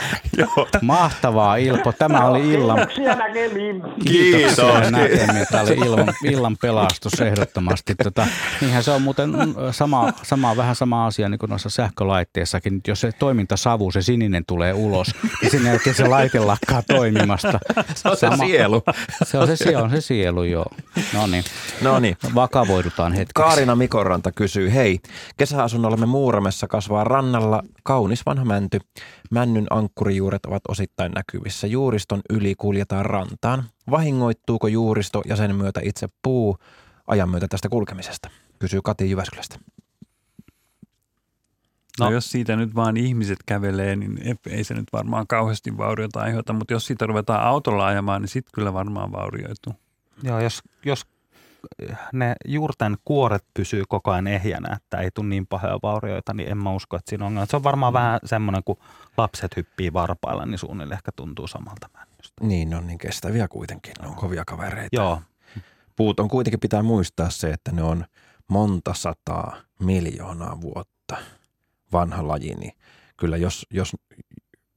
Mahtavaa 0.82 1.56
Ilpo, 1.56 1.92
tämä 1.92 2.26
oli 2.26 2.52
illan, 2.52 2.76
Kiitoksia 2.76 3.14
näkemiin. 3.16 3.82
Kiitoksia 4.06 4.90
näkemiin. 4.90 5.46
Tämä 5.50 5.62
oli 5.62 5.74
illan, 5.74 6.14
illan 6.24 6.56
pelastus 6.62 7.20
ehdottomasti. 7.20 7.94
Tota, 7.94 8.26
niinhän 8.60 8.82
se 8.82 8.90
on 8.90 9.02
muuten 9.02 9.30
mm, 9.30 9.54
sama, 9.70 10.12
sama, 10.22 10.56
vähän 10.56 10.76
sama 10.76 11.06
asia 11.06 11.28
niin 11.28 11.38
kuin 11.38 11.57
noissa 11.58 11.82
sähkölaitteissakin. 11.82 12.74
Nyt 12.74 12.86
Jos 12.86 13.00
se 13.00 13.12
toimintasavu, 13.12 13.90
se 13.90 14.02
sininen 14.02 14.44
tulee 14.46 14.72
ulos, 14.72 15.14
niin 15.42 15.50
sen 15.50 15.64
jälkeen 15.64 15.96
se 15.96 16.08
laite 16.08 16.38
lakkaa 16.38 16.82
toimimasta. 16.82 17.58
Se 17.94 18.08
on 18.08 18.16
se 18.16 18.28
sielu. 18.46 18.82
Se 19.22 19.38
on 19.38 19.46
se, 19.46 19.56
se, 19.56 19.76
on 19.76 19.90
se 19.90 20.00
sielu, 20.00 20.42
joo. 20.42 20.66
No 21.14 21.26
niin, 21.26 21.44
No 21.82 21.98
niin. 21.98 22.16
vakavoidutaan 22.34 23.12
hetkeksi. 23.12 23.32
Kaarina 23.48 23.76
Mikoranta 23.76 24.32
kysyy, 24.32 24.74
hei, 24.74 24.98
kesäasunnollamme 25.36 26.06
Muuramessa 26.06 26.66
kasvaa 26.66 27.04
rannalla 27.04 27.62
kaunis 27.82 28.26
vanha 28.26 28.44
mänty. 28.44 28.80
Männyn 29.30 29.66
ankkurijuuret 29.70 30.46
ovat 30.46 30.62
osittain 30.68 31.12
näkyvissä. 31.12 31.66
Juuriston 31.66 32.20
yli 32.30 32.54
kuljetaan 32.54 33.06
rantaan. 33.06 33.64
Vahingoittuuko 33.90 34.68
juuristo 34.68 35.22
ja 35.26 35.36
sen 35.36 35.56
myötä 35.56 35.80
itse 35.84 36.08
puu 36.22 36.58
ajan 37.06 37.30
myötä 37.30 37.46
tästä 37.48 37.68
kulkemisesta? 37.68 38.30
Kysyy 38.58 38.80
Kati 38.84 39.10
Jyväskylästä. 39.10 39.58
No, 42.00 42.06
No. 42.06 42.12
jos 42.12 42.30
siitä 42.30 42.56
nyt 42.56 42.74
vaan 42.74 42.96
ihmiset 42.96 43.38
kävelee, 43.46 43.96
niin 43.96 44.18
ei- 44.50 44.64
se 44.64 44.74
nyt 44.74 44.88
varmaan 44.92 45.26
kauheasti 45.26 45.76
vauriota 45.76 46.20
aiheuta, 46.20 46.52
mutta 46.52 46.72
jos 46.74 46.86
siitä 46.86 47.06
ruvetaan 47.06 47.42
autolla 47.42 47.86
ajamaan, 47.86 48.22
niin 48.22 48.28
sitten 48.28 48.50
kyllä 48.54 48.72
varmaan 48.72 49.12
vaurioituu. 49.12 49.74
Joo, 50.22 50.40
jos, 50.40 50.62
jos 50.84 51.06
ne 52.12 52.34
juurten 52.44 52.96
kuoret 53.04 53.44
pysyy 53.54 53.82
koko 53.88 54.10
ajan 54.10 54.26
ehjänä, 54.26 54.76
että 54.76 54.98
ei 54.98 55.10
tule 55.10 55.26
niin 55.28 55.46
pahoja 55.46 55.78
vaurioita, 55.82 56.34
niin 56.34 56.48
en 56.50 56.58
mä 56.58 56.72
usko, 56.72 56.96
että 56.96 57.10
siinä 57.10 57.24
on 57.24 57.26
ongelma. 57.28 57.46
Se 57.46 57.56
on 57.56 57.64
varmaan 57.64 57.92
vähän 57.92 58.20
semmoinen, 58.24 58.62
kun 58.64 58.76
lapset 59.16 59.56
hyppii 59.56 59.92
varpailla, 59.92 60.46
niin 60.46 60.58
suunnilleen 60.58 60.96
ehkä 60.98 61.12
tuntuu 61.16 61.46
samalta 61.46 61.88
männystä. 61.94 62.44
Niin, 62.44 62.74
on 62.74 62.86
niin 62.86 62.98
kestäviä 62.98 63.48
kuitenkin, 63.48 63.92
ne 64.02 64.08
on 64.08 64.14
kovia 64.14 64.44
kavereita. 64.44 64.96
Joo. 64.96 65.22
Puut 65.96 66.20
on 66.20 66.28
kuitenkin 66.28 66.60
pitää 66.60 66.82
muistaa 66.82 67.30
se, 67.30 67.50
että 67.50 67.72
ne 67.72 67.82
on 67.82 68.04
monta 68.48 68.94
sataa 68.94 69.56
miljoonaa 69.82 70.60
vuotta 70.60 71.16
vanha 71.92 72.28
laji, 72.28 72.54
niin 72.54 72.72
kyllä 73.16 73.36
jos, 73.36 73.66
jos 73.70 73.96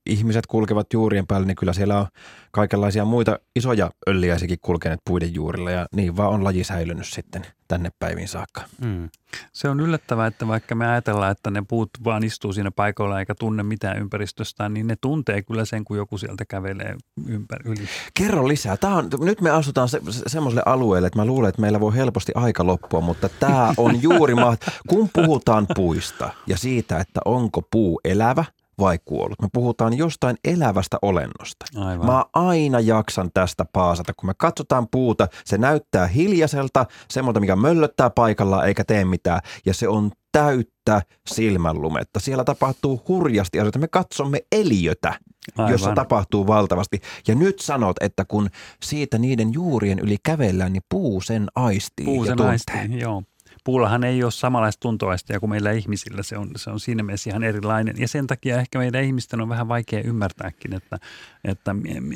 ihmiset 0.06 0.48
kulkevat 0.48 0.94
juurien 0.94 1.28
päällä, 1.28 1.48
niin 1.48 1.56
kyllä 1.56 1.74
siellä 1.74 2.00
on 2.00 2.08
kaikenlaisia 2.52 3.06
muita 3.06 3.40
isoja 3.56 3.92
ölliäisikin 4.08 4.58
kulkeneet 4.62 5.00
puiden 5.06 5.34
juurilla 5.34 5.72
ja 5.72 5.86
niin 5.96 6.18
vaan 6.18 6.30
on 6.30 6.44
laji 6.44 6.64
säilynyt 6.64 7.08
sitten 7.08 7.46
tänne 7.68 7.90
päiviin 8.00 8.28
saakka. 8.28 8.62
Mm. 8.82 9.10
Se 9.54 9.70
on 9.70 9.80
yllättävää, 9.80 10.28
että 10.28 10.48
vaikka 10.48 10.76
me 10.76 10.88
ajatellaan, 10.88 11.32
että 11.32 11.52
ne 11.52 11.64
puut 11.68 11.90
vaan 12.04 12.24
istuu 12.24 12.54
siinä 12.54 12.72
paikoilla 12.72 13.20
eikä 13.20 13.36
tunne 13.36 13.64
mitään 13.64 13.98
ympäristöstään, 13.98 14.74
niin 14.74 14.88
ne 14.88 14.96
tuntee 15.02 15.42
kyllä 15.42 15.66
sen, 15.66 15.84
kun 15.84 15.98
joku 15.98 16.18
sieltä 16.18 16.46
kävelee 16.46 16.96
ympäri 17.28 17.70
yli. 17.70 17.88
Kerro 18.14 18.48
lisää. 18.48 18.78
Tämä 18.78 18.96
on, 18.96 19.10
nyt 19.20 19.42
me 19.42 19.50
asutaan 19.50 19.90
se, 19.90 20.02
semmoiselle 20.28 20.64
alueelle, 20.66 21.08
että 21.08 21.20
mä 21.20 21.26
luulen, 21.26 21.50
että 21.50 21.62
meillä 21.62 21.80
voi 21.80 21.96
helposti 21.96 22.32
aika 22.36 22.66
loppua, 22.66 23.02
mutta 23.02 23.30
tämä 23.30 23.74
on 23.78 24.02
juuri 24.02 24.36
maht... 24.36 24.62
Kun 24.90 25.10
puhutaan 25.14 25.68
puista 25.76 26.30
ja 26.48 26.58
siitä, 26.58 27.00
että 27.00 27.22
onko 27.26 27.62
puu 27.72 28.02
elävä– 28.04 28.46
vai 28.82 29.00
kuollut. 29.06 29.42
Me 29.42 29.48
puhutaan 29.54 29.98
jostain 29.98 30.38
elävästä 30.44 30.98
olennosta. 31.02 31.66
Aivan. 31.76 32.06
Mä 32.06 32.26
aina 32.34 32.80
jaksan 32.80 33.30
tästä 33.34 33.66
paasata. 33.74 34.14
Kun 34.14 34.30
me 34.30 34.34
katsotaan 34.38 34.88
puuta, 34.92 35.28
se 35.46 35.58
näyttää 35.58 36.08
hiljaiselta, 36.08 36.86
semmoista, 37.10 37.40
mikä 37.40 37.56
möllöttää 37.56 38.10
paikalla 38.10 38.66
eikä 38.66 38.84
tee 38.84 39.06
mitään. 39.06 39.42
Ja 39.66 39.74
se 39.74 39.88
on 39.88 40.12
täyttä 40.32 41.02
silmänlumetta. 41.28 42.20
Siellä 42.20 42.44
tapahtuu 42.44 43.02
hurjasti 43.08 43.60
asioita. 43.60 43.80
Me 43.80 43.88
katsomme 43.88 44.40
eliötä, 44.52 45.14
Aivan. 45.58 45.72
jossa 45.72 45.96
tapahtuu 45.96 46.48
valtavasti. 46.48 47.02
Ja 47.28 47.36
nyt 47.36 47.60
sanot, 47.60 47.96
että 48.02 48.26
kun 48.26 48.50
siitä 48.84 49.18
niiden 49.18 49.54
juurien 49.54 50.00
yli 50.00 50.18
kävellään, 50.24 50.74
niin 50.74 50.84
puu 50.90 51.22
sen 51.22 51.48
aistii 51.56 52.06
puu 52.06 52.26
sen 52.26 52.42
aistii, 52.42 53.00
joo 53.00 53.24
puullahan 53.64 54.04
ei 54.04 54.24
ole 54.24 54.32
samanlaista 54.32 54.80
tuntoaistia 54.80 55.40
kuin 55.40 55.50
meillä 55.50 55.72
ihmisillä. 55.72 56.24
Se 56.24 56.38
on, 56.38 56.52
se 56.56 56.70
on 56.70 56.80
siinä 56.80 57.04
mielessä 57.04 57.30
ihan 57.30 57.44
erilainen. 57.44 57.96
Ja 57.98 58.08
sen 58.08 58.28
takia 58.28 58.60
ehkä 58.60 58.80
meidän 58.80 59.04
ihmisten 59.04 59.42
on 59.42 59.50
vähän 59.50 59.68
vaikea 59.68 60.02
ymmärtääkin, 60.02 60.74
että, 60.74 61.00
että 61.44 61.76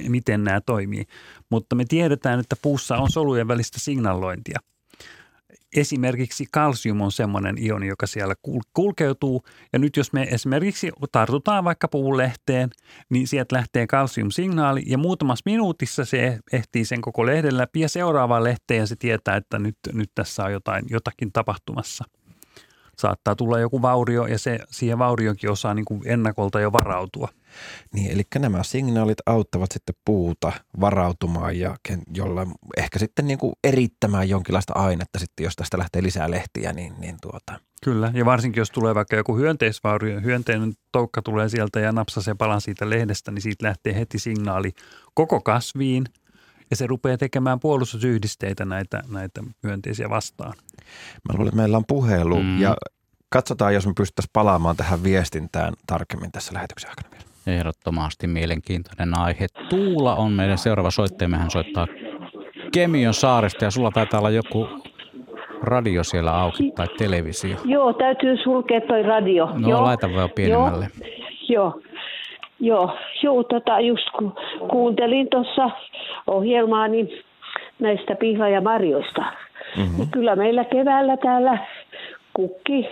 miten 0.09 0.43
nämä 0.43 0.61
toimii. 0.61 1.05
Mutta 1.49 1.75
me 1.75 1.85
tiedetään, 1.85 2.39
että 2.39 2.55
puussa 2.61 2.97
on 2.97 3.11
solujen 3.11 3.47
välistä 3.47 3.79
signalointia– 3.79 4.59
esimerkiksi 5.75 6.45
kalsium 6.51 7.01
on 7.01 7.11
semmoinen 7.11 7.57
ioni, 7.57 7.87
joka 7.87 8.07
siellä 8.07 8.35
kulkeutuu. 8.73 9.43
Ja 9.73 9.79
nyt 9.79 9.97
jos 9.97 10.13
me 10.13 10.27
esimerkiksi 10.31 10.91
tartutaan 11.11 11.63
vaikka 11.63 11.87
puulehteen, 11.87 12.69
niin 13.09 13.27
sieltä 13.27 13.55
lähtee 13.55 13.87
kalsiumsignaali 13.87 14.83
ja 14.85 14.97
muutamassa 14.97 15.43
minuutissa 15.45 16.05
se 16.05 16.39
ehtii 16.51 16.85
sen 16.85 17.01
koko 17.01 17.25
lehden 17.25 17.57
läpi 17.57 17.79
ja 17.79 17.89
seuraavaan 17.89 18.43
lehteen 18.43 18.79
ja 18.79 18.87
se 18.87 18.95
tietää, 18.95 19.35
että 19.35 19.59
nyt, 19.59 19.77
nyt 19.93 20.11
tässä 20.15 20.43
on 20.43 20.51
jotain, 20.51 20.85
jotakin 20.89 21.31
tapahtumassa. 21.31 22.05
Saattaa 22.99 23.35
tulla 23.35 23.59
joku 23.59 23.81
vaurio 23.81 24.25
ja 24.25 24.39
se 24.39 24.59
siihen 24.71 24.99
vaurioonkin 24.99 25.51
osaa 25.51 25.73
niin 25.73 25.85
kuin 25.85 26.01
ennakolta 26.05 26.59
jo 26.59 26.71
varautua. 26.71 27.29
Niin, 27.93 28.11
eli 28.11 28.23
nämä 28.39 28.63
signaalit 28.63 29.17
auttavat 29.25 29.71
sitten 29.71 29.95
puuta 30.05 30.51
varautumaan 30.79 31.59
ja 31.59 31.75
jolla 32.13 32.47
ehkä 32.77 32.99
sitten 32.99 33.27
niin 33.27 33.39
kuin 33.39 33.53
erittämään 33.63 34.29
jonkinlaista 34.29 34.73
ainetta 34.75 35.19
sitten, 35.19 35.43
jos 35.43 35.55
tästä 35.55 35.77
lähtee 35.77 36.03
lisää 36.03 36.31
lehtiä, 36.31 36.73
niin, 36.73 36.93
niin 36.99 37.17
tuota. 37.21 37.59
Kyllä, 37.83 38.11
ja 38.13 38.25
varsinkin 38.25 38.61
jos 38.61 38.71
tulee 38.71 38.95
vaikka 38.95 39.15
joku 39.15 39.37
hyönteisvaurio, 39.37 40.21
hyönteinen 40.21 40.73
toukka 40.91 41.21
tulee 41.21 41.49
sieltä 41.49 41.79
ja 41.79 41.91
napsasee 41.91 42.33
palan 42.33 42.61
siitä 42.61 42.89
lehdestä, 42.89 43.31
niin 43.31 43.41
siitä 43.41 43.65
lähtee 43.65 43.95
heti 43.95 44.19
signaali 44.19 44.71
koko 45.13 45.41
kasviin 45.41 46.05
ja 46.69 46.75
se 46.75 46.87
rupeaa 46.87 47.17
tekemään 47.17 47.59
puolustusyhdisteitä 47.59 48.65
näitä, 48.65 49.01
näitä 49.11 49.43
hyönteisiä 49.63 50.09
vastaan. 50.09 50.53
Mä 51.27 51.33
luulen, 51.33 51.47
että 51.47 51.57
meillä 51.57 51.77
on 51.77 51.85
puhelu 51.87 52.43
mm. 52.43 52.61
ja 52.61 52.75
katsotaan, 53.29 53.73
jos 53.73 53.87
me 53.87 53.93
pystyttäisiin 53.97 54.33
palaamaan 54.33 54.75
tähän 54.75 55.03
viestintään 55.03 55.73
tarkemmin 55.87 56.31
tässä 56.31 56.53
lähetyksen 56.53 56.89
aikana 56.89 57.09
vielä. 57.11 57.25
Ehdottomasti 57.57 58.27
mielenkiintoinen 58.27 59.19
aihe. 59.19 59.47
Tuula 59.69 60.15
on 60.15 60.31
meidän 60.31 60.57
seuraava 60.57 60.91
soittaja. 60.91 61.29
Hän 61.29 61.51
soittaa 61.51 61.87
Kemion 62.73 63.13
saaresta 63.13 63.65
ja 63.65 63.71
sulla 63.71 63.91
taitaa 63.91 64.19
olla 64.19 64.29
joku 64.29 64.67
radio 65.61 66.03
siellä 66.03 66.33
auki 66.41 66.71
tai 66.75 66.87
televisio. 66.97 67.57
Joo, 67.65 67.93
täytyy 67.93 68.37
sulkea 68.37 68.81
toi 68.81 69.03
radio. 69.03 69.49
No 69.53 69.69
Joo. 69.69 69.83
laita 69.83 70.13
vaan 70.13 70.29
pienemmälle. 70.35 70.87
Joo, 70.99 71.09
joo, 71.49 71.81
joo 73.23 73.43
tota 73.43 73.79
just 73.79 74.09
ku, 74.17 74.33
kuuntelin 74.69 75.29
tuossa 75.29 75.69
ohjelmaa 76.27 76.87
niin 76.87 77.09
näistä 77.79 78.15
pihla- 78.15 78.49
ja 78.49 78.61
marjoista. 78.61 79.21
Mm-hmm. 79.77 79.99
Ja 79.99 80.05
kyllä 80.11 80.35
meillä 80.35 80.63
keväällä 80.63 81.17
täällä 81.17 81.57
kukki, 82.33 82.87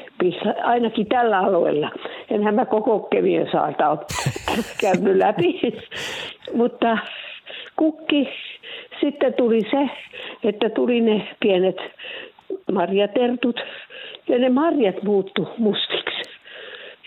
ainakin 0.64 1.08
tällä 1.08 1.40
alueella. 1.40 1.92
Enhän 2.30 2.56
mä 2.56 2.66
koko 2.66 3.00
Kemiön 3.00 3.50
saarta 3.52 3.90
ole 3.90 4.00
käynyt 4.82 5.18
läpi, 5.18 5.62
mutta 6.54 6.98
kukki. 7.76 8.30
Sitten 9.02 9.34
tuli 9.34 9.62
se, 9.62 9.90
että 10.44 10.70
tuli 10.70 11.02
ne 11.02 11.28
pienet 11.40 11.78
marjatertut 12.72 13.60
ja 14.28 14.40
ne 14.40 14.50
marjat 14.50 15.04
muuttu 15.04 15.50
mustiksi. 15.58 16.30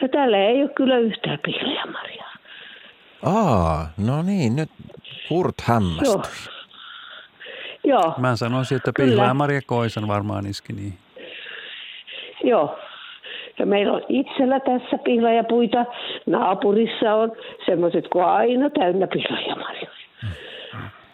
Ja 0.00 0.08
tällä 0.08 0.38
ei 0.38 0.62
ole 0.62 0.70
kyllä 0.74 0.98
yhtään 0.98 1.38
marjaa. 1.92 2.35
Aa, 3.26 3.86
no 4.06 4.22
niin, 4.22 4.56
nyt 4.56 4.70
Kurt 5.28 5.60
hämmästyi. 5.62 6.06
Joo. 6.14 6.22
Joo. 7.84 8.14
Mä 8.18 8.36
sanoisin, 8.36 8.76
että 8.76 8.92
Pihla 8.96 9.24
ja 9.24 9.34
Maria 9.34 9.60
Koisan 9.66 10.08
varmaan 10.08 10.46
iski 10.46 10.72
niin. 10.72 10.94
Joo. 12.44 12.78
Ja 13.58 13.66
meillä 13.66 13.92
on 13.92 14.02
itsellä 14.08 14.60
tässä 14.60 14.98
pihlajapuita. 15.04 15.84
Naapurissa 16.26 17.14
on 17.14 17.32
semmoiset 17.66 18.08
kuin 18.08 18.24
aina 18.24 18.70
täynnä 18.70 19.06
pihlajamarjoja. 19.06 19.96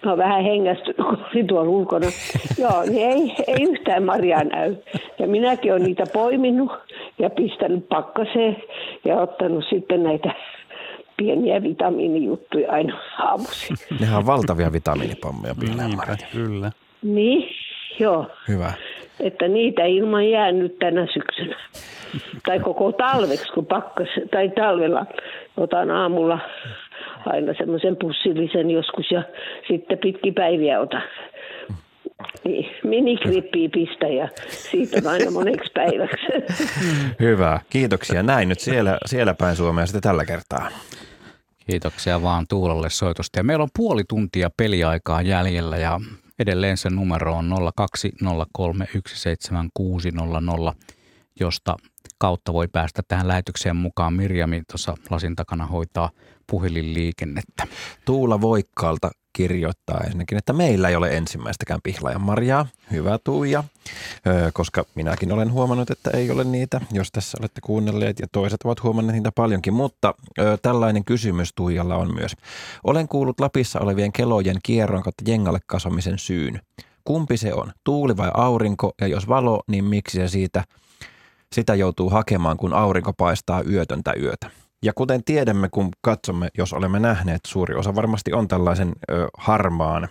No 0.05 0.16
vähän 0.16 0.44
hengästynyt, 0.44 0.97
kun 0.97 1.24
olin 1.34 1.47
tuolla 1.47 1.70
ulkona. 1.70 2.06
Joo, 2.62 2.82
niin 2.82 3.10
ei, 3.10 3.34
ei 3.47 3.62
yhtään 3.62 4.02
marjaa 4.05 4.44
näy. 4.44 4.76
Ja 5.18 5.26
minäkin 5.26 5.72
olen 5.72 5.84
niitä 5.84 6.05
poiminut 6.12 6.72
ja 7.18 7.30
pistänyt 7.30 7.89
pakkaseen 7.89 8.56
ja 9.05 9.16
ottanut 9.16 9.64
sitten 9.70 10.02
näitä 10.02 10.34
pieniä 11.16 11.62
vitamiinijuttuja 11.62 12.72
aina 12.72 12.98
aamuisin. 13.18 13.76
Nehän 14.01 14.18
on 14.18 14.26
valtavia 14.26 14.72
vitamiinipommeja 14.72 15.55
Kyllä. 16.32 16.72
Niin, 17.02 17.48
joo. 18.01 18.26
Hyvä 18.48 18.72
että 19.22 19.48
niitä 19.48 19.84
ilman 19.84 20.30
jää 20.30 20.52
nyt 20.52 20.78
tänä 20.78 21.06
syksynä. 21.14 21.56
tai 22.47 22.60
koko 22.60 22.93
talveksi, 22.93 23.52
kun 23.52 23.66
pakkas, 23.66 24.09
tai 24.30 24.48
talvella 24.48 25.06
otan 25.56 25.90
aamulla 25.90 26.39
aina 27.26 27.55
semmoisen 27.59 27.97
pussillisen 27.97 28.70
joskus 28.70 29.10
ja 29.10 29.22
sitten 29.68 29.98
pitki 29.98 30.32
päiviä 30.32 30.80
otan. 30.80 31.02
Niin, 32.44 32.70
minikrippiä 32.85 33.69
pistä 33.73 34.07
ja 34.07 34.28
siitä 34.49 34.97
on 35.03 35.07
aina 35.07 35.31
moneksi 35.31 35.73
päiväksi. 35.74 36.27
Hyvä, 37.20 37.61
kiitoksia. 37.70 38.23
Näin 38.23 38.49
nyt 38.49 38.61
siellä, 38.61 38.99
siellä 39.07 39.35
päin 39.35 39.57
Suomea 39.57 39.86
sitten 39.86 40.03
tällä 40.03 40.24
kertaa. 40.24 40.69
Kiitoksia 41.70 42.23
vaan 42.23 42.47
Tuulalle 42.49 42.90
soitosta. 42.90 43.39
Ja 43.39 43.44
meillä 43.44 43.62
on 43.62 43.69
puoli 43.77 44.03
tuntia 44.09 44.51
peliaikaa 44.57 45.23
jäljellä 45.23 45.77
ja 45.77 46.01
Edelleen 46.43 46.77
se 46.77 46.90
numero 46.90 47.35
on 47.35 47.53
020317600, 50.70 50.74
josta 51.40 51.77
kautta 52.19 52.53
voi 52.53 52.69
päästä 52.69 53.03
tähän 53.09 53.28
lähetykseen 53.28 53.77
mukaan. 53.77 54.15
Mirjami 54.15 54.62
tuossa 54.70 54.94
lasin 55.11 55.36
takana 55.36 55.66
hoitaa 55.66 56.11
puhelinliikennettä. 56.47 57.66
Tuula 58.05 58.40
Voikkaalta 58.40 59.11
kirjoittaa 59.32 60.00
ensinnäkin, 60.04 60.38
että 60.38 60.52
meillä 60.52 60.88
ei 60.88 60.96
ole 60.96 61.16
ensimmäistäkään 61.16 61.80
pihlajan 61.82 62.20
marjaa. 62.20 62.66
Hyvä 62.90 63.18
Tuija, 63.24 63.64
koska 64.52 64.84
minäkin 64.94 65.32
olen 65.32 65.52
huomannut, 65.52 65.90
että 65.90 66.10
ei 66.10 66.30
ole 66.30 66.44
niitä, 66.44 66.80
jos 66.92 67.12
tässä 67.12 67.38
olette 67.40 67.60
kuunnelleet 67.60 68.18
ja 68.18 68.26
toiset 68.32 68.60
ovat 68.64 68.82
huomanneet 68.82 69.14
niitä 69.14 69.32
paljonkin. 69.32 69.74
Mutta 69.74 70.14
tällainen 70.62 71.04
kysymys 71.04 71.52
Tuijalla 71.54 71.96
on 71.96 72.14
myös. 72.14 72.32
Olen 72.84 73.09
kuullut 73.09 73.40
Lapissa 73.40 73.80
olevien 73.80 74.12
kelojen 74.12 74.56
kierron 74.62 75.02
kautta 75.02 75.24
jengalle 75.26 75.60
kasvamisen 75.66 76.18
syyn. 76.18 76.60
Kumpi 77.04 77.36
se 77.36 77.54
on, 77.54 77.72
tuuli 77.84 78.16
vai 78.16 78.30
aurinko 78.34 78.92
ja 79.00 79.06
jos 79.06 79.28
valo, 79.28 79.62
niin 79.66 79.84
miksi 79.84 80.18
se 80.18 80.28
siitä, 80.28 80.64
sitä 81.52 81.74
joutuu 81.74 82.10
hakemaan, 82.10 82.56
kun 82.56 82.74
aurinko 82.74 83.12
paistaa 83.12 83.62
yötöntä 83.62 84.12
yötä? 84.20 84.50
Ja 84.82 84.92
kuten 84.92 85.24
tiedämme, 85.24 85.68
kun 85.68 85.88
katsomme, 86.00 86.48
jos 86.59 86.72
olemme 86.72 86.98
nähneet, 87.00 87.40
suuri 87.46 87.74
osa 87.74 87.94
varmasti 87.94 88.32
on 88.32 88.48
tällaisen 88.48 88.92
ö, 89.10 89.28
harmaan 89.38 90.09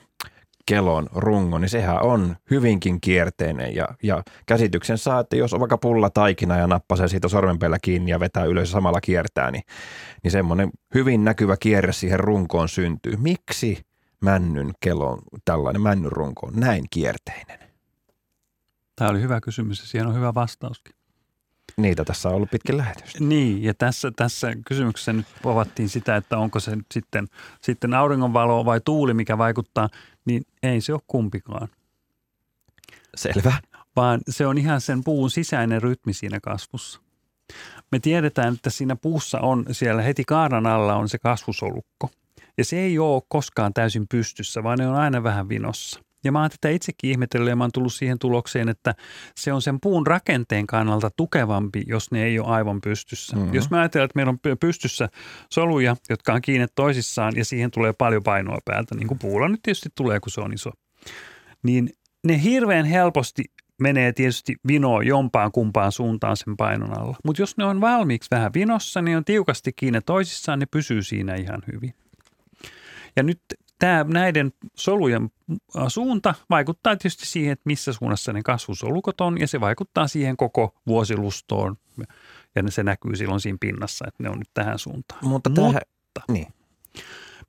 kelon 0.66 1.08
rungo, 1.16 1.58
niin 1.58 1.70
sehän 1.70 2.04
on 2.04 2.36
hyvinkin 2.52 3.02
kierteinen 3.02 3.76
ja, 3.76 3.88
ja 4.04 4.24
käsityksen 4.46 4.98
saa, 4.98 5.20
että 5.20 5.36
jos 5.36 5.54
on 5.54 5.60
vaikka 5.60 5.78
pulla 5.78 6.10
taikina 6.10 6.58
ja 6.58 6.68
nappasee 6.68 7.08
siitä 7.08 7.28
sormenpeillä 7.28 7.78
kiinni 7.82 8.12
ja 8.12 8.20
vetää 8.20 8.46
ylös 8.46 8.70
ja 8.70 8.72
samalla 8.72 9.02
kiertää, 9.02 9.52
niin, 9.52 9.64
niin 10.24 10.32
semmoinen 10.32 10.70
hyvin 10.94 11.24
näkyvä 11.24 11.58
kierre 11.58 11.94
siihen 11.94 12.20
runkoon 12.20 12.70
syntyy. 12.70 13.14
Miksi 13.18 13.86
männyn 14.22 14.72
kelon 14.80 15.22
tällainen 15.46 15.82
männyn 15.82 16.12
runko 16.12 16.48
on 16.48 16.54
näin 16.56 16.84
kierteinen? 16.90 17.60
Tämä 18.96 19.10
oli 19.10 19.22
hyvä 19.22 19.42
kysymys 19.42 19.80
ja 19.80 19.86
siihen 19.86 20.08
on 20.08 20.16
hyvä 20.16 20.34
vastauskin. 20.34 21.01
Niitä 21.78 22.06
tässä 22.06 22.30
on 22.30 22.36
ollut 22.36 22.52
pitkin 22.52 22.78
lähetys. 22.78 23.20
Niin, 23.20 23.64
ja 23.64 23.74
tässä, 23.74 24.12
tässä 24.16 24.54
kysymyksessä 24.66 25.14
nyt 25.14 25.26
povattiin 25.42 25.90
sitä, 25.90 26.16
että 26.16 26.38
onko 26.38 26.60
se 26.60 26.78
sitten, 26.94 27.28
sitten 27.62 27.94
auringonvalo 27.94 28.66
vai 28.66 28.82
tuuli, 28.86 29.14
mikä 29.14 29.38
vaikuttaa, 29.38 29.90
niin 30.26 30.44
ei 30.64 30.82
se 30.82 30.94
ole 30.94 31.02
kumpikaan. 31.08 31.68
Selvä. 33.16 33.54
Vaan 33.96 34.22
se 34.30 34.48
on 34.48 34.58
ihan 34.58 34.82
sen 34.82 35.04
puun 35.04 35.30
sisäinen 35.30 35.82
rytmi 35.82 36.14
siinä 36.14 36.40
kasvussa. 36.40 37.02
Me 37.92 38.00
tiedetään, 38.00 38.54
että 38.54 38.70
siinä 38.70 38.96
puussa 38.96 39.40
on 39.40 39.66
siellä 39.72 40.02
heti 40.02 40.24
kaaran 40.28 40.68
alla 40.68 40.96
on 40.96 41.10
se 41.10 41.18
kasvusolukko. 41.18 42.10
Ja 42.58 42.66
se 42.66 42.80
ei 42.80 43.00
ole 43.00 43.22
koskaan 43.28 43.74
täysin 43.74 44.08
pystyssä, 44.08 44.64
vaan 44.64 44.80
ne 44.80 44.88
on 44.88 44.96
aina 44.96 45.24
vähän 45.24 45.50
vinossa. 45.50 46.00
Ja 46.24 46.32
mä 46.32 46.42
oon 46.42 46.50
tätä 46.50 46.70
itsekin 46.70 47.12
ihmetellyt 47.12 47.50
ja 47.50 47.56
mä 47.56 47.64
oon 47.64 47.72
tullut 47.72 47.94
siihen 47.94 48.20
tulokseen, 48.20 48.70
että 48.70 48.96
se 49.36 49.54
on 49.54 49.62
sen 49.62 49.80
puun 49.82 50.08
rakenteen 50.08 50.68
kannalta 50.68 51.10
tukevampi, 51.18 51.84
jos 51.88 52.12
ne 52.12 52.24
ei 52.24 52.40
ole 52.40 52.48
aivan 52.48 52.82
pystyssä. 52.82 53.36
Mm-hmm. 53.36 53.54
Jos 53.54 53.70
mä 53.70 53.80
ajattelen, 53.80 54.06
että 54.06 54.16
meillä 54.16 54.30
on 54.30 54.58
pystyssä 54.60 55.10
soluja, 55.50 55.96
jotka 56.10 56.34
on 56.34 56.42
kiinni 56.42 56.68
toisissaan 56.76 57.34
ja 57.36 57.46
siihen 57.46 57.72
tulee 57.72 57.94
paljon 57.94 58.24
painoa 58.24 58.60
päältä, 58.66 58.96
niin 58.96 59.08
kuin 59.08 59.20
puulla 59.20 59.50
nyt 59.50 59.60
tietysti 59.64 59.90
tulee, 59.96 60.20
kun 60.20 60.32
se 60.32 60.42
on 60.42 60.54
iso, 60.54 60.72
niin 61.64 61.90
ne 62.28 62.42
hirveän 62.44 62.86
helposti 62.86 63.44
menee 63.82 64.14
tietysti 64.14 64.56
vinoa 64.68 65.04
jompaan 65.04 65.52
kumpaan 65.52 65.92
suuntaan 65.92 66.38
sen 66.38 66.58
painon 66.58 67.00
alla. 67.00 67.18
Mutta 67.26 67.42
jos 67.42 67.58
ne 67.58 67.66
on 67.66 67.82
valmiiksi 67.82 68.28
vähän 68.32 68.54
vinossa, 68.54 69.02
niin 69.02 69.18
on 69.18 69.26
tiukasti 69.26 69.74
kiinni 69.76 70.02
toisissaan, 70.02 70.60
ne 70.60 70.66
pysyy 70.66 71.04
siinä 71.04 71.36
ihan 71.36 71.62
hyvin. 71.74 71.94
Ja 73.16 73.24
nyt 73.24 73.42
tämä 73.82 74.06
näiden 74.08 74.52
solujen 74.76 75.30
suunta 75.88 76.34
vaikuttaa 76.50 76.96
tietysti 76.96 77.26
siihen, 77.26 77.52
että 77.52 77.64
missä 77.66 77.94
suunnassa 77.94 78.34
ne 78.34 78.44
kasvusolukot 78.44 79.22
on, 79.22 79.40
ja 79.40 79.48
se 79.48 79.60
vaikuttaa 79.60 80.08
siihen 80.08 80.38
koko 80.38 80.76
vuosilustoon, 80.88 81.78
ja 82.56 82.64
se 82.70 82.84
näkyy 82.84 83.16
silloin 83.16 83.40
siinä 83.40 83.58
pinnassa, 83.62 84.06
että 84.08 84.24
ne 84.24 84.30
on 84.30 84.40
nyt 84.40 84.50
tähän 84.54 84.80
suuntaan. 84.80 85.28
Mutta, 85.28 85.50
tämähän, 85.50 85.82
Mutta 85.96 86.34
niin. 86.34 86.48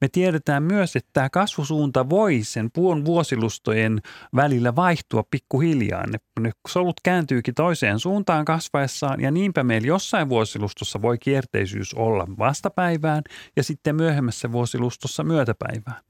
me 0.01 0.09
tiedetään 0.09 0.63
myös, 0.63 0.97
että 0.97 1.11
tämä 1.13 1.31
kasvusuunta 1.31 2.11
voi 2.11 2.41
sen 2.43 2.71
puun 2.71 3.05
vuosilustojen 3.05 4.03
välillä 4.37 4.77
vaihtua 4.77 5.25
pikkuhiljaa. 5.31 6.07
Ne, 6.07 6.19
ne 6.41 6.51
solut 6.69 7.01
kääntyykin 7.03 7.55
toiseen 7.55 7.99
suuntaan 7.99 8.45
kasvaessaan, 8.45 9.21
ja 9.21 9.31
niinpä 9.31 9.63
meillä 9.65 9.87
jossain 9.87 10.29
vuosilustossa 10.29 11.03
voi 11.03 11.19
kierteisyys 11.19 11.95
olla 11.95 12.27
vastapäivään, 12.39 13.23
ja 13.57 13.63
sitten 13.63 13.97
myöhemmässä 13.97 14.53
vuosilustossa 14.53 15.25
myötäpäivään. 15.25 16.03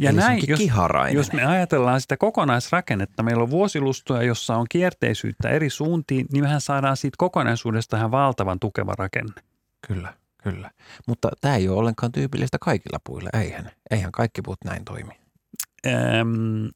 Ja 0.00 0.10
Eli 0.10 0.18
näin, 0.18 0.42
jos, 0.48 0.60
kiharainen. 0.60 1.14
jos 1.14 1.32
me 1.32 1.44
ajatellaan 1.44 2.00
sitä 2.00 2.16
kokonaisrakennetta, 2.16 3.22
meillä 3.22 3.42
on 3.42 3.50
vuosilustoja, 3.50 4.22
jossa 4.22 4.56
on 4.56 4.66
kierteisyyttä 4.70 5.48
eri 5.48 5.70
suuntiin, 5.70 6.26
niin 6.32 6.44
mehän 6.44 6.60
saadaan 6.60 6.96
siitä 6.96 7.14
kokonaisuudesta 7.18 7.96
ihan 7.96 8.10
valtavan 8.10 8.60
tukeva 8.60 8.94
rakenne. 8.98 9.42
Kyllä, 9.86 10.14
kyllä. 10.42 10.70
Mutta 11.06 11.28
tämä 11.40 11.56
ei 11.56 11.68
ole 11.68 11.78
ollenkaan 11.78 12.12
tyypillistä 12.12 12.58
kaikilla 12.60 12.98
puilla, 13.04 13.30
eihän. 13.32 13.70
Eihän 13.90 14.12
kaikki 14.12 14.42
puut 14.42 14.58
näin 14.64 14.84
toimi. 14.84 15.20
Öm, 15.86 16.68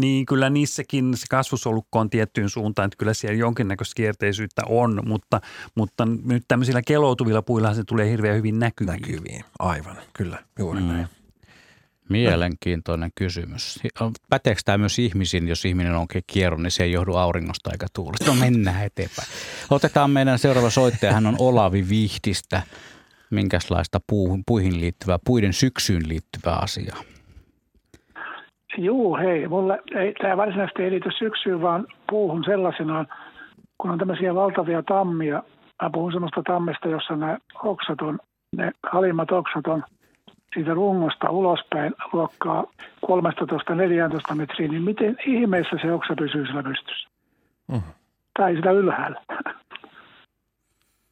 niin 0.00 0.26
kyllä 0.26 0.50
niissäkin 0.50 1.16
se 1.16 1.26
kasvusolukko 1.30 1.98
on 1.98 2.10
tiettyyn 2.10 2.48
suuntaan, 2.48 2.86
että 2.86 2.96
kyllä 2.98 3.14
siellä 3.14 3.38
jonkinnäköistä 3.38 3.94
kierteisyyttä 3.96 4.62
on, 4.66 5.02
mutta, 5.06 5.40
mutta 5.74 6.06
nyt 6.24 6.44
tämmöisillä 6.48 6.82
keloutuvilla 6.82 7.42
puilla 7.42 7.74
se 7.74 7.84
tulee 7.84 8.10
hirveän 8.10 8.36
hyvin 8.36 8.58
näkyviin. 8.58 9.00
Näkyviin, 9.00 9.44
aivan, 9.58 9.96
kyllä, 10.12 10.38
juuri 10.58 10.80
mm. 10.80 10.86
näin. 10.86 11.08
Mielenkiintoinen 12.10 13.10
kysymys. 13.14 13.80
Päteekö 14.30 14.60
tämä 14.64 14.78
myös 14.78 14.98
ihmisiin, 14.98 15.48
jos 15.48 15.64
ihminen 15.64 15.94
on 15.94 16.06
kierron, 16.26 16.62
niin 16.62 16.70
se 16.70 16.84
ei 16.84 16.92
johdu 16.92 17.14
auringosta 17.14 17.70
eikä 17.72 17.86
tuulesta? 17.94 18.30
No 18.30 18.36
mennään 18.40 18.84
eteenpäin. 18.84 19.28
Otetaan 19.70 20.10
meidän 20.10 20.38
seuraava 20.38 20.70
soittaja. 20.70 21.12
Hän 21.12 21.26
on 21.26 21.36
Olavi 21.38 21.84
Vihtistä. 21.90 22.62
Minkälaista 23.30 23.98
puihin 24.46 24.80
liittyvää, 24.80 25.18
puiden 25.26 25.52
syksyyn 25.52 26.08
liittyvää 26.08 26.56
asiaa? 26.56 27.00
Juu, 28.78 29.16
hei. 29.16 29.48
Mulle 29.48 29.78
ei, 29.94 30.14
tämä 30.22 30.36
varsinaisesti 30.36 30.82
ei 30.82 30.90
liity 30.90 31.10
syksyyn, 31.18 31.62
vaan 31.62 31.86
puuhun 32.10 32.44
sellaisenaan, 32.44 33.06
kun 33.78 33.90
on 33.90 33.98
tämmöisiä 33.98 34.34
valtavia 34.34 34.82
tammia. 34.82 35.42
Mä 35.82 35.90
puhun 35.92 36.12
semmoista 36.12 36.42
tammesta, 36.42 36.88
jossa 36.88 37.16
nämä 37.16 37.38
oksat 37.64 38.00
on, 38.00 38.18
ne 38.56 38.72
halimmat 38.92 39.30
oksat 39.30 39.66
on– 39.66 39.84
siitä 40.54 40.74
rungosta 40.74 41.30
ulospäin 41.30 41.94
luokkaa 42.12 42.64
13-14 44.32 44.34
metriä, 44.34 44.68
niin 44.68 44.82
miten 44.82 45.16
ihmeessä 45.26 45.76
se 45.82 45.92
oksa 45.92 46.14
pysyy 46.18 46.46
sillä 46.46 46.62
pystyssä? 46.62 47.08
Mm. 47.72 47.82
Tai 48.38 48.54
sitä 48.56 48.70
ylhäällä? 48.70 49.20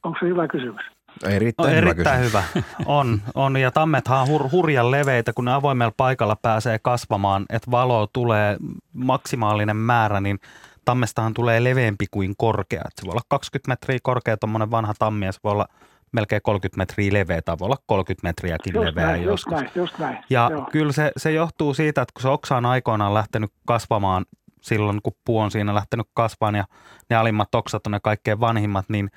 Onko 0.04 0.18
se 0.20 0.26
hyvä 0.26 0.48
kysymys? 0.48 0.84
Erittäin, 1.28 1.68
on 1.68 1.76
hyvä, 1.76 1.90
erittäin 1.90 2.24
hyvä. 2.24 2.42
On, 2.86 3.20
on, 3.34 3.56
ja 3.56 3.70
tammethan 3.70 4.20
on 4.20 4.28
hur, 4.28 4.48
hurjan 4.52 4.90
leveitä, 4.90 5.32
kun 5.32 5.44
ne 5.44 5.52
avoimella 5.52 5.92
paikalla 5.96 6.36
pääsee 6.42 6.78
kasvamaan, 6.82 7.46
että 7.50 7.70
valo 7.70 8.06
tulee 8.12 8.56
maksimaalinen 8.92 9.76
määrä, 9.76 10.20
niin 10.20 10.38
tammestahan 10.84 11.34
tulee 11.34 11.64
leveämpi 11.64 12.06
kuin 12.10 12.34
korkea. 12.36 12.80
Et 12.80 12.92
se 12.96 13.06
voi 13.06 13.12
olla 13.12 13.22
20 13.28 13.70
metriä 13.70 13.98
korkea 14.02 14.36
tuommoinen 14.36 14.70
vanha 14.70 14.94
tammi, 14.98 15.26
ja 15.26 15.32
se 15.32 15.40
voi 15.44 15.52
olla 15.52 15.66
melkein 16.12 16.42
30 16.42 16.76
metriä 16.76 17.12
leveä, 17.12 17.42
tai 17.42 17.56
voi 17.58 17.66
olla 17.66 17.82
30 17.86 18.28
metriäkin 18.28 18.74
just 18.74 18.84
leveä 18.86 19.06
näin, 19.06 19.22
joskus. 19.22 19.52
Just 19.52 19.62
näin, 19.62 19.70
just 19.74 19.98
näin. 19.98 20.18
Ja 20.30 20.48
Joo. 20.52 20.68
kyllä 20.72 20.92
se, 20.92 21.12
se 21.16 21.32
johtuu 21.32 21.74
siitä, 21.74 22.02
että 22.02 22.12
kun 22.12 22.22
se 22.22 22.28
oksa 22.28 22.56
on 22.56 22.66
aikoinaan 22.66 23.14
lähtenyt 23.14 23.52
kasvamaan 23.66 24.24
silloin, 24.62 25.02
kun 25.02 25.12
puu 25.24 25.38
on 25.38 25.50
siinä 25.50 25.74
lähtenyt 25.74 26.06
kasvamaan 26.14 26.54
ja 26.54 26.64
ne 27.10 27.16
alimmat 27.16 27.54
oksat 27.54 27.86
on 27.86 27.90
ne 27.90 28.00
kaikkein 28.02 28.40
vanhimmat, 28.40 28.88
niin 28.88 29.10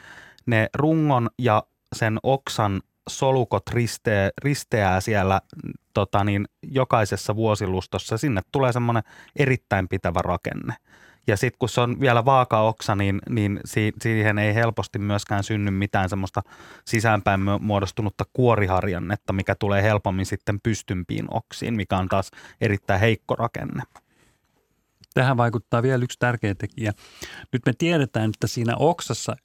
ne 0.46 0.70
rungon 0.78 1.30
ja 1.40 1.64
sen 1.96 2.18
oksan 2.24 2.82
solukot 3.10 3.70
risteää, 3.70 4.30
risteää 4.44 5.02
siellä 5.02 5.42
tota 5.94 6.24
niin, 6.24 6.48
jokaisessa 6.64 7.36
vuosilustossa. 7.36 8.18
Sinne 8.18 8.42
tulee 8.52 8.72
semmoinen 8.72 9.04
erittäin 9.36 9.88
pitävä 9.88 10.20
rakenne. 10.22 10.74
Ja 11.28 11.38
sitten 11.38 11.60
kun 11.60 11.70
se 11.70 11.82
on 11.82 12.00
vielä 12.00 12.26
vaakaoksa, 12.26 12.96
niin, 12.96 13.20
niin 13.30 13.60
si- 13.66 13.94
siihen 14.02 14.38
ei 14.38 14.56
helposti 14.56 15.00
myöskään 15.00 15.44
synny 15.44 15.72
mitään 15.72 16.10
semmoista 16.10 16.42
sisäänpäin 16.86 17.40
muodostunutta 17.60 18.26
kuoriharjannetta, 18.34 19.34
mikä 19.34 19.56
tulee 19.56 19.84
helpommin 19.84 20.26
sitten 20.26 20.60
pystympiin 20.62 21.26
oksiin, 21.32 21.74
mikä 21.74 21.98
on 21.98 22.08
taas 22.08 22.32
erittäin 22.62 23.00
heikko 23.00 23.36
rakenne. 23.36 23.84
Tähän 25.14 25.38
vaikuttaa 25.38 25.84
vielä 25.84 26.04
yksi 26.04 26.20
tärkeä 26.20 26.56
tekijä. 26.56 26.92
Nyt 27.54 27.62
me 27.66 27.74
tiedetään, 27.78 28.30
että 28.30 28.48
siinä 28.48 28.76
oksassa 28.76 29.36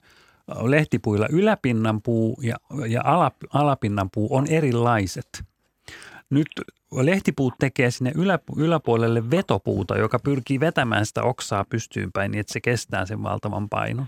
lehtipuilla 0.61 1.27
yläpinnan 1.29 2.01
puu 2.01 2.39
ja, 2.43 2.55
ja 2.87 3.01
alap, 3.05 3.35
alapinnan 3.53 4.09
puu 4.13 4.35
on 4.35 4.47
erilaiset. 4.47 5.43
Nyt 6.29 6.47
lehtipuut 6.91 7.53
tekee 7.59 7.91
sinne 7.91 8.11
ylä, 8.15 8.39
yläpuolelle 8.57 9.31
vetopuuta, 9.31 9.97
joka 9.97 10.19
pyrkii 10.19 10.59
vetämään 10.59 11.05
sitä 11.05 11.23
oksaa 11.23 11.65
pystyyn 11.69 12.11
päin 12.11 12.31
niin, 12.31 12.39
että 12.39 12.53
se 12.53 12.61
kestää 12.61 13.05
sen 13.05 13.23
valtavan 13.23 13.69
painon. 13.69 14.07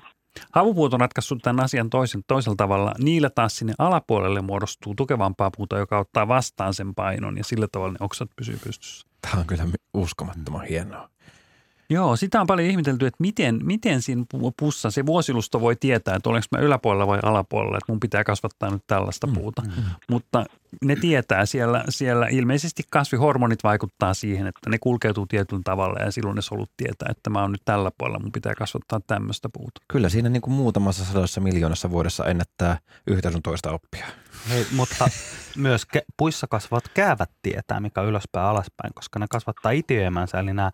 Havupuut 0.51 0.93
on 0.93 0.99
ratkaissut 0.99 1.41
tämän 1.41 1.65
asian 1.65 1.89
toisen, 1.89 2.21
toisella 2.27 2.55
tavalla. 2.55 2.93
Niillä 2.99 3.29
taas 3.29 3.57
sinne 3.57 3.73
alapuolelle 3.77 4.41
muodostuu 4.41 4.95
tukevampaa 4.95 5.51
puuta, 5.57 5.77
joka 5.77 5.99
ottaa 5.99 6.27
vastaan 6.27 6.73
sen 6.73 6.95
painon 6.95 7.37
ja 7.37 7.43
sillä 7.43 7.67
tavalla 7.71 7.91
ne 7.93 7.97
oksat 7.99 8.29
pysyy 8.35 8.59
pystyssä. 8.63 9.07
Tämä 9.21 9.39
on 9.39 9.47
kyllä 9.47 9.65
uskomattoman 9.93 10.65
hienoa. 10.65 11.09
Joo, 11.91 12.15
sitä 12.15 12.41
on 12.41 12.47
paljon 12.47 12.69
ihmetelty, 12.69 13.05
että 13.05 13.17
miten, 13.19 13.59
miten 13.63 14.01
siinä 14.01 14.25
puussa 14.57 14.91
se 14.91 15.05
vuosilusto 15.05 15.61
voi 15.61 15.75
tietää, 15.75 16.15
että 16.15 16.29
olenko 16.29 16.47
mä 16.51 16.61
yläpuolella 16.61 17.07
vai 17.07 17.19
alapuolella, 17.23 17.77
että 17.77 17.91
mun 17.91 17.99
pitää 17.99 18.23
kasvattaa 18.23 18.69
nyt 18.69 18.83
tällaista 18.87 19.27
puuta. 19.33 19.61
Mm, 19.61 19.67
mm. 19.67 19.83
Mutta 20.09 20.45
ne 20.85 20.95
tietää 20.95 21.45
siellä, 21.45 21.83
siellä 21.89 22.27
ilmeisesti 22.27 22.83
kasvihormonit 22.89 23.63
vaikuttaa 23.63 24.13
siihen, 24.13 24.47
että 24.47 24.69
ne 24.69 24.77
kulkeutuu 24.77 25.25
tietyllä 25.25 25.61
tavalla 25.65 25.99
ja 25.99 26.11
silloin 26.11 26.35
ne 26.35 26.41
solut 26.41 26.71
tietää, 26.77 27.07
että 27.11 27.29
mä 27.29 27.41
oon 27.41 27.51
nyt 27.51 27.61
tällä 27.65 27.91
puolella, 27.97 28.19
mun 28.19 28.31
pitää 28.31 28.55
kasvattaa 28.55 28.99
tämmöistä 29.07 29.49
puuta. 29.53 29.81
Kyllä 29.87 30.09
siinä 30.09 30.29
niin 30.29 30.41
kuin 30.41 30.53
muutamassa 30.53 31.05
sadoissa 31.05 31.41
miljoonassa 31.41 31.89
vuodessa 31.89 32.25
ennättää 32.25 32.77
yhtä 33.07 33.31
sun 33.31 33.41
toista 33.41 33.71
oppia. 33.71 34.05
Hei, 34.49 34.65
mutta 34.71 35.07
myös 35.57 35.83
ke- 35.97 36.05
puissa 36.17 36.47
kasvavat 36.47 36.87
käävät 36.93 37.31
tietää, 37.41 37.79
mikä 37.79 38.01
on 38.01 38.07
ylöspäin 38.07 38.45
alaspäin, 38.45 38.93
koska 38.93 39.19
ne 39.19 39.25
kasvattaa 39.29 39.71
itiöimänsä, 39.71 40.39
eli 40.39 40.53
nämä 40.53 40.71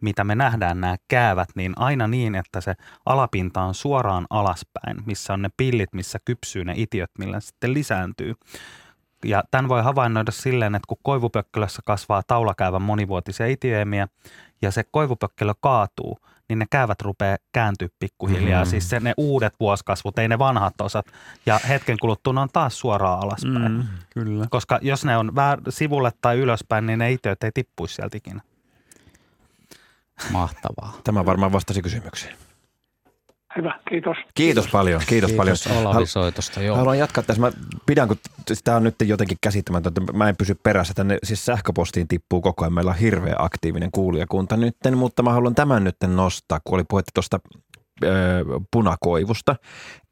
mitä 0.00 0.24
me 0.24 0.34
nähdään 0.34 0.80
nämä 0.80 0.96
käävät, 1.08 1.48
niin 1.54 1.72
aina 1.76 2.08
niin, 2.08 2.34
että 2.34 2.60
se 2.60 2.74
alapinta 3.06 3.62
on 3.62 3.74
suoraan 3.74 4.26
alaspäin, 4.30 4.96
missä 5.06 5.32
on 5.32 5.42
ne 5.42 5.48
pillit, 5.56 5.92
missä 5.92 6.18
kypsyy 6.24 6.64
ne 6.64 6.74
itiöt, 6.76 7.10
millä 7.18 7.40
sitten 7.40 7.74
lisääntyy. 7.74 8.34
Ja 9.24 9.44
tämän 9.50 9.68
voi 9.68 9.82
havainnoida 9.82 10.32
silleen, 10.32 10.74
että 10.74 10.86
kun 10.88 10.98
koivupökkölössä 11.02 11.82
kasvaa 11.84 12.22
taulakäyvän 12.26 12.82
monivuotisia 12.82 13.46
itiöimiä 13.46 14.08
ja 14.62 14.70
se 14.70 14.84
koivupökkölö 14.90 15.52
kaatuu, 15.60 16.18
niin 16.48 16.58
ne 16.58 16.66
käyvät 16.70 17.00
rupeaa 17.00 17.36
kääntyä 17.52 17.88
pikkuhiljaa. 17.98 18.64
Mm. 18.64 18.68
Siis 18.68 18.90
se, 18.90 19.00
ne 19.00 19.14
uudet 19.16 19.54
vuosikasvut, 19.60 20.18
ei 20.18 20.28
ne 20.28 20.38
vanhat 20.38 20.80
osat. 20.80 21.06
Ja 21.46 21.60
hetken 21.68 21.96
kuluttua 22.00 22.32
ne 22.32 22.40
on 22.40 22.48
taas 22.52 22.78
suoraan 22.78 23.20
alaspäin. 23.22 23.72
Mm, 23.72 23.84
kyllä. 24.10 24.46
Koska 24.50 24.78
jos 24.82 25.04
ne 25.04 25.16
on 25.16 25.34
väär, 25.34 25.58
sivulle 25.68 26.12
tai 26.20 26.38
ylöspäin, 26.38 26.86
niin 26.86 26.98
ne 26.98 27.12
itiöt 27.12 27.44
ei 27.44 27.50
tippuisi 27.54 27.94
sieltä 27.94 28.16
ikinä. 28.16 28.40
Mahtavaa. 30.30 31.00
Tämä 31.04 31.26
varmaan 31.26 31.52
vastasi 31.52 31.82
kysymykseen. 31.82 32.36
Hyvä, 33.56 33.80
kiitos. 33.88 34.16
Kiitos 34.34 34.68
paljon, 34.68 35.02
kiitos, 35.08 35.30
Kiitos 35.30 35.64
paljon. 35.66 35.86
Olavi 35.86 36.06
soitosta, 36.06 36.62
joo. 36.62 36.76
Haluan 36.76 36.98
jatkaa 36.98 37.24
tässä. 37.24 37.40
Mä 37.40 37.52
pidän, 37.86 38.08
kun 38.08 38.16
tämä 38.64 38.76
on 38.76 38.82
nyt 38.82 38.94
jotenkin 39.04 39.38
käsittämätöntä. 39.40 40.00
Mä 40.12 40.28
en 40.28 40.36
pysy 40.36 40.54
perässä. 40.62 40.94
Tänne 40.94 41.18
siis 41.22 41.46
sähköpostiin 41.46 42.08
tippuu 42.08 42.40
koko 42.40 42.64
ajan. 42.64 42.72
Meillä 42.72 42.90
on 42.90 42.96
hirveä 42.96 43.34
aktiivinen 43.38 43.90
kuulijakunta 43.92 44.56
nytten, 44.56 44.98
mutta 44.98 45.22
mä 45.22 45.32
haluan 45.32 45.54
tämän 45.54 45.84
nyt 45.84 45.96
nostaa, 46.06 46.60
kun 46.64 46.74
oli 46.74 46.84
puhetta 46.88 47.10
tuosta 47.14 47.40
punakoivusta. 48.70 49.56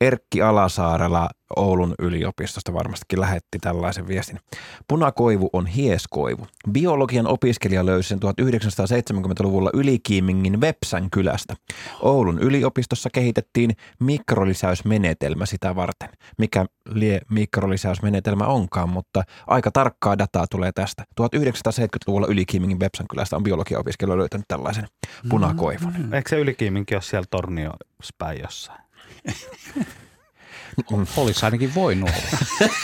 Erkki 0.01 0.43
Alasaarela 0.43 1.29
Oulun 1.57 1.95
yliopistosta 1.99 2.73
varmastikin 2.73 3.21
lähetti 3.21 3.59
tällaisen 3.61 4.09
viestin. 4.09 4.41
Punakoivu 4.89 5.51
on 5.53 5.67
hieskoivu. 5.67 6.47
Biologian 6.73 7.27
opiskelija 7.27 7.87
löysi 7.87 8.09
sen 8.09 8.19
1970-luvulla 8.19 9.71
Ylikiimingin 9.75 10.61
Vepsän 10.61 11.11
kylästä. 11.11 11.55
Oulun 12.01 12.39
yliopistossa 12.39 13.11
kehitettiin 13.13 13.71
mikrolisäysmenetelmä 14.01 15.47
sitä 15.47 15.77
varten. 15.77 16.09
Mikä 16.39 16.67
lie 16.95 17.21
mikrolisäysmenetelmä 17.31 18.45
onkaan, 18.45 18.89
mutta 18.89 19.23
aika 19.47 19.71
tarkkaa 19.71 20.19
dataa 20.19 20.47
tulee 20.51 20.73
tästä. 20.73 21.05
1970-luvulla 21.21 22.27
Ylikiimingin 22.27 22.81
Vepsän 22.81 23.09
kylästä 23.09 23.37
on 23.37 23.43
biologian 23.43 23.81
opiskelija 23.81 24.19
löytänyt 24.19 24.49
tällaisen 24.49 24.89
punakoivun. 25.29 25.95
Mm. 25.99 26.13
Eikö 26.13 26.29
se 26.29 26.39
Ylikiiminkin 26.39 26.97
ole 26.97 27.03
siellä 27.03 27.27
Torniospäin 27.31 28.41
jossain? 28.43 28.86
Olisi 31.17 31.45
ainakin 31.45 31.75
voinut 31.75 32.11
olla. 32.11 32.71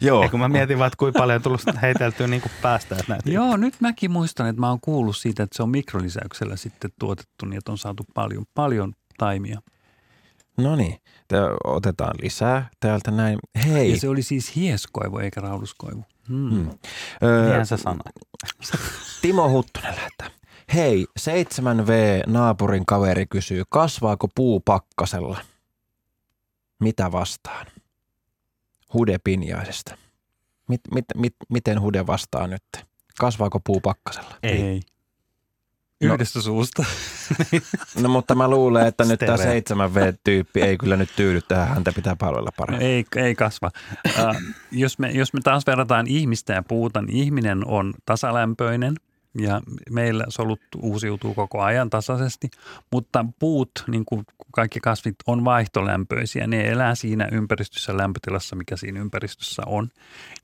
Joo. 0.00 0.22
Ei, 0.22 0.28
kun 0.28 0.40
mä 0.40 0.48
mietin 0.48 0.78
vaan, 0.78 0.86
että 0.86 0.96
kuinka 0.96 1.18
paljon 1.18 1.36
on 1.36 1.42
tullut 1.42 1.62
heiteltyä 1.82 2.26
niin 2.26 2.42
kuin 2.42 2.52
päästä. 2.62 2.94
Että 2.94 3.12
näitä 3.12 3.30
Joo, 3.30 3.56
nyt 3.56 3.74
mäkin 3.80 4.10
muistan, 4.10 4.46
että 4.48 4.60
mä 4.60 4.68
oon 4.68 4.80
kuullut 4.80 5.16
siitä, 5.16 5.42
että 5.42 5.56
se 5.56 5.62
on 5.62 5.70
mikrolisäyksellä 5.70 6.56
sitten 6.56 6.90
tuotettu, 7.00 7.46
niin 7.46 7.58
että 7.58 7.72
on 7.72 7.78
saatu 7.78 8.04
paljon, 8.14 8.44
paljon 8.54 8.92
taimia. 9.18 9.60
No 10.56 10.76
niin, 10.76 10.96
otetaan 11.64 12.14
lisää 12.22 12.68
täältä 12.80 13.10
näin. 13.10 13.38
Hei. 13.66 13.90
Ja 13.90 14.00
se 14.00 14.08
oli 14.08 14.22
siis 14.22 14.56
hieskoivu 14.56 15.18
eikä 15.18 15.40
rauluskoivu. 15.40 16.04
Hmm. 16.28 16.50
Hmm. 16.50 16.70
Niinhän 17.42 17.66
sä 17.66 17.76
sanoit. 17.76 18.14
Timo 19.22 19.50
Huttunen 19.50 19.94
lähettää. 19.94 20.37
Hei, 20.74 21.06
7V 21.20 21.90
naapurin 22.26 22.86
kaveri 22.86 23.26
kysyy, 23.26 23.62
kasvaako 23.68 24.28
puu 24.34 24.60
pakkasella? 24.60 25.40
Mitä 26.80 27.12
vastaan? 27.12 27.66
Hude 28.94 29.18
Pinjaisesta. 29.24 29.96
Mit, 30.68 30.80
mit, 30.94 31.04
mit, 31.16 31.34
miten 31.48 31.80
Hude 31.80 32.06
vastaa 32.06 32.46
nyt? 32.46 32.62
Kasvaako 33.18 33.60
puu 33.64 33.80
pakkasella? 33.80 34.34
Ei. 34.42 34.62
Ei. 34.62 34.80
Yhdestä 36.00 36.38
no, 36.38 36.42
suusta. 36.42 36.84
no 38.02 38.08
mutta 38.08 38.34
mä 38.34 38.48
luulen, 38.48 38.86
että 38.86 39.04
nyt 39.04 39.20
tämä 39.20 39.36
Stereo. 39.36 39.60
7V-tyyppi 39.60 40.62
ei 40.62 40.78
kyllä 40.78 40.96
nyt 40.96 41.10
tyydy 41.16 41.40
tähän. 41.48 41.68
Häntä 41.68 41.92
pitää 41.92 42.16
palvella 42.16 42.50
paremmin. 42.56 42.86
Ei, 42.86 43.04
ei 43.16 43.34
kasva. 43.34 43.70
Uh, 44.06 44.34
jos, 44.70 44.98
me, 44.98 45.10
jos 45.10 45.32
me 45.32 45.40
taas 45.40 45.66
verrataan 45.66 46.06
ihmistä 46.06 46.52
ja 46.52 46.62
puuta, 46.62 47.02
niin 47.02 47.16
ihminen 47.16 47.66
on 47.66 47.94
tasalämpöinen 48.06 48.94
ja 49.38 49.60
meillä 49.90 50.24
solut 50.28 50.60
uusiutuu 50.82 51.34
koko 51.34 51.62
ajan 51.62 51.90
tasaisesti, 51.90 52.50
mutta 52.92 53.24
puut, 53.38 53.70
niin 53.86 54.04
kuin 54.04 54.24
kaikki 54.52 54.80
kasvit, 54.80 55.16
on 55.26 55.44
vaihtolämpöisiä. 55.44 56.46
Ne 56.46 56.68
elää 56.68 56.94
siinä 56.94 57.28
ympäristössä 57.32 57.96
lämpötilassa, 57.96 58.56
mikä 58.56 58.76
siinä 58.76 59.00
ympäristössä 59.00 59.62
on. 59.66 59.88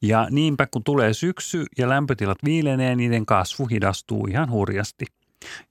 Ja 0.03 0.27
niinpä 0.31 0.67
kun 0.67 0.85
tulee 0.85 1.15
syksy 1.15 1.65
ja 1.79 1.89
lämpötilat 1.89 2.39
viilenee, 2.45 2.97
niiden 2.97 3.27
kasvu 3.27 3.67
hidastuu 3.67 4.27
ihan 4.27 4.51
hurjasti. 4.51 5.07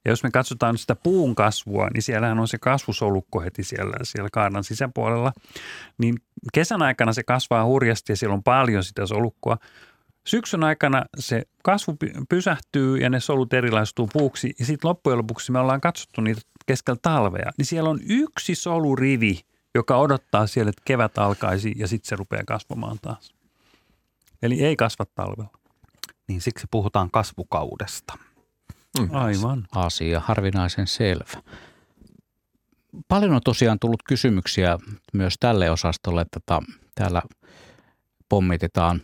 Ja 0.04 0.10
jos 0.10 0.22
me 0.22 0.30
katsotaan 0.30 0.78
sitä 0.78 0.94
puun 0.94 1.34
kasvua, 1.34 1.88
niin 1.94 2.02
siellähän 2.02 2.38
on 2.38 2.48
se 2.48 2.58
kasvusolukko 2.58 3.40
heti 3.40 3.64
siellä, 3.64 3.96
siellä 4.02 4.28
kaaran 4.32 4.64
sisäpuolella. 4.64 5.32
Niin 5.98 6.14
kesän 6.52 6.82
aikana 6.82 7.12
se 7.12 7.22
kasvaa 7.22 7.64
hurjasti 7.64 8.12
ja 8.12 8.16
siellä 8.16 8.34
on 8.34 8.42
paljon 8.42 8.84
sitä 8.84 9.06
solukkoa. 9.06 9.58
Syksyn 10.26 10.64
aikana 10.64 11.04
se 11.18 11.42
kasvu 11.62 11.96
py- 12.04 12.24
pysähtyy 12.28 12.96
ja 12.96 13.10
ne 13.10 13.20
solut 13.20 13.52
erilaistuu 13.52 14.08
puuksi 14.12 14.54
ja 14.58 14.66
sitten 14.66 14.88
loppujen 14.88 15.18
lopuksi 15.18 15.52
me 15.52 15.58
ollaan 15.58 15.80
katsottu 15.80 16.20
niitä 16.20 16.40
keskellä 16.66 16.98
talvea, 17.02 17.50
niin 17.58 17.66
siellä 17.66 17.90
on 17.90 18.00
yksi 18.08 18.54
solurivi, 18.54 19.40
joka 19.74 19.96
odottaa 19.96 20.46
siellä, 20.46 20.70
että 20.70 20.82
kevät 20.84 21.18
alkaisi 21.18 21.72
ja 21.76 21.88
sitten 21.88 22.08
se 22.08 22.16
rupeaa 22.16 22.44
kasvamaan 22.46 22.98
taas. 23.02 23.34
Eli 24.42 24.64
ei 24.64 24.76
kasva 24.76 25.04
talvella. 25.14 25.58
Niin 26.28 26.40
siksi 26.40 26.66
puhutaan 26.70 27.10
kasvukaudesta. 27.10 28.18
Mm. 28.98 29.08
Aivan. 29.12 29.66
Asia 29.72 30.20
harvinaisen 30.20 30.86
selvä. 30.86 31.42
Paljon 33.08 33.34
on 33.34 33.40
tosiaan 33.44 33.78
tullut 33.78 34.02
kysymyksiä 34.02 34.78
myös 35.12 35.34
tälle 35.40 35.70
osastolle, 35.70 36.20
että 36.20 36.40
täällä 36.94 37.22
pommitetaan 38.28 39.00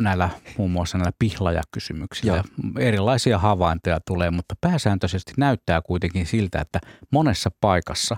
näillä 0.00 0.30
muun 0.58 0.70
muassa 0.70 0.98
näillä 0.98 1.12
pihlajakysymyksillä. 1.18 2.32
Joo. 2.32 2.44
Erilaisia 2.78 3.38
havaintoja 3.38 4.00
tulee, 4.06 4.30
mutta 4.30 4.54
pääsääntöisesti 4.60 5.32
näyttää 5.36 5.82
kuitenkin 5.82 6.26
siltä, 6.26 6.60
että 6.60 6.80
monessa 7.10 7.50
paikassa 7.60 8.16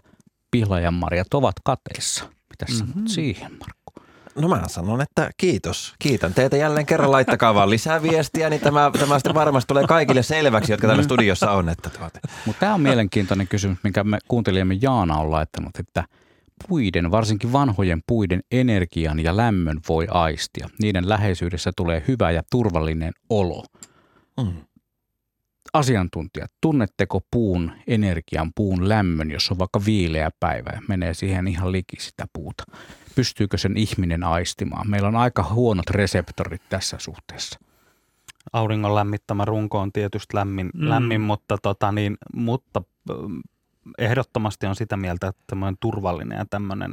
pihlajanmarjat 0.50 1.34
ovat 1.34 1.54
kateissa. 1.64 2.24
Mitäs 2.24 2.80
mm-hmm. 2.80 2.92
sanot 2.92 3.08
siihen, 3.08 3.52
Markku? 3.52 3.92
No 4.34 4.48
mä 4.48 4.62
sanon, 4.66 5.00
että 5.00 5.30
kiitos. 5.36 5.94
Kiitän 5.98 6.34
teitä 6.34 6.56
jälleen 6.56 6.86
kerran. 6.86 7.12
Laittakaa 7.12 7.54
vaan 7.54 7.70
lisää 7.70 8.02
viestiä, 8.02 8.50
niin 8.50 8.60
tämä, 8.60 8.90
tämä 8.98 9.18
sitten 9.18 9.34
varmasti 9.34 9.68
tulee 9.68 9.86
kaikille 9.86 10.22
selväksi, 10.22 10.72
jotka 10.72 10.86
täällä 10.86 11.02
studiossa 11.02 11.50
on. 11.50 11.68
Että 11.68 11.90
tuota. 11.90 12.20
Mutta 12.46 12.60
tämä 12.60 12.74
on 12.74 12.80
mielenkiintoinen 12.80 13.48
kysymys, 13.48 13.78
minkä 13.82 14.04
me 14.04 14.18
kuuntelijamme 14.28 14.78
Jaana 14.82 15.16
on 15.16 15.30
laittanut, 15.30 15.76
että 15.78 16.04
puiden, 16.68 17.10
varsinkin 17.10 17.52
vanhojen 17.52 18.02
puiden 18.06 18.40
energian 18.50 19.20
ja 19.20 19.36
lämmön 19.36 19.80
voi 19.88 20.06
aistia. 20.10 20.68
Niiden 20.82 21.08
läheisyydessä 21.08 21.70
tulee 21.76 22.04
hyvä 22.08 22.30
ja 22.30 22.42
turvallinen 22.50 23.12
olo. 23.30 23.64
Mm. 24.40 24.52
Asiantuntijat, 25.72 26.50
tunnetteko 26.60 27.20
puun 27.30 27.72
energian, 27.86 28.52
puun 28.54 28.88
lämmön, 28.88 29.30
jos 29.30 29.50
on 29.50 29.58
vaikka 29.58 29.80
viileä 29.86 30.30
päivä 30.40 30.70
ja 30.74 30.80
menee 30.88 31.14
siihen 31.14 31.48
ihan 31.48 31.72
liki 31.72 31.96
sitä 32.00 32.24
puuta? 32.32 32.64
Pystyykö 33.14 33.58
sen 33.58 33.76
ihminen 33.76 34.24
aistimaan? 34.24 34.90
Meillä 34.90 35.08
on 35.08 35.16
aika 35.16 35.42
huonot 35.52 35.90
reseptorit 35.90 36.62
tässä 36.68 36.96
suhteessa. 37.00 37.58
Auringon 38.52 38.94
lämmittämä 38.94 39.44
runko 39.44 39.78
on 39.78 39.92
tietysti 39.92 40.36
lämmin, 40.36 40.70
Mm. 40.74 40.80
mm. 40.84 40.88
lämmin 40.88 41.20
mutta, 41.20 41.58
tota 41.62 41.92
niin, 41.92 42.16
mutta 42.34 42.82
ehdottomasti 43.98 44.66
on 44.66 44.76
sitä 44.76 44.96
mieltä, 44.96 45.26
että 45.28 45.42
tämmöinen 45.46 45.76
turvallinen 45.80 46.38
ja 46.38 46.44
tämmöinen, 46.50 46.92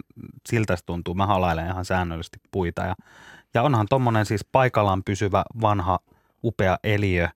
siltä 0.49 0.75
se 0.75 0.85
tuntuu. 0.85 1.13
Mä 1.13 1.25
halailen 1.25 1.67
ihan 1.67 1.85
säännöllisesti 1.85 2.39
puita 2.51 2.81
ja, 2.81 2.95
ja 3.53 3.63
onhan 3.63 3.87
tommonen 3.89 4.25
siis 4.25 4.45
paikallaan 4.51 5.03
pysyvä 5.03 5.43
vanha 5.61 5.99
upea 6.43 6.77
eliö, 6.83 7.27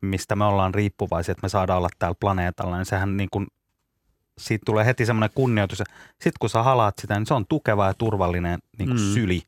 mistä 0.00 0.36
me 0.36 0.44
ollaan 0.44 0.74
riippuvaisia, 0.74 1.32
että 1.32 1.44
me 1.44 1.48
saadaan 1.48 1.78
olla 1.78 1.88
täällä 1.98 2.16
planeetalla, 2.20 2.76
niin 2.76 2.86
sehän 2.86 3.16
niin 3.16 3.28
kuin, 3.32 3.46
siitä 4.38 4.62
tulee 4.66 4.86
heti 4.86 5.06
semmoinen 5.06 5.30
kunnioitus. 5.34 5.78
Sitten 6.08 6.32
kun 6.40 6.50
sä 6.50 6.62
halaat 6.62 6.94
sitä, 7.00 7.14
niin 7.14 7.26
se 7.26 7.34
on 7.34 7.46
tukeva 7.46 7.86
ja 7.86 7.94
turvallinen 7.94 8.58
niin 8.78 8.88
kuin 8.88 9.00
Mm. 9.00 9.14
syli, 9.14 9.42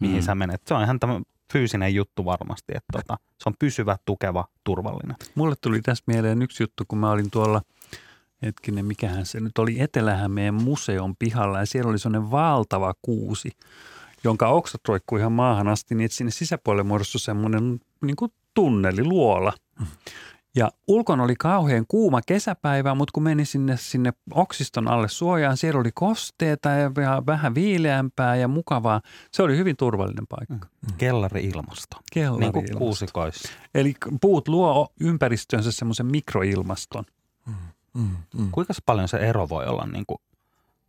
mihin 0.00 0.16
Mm. 0.16 0.22
sä 0.22 0.34
menet. 0.34 0.62
Se 0.66 0.74
on 0.74 0.82
ihan 0.82 1.00
tämmöinen 1.00 1.24
fyysinen 1.52 1.94
juttu 1.94 2.24
varmasti, 2.24 2.72
että 2.76 2.92
tota, 2.92 3.16
se 3.38 3.48
on 3.48 3.54
pysyvä, 3.58 3.96
tukeva, 4.04 4.44
turvallinen. 4.64 5.16
Mulle 5.34 5.54
tuli 5.60 5.80
tästä 5.82 6.12
mieleen 6.12 6.42
yksi 6.42 6.62
juttu, 6.62 6.84
kun 6.88 6.98
mä 6.98 7.10
olin 7.10 7.30
tuolla, 7.30 7.62
hetkinen, 8.42 8.86
mikähän 8.86 9.26
se 9.26 9.40
nyt 9.40 9.58
oli, 9.58 9.80
Etelä-Hämeen 9.80 10.54
museon 10.54 11.16
pihalla 11.18 11.58
ja 11.58 11.66
siellä 11.66 11.90
oli 11.90 11.98
sellainen 11.98 12.30
valtava 12.30 12.94
kuusi, 13.02 13.50
jonka 14.24 14.48
oksat 14.48 14.80
roikkui 14.88 15.18
ihan 15.20 15.32
maahan 15.32 15.68
asti, 15.68 15.94
niin 15.94 16.04
että 16.04 16.16
sinne 16.16 16.30
sisäpuolelle 16.30 16.88
muodostui 16.88 17.20
semmoinen 17.20 17.80
niin 18.02 18.16
kuin 18.16 18.32
tunneli, 18.54 19.04
luola. 19.04 19.52
Ja 20.56 20.70
ulkona 20.88 21.22
oli 21.22 21.34
kauhean 21.38 21.84
kuuma 21.88 22.20
kesäpäivä, 22.26 22.94
mutta 22.94 23.12
kun 23.12 23.22
meni 23.22 23.44
sinne, 23.44 23.76
sinne 23.76 24.12
oksiston 24.30 24.88
alle 24.88 25.08
suojaan, 25.08 25.56
siellä 25.56 25.80
oli 25.80 25.90
kosteeta 25.94 26.68
ja 26.68 26.92
vähän- 27.26 27.54
viileämpää 27.54 28.36
ja 28.36 28.48
mukavaa. 28.48 29.00
Se 29.32 29.42
oli 29.42 29.56
hyvin 29.56 29.76
turvallinen 29.76 30.26
paikka. 30.26 30.68
Kellari-ilmasto. 30.98 31.96
Kellari 32.12 32.40
Niin 32.40 32.52
kuin 32.52 32.78
kuusikoissa. 32.78 33.48
Eli 33.74 33.94
puut 34.20 34.48
luo 34.48 34.88
ympäristöönsä 35.00 35.72
semmoisen 35.72 36.06
mikroilmaston. 36.06 37.04
Mm, 37.46 37.54
mm. 37.94 38.50
Kuinka 38.52 38.74
paljon 38.86 39.08
se 39.08 39.16
ero 39.16 39.48
voi 39.48 39.66
olla 39.66 39.86
niin 39.92 40.04
kuin 40.06 40.18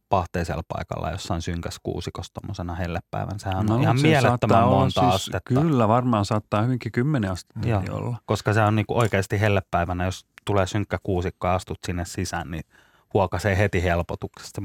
pahteisella 0.10 0.64
paikalla 0.68 1.12
jossain 1.12 1.42
synkäs 1.42 1.80
kuusikossa 1.84 2.34
tuommoisena 2.34 2.76
hellepäivän. 2.76 3.40
Sehän 3.40 3.58
on 3.58 3.66
No, 3.66 3.78
ihan 3.80 3.98
se 4.00 4.08
mielettömän 4.08 4.64
monta 4.68 5.02
siis- 5.02 5.14
astetta. 5.16 5.40
Kyllä, 5.54 5.88
varmaan 5.88 6.26
saattaa 6.26 6.62
hyvinkin 6.62 6.92
kymmenen 6.92 7.32
astetta 7.32 7.68
Joo, 7.68 7.84
olla. 7.92 8.18
koska 8.26 8.54
se 8.54 8.62
on 8.62 8.76
niinku 8.76 8.98
oikeasti 9.00 9.40
hellepäivänä, 9.40 10.06
jos 10.06 10.26
tulee 10.46 10.68
synkkä 10.68 10.98
kuusikko 11.04 11.48
ja 11.48 11.56
astut 11.56 11.80
sinne 11.86 12.06
sisään, 12.06 12.52
niin 12.52 12.64
huokasee 13.14 13.58
heti 13.58 13.84
helpotuksesta. 13.84 14.62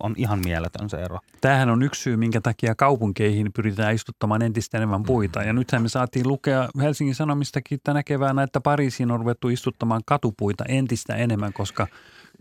On 0.00 0.14
ihan 0.16 0.40
mieletön 0.44 0.90
se 0.90 0.96
ero. 0.96 1.18
Tämähän 1.40 1.70
on 1.70 1.82
yksi 1.82 2.02
syy, 2.02 2.16
minkä 2.16 2.40
takia 2.40 2.74
kaupunkeihin 2.74 3.52
pyritään 3.52 3.94
istuttamaan 3.94 4.42
entistä 4.42 4.78
enemmän 4.78 5.02
puita. 5.02 5.42
Ja 5.42 5.52
nythän 5.52 5.82
me 5.82 5.88
saatiin 5.88 6.28
lukea 6.28 6.68
Helsingin 6.80 7.14
Sanomistakin 7.14 7.80
tänä 7.84 8.02
keväänä, 8.02 8.42
että 8.42 8.60
Pariisiin 8.60 9.10
on 9.10 9.20
ruvettu 9.20 9.48
istuttamaan 9.48 10.02
katupuita 10.06 10.64
entistä 10.68 11.14
enemmän, 11.14 11.52
koska 11.52 11.86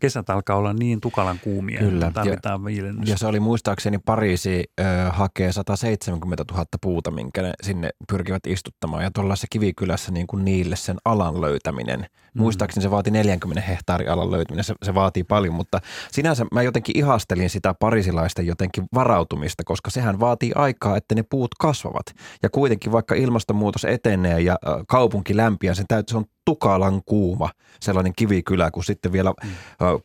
kesät 0.01 0.29
alkaa 0.29 0.55
olla 0.55 0.73
niin 0.73 1.01
tukalan 1.01 1.39
kuumia, 1.43 1.79
Kyllä. 1.79 2.07
että 2.07 2.21
tarvitaan 2.21 2.65
viilennystä. 2.65 3.11
Ja 3.11 3.17
se 3.17 3.27
oli 3.27 3.39
muistaakseni 3.39 3.97
Pariisi 3.97 4.63
ö, 4.79 4.83
hakee 5.09 5.51
170 5.51 6.43
000 6.51 6.65
puuta, 6.81 7.11
minkä 7.11 7.41
ne 7.41 7.53
sinne 7.63 7.89
pyrkivät 8.07 8.47
istuttamaan. 8.47 9.03
Ja 9.03 9.11
tuollaisessa 9.11 9.47
kivikylässä 9.49 10.11
niin 10.11 10.27
kuin 10.27 10.45
niille 10.45 10.75
sen 10.75 10.97
alan 11.05 11.41
löytäminen. 11.41 11.99
Mm. 11.99 12.41
Muistaakseni 12.41 12.81
se 12.81 12.91
vaati 12.91 13.11
40 13.11 13.61
hehtaari 13.61 14.07
alan 14.07 14.31
löytäminen. 14.31 14.63
Se, 14.63 14.75
se 14.83 14.93
vaatii 14.93 15.23
paljon, 15.23 15.53
mutta 15.53 15.79
sinänsä 16.11 16.45
mä 16.51 16.61
jotenkin 16.61 16.97
ihastelin 16.97 17.49
sitä 17.49 17.73
parisilaista 17.73 18.41
jotenkin 18.41 18.83
varautumista, 18.93 19.63
koska 19.65 19.89
sehän 19.89 20.19
vaatii 20.19 20.51
aikaa, 20.55 20.97
että 20.97 21.15
ne 21.15 21.23
puut 21.23 21.51
kasvavat. 21.59 22.05
Ja 22.43 22.49
kuitenkin 22.49 22.91
vaikka 22.91 23.15
ilmastonmuutos 23.15 23.85
etenee 23.85 24.41
ja 24.41 24.57
kaupunki 24.87 25.37
lämpiää, 25.37 25.73
sen 25.73 25.85
täytyy, 25.87 26.11
se 26.11 26.17
on 26.17 26.25
tukalan 26.51 27.01
kuuma 27.05 27.49
sellainen 27.79 28.13
kivikylä, 28.15 28.71
kun 28.71 28.83
sitten 28.83 29.11
vielä 29.11 29.33
mm. 29.43 29.49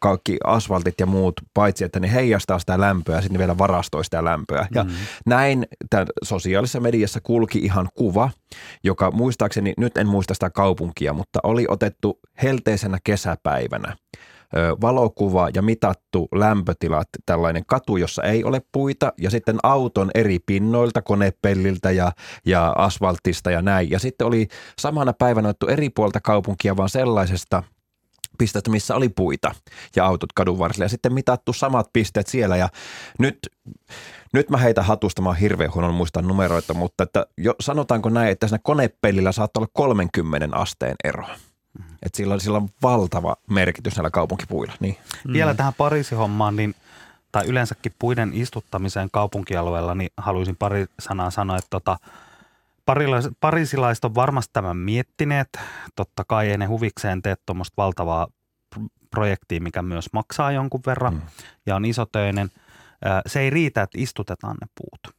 kaikki 0.00 0.36
asfaltit 0.44 0.94
ja 1.00 1.06
muut, 1.06 1.40
paitsi 1.54 1.84
että 1.84 2.00
ne 2.00 2.12
heijastaa 2.12 2.58
sitä 2.58 2.80
lämpöä, 2.80 3.20
sitten 3.20 3.34
ne 3.34 3.38
vielä 3.38 3.58
varastoi 3.58 4.04
sitä 4.04 4.24
lämpöä. 4.24 4.66
Ja 4.74 4.84
Mm. 4.84 4.90
näin 5.26 5.66
tämän 5.90 6.06
sosiaalisessa 6.24 6.80
mediassa 6.80 7.20
kulki 7.22 7.58
ihan 7.58 7.88
kuva, 7.94 8.30
joka 8.84 9.10
muistaakseni, 9.10 9.72
nyt 9.78 9.96
en 9.96 10.08
muista 10.08 10.34
sitä 10.34 10.50
kaupunkia, 10.50 11.12
mutta 11.12 11.40
oli 11.42 11.66
otettu 11.68 12.18
helteisenä 12.42 12.98
kesäpäivänä 13.04 13.96
valokuva 14.80 15.48
ja 15.54 15.62
mitattu 15.62 16.28
lämpötilat, 16.34 17.08
tällainen 17.26 17.62
katu, 17.66 17.96
jossa 17.96 18.22
ei 18.22 18.44
ole 18.44 18.62
puita 18.72 19.12
ja 19.20 19.30
sitten 19.30 19.56
auton 19.62 20.10
eri 20.14 20.38
pinnoilta, 20.38 21.02
konepelliltä 21.02 21.90
ja, 21.90 22.12
ja 22.46 22.74
asfaltista 22.78 23.50
ja 23.50 23.62
näin. 23.62 23.90
Ja 23.90 23.98
sitten 23.98 24.26
oli 24.26 24.48
samana 24.78 25.12
päivänä 25.12 25.48
otettu 25.48 25.66
eri 25.66 25.90
puolta 25.90 26.20
kaupunkia 26.20 26.76
vaan 26.76 26.88
sellaisesta 26.88 27.62
pisteestä, 28.38 28.70
missä 28.70 28.94
oli 28.94 29.08
puita 29.08 29.54
ja 29.96 30.06
autot 30.06 30.32
kadun 30.32 30.58
varsilla 30.58 30.84
ja 30.84 30.88
sitten 30.88 31.12
mitattu 31.12 31.52
samat 31.52 31.90
pisteet 31.92 32.26
siellä 32.26 32.56
ja 32.56 32.68
nyt, 33.18 33.38
nyt 34.32 34.50
mä 34.50 34.56
heitä 34.56 34.82
hatusta, 34.82 35.22
mä 35.22 35.34
hirveän 35.34 35.74
huono 35.74 35.92
muistaa 35.92 36.22
numeroita, 36.22 36.74
mutta 36.74 37.02
että 37.02 37.26
jo, 37.38 37.54
sanotaanko 37.60 38.08
näin, 38.08 38.30
että 38.30 38.46
siinä 38.48 38.60
konepellillä 38.62 39.32
saattaa 39.32 39.60
olla 39.60 39.70
30 39.72 40.56
asteen 40.56 40.96
ero. 41.04 41.26
Että 42.02 42.16
sillä, 42.16 42.34
on- 42.34 42.40
sillä 42.40 42.58
on 42.58 42.68
valtava 42.82 43.36
merkitys 43.50 43.96
näillä 43.96 44.10
kaupunkipuilla. 44.10 44.74
Niin. 44.80 44.96
Vielä 45.32 45.54
tähän 45.54 45.74
Pariisi-hommaan, 45.74 46.56
niin, 46.56 46.74
tai 47.32 47.46
yleensäkin 47.46 47.92
puiden 47.98 48.30
istuttamiseen 48.34 49.08
kaupunkialueella, 49.12 49.94
niin 49.94 50.10
haluaisin 50.16 50.56
pari 50.56 50.86
sanaa 50.98 51.30
sanoa, 51.30 51.56
että 51.58 51.70
tota, 51.70 51.98
parilais- 52.86 53.30
pariisilaiset 53.40 54.04
on 54.04 54.14
varmasti 54.14 54.50
tämän 54.52 54.76
miettineet. 54.76 55.48
Totta 55.96 56.24
kai 56.28 56.50
ei 56.50 56.58
ne 56.58 56.66
huvikseen 56.66 57.22
tee 57.22 57.36
tuommoista 57.46 57.74
valtavaa 57.76 58.26
pr- 58.76 58.88
projektia, 59.10 59.60
mikä 59.60 59.82
myös 59.82 60.12
maksaa 60.12 60.52
jonkun 60.52 60.80
verran 60.86 61.14
mm. 61.14 61.20
ja 61.66 61.76
on 61.76 61.84
isotöinen. 61.84 62.50
Se 63.26 63.40
ei 63.40 63.50
riitä, 63.50 63.82
että 63.82 63.98
istutetaan 64.00 64.56
ne 64.60 64.66
puut. 64.74 65.16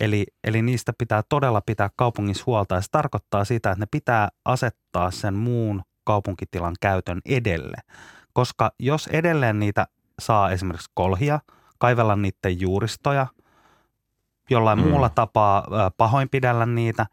Eli, 0.00 0.26
eli 0.44 0.62
niistä 0.62 0.92
pitää 0.98 1.22
todella 1.28 1.60
pitää 1.60 1.90
kaupungissa 1.96 2.44
huolta 2.46 2.74
ja 2.74 2.80
se 2.80 2.88
tarkoittaa 2.90 3.44
sitä, 3.44 3.70
että 3.70 3.82
ne 3.82 3.86
pitää 3.90 4.28
asettaa 4.44 5.10
sen 5.10 5.34
muun 5.34 5.82
kaupunkitilan 6.04 6.74
käytön 6.80 7.20
edelle. 7.26 7.76
Koska 8.32 8.70
jos 8.80 9.06
edelleen 9.06 9.58
niitä 9.58 9.86
saa 10.18 10.50
esimerkiksi 10.50 10.90
kolhia, 10.94 11.40
kaivella 11.78 12.16
niiden 12.16 12.60
juuristoja, 12.60 13.26
jollain 14.50 14.78
Mm. 14.78 14.84
mm. 14.84 14.90
muulla 14.90 15.08
tapaa 15.08 15.66
pahoinpidellä 15.96 16.66
niitä, 16.66 17.06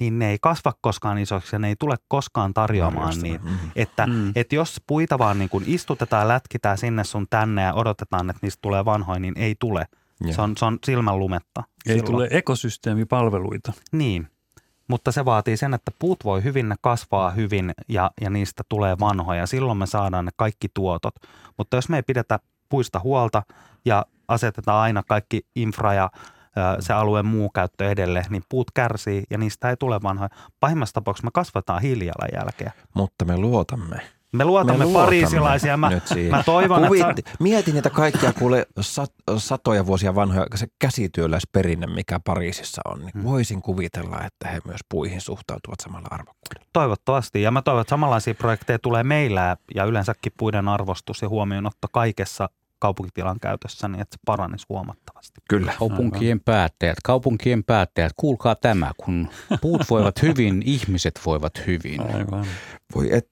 niin 0.00 0.18
ne 0.18 0.30
ei 0.30 0.38
kasva 0.40 0.72
koskaan 0.80 1.18
isoksi 1.18 1.54
ja 1.54 1.58
ne 1.58 1.68
ei 1.68 1.76
tule 1.78 1.96
koskaan 2.08 2.54
tarjoamaan 2.54 3.04
Marjastama, 3.04 3.32
niitä. 3.32 3.44
mhm. 3.44 3.70
Että, 3.76 4.06
mm. 4.06 4.32
että 4.34 4.54
jos 4.54 4.82
puita 4.86 5.18
vaan 5.18 5.38
niin 5.38 5.48
kuin 5.48 5.64
istutetaan 5.66 6.22
ja 6.22 6.28
lätkitään 6.28 6.78
sinne 6.78 7.04
sun 7.04 7.26
tänne 7.30 7.62
ja 7.62 7.74
odotetaan, 7.74 8.30
että 8.30 8.40
niistä 8.42 8.58
tulee 8.62 8.84
vanhoja, 8.84 9.20
niin 9.20 9.34
ei 9.36 9.56
tule. 9.58 9.86
Joo. 10.20 10.32
Se 10.32 10.42
on, 10.42 10.56
se 10.56 10.64
on 10.64 10.78
silmän 10.84 11.18
lumetta. 11.18 11.62
Ei 11.86 11.94
silloin. 11.94 12.12
tule 12.12 12.28
ekosysteemipalveluita. 12.30 13.72
Niin, 13.92 14.28
mutta 14.88 15.12
se 15.12 15.24
vaatii 15.24 15.56
sen, 15.56 15.74
että 15.74 15.90
puut 15.98 16.24
voi 16.24 16.42
hyvin, 16.42 16.68
ne 16.68 16.74
kasvaa 16.80 17.30
hyvin 17.30 17.72
ja, 17.88 18.10
ja 18.20 18.30
niistä 18.30 18.62
tulee 18.68 18.96
vanhoja. 19.00 19.46
Silloin 19.46 19.78
me 19.78 19.86
saadaan 19.86 20.24
ne 20.24 20.30
kaikki 20.36 20.68
tuotot. 20.74 21.14
Mutta 21.58 21.76
jos 21.76 21.88
me 21.88 21.96
ei 21.96 22.02
pidetä 22.02 22.38
puista 22.68 23.00
huolta 23.00 23.42
ja 23.84 24.06
asetetaan 24.28 24.82
aina 24.82 25.02
kaikki 25.02 25.46
infra 25.56 25.94
ja 25.94 26.10
ö, 26.14 26.82
se 26.82 26.92
alueen 26.92 27.26
muu 27.26 27.50
käyttö 27.50 27.90
edelle, 27.90 28.22
niin 28.30 28.42
puut 28.48 28.70
kärsii 28.70 29.24
ja 29.30 29.38
niistä 29.38 29.70
ei 29.70 29.76
tule 29.76 30.02
vanhoja. 30.02 30.28
Pahimmassa 30.60 30.94
tapauksessa 30.94 31.26
me 31.26 31.30
kasvataan 31.34 31.82
hiilijalanjälkeä. 31.82 32.72
Mutta 32.94 33.24
me 33.24 33.36
luotamme. 33.36 34.17
Me 34.32 34.44
luotamme, 34.44 34.84
luotamme 34.84 35.06
pariisilaisia. 35.06 35.76
Mä, 35.76 35.90
mä 36.30 36.42
toivon, 36.42 36.84
että... 36.84 36.88
Kuvit, 36.88 37.26
Mietin 37.40 37.74
niitä 37.74 37.90
kaikkia 37.90 38.32
kuule 38.32 38.66
sat, 38.80 39.12
satoja 39.36 39.86
vuosia 39.86 40.14
vanhoja, 40.14 40.46
se 40.54 40.66
käsityöläisperinne, 40.78 41.86
mikä 41.86 42.20
Pariisissa 42.24 42.82
on. 42.84 43.00
Niin 43.00 43.24
voisin 43.24 43.62
kuvitella, 43.62 44.20
että 44.24 44.48
he 44.48 44.60
myös 44.64 44.80
puihin 44.88 45.20
suhtautuvat 45.20 45.80
samalla 45.80 46.08
arvokkuudella. 46.10 46.68
Toivottavasti. 46.72 47.42
Ja 47.42 47.50
mä 47.50 47.62
toivon, 47.62 47.80
että 47.80 47.90
samanlaisia 47.90 48.34
projekteja 48.34 48.78
tulee 48.78 49.02
meillä 49.02 49.56
ja 49.74 49.84
yleensäkin 49.84 50.32
puiden 50.38 50.68
arvostus 50.68 51.22
ja 51.22 51.28
huomionotto 51.28 51.88
kaikessa 51.92 52.48
kaupunkitilan 52.78 53.40
käytössä, 53.40 53.88
niin 53.88 54.00
että 54.00 54.14
se 54.14 54.20
paranisi 54.26 54.66
huomattavasti. 54.68 55.40
Kyllä. 55.48 55.72
Kaupunkien 55.78 56.40
päättäjät, 56.40 56.98
kaupunkien 57.04 57.64
päättäjät, 57.64 58.12
kuulkaa 58.16 58.54
tämä, 58.54 58.92
kun 58.96 59.28
puut 59.60 59.82
voivat 59.90 60.22
hyvin, 60.22 60.62
ihmiset 60.64 61.20
voivat 61.26 61.66
hyvin. 61.66 62.14
Aivan. 62.14 62.46
Voi 62.94 63.08
et, 63.12 63.28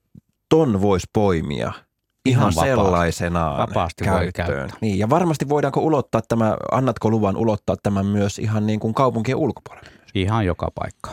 ton 0.48 0.82
voisi 0.82 1.06
poimia 1.12 1.72
ihan 2.24 2.52
vapaasti. 2.56 2.70
sellaisenaan 2.70 3.58
Vapaasti 3.58 4.04
voi 4.04 4.12
käyttöön. 4.12 4.58
käyttää. 4.58 4.78
Niin, 4.80 4.98
ja 4.98 5.10
varmasti 5.10 5.48
voidaanko 5.48 5.80
ulottaa 5.80 6.20
tämä, 6.28 6.56
annatko 6.72 7.10
luvan 7.10 7.36
ulottaa 7.36 7.76
tämän 7.82 8.06
myös 8.06 8.38
ihan 8.38 8.66
niin 8.66 8.80
kuin 8.80 8.94
kaupunkien 8.94 9.36
ulkopuolelle? 9.36 9.88
Ihan 10.14 10.46
joka 10.46 10.68
paikka. 10.74 11.10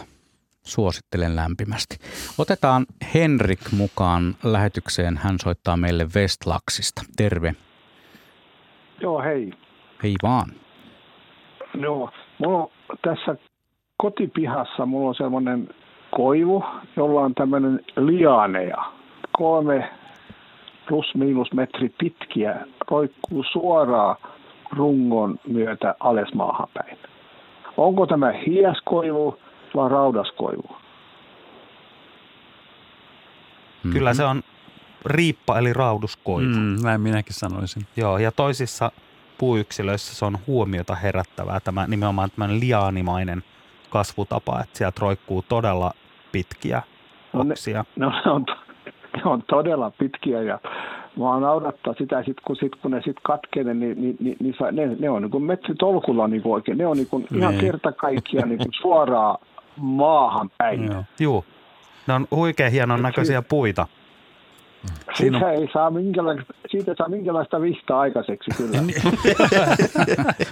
Suosittelen 0.64 1.35
lämpimästi. 1.35 1.97
Otetaan 2.38 2.85
Henrik 3.14 3.60
mukaan 3.72 4.35
lähetykseen. 4.43 5.18
Hän 5.18 5.35
soittaa 5.43 5.77
meille 5.77 6.07
Westlaksista. 6.15 7.01
Terve. 7.18 7.55
Joo, 9.01 9.22
hei. 9.22 9.53
Hei 10.03 10.15
vaan. 10.23 10.49
Joo, 11.81 12.10
mulla 12.39 12.57
on 12.57 12.69
tässä 13.01 13.35
kotipihassa 13.97 14.85
mulla 14.85 15.10
on 15.10 15.15
semmoinen 15.15 15.69
koivu, 16.15 16.64
jolla 16.95 17.22
on 17.22 17.34
tämmöinen 17.34 17.80
lianeja. 17.97 18.84
Kolme 19.38 19.89
plus 20.88 21.15
miinus 21.15 21.53
metri 21.53 21.89
pitkiä 21.97 22.55
roikkuu 22.91 23.43
suoraan 23.51 24.15
rungon 24.72 25.39
myötä 25.47 25.95
alas 25.99 26.34
maahan 26.34 26.68
päin. 26.73 26.97
Onko 27.77 28.05
tämä 28.07 28.31
hiaskoivu 28.31 29.39
vai 29.76 29.89
raudaskoivu? 29.89 30.68
Mm-hmm. 33.84 33.93
Kyllä 33.93 34.14
se 34.14 34.23
on 34.23 34.43
riippa 35.05 35.60
eli 35.60 35.73
rauduskoivu. 35.73 36.49
Mm, 36.49 36.76
näin 36.84 37.01
minäkin 37.01 37.34
sanoisin. 37.34 37.84
Joo, 37.97 38.18
ja 38.18 38.31
toisissa 38.31 38.91
puuyksilöissä 39.38 40.15
se 40.15 40.26
on 40.26 40.38
huomiota 40.47 40.95
herättävää, 40.95 41.60
tämä 41.60 41.88
nimenomaan 41.88 42.31
tämmöinen 42.31 42.60
liaanimainen 42.60 43.43
kasvutapa, 43.89 44.61
että 44.61 44.77
sieltä 44.77 44.99
roikkuu 45.01 45.41
todella 45.41 45.91
pitkiä 46.31 46.81
No 47.34 47.43
ne-. 47.43 47.55
No 47.95 48.10
ne 48.10 48.31
on, 48.31 48.45
ne 49.15 49.22
on 49.31 49.44
todella 49.48 49.91
pitkiä 49.91 50.41
ja 50.41 50.60
mua 51.15 51.40
naurattaa 51.40 51.94
sitä, 51.94 52.23
sit, 52.23 52.38
kun, 52.48 52.56
sit, 52.56 52.76
kun 52.76 52.91
ne 52.91 52.98
sitten 52.98 53.23
katkenee, 53.23 53.73
niin, 53.73 54.02
niin, 54.02 54.18
niin, 54.19 54.38
niin 54.40 54.56
ne, 54.72 54.95
ne 54.99 55.10
on 55.10 55.22
niin 55.22 55.31
kuin 55.31 55.44
metsitolkulla 55.44 56.27
niin 56.27 56.41
oikein. 56.45 56.77
Ne 56.77 56.88
on 56.88 56.98
niin 56.98 57.07
kuin 57.07 57.27
ihan 57.35 57.56
kerta 57.56 57.91
kaikkiaan 57.91 58.49
niin 58.49 58.57
kuin 58.57 58.73
suoraan 58.81 59.38
maahan 59.77 60.49
päin. 60.57 60.85
Joo. 60.85 61.03
Juu. 61.19 61.45
Ne 62.07 62.14
on 62.14 62.27
huikean 62.31 62.72
hienon 62.72 63.02
näköisiä 63.02 63.41
puita. 63.41 63.88
Siitä 65.18 65.51
ei 65.51 65.69
saa 65.73 65.89
minkälaista, 65.91 66.53
siitä 66.69 66.91
ei 66.91 66.95
saa 66.97 67.10
minkälaista 67.10 67.61
vihtaa 67.61 67.99
aikaiseksi 67.99 68.51
kyllä. 68.57 68.77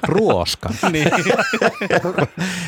Ruoska. 0.08 0.70
niin. 0.92 1.08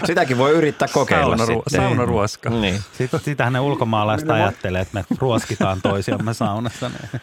Sitäkin 0.05 0.37
voi 0.37 0.51
yrittää 0.51 0.87
kokeilla 0.93 1.35
Saunaru- 1.35 1.45
sitten. 1.63 1.81
saunaruoska. 1.81 2.49
Niin. 2.49 2.75
Sitten, 2.91 3.19
sitähän 3.19 3.53
ne 3.53 3.59
ulkomaalaiset 3.59 4.27
Minä- 4.27 4.35
ajattelee, 4.35 4.81
että 4.81 4.93
me 4.99 5.03
ruoskitaan 5.19 5.81
toisiamme 5.81 6.33
saunassa. 6.33 6.89
Niin. 6.89 7.21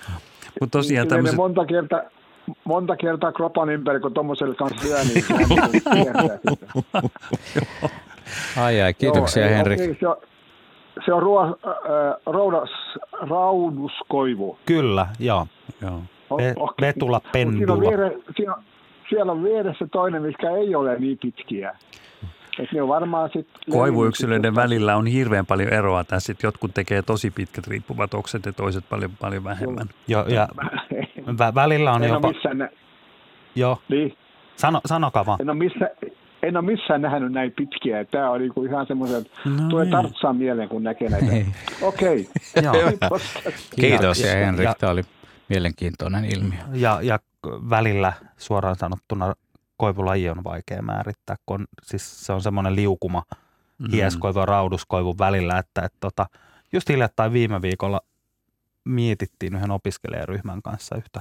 Mutta 0.60 0.78
tosiaan 0.78 1.08
tämmöiset, 1.08 1.36
monta 1.36 1.64
kertaa, 1.66 2.00
monta 2.64 2.96
kertaa 2.96 3.32
kropan 3.32 3.70
ympäri, 3.70 4.00
kun 4.00 4.14
tuommoiselle 4.14 4.54
kanssa 4.54 4.82
syö, 4.82 4.98
niin 5.04 5.24
se, 5.24 5.34
on 5.34 5.70
niin 5.72 5.82
Ai 8.56 8.80
ai, 8.82 8.94
kiitoksia 8.94 9.46
Joo, 9.46 9.54
Henrik. 9.56 9.80
Se 10.00 10.08
on, 10.08 10.16
se 11.04 11.12
on 11.12 11.22
ruo, 11.22 11.44
äh, 11.44 11.52
roudas, 12.26 12.70
rauduskoivu. 13.12 14.58
Kyllä, 14.66 15.06
joo. 15.18 15.46
joo. 15.82 16.02
Ve, 16.36 16.52
okei. 16.56 16.86
vetula 16.86 17.20
Mut 17.24 17.32
Siinä 17.32 17.50
on, 17.50 17.58
pendula. 17.58 17.90
viere, 17.90 18.16
siinä, 18.36 18.54
siellä 19.08 19.32
on 19.32 19.44
vieressä 19.44 19.86
toinen, 19.86 20.22
mikä 20.22 20.50
ei 20.50 20.74
ole 20.74 20.98
niin 20.98 21.18
pitkiä. 21.18 21.76
Et 22.58 22.72
ne 22.72 22.82
on 22.82 22.88
varmaan 22.88 23.30
sit 23.32 23.48
Koivuyksilöiden 23.70 24.54
välillä 24.54 24.96
on 24.96 25.06
hirveän 25.06 25.46
paljon 25.46 25.72
eroa 25.72 26.04
tässä, 26.04 26.34
jotkut 26.42 26.74
tekee 26.74 27.02
tosi 27.02 27.30
pitkät 27.30 27.66
riippuvat 27.66 28.14
okset 28.14 28.46
ja 28.46 28.52
toiset 28.52 28.84
paljon, 28.88 29.10
paljon 29.20 29.44
vähemmän. 29.44 29.86
Jo, 30.08 30.24
ja 30.28 30.48
vä, 31.38 31.54
välillä 31.54 31.92
on 31.92 32.02
en 32.02 32.08
jopa... 32.08 32.28
ole 32.28 32.34
missään, 32.34 32.70
Joo. 33.54 33.78
Niin. 33.88 34.16
Sano, 34.56 34.80
sanokaa 34.86 35.26
vaan. 35.26 35.40
en 35.40 35.50
ole 35.50 35.58
missään, 35.58 35.90
en 36.42 36.56
ole 36.56 36.64
missään 36.64 37.02
nähnyt 37.02 37.32
näin 37.32 37.52
pitkiä. 37.52 38.04
Tämä 38.04 38.30
on 38.30 38.40
niinku 38.40 38.64
ihan 38.64 38.86
semmoisen, 38.86 39.18
että 39.20 39.30
No 39.44 39.68
tulee 39.68 39.84
niin. 39.84 39.92
tartsaa 39.92 40.32
mieleen, 40.32 40.68
kun 40.68 40.82
näkee 40.82 41.08
näitä. 41.08 41.26
Okei. 41.82 42.28
Joo. 42.62 42.74
Kiitos 43.80 44.20
Ja- 44.20 44.30
Henrik, 44.34 44.64
ja- 44.64 44.74
tämä 44.78 44.92
oli 44.92 45.02
mielenkiintoinen 45.48 46.24
ilmiö. 46.24 46.58
Ja, 46.72 46.98
ja 47.02 47.18
välillä 47.70 48.12
suoraan 48.36 48.76
sanottuna 48.76 49.34
koivulaji 49.76 50.28
on 50.28 50.44
vaikea 50.44 50.82
määrittää, 50.82 51.36
kun 51.46 51.60
on, 51.60 51.66
siis 51.82 52.26
se 52.26 52.32
on 52.32 52.42
semmoinen 52.42 52.76
liukuma 52.76 53.22
Mm. 53.78 53.90
hieskoivu 53.92 54.38
ja 54.38 54.46
rauduskoivun 54.46 55.18
välillä, 55.18 55.58
että, 55.58 55.82
että 55.82 55.96
tota, 56.00 56.26
just 56.72 56.88
hiljattain 56.88 57.32
viime 57.32 57.62
viikolla 57.62 58.00
mietittiin 58.84 59.54
yhden 59.56 59.70
opiskelijaryhmän 59.70 60.62
kanssa 60.62 60.96
yhtä, 60.96 61.20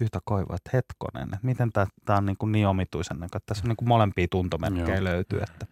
yhtä 0.00 0.18
koivua, 0.24 0.56
että 0.56 0.70
hetkonen, 0.72 1.34
että 1.34 1.46
miten 1.46 1.72
tämä 1.72 2.18
on 2.18 2.26
niin, 2.26 2.36
kuin 2.38 2.52
niin 2.52 2.66
omituisen 2.66 3.20
näkö, 3.20 3.36
että 3.36 3.46
tässä 3.46 3.64
on 3.64 3.68
niin 3.68 3.76
kuin 3.76 3.88
molempia 3.88 4.26
tuntomerkkejä 4.30 4.96
Joo. 4.96 5.04
löytyy, 5.04 5.38
että 5.38 5.66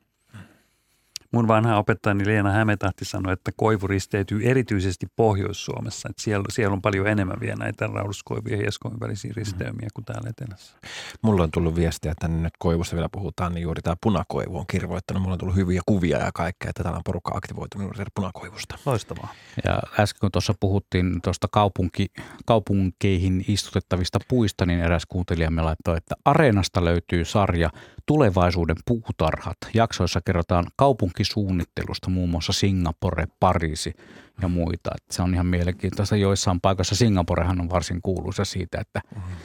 Mun 1.35 1.49
vanha 1.49 1.79
opettajani 1.79 2.27
Leena 2.27 2.51
Hämetahti 2.51 3.05
sanoi, 3.05 3.33
että 3.33 3.51
koivu 3.57 3.87
risteytyy 3.87 4.41
erityisesti 4.45 5.07
Pohjois-Suomessa. 5.17 6.09
Että 6.11 6.23
siellä, 6.23 6.45
siellä 6.49 6.73
on 6.73 6.83
paljon 6.83 7.07
enemmän 7.07 7.37
vielä 7.41 7.57
näitä 7.57 7.87
rauduskoivuja 7.87 8.55
ja 8.55 8.59
hieskoivun 8.61 9.01
välisiä 9.01 9.33
risteymiä 9.37 9.89
kuin 9.95 10.05
täällä 10.05 10.31
etelässä. 10.31 10.77
Mulla 11.23 11.43
on 11.43 11.51
tullut 11.51 11.77
viestiä, 11.77 12.13
että 12.13 12.29
nyt 12.29 12.55
koivusta 12.59 12.97
vielä 12.97 13.09
puhutaan, 13.13 13.55
niin 13.55 13.63
juuri 13.63 13.83
tämä 13.83 13.97
punakoivu 14.01 14.59
on 14.59 14.67
kirvoittanut. 14.67 15.23
Mulla 15.23 15.33
on 15.33 15.39
tullut 15.39 15.57
hyviä 15.57 15.83
kuvia 15.87 16.19
ja 16.19 16.31
kaikkea, 16.35 16.71
että 16.71 16.83
täällä 16.83 16.97
on 16.97 17.05
porukka 17.05 17.33
aktivoitunut 17.37 17.93
punakoivusta. 18.15 18.79
loistavaa. 18.87 19.35
Ja 19.65 19.79
äsken 19.99 20.21
kun 20.21 20.33
tuossa 20.33 20.55
puhuttiin 20.61 21.23
tuosta 21.23 21.49
kaupunki, 21.51 22.07
kaupunkeihin 22.47 23.45
istutettavista 23.49 24.19
puista, 24.29 24.67
niin 24.67 24.81
eräs 24.81 25.07
kuuntelijamme 25.09 25.63
laittoi, 25.63 25.97
että 25.97 26.15
Areenasta 26.25 26.85
löytyy 26.85 27.25
sarja 27.25 27.71
Tulevaisuuden 28.07 28.77
puutarhat. 28.87 29.57
Jaksoissa 29.75 30.21
kerrotaan 30.21 30.67
kaupunkisuunnittelusta, 30.77 32.11
muun 32.11 32.31
muassa 32.31 32.53
Singapore, 32.53 33.27
Pariisi 33.41 33.95
ja 34.43 34.49
muita. 34.49 34.91
Että 34.97 35.15
se 35.15 35.23
on 35.23 35.35
ihan 35.35 35.47
mielenkiintoista. 35.47 36.17
Joissain 36.17 36.61
paikoissa 36.61 36.95
Singaporehan 36.95 37.61
on 37.61 37.71
varsin 37.71 38.03
kuuluisa 38.03 38.45
siitä, 38.45 38.79
että 38.81 39.01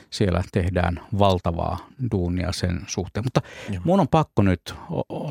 siellä 0.10 0.44
tehdään 0.52 1.02
valtavaa 1.20 1.78
duunia 2.12 2.52
sen 2.52 2.82
suhteen. 2.88 3.24
Mutta 3.24 3.42
mun 3.84 4.00
on 4.00 4.08
pakko 4.08 4.42
nyt, 4.42 4.76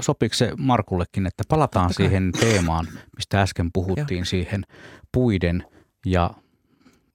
sopiiko 0.00 0.34
se 0.34 0.52
Markullekin, 0.56 1.26
että 1.26 1.44
palataan 1.48 1.94
siihen 1.94 2.32
teemaan, 2.40 2.86
mistä 3.16 3.42
äsken 3.42 3.70
puhuttiin, 3.72 4.26
siihen 4.26 4.64
puiden 5.12 5.64
ja 6.06 6.30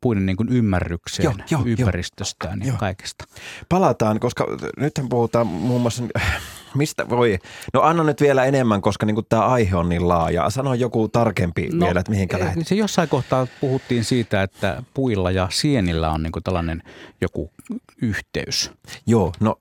puiden 0.04 0.26
niin 0.26 0.38
kuin 0.38 0.50
ymmärrykseen 0.50 1.24
Joo, 1.24 1.34
joo, 1.52 1.62
joo. 1.66 1.76
ympäristöstään 1.80 2.60
ja 2.60 2.68
Joo. 2.68 2.78
kaikesta. 2.78 3.26
Palataan, 3.70 4.20
koska 4.20 4.48
nythän 4.78 5.10
puhutaan 5.10 5.48
muun 5.48 5.82
muassa, 5.82 6.04
mistä 6.76 7.10
voi, 7.10 7.40
no 7.74 7.82
anna 7.82 8.04
nyt 8.04 8.22
vielä 8.22 8.46
enemmän, 8.46 8.82
koska 8.82 9.06
niin 9.06 9.26
tämä 9.30 9.46
aihe 9.46 9.76
on 9.76 9.90
niin 9.90 10.08
laaja. 10.08 10.50
Sano 10.50 10.74
joku 10.74 11.08
tarkempi 11.08 11.70
no, 11.74 11.86
vielä, 11.86 12.00
että 12.00 12.12
mihinkä 12.12 12.38
eh, 12.38 12.44
lähdet. 12.44 12.68
Se 12.68 12.76
jossain 12.76 13.10
kohtaa 13.10 13.48
puhuttiin 13.62 14.04
siitä, 14.04 14.44
että 14.44 14.84
puilla 14.94 15.32
ja 15.32 15.48
sienillä 15.52 16.12
on 16.12 16.24
niin 16.24 16.32
kuin 16.32 16.44
tällainen 16.44 16.84
joku 17.22 17.52
yhteys. 18.02 18.72
Joo, 19.06 19.32
no 19.40 19.60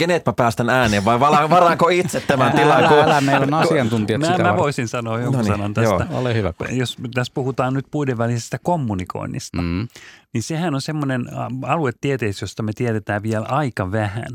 kenet 0.00 0.26
mä 0.26 0.32
päästän 0.32 0.70
ääneen 0.70 1.04
vai 1.04 1.20
varaanko 1.20 1.88
itse 1.88 2.20
tämän 2.20 2.52
tilan? 2.52 2.78
Älä, 2.78 2.88
kun- 2.88 2.98
älä, 2.98 3.20
meillä 3.20 3.46
on 3.46 3.54
asiantuntijat 3.54 4.20
Mä, 4.20 4.26
sitä 4.26 4.42
mä 4.42 4.56
voisin 4.56 4.88
sanoa 4.88 5.18
jonkun 5.20 5.32
No 5.36 5.42
niin, 5.42 5.52
sanan 5.52 5.74
tästä. 5.74 6.06
joo. 6.10 6.20
Ole 6.20 6.34
hyvä. 6.34 6.52
Jos 6.70 6.96
tässä 7.14 7.32
puhutaan 7.34 7.74
nyt 7.74 7.86
puiden 7.90 8.18
välisestä 8.18 8.58
kommunikoinnista, 8.62 9.62
Mm. 9.62 9.88
niin 10.34 10.42
sehän 10.42 10.74
on 10.74 10.80
semmoinen 10.80 11.26
ä, 11.28 11.32
aluetieteys, 11.72 12.40
josta 12.40 12.62
me 12.62 12.72
tiedetään 12.72 13.22
vielä 13.22 13.46
aika 13.48 13.92
vähän. 13.92 14.28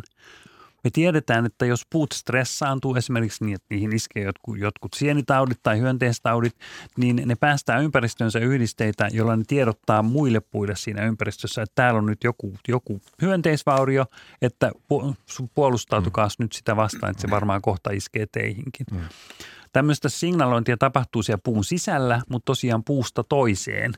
Me 0.85 0.91
tiedetään, 0.93 1.45
että 1.45 1.65
jos 1.65 1.81
puut 1.89 2.11
stressaantuu 2.11 2.95
esimerkiksi 2.95 3.45
niin, 3.45 3.55
että 3.55 3.65
niihin 3.69 3.95
iskee 3.95 4.23
jotkut, 4.23 4.57
jotkut 4.57 4.93
sienitaudit 4.93 5.59
tai 5.63 5.79
hyönteistaudit, 5.79 6.55
niin 6.97 7.21
ne 7.25 7.35
päästää 7.35 7.79
ympäristönsä 7.79 8.39
yhdisteitä, 8.39 9.07
joilla 9.11 9.35
ne 9.35 9.43
tiedottaa 9.47 10.03
muille 10.03 10.39
puille 10.39 10.75
siinä 10.75 11.05
ympäristössä, 11.05 11.61
että 11.61 11.75
täällä 11.75 11.97
on 11.97 12.05
nyt 12.05 12.23
joku, 12.23 12.53
joku 12.67 13.01
hyönteisvaurio, 13.21 14.05
että 14.41 14.71
pu- 14.93 15.47
puolustautukaas 15.55 16.39
nyt 16.39 16.53
sitä 16.53 16.75
vastaan, 16.75 17.11
että 17.11 17.21
se 17.21 17.29
varmaan 17.29 17.61
kohta 17.61 17.91
iskee 17.91 18.25
teihinkin. 18.31 18.85
Tämmöistä 19.73 20.09
signalointia 20.09 20.77
tapahtuu 20.77 21.23
siellä 21.23 21.41
puun 21.43 21.63
sisällä, 21.63 22.21
mutta 22.29 22.45
tosiaan 22.45 22.83
puusta 22.83 23.23
toiseen. 23.23 23.93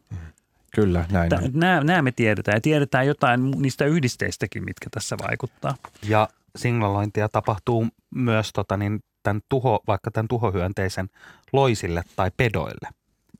Kyllä, 0.75 1.05
näin. 1.11 1.31
Nämä, 1.53 1.83
nämä 1.83 2.01
me 2.01 2.11
tiedetään 2.11 2.55
ja 2.55 2.61
tiedetään 2.61 3.07
jotain 3.07 3.51
niistä 3.51 3.85
yhdisteistäkin, 3.85 4.65
mitkä 4.65 4.89
tässä 4.91 5.15
vaikuttaa. 5.27 5.75
Ja 6.03 6.29
signalointia 6.57 7.29
tapahtuu 7.29 7.87
myös 8.15 8.49
tota, 8.53 8.77
niin, 8.77 8.99
tämän 9.23 9.41
tuho, 9.49 9.79
vaikka 9.87 10.11
tämän 10.11 10.27
tuhohyönteisen 10.27 11.09
loisille 11.53 12.03
tai 12.15 12.31
pedoille. 12.37 12.89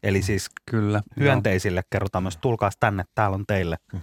Eli 0.04 0.22
siis 0.22 0.50
Kyllä. 0.72 1.02
hyönteisille 1.20 1.82
kerrotaan 1.90 2.24
myös, 2.24 2.38
tulkaas 2.38 2.74
tänne, 2.80 3.04
täällä 3.16 3.36
on 3.36 3.46
teille 3.48 3.78
Niin, 3.94 4.02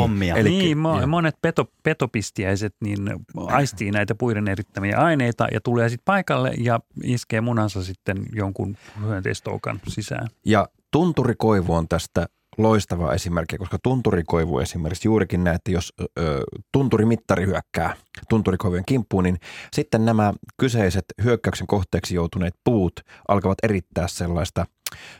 hommia. 0.00 0.34
eli- 0.36 0.48
niin, 0.48 0.78
mo- 0.78 0.98
joo. 0.98 1.06
monet 1.06 1.34
peto, 1.42 1.70
petopistiäiset 1.82 2.74
niin 2.80 2.98
aistii 3.46 3.90
näitä 3.90 4.14
puiden 4.14 4.48
erittämiä 4.48 4.98
aineita 4.98 5.46
ja 5.52 5.60
tulee 5.60 5.88
sitten 5.88 6.04
paikalle 6.04 6.52
ja 6.58 6.80
iskee 7.02 7.40
munansa 7.40 7.82
sitten 7.84 8.16
jonkun 8.32 8.76
hyönteistoukan 9.00 9.80
sisään. 9.88 10.28
Ja 10.46 10.68
tunturikoivu 10.90 11.74
on 11.74 11.88
tästä 11.88 12.26
loistava 12.58 13.12
esimerkki, 13.12 13.58
koska 13.58 13.78
tunturikoivu 13.82 14.58
esimerkiksi 14.58 15.08
juurikin 15.08 15.44
näette, 15.44 15.72
jos 15.72 15.92
ö, 16.00 16.42
tunturimittari 16.72 17.46
hyökkää 17.46 17.96
tunturikoivujen 18.28 18.84
kimppuun, 18.86 19.24
niin 19.24 19.38
sitten 19.72 20.04
nämä 20.04 20.32
kyseiset 20.56 21.04
hyökkäyksen 21.24 21.66
kohteeksi 21.66 22.14
joutuneet 22.14 22.54
puut 22.64 22.92
alkavat 23.28 23.58
erittää 23.62 24.08
sellaista 24.08 24.66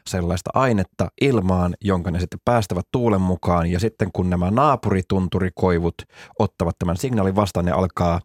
sellaista 0.07 0.51
ainetta 0.55 1.09
ilmaan, 1.21 1.75
jonka 1.81 2.11
ne 2.11 2.21
sitten 2.21 2.41
päästävät 2.45 2.87
tuulen 2.93 3.21
mukaan. 3.21 3.67
Ja 3.67 3.81
sitten 3.81 4.11
kun 4.13 4.31
nämä 4.31 4.51
naapuritunturikoivut 4.51 5.95
ottavat 6.39 6.79
tämän 6.79 6.97
signaalin 6.97 7.37
vastaan, 7.37 7.67
ne 7.67 7.73
alkaa 7.73 8.21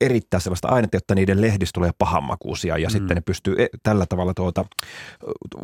erittää 0.00 0.40
sellaista 0.40 0.68
ainetta, 0.68 0.96
jotta 0.96 1.14
niiden 1.14 1.40
lehdistä 1.40 1.74
tulee 1.74 1.90
pahanmakuisia. 1.98 2.78
Ja 2.78 2.88
mm. 2.88 2.92
sitten 2.92 3.14
ne 3.14 3.20
pystyy 3.20 3.54
e- 3.58 3.68
tällä 3.82 4.06
tavalla 4.06 4.34
tuota, 4.34 4.64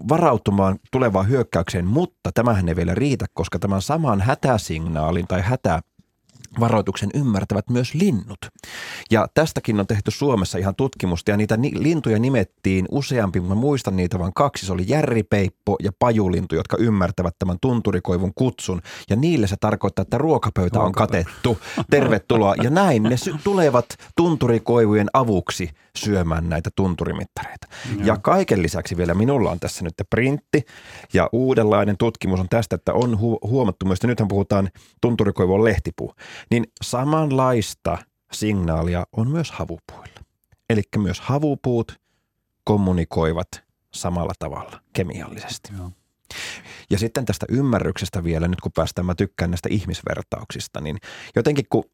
varautumaan 0.08 0.78
tulevaan 0.92 1.28
hyökkäykseen. 1.28 1.86
Mutta 1.86 2.30
tämähän 2.34 2.68
ei 2.68 2.76
vielä 2.76 2.94
riitä, 2.94 3.26
koska 3.34 3.58
tämän 3.58 3.82
saman 3.82 4.20
hätäsignaalin 4.20 5.26
tai 5.26 5.40
hätä 5.42 5.80
varoituksen 6.60 7.10
ymmärtävät 7.14 7.70
myös 7.70 7.94
linnut. 7.94 8.38
Ja 9.10 9.28
tästäkin 9.34 9.80
on 9.80 9.86
tehty 9.86 10.10
Suomessa 10.10 10.58
ihan 10.58 10.74
tutkimusta 10.74 11.30
ja 11.30 11.36
niitä 11.36 11.56
ni- 11.56 11.82
lintuja 11.82 12.18
nimettiin 12.18 12.86
useampi, 12.90 13.40
mutta 13.40 13.54
mä 13.54 13.60
muistan 13.60 13.96
niitä 13.96 14.18
vain 14.18 14.32
kaksi. 14.34 14.66
Se 14.66 14.72
oli 14.72 14.84
järripeippo 14.88 15.76
ja 15.82 15.92
pajulintu, 15.98 16.54
jotka 16.54 16.76
ymmärtävät 16.76 17.36
tämän 17.38 17.56
tunturikoivun 17.60 18.32
kutsun 18.34 18.82
ja 19.10 19.16
niille 19.16 19.46
se 19.46 19.56
tarkoittaa, 19.60 20.02
että 20.02 20.18
ruokapöytä 20.18 20.80
on 20.80 20.92
katettu. 20.92 21.58
Tervetuloa. 21.90 22.54
Ja 22.62 22.70
näin 22.70 23.02
ne 23.02 23.16
sy- 23.16 23.34
tulevat 23.44 23.86
tunturikoivujen 24.16 25.08
avuksi 25.12 25.70
syömään 25.96 26.48
näitä 26.48 26.70
tunturimittareita. 26.76 27.66
Ja 28.04 28.16
kaiken 28.16 28.62
lisäksi 28.62 28.96
vielä 28.96 29.14
minulla 29.14 29.50
on 29.50 29.60
tässä 29.60 29.84
nyt 29.84 29.94
printti 30.10 30.62
ja 31.12 31.28
uudenlainen 31.32 31.96
tutkimus 31.96 32.40
on 32.40 32.48
tästä, 32.48 32.76
että 32.76 32.92
on 32.92 33.14
hu- 33.14 33.48
huomattu 33.48 33.86
myös, 33.86 33.96
että 33.96 34.06
nythän 34.06 34.28
puhutaan 34.28 34.70
tunturikoivu 35.00 35.54
on 35.54 35.64
lehtipuu, 35.64 36.14
niin 36.50 36.64
samanlaista 36.82 37.98
signaalia 38.32 39.06
on 39.12 39.30
myös 39.30 39.50
havupuilla. 39.50 40.20
Eli 40.70 40.82
myös 40.96 41.20
havupuut 41.20 42.00
kommunikoivat 42.64 43.48
samalla 43.94 44.32
tavalla 44.38 44.80
kemiallisesti. 44.92 45.72
Joo. 45.78 45.90
Ja 46.90 46.98
sitten 46.98 47.24
tästä 47.24 47.46
ymmärryksestä 47.48 48.24
vielä, 48.24 48.48
nyt 48.48 48.60
kun 48.60 48.72
päästään, 48.72 49.06
mä 49.06 49.14
tykkään 49.14 49.50
näistä 49.50 49.68
ihmisvertauksista, 49.72 50.80
niin 50.80 50.96
jotenkin 51.36 51.64
kun, 51.70 51.84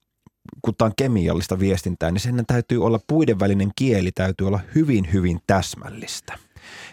kun 0.62 0.74
tämä 0.78 0.86
on 0.86 0.92
kemiallista 0.96 1.58
viestintää, 1.58 2.10
niin 2.10 2.20
sen 2.20 2.44
täytyy 2.46 2.84
olla, 2.84 3.00
puiden 3.06 3.38
välinen 3.38 3.70
kieli 3.76 4.12
täytyy 4.12 4.46
olla 4.46 4.60
hyvin, 4.74 5.12
hyvin 5.12 5.40
täsmällistä. 5.46 6.45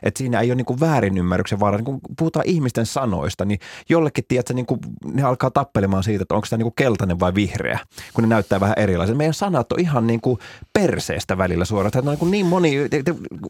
Että 0.04 0.18
siinä 0.18 0.40
ei 0.40 0.50
ole 0.50 0.56
niin 0.56 0.66
kuin 0.66 0.80
väärinymmärryksen 0.80 1.60
vaara. 1.60 1.78
Niin 1.78 1.86
kun 1.86 2.00
puhutaan 2.18 2.46
ihmisten 2.48 2.86
sanoista, 2.86 3.46
niin 3.46 3.60
jollekin, 3.90 4.24
tiedätkö, 4.28 4.54
niin 4.54 4.66
kuin, 4.66 4.80
ne 5.14 5.24
alkaa 5.24 5.52
tappelemaan 5.52 6.04
siitä, 6.04 6.22
että 6.22 6.36
onko 6.36 6.48
tämä 6.50 6.58
niin 6.58 6.66
kuin 6.66 6.76
keltainen 6.76 7.20
vai 7.20 7.36
vihreä, 7.36 7.80
kun 8.14 8.22
ne 8.22 8.28
näyttää 8.28 8.60
vähän 8.60 8.76
erilaiset. 8.78 9.18
Meidän 9.18 9.34
sanat 9.34 9.72
on 9.72 9.80
ihan 9.80 10.08
niin 10.08 10.22
kuin 10.22 10.40
perseestä 10.74 11.38
välillä 11.38 11.66
suoraan. 11.66 11.92
Että 11.98 12.02
niin, 12.12 12.32
niin 12.32 12.46
moni, 12.46 12.76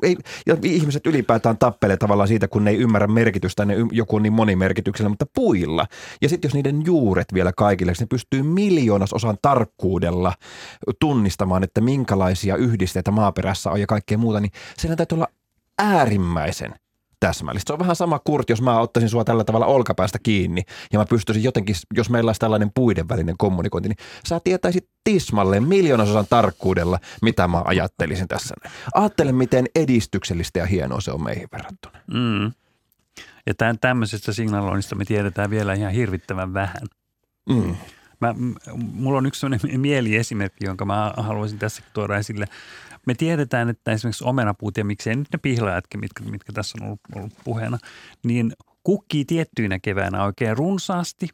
ei, 0.03 0.17
ja 0.47 0.57
ihmiset 0.63 1.07
ylipäätään 1.07 1.57
tappelee 1.57 1.97
tavallaan 1.97 2.27
siitä, 2.27 2.47
kun 2.47 2.63
ne 2.63 2.71
ei 2.71 2.77
ymmärrä 2.77 3.07
merkitystä, 3.07 3.65
ne 3.65 3.75
joku 3.91 4.15
on 4.15 4.23
niin 4.23 4.33
monimerkityksellä, 4.33 5.09
mutta 5.09 5.25
puilla. 5.35 5.85
Ja 6.21 6.29
sitten 6.29 6.49
jos 6.49 6.53
niiden 6.53 6.85
juuret 6.85 7.33
vielä 7.33 7.51
kaikille, 7.57 7.93
ne 7.99 8.05
pystyy 8.05 8.43
miljoonasosan 8.43 9.37
tarkkuudella 9.41 10.33
tunnistamaan, 10.99 11.63
että 11.63 11.81
minkälaisia 11.81 12.55
yhdisteitä 12.55 13.11
maaperässä 13.11 13.71
on 13.71 13.81
ja 13.81 13.87
kaikkea 13.87 14.17
muuta, 14.17 14.39
niin 14.39 14.51
sen 14.77 14.97
täytyy 14.97 15.15
olla 15.15 15.27
äärimmäisen 15.79 16.73
täsmällistä. 17.19 17.69
Se 17.69 17.73
on 17.73 17.79
vähän 17.79 17.95
sama 17.95 18.19
Kurt, 18.19 18.49
jos 18.49 18.61
mä 18.61 18.79
ottaisin 18.79 19.09
sua 19.09 19.23
tällä 19.23 19.43
tavalla 19.43 19.65
olkapäästä 19.65 20.19
kiinni 20.23 20.61
ja 20.93 20.99
mä 20.99 21.05
pystyisin 21.05 21.43
jotenkin, 21.43 21.75
jos 21.93 22.09
meillä 22.09 22.29
olisi 22.29 22.39
tällainen 22.39 22.71
puiden 22.75 23.09
välinen 23.09 23.35
kommunikointi, 23.37 23.89
niin 23.89 23.97
sä 24.27 24.39
tietäisit 24.43 24.89
tismalleen 25.03 25.63
miljoonasosan 25.63 26.25
tarkkuudella, 26.29 26.99
mitä 27.21 27.47
mä 27.47 27.61
ajattelisin 27.65 28.27
tässä. 28.27 28.55
Ajattele, 28.93 29.31
miten 29.31 29.65
edistyksellistä 29.75 30.59
ja 30.59 30.65
hienoa 30.65 31.01
se 31.01 31.11
on 31.11 31.23
meihin 31.23 31.47
verrattuna. 31.51 31.99
Mm. 32.13 32.51
Ja 33.45 33.53
tämän, 33.57 33.79
tämmöisestä 33.79 34.33
signaloinnista 34.33 34.95
me 34.95 35.05
tiedetään 35.05 35.49
vielä 35.49 35.73
ihan 35.73 35.91
hirvittävän 35.91 36.53
vähän. 36.53 36.81
Mm. 37.49 37.75
Mä, 38.21 38.35
mulla 38.75 39.17
on 39.17 39.25
yksi 39.25 39.39
sellainen 39.39 39.79
mieliesimerkki, 39.79 40.65
jonka 40.65 40.85
mä 40.85 41.13
haluaisin 41.17 41.59
tässä 41.59 41.83
tuoda 41.93 42.17
esille. 42.17 42.45
Me 43.07 43.13
tiedetään, 43.13 43.69
että 43.69 43.91
esimerkiksi 43.91 44.23
omenapuut 44.23 44.77
ja 44.77 44.85
miksei 44.85 45.15
nyt 45.15 45.27
ne 45.33 45.39
pihlaajatkin, 45.41 45.99
mitkä, 45.99 46.23
mitkä 46.23 46.53
tässä 46.53 46.77
on 46.81 46.85
ollut, 46.87 46.99
ollut 47.15 47.33
puheena, 47.43 47.77
niin 48.23 48.53
kukkii 48.83 49.25
tiettyinä 49.25 49.79
keväänä 49.79 50.23
oikein 50.23 50.57
runsaasti 50.57 51.27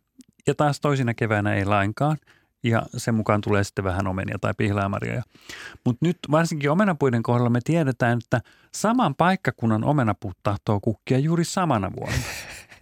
ja 0.47 0.55
taas 0.55 0.79
toisina 0.79 1.13
keväänä 1.13 1.53
ei 1.53 1.65
lainkaan. 1.65 2.17
Ja 2.63 2.83
sen 2.97 3.15
mukaan 3.15 3.41
tulee 3.41 3.63
sitten 3.63 3.83
vähän 3.83 4.07
omenia 4.07 4.39
tai 4.41 4.53
pihlaamarjoja. 4.57 5.23
Mutta 5.85 6.05
nyt 6.05 6.17
varsinkin 6.31 6.71
omenapuiden 6.71 7.23
kohdalla 7.23 7.49
me 7.49 7.59
tiedetään, 7.63 8.19
että 8.23 8.41
saman 8.75 9.15
paikkakunnan 9.15 9.83
omenapuut 9.83 10.37
tahtoo 10.43 10.79
kukkia 10.79 11.19
juuri 11.19 11.45
samana 11.45 11.91
vuonna. 11.99 12.19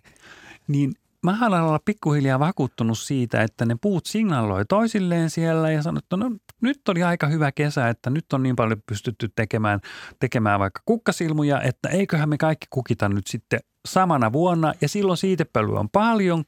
niin 0.68 0.94
mä 1.26 1.34
haluan 1.34 1.64
olla 1.64 1.80
pikkuhiljaa 1.86 2.40
vakuuttunut 2.40 3.00
siitä, 3.00 3.42
että 3.42 3.66
ne 3.66 3.76
puut 3.82 4.06
signaloi 4.06 4.66
toisilleen 4.66 5.30
siellä 5.30 5.72
ja 5.72 5.82
sanoo, 5.82 6.00
että 6.00 6.18
no 6.18 6.32
nyt 6.62 6.90
oli 6.90 7.04
aika 7.04 7.28
hyvä 7.28 7.52
kesä, 7.52 7.90
että 7.90 8.10
nyt 8.10 8.34
on 8.34 8.44
niin 8.44 8.56
paljon 8.56 8.82
pystytty 8.86 9.30
tekemään, 9.36 9.80
tekemään 10.20 10.60
vaikka 10.60 10.82
kukkasilmuja, 10.86 11.62
että 11.62 11.90
eiköhän 11.90 12.30
me 12.30 12.38
kaikki 12.38 12.68
kukita 12.70 13.10
nyt 13.10 13.28
sitten 13.28 13.60
samana 13.88 14.32
vuonna. 14.32 14.74
Ja 14.82 14.90
silloin 14.90 15.18
siitepölyä 15.18 15.80
on 15.80 15.90
paljon, 15.90 16.44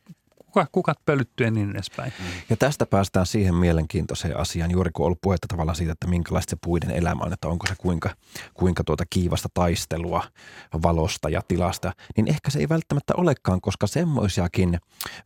kukat 0.71 0.97
pölyttyä 1.05 1.47
ja 1.47 1.51
niin 1.51 1.71
edespäin. 1.71 2.13
Ja 2.49 2.57
tästä 2.57 2.85
päästään 2.85 3.25
siihen 3.25 3.55
mielenkiintoiseen 3.55 4.37
asiaan, 4.39 4.71
juuri 4.71 4.91
kun 4.93 5.03
on 5.03 5.05
ollut 5.05 5.21
puhetta 5.21 5.47
tavallaan 5.47 5.75
siitä, 5.75 5.91
että 5.91 6.07
minkälaista 6.07 6.49
se 6.49 6.57
puiden 6.65 6.91
elämä 6.91 7.23
on, 7.23 7.33
että 7.33 7.47
onko 7.47 7.67
se 7.67 7.73
kuinka, 7.77 8.09
kuinka 8.53 8.83
tuota 8.83 9.03
kiivasta 9.09 9.49
taistelua 9.53 10.23
valosta 10.83 11.29
ja 11.29 11.41
tilasta, 11.47 11.91
niin 12.17 12.27
ehkä 12.27 12.49
se 12.49 12.59
ei 12.59 12.69
välttämättä 12.69 13.13
olekaan, 13.17 13.61
koska 13.61 13.87
semmoisiakin 13.87 14.79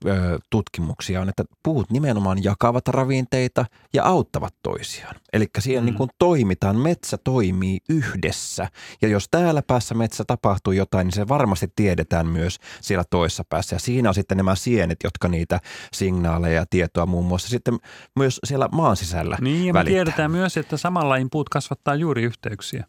ö, 0.06 0.40
tutkimuksia 0.50 1.22
on, 1.22 1.30
että 1.30 1.44
puut 1.64 1.91
nimenomaan 1.91 2.44
jakavat 2.44 2.88
ravinteita 2.88 3.66
ja 3.94 4.04
auttavat 4.04 4.56
toisiaan. 4.64 5.16
Eli 5.34 5.48
siihen 5.60 5.84
mm. 5.84 5.86
niin 5.86 5.95
kuin 5.95 6.10
toimitaan, 6.20 6.78
metsä 6.78 7.18
toimii 7.24 7.80
yhdessä 7.90 8.68
ja 9.02 9.08
jos 9.08 9.28
täällä 9.32 9.62
päässä 9.62 9.95
metsä 9.95 10.24
tapahtuu 10.28 10.74
jotain, 10.74 11.06
niin 11.06 11.14
se 11.14 11.28
varmasti 11.28 11.68
tiedetään 11.76 12.28
myös 12.28 12.60
siellä 12.82 13.04
toisessa 13.10 13.44
päässä 13.50 13.76
ja 13.76 13.80
siinä 13.80 14.10
on 14.10 14.16
sitten 14.16 14.38
nämä 14.38 14.56
sienet, 14.56 14.98
jotka 15.04 15.12
niitä 15.27 15.60
signaaleja 15.94 16.56
ja 16.56 16.65
tietoa 16.69 17.06
muun 17.06 17.26
muassa 17.26 17.49
sitten 17.49 17.77
myös 18.15 18.40
siellä 18.44 18.69
maan 18.72 18.95
sisällä 18.95 19.38
Niin 19.41 19.65
ja 19.68 19.73
välittää. 19.73 19.84
me 19.84 19.95
tiedetään 19.95 20.31
myös, 20.31 20.57
että 20.57 20.77
samalla 20.77 21.15
puut 21.31 21.49
kasvattaa 21.49 21.95
juuri 21.95 22.23
yhteyksiä. 22.23 22.85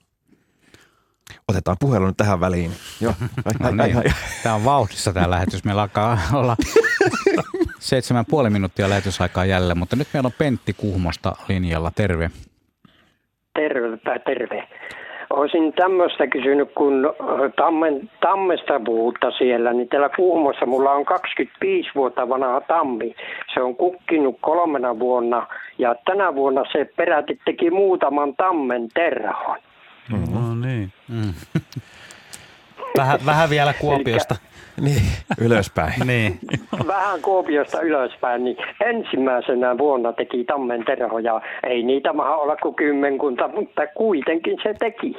Otetaan 1.49 1.77
puhelu 1.81 2.07
nyt 2.07 2.17
tähän 2.17 2.41
väliin. 2.41 2.73
Joo. 3.01 3.15
No 3.61 3.71
niin. 3.85 4.03
Tämä 4.43 4.55
on 4.55 4.65
vauhdissa 4.65 5.13
tämä 5.13 5.31
lähetys. 5.31 5.65
Meillä 5.65 5.83
alkaa 5.83 6.19
olla 6.33 6.57
seitsemän 7.81 8.25
puoli 8.27 8.51
minuuttia 8.51 8.89
lähetysaikaa 8.91 9.45
jälleen, 9.45 9.79
mutta 9.79 9.97
nyt 9.97 10.09
meillä 10.13 10.27
on 10.27 10.33
Pentti 10.39 10.73
Kuhmosta 10.73 11.37
linjalla. 11.49 11.91
Terve. 11.91 12.31
Terve, 13.55 13.97
terve. 14.27 14.69
Olisin 15.35 15.73
tämmöistä 15.73 16.27
kysynyt, 16.27 16.69
kun 16.75 17.15
tammen, 17.57 18.11
tammesta 18.21 18.81
puhuta 18.85 19.31
siellä, 19.31 19.73
niin 19.73 19.89
täällä 19.89 20.09
Kuhmossa 20.09 20.67
mulla 20.67 20.91
on 20.91 21.05
25 21.05 21.91
vuotta 21.95 22.29
vanha 22.29 22.61
tammi. 22.61 23.15
Se 23.55 23.61
on 23.61 23.77
kukkinut 23.77 24.37
kolmena 24.41 24.99
vuonna 24.99 25.47
ja 25.79 25.95
tänä 26.05 26.35
vuonna 26.35 26.63
se 26.73 26.91
peräti 26.97 27.39
teki 27.45 27.71
muutaman 27.71 28.35
tammen 28.37 28.89
terhon. 28.95 29.59
Mm-hmm. 30.13 30.35
No 30.35 30.55
niin. 30.55 30.93
Mm. 31.09 31.33
Vähän, 32.99 33.19
vähän 33.27 33.51
vielä 33.51 33.75
Kuopiosta. 33.81 34.35
niin, 34.81 35.03
ylöspäin. 35.41 35.95
niin. 36.07 36.39
Vähän 36.87 37.23
Kuopiosta 37.23 37.81
ylöspäin, 37.81 38.45
niin 38.45 38.57
ensimmäisenä 38.85 39.79
vuonna 39.79 40.13
teki 40.13 40.45
tammen 40.45 40.85
terhoja. 40.85 41.41
Ei 41.63 41.83
niitä 41.83 42.13
maha 42.13 42.37
olla 42.37 42.57
kuin 42.57 42.75
kymmenkunta, 42.75 43.49
mutta 43.49 43.87
kuitenkin 43.87 44.57
se 44.63 44.75
teki. 44.79 45.17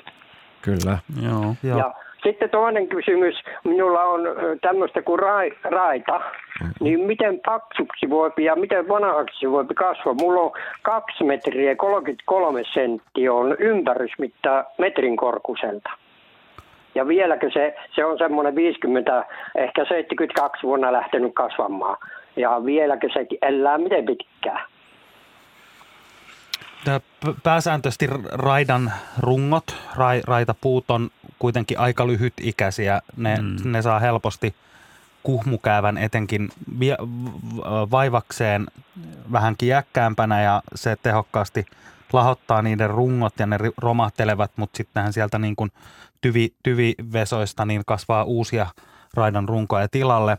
Kyllä. 0.61 0.97
Joo. 1.22 1.56
Joo. 1.64 1.77
Ja 1.77 1.93
sitten 2.23 2.49
toinen 2.49 2.88
kysymys. 2.88 3.35
Minulla 3.64 4.03
on 4.03 4.22
tämmöistä 4.61 5.02
kuin 5.02 5.19
rai, 5.19 5.52
raita. 5.64 6.22
Niin 6.80 6.99
miten 6.99 7.39
paksuksi 7.45 8.10
voi 8.10 8.31
ja 8.38 8.56
miten 8.56 8.88
vanhaksi 8.88 9.52
voi 9.52 9.65
kasvaa? 9.76 10.14
Mulla 10.14 10.41
on 10.41 10.52
2 10.81 11.23
metriä 11.23 11.76
33 11.76 12.64
senttiä 12.73 13.34
on 13.34 13.56
ympärysmitta 13.60 14.65
metrin 14.77 15.18
korkuselta. 15.18 15.89
Ja 16.95 17.07
vieläkö 17.07 17.49
se, 17.53 17.76
se 17.95 18.05
on 18.05 18.17
semmoinen 18.17 18.55
50, 18.55 19.26
ehkä 19.55 19.85
72 19.85 20.63
vuonna 20.63 20.93
lähtenyt 20.93 21.34
kasvamaan. 21.34 21.97
Ja 22.35 22.65
vieläkö 22.65 23.07
se 23.13 23.27
elää 23.41 23.77
miten 23.77 24.05
pitkään? 24.05 24.61
Pääsääntöisesti 27.43 28.07
raidan 28.31 28.91
rungot, 29.19 29.76
ra, 29.95 30.07
raitapuut 30.27 30.91
on 30.91 31.09
kuitenkin 31.39 31.80
aika 31.80 32.07
lyhytikäisiä. 32.07 33.01
Ne, 33.17 33.35
mm. 33.41 33.72
ne 33.72 33.81
saa 33.81 33.99
helposti 33.99 34.55
kuhmukäävän 35.23 35.97
etenkin 35.97 36.49
vaivakseen 37.91 38.65
vähän 39.31 39.55
kiäkkäämpänä 39.57 40.41
ja 40.41 40.61
se 40.76 40.95
tehokkaasti 41.03 41.65
lahottaa 42.16 42.62
niiden 42.62 42.90
rungot 42.90 43.40
ja 43.40 43.46
ne 43.46 43.58
romahtelevat, 43.78 44.52
mutta 44.56 44.78
sittenhän 44.78 45.14
sieltä 45.14 45.40
niin 45.40 45.56
kuin 45.56 45.72
tyvi, 46.22 46.54
tyvivesoista 46.64 47.66
niin 47.66 47.82
kasvaa 47.86 48.24
uusia 48.24 48.68
raidan 49.14 49.50
runkoja 49.50 49.88
tilalle. 49.88 50.38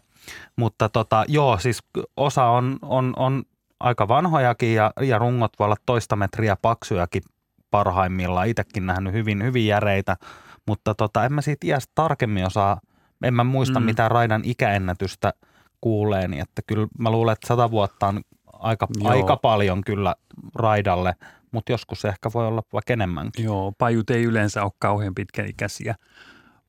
Mutta 0.57 0.89
tota, 0.89 1.25
joo, 1.29 1.59
siis 1.59 1.83
osa 2.17 2.45
on, 2.45 2.79
on, 2.83 3.13
on 3.17 3.43
aika 3.81 4.09
vanhojakin 4.09 4.75
ja, 4.75 4.93
ja 5.01 5.19
rungot 5.19 5.53
voi 5.59 5.65
olla 5.65 5.77
toista 5.87 6.17
metriä 6.17 6.57
paksujakin 6.63 7.23
parhaimmillaan. 7.71 8.49
Itsekin 8.49 8.87
nähnyt 8.87 9.13
hyvin, 9.13 9.45
hyvin 9.45 9.67
järeitä, 9.67 10.17
mutta 10.67 10.95
tota, 10.95 11.25
en 11.25 11.33
mä 11.33 11.41
siitä 11.41 11.67
iästä 11.67 11.93
tarkemmin 11.95 12.47
osaa, 12.47 12.81
en 13.23 13.35
mä 13.35 13.45
muista 13.45 13.81
mm. 13.81 13.87
mitään 13.87 14.11
raidan 14.11 14.43
ikäennätystä 14.45 15.33
kuuleeni, 15.81 16.41
että 16.41 16.63
kyllä 16.67 16.87
mä 16.99 17.11
luulen, 17.11 17.33
että 17.33 17.47
sata 17.47 17.71
vuotta 17.71 18.07
on 18.07 18.21
aika, 18.53 18.89
aika 19.05 19.37
paljon 19.37 19.85
kyllä 19.85 20.15
raidalle, 20.55 21.15
mutta 21.53 21.73
joskus 21.73 22.01
se 22.01 22.09
ehkä 22.09 22.31
voi 22.35 22.47
olla 22.47 22.63
vaikka 22.73 22.93
enemmänkin. 22.93 23.45
Joo, 23.45 23.73
pajut 23.79 24.11
ei 24.11 24.25
yleensä 24.25 24.65
ole 24.65 24.73
kauhean 24.79 25.15
pitkäikäisiä. 25.15 25.95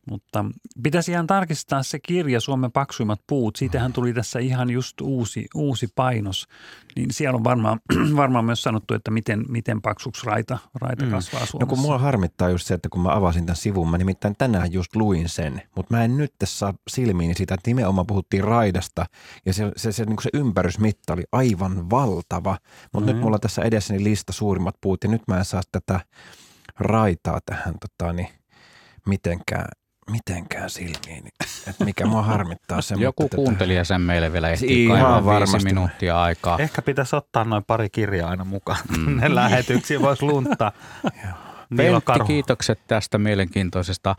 Mutta 0.09 0.45
pitäisi 0.83 1.11
ihan 1.11 1.27
tarkistaa 1.27 1.83
se 1.83 1.99
kirja 1.99 2.41
Suomen 2.41 2.71
paksuimmat 2.71 3.21
puut. 3.27 3.55
Siitähän 3.55 3.93
tuli 3.93 4.13
tässä 4.13 4.39
ihan 4.39 4.69
just 4.69 5.01
uusi, 5.01 5.47
uusi 5.55 5.87
painos. 5.95 6.47
Niin 6.95 7.07
siellä 7.11 7.37
on 7.37 7.43
varmaan, 7.43 7.79
varmaan 8.15 8.45
myös 8.45 8.63
sanottu, 8.63 8.93
että 8.93 9.11
miten, 9.11 9.45
miten 9.49 9.81
paksuksi 9.81 10.25
raita, 10.25 10.57
raita 10.81 11.05
mm. 11.05 11.11
kasvaa 11.11 11.45
Suomessa. 11.45 11.57
No 11.59 11.65
kun 11.65 11.79
mua 11.79 11.97
harmittaa 11.97 12.49
just 12.49 12.67
se, 12.67 12.73
että 12.73 12.89
kun 12.89 13.01
mä 13.01 13.15
avasin 13.15 13.45
tämän 13.45 13.55
sivun, 13.55 13.89
mä 13.89 13.97
nimittäin 13.97 14.35
tänään 14.37 14.73
just 14.73 14.95
luin 14.95 15.29
sen. 15.29 15.61
Mutta 15.75 15.95
mä 15.95 16.03
en 16.03 16.17
nyt 16.17 16.33
saa 16.43 16.73
silmiin 16.87 17.35
sitä, 17.35 17.53
että 17.53 17.69
nimenomaan 17.69 18.07
puhuttiin 18.07 18.43
raidasta. 18.43 19.05
Ja 19.45 19.53
se, 19.53 19.71
se, 19.75 19.91
se, 19.91 20.05
niin 20.05 20.21
se 20.21 20.29
ympärysmitta 20.33 21.13
oli 21.13 21.23
aivan 21.31 21.89
valtava. 21.89 22.57
Mutta 22.93 23.09
mm. 23.09 23.15
nyt 23.15 23.23
mulla 23.23 23.39
tässä 23.39 23.61
edessäni 23.61 24.03
lista 24.03 24.33
suurimmat 24.33 24.75
puut 24.81 25.03
ja 25.03 25.09
nyt 25.09 25.21
mä 25.27 25.37
en 25.37 25.45
saa 25.45 25.61
tätä 25.71 25.99
raitaa 26.79 27.39
tähän 27.45 27.75
tota, 27.79 28.13
niin, 28.13 28.29
mitenkään 29.07 29.67
mitenkään 30.11 30.69
silmiin, 30.69 31.27
että 31.67 31.85
mikä 31.85 32.05
mua 32.05 32.21
harmittaa 32.21 32.81
se. 32.81 32.95
Joku 32.99 33.23
mutta 33.23 33.35
kuuntelija 33.35 33.83
sen 33.83 34.01
meille 34.01 34.33
vielä 34.33 34.49
ehtii 34.49 34.85
Ihan 34.85 35.01
kaivaa 35.01 35.25
varmasti. 35.25 35.53
viisi 35.53 35.65
minuuttia 35.65 36.21
aikaa. 36.21 36.57
Ehkä 36.59 36.81
pitäisi 36.81 37.15
ottaa 37.15 37.43
noin 37.43 37.63
pari 37.63 37.89
kirjaa 37.89 38.29
aina 38.29 38.43
mukaan 38.43 38.79
mm. 38.97 39.19
ne 39.19 39.35
lähetyksiä, 39.35 40.01
voisi 40.01 40.25
luntaa. 40.25 40.71
Pentti, 41.77 42.11
kiitokset 42.27 42.79
tästä 42.87 43.17
mielenkiintoisesta. 43.17 44.15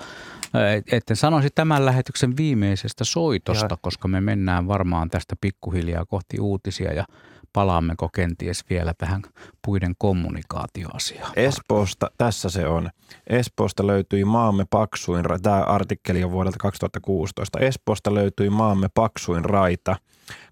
Etten 0.93 1.17
sanoisi 1.17 1.49
tämän 1.55 1.87
lähetyksen 1.87 2.37
viimeisestä 2.37 3.05
soitosta, 3.05 3.67
ja. 3.71 3.79
koska 3.81 4.09
me 4.09 4.21
mennään 4.21 4.69
varmaan 4.69 5.11
tästä 5.11 5.37
pikkuhiljaa 5.41 6.05
kohti 6.05 6.41
uutisia 6.41 6.93
ja 6.93 7.05
palaammeko 7.53 8.09
kenties 8.09 8.65
vielä 8.71 8.95
tähän 8.99 9.23
puiden 9.67 9.95
kommunikaatioasiaan. 9.99 11.33
Espoosta, 11.37 12.11
tässä 12.19 12.49
se 12.49 12.67
on. 12.67 12.91
Espoosta 13.27 13.87
löytyi 13.87 14.25
maamme 14.25 14.65
paksuin, 14.71 15.25
tämä 15.43 15.61
artikkeli 15.61 16.25
on 16.25 16.31
vuodelta 16.31 16.59
2016. 16.61 17.59
Espoosta 17.59 18.15
löytyi 18.15 18.51
maamme 18.51 18.89
paksuin 18.95 19.45
raita, 19.45 19.97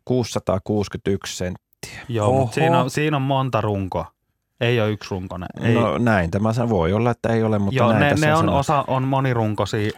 661 0.04 1.36
senttiä. 1.36 2.00
Joo, 2.08 2.32
mutta 2.32 2.54
siinä 2.54 2.80
on, 2.80 2.90
siinä 2.90 3.16
on 3.16 3.22
monta 3.22 3.60
runkoa. 3.60 4.15
Ei 4.60 4.80
ole 4.80 4.90
yksi 4.90 5.10
runkonen. 5.10 5.48
Ei. 5.60 5.74
No 5.74 5.98
näin 5.98 6.30
tämä 6.30 6.68
voi 6.68 6.92
olla, 6.92 7.10
että 7.10 7.28
ei 7.28 7.42
ole, 7.42 7.58
mutta 7.58 7.76
Joo, 7.78 7.92
näin 7.92 8.02
ne, 8.02 8.10
tässä 8.10 8.26
ne 8.26 8.34
on, 8.34 8.48
osa 8.48 8.84
on 8.86 9.02
monirunkoisia, 9.02 9.90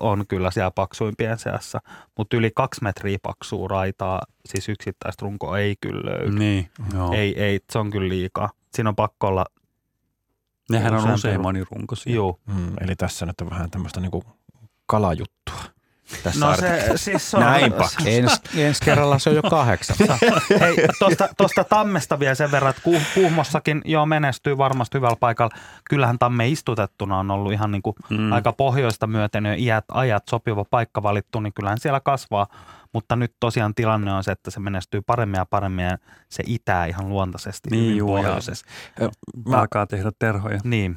on 0.00 0.24
kyllä 0.28 0.50
siellä 0.50 0.70
paksuimpien 0.70 1.38
seassa, 1.38 1.80
mutta 2.18 2.36
yli 2.36 2.50
kaksi 2.54 2.82
metriä 2.82 3.18
paksua 3.22 3.68
raitaa, 3.68 4.20
siis 4.46 4.68
yksittäistä 4.68 5.22
runkoa 5.22 5.58
ei 5.58 5.76
kyllä 5.80 6.10
löydy. 6.10 6.38
Niin, 6.38 6.70
joo. 6.94 7.12
Ei, 7.12 7.42
ei, 7.42 7.60
se 7.72 7.78
on 7.78 7.90
kyllä 7.90 8.08
liikaa. 8.08 8.50
Siinä 8.74 8.88
on 8.88 8.96
pakko 8.96 9.26
olla 9.26 9.44
Nehän 10.70 10.94
on 10.94 11.14
usein 11.14 11.40
ru- 11.40 11.42
monirunkoisia. 11.42 12.14
Joo. 12.14 12.38
Mm, 12.46 12.72
eli 12.80 12.96
tässä 12.96 13.26
nyt 13.26 13.40
on 13.40 13.50
vähän 13.50 13.70
tämmöistä 13.70 14.00
niinku 14.00 14.24
kalajuttua. 14.86 15.77
Tässä 16.24 16.46
No 16.46 16.56
se, 16.56 16.92
siis 16.96 17.30
se 17.30 17.36
on- 17.36 17.42
Näin 17.42 17.72
paksu. 17.72 17.98
Ens, 18.06 18.40
ensi 18.56 18.84
kerralla 18.84 19.18
se 19.18 19.30
on 19.30 19.36
jo 19.36 19.42
kahdeksan. 19.42 19.96
Hei, 20.60 20.76
tuosta, 20.98 21.28
tuosta 21.36 21.64
tammesta 21.64 22.18
vielä 22.18 22.34
sen 22.34 22.50
verran, 22.50 22.70
että 22.70 22.82
Kuh- 22.90 23.14
Kuhmossakin 23.14 23.82
jo 23.84 24.06
menestyy 24.06 24.58
varmasti 24.58 24.98
hyvällä 24.98 25.16
paikalla. 25.20 25.54
Kyllähän 25.90 26.18
tamme 26.18 26.48
istutettuna 26.48 27.18
on 27.18 27.30
ollut 27.30 27.52
ihan 27.52 27.70
niin 27.70 27.82
kuin 27.82 27.96
mm. 28.10 28.32
aika 28.32 28.52
pohjoista 28.52 29.06
myöten 29.06 29.46
jo 29.46 29.54
iät, 29.58 29.84
ajat 29.92 30.22
sopiva 30.30 30.64
paikka 30.64 31.02
valittu, 31.02 31.40
niin 31.40 31.52
kyllähän 31.52 31.78
siellä 31.80 32.00
kasvaa. 32.00 32.46
Mutta 32.98 33.16
nyt 33.16 33.34
tosiaan 33.40 33.74
tilanne 33.74 34.12
on 34.12 34.24
se, 34.24 34.32
että 34.32 34.50
se 34.50 34.60
menestyy 34.60 35.02
paremmin 35.02 35.38
ja 35.38 35.46
paremmin 35.46 35.84
ja 35.84 35.98
se 36.28 36.42
itää 36.46 36.86
ihan 36.86 37.08
luontaisesti 37.08 37.70
Niin 37.70 37.96
juu, 37.96 38.16
ja 38.16 38.22
pohjoisessa. 38.22 38.66
alkaa 39.52 39.86
tehdä 39.86 40.10
terhoja. 40.18 40.58
Niin. 40.64 40.96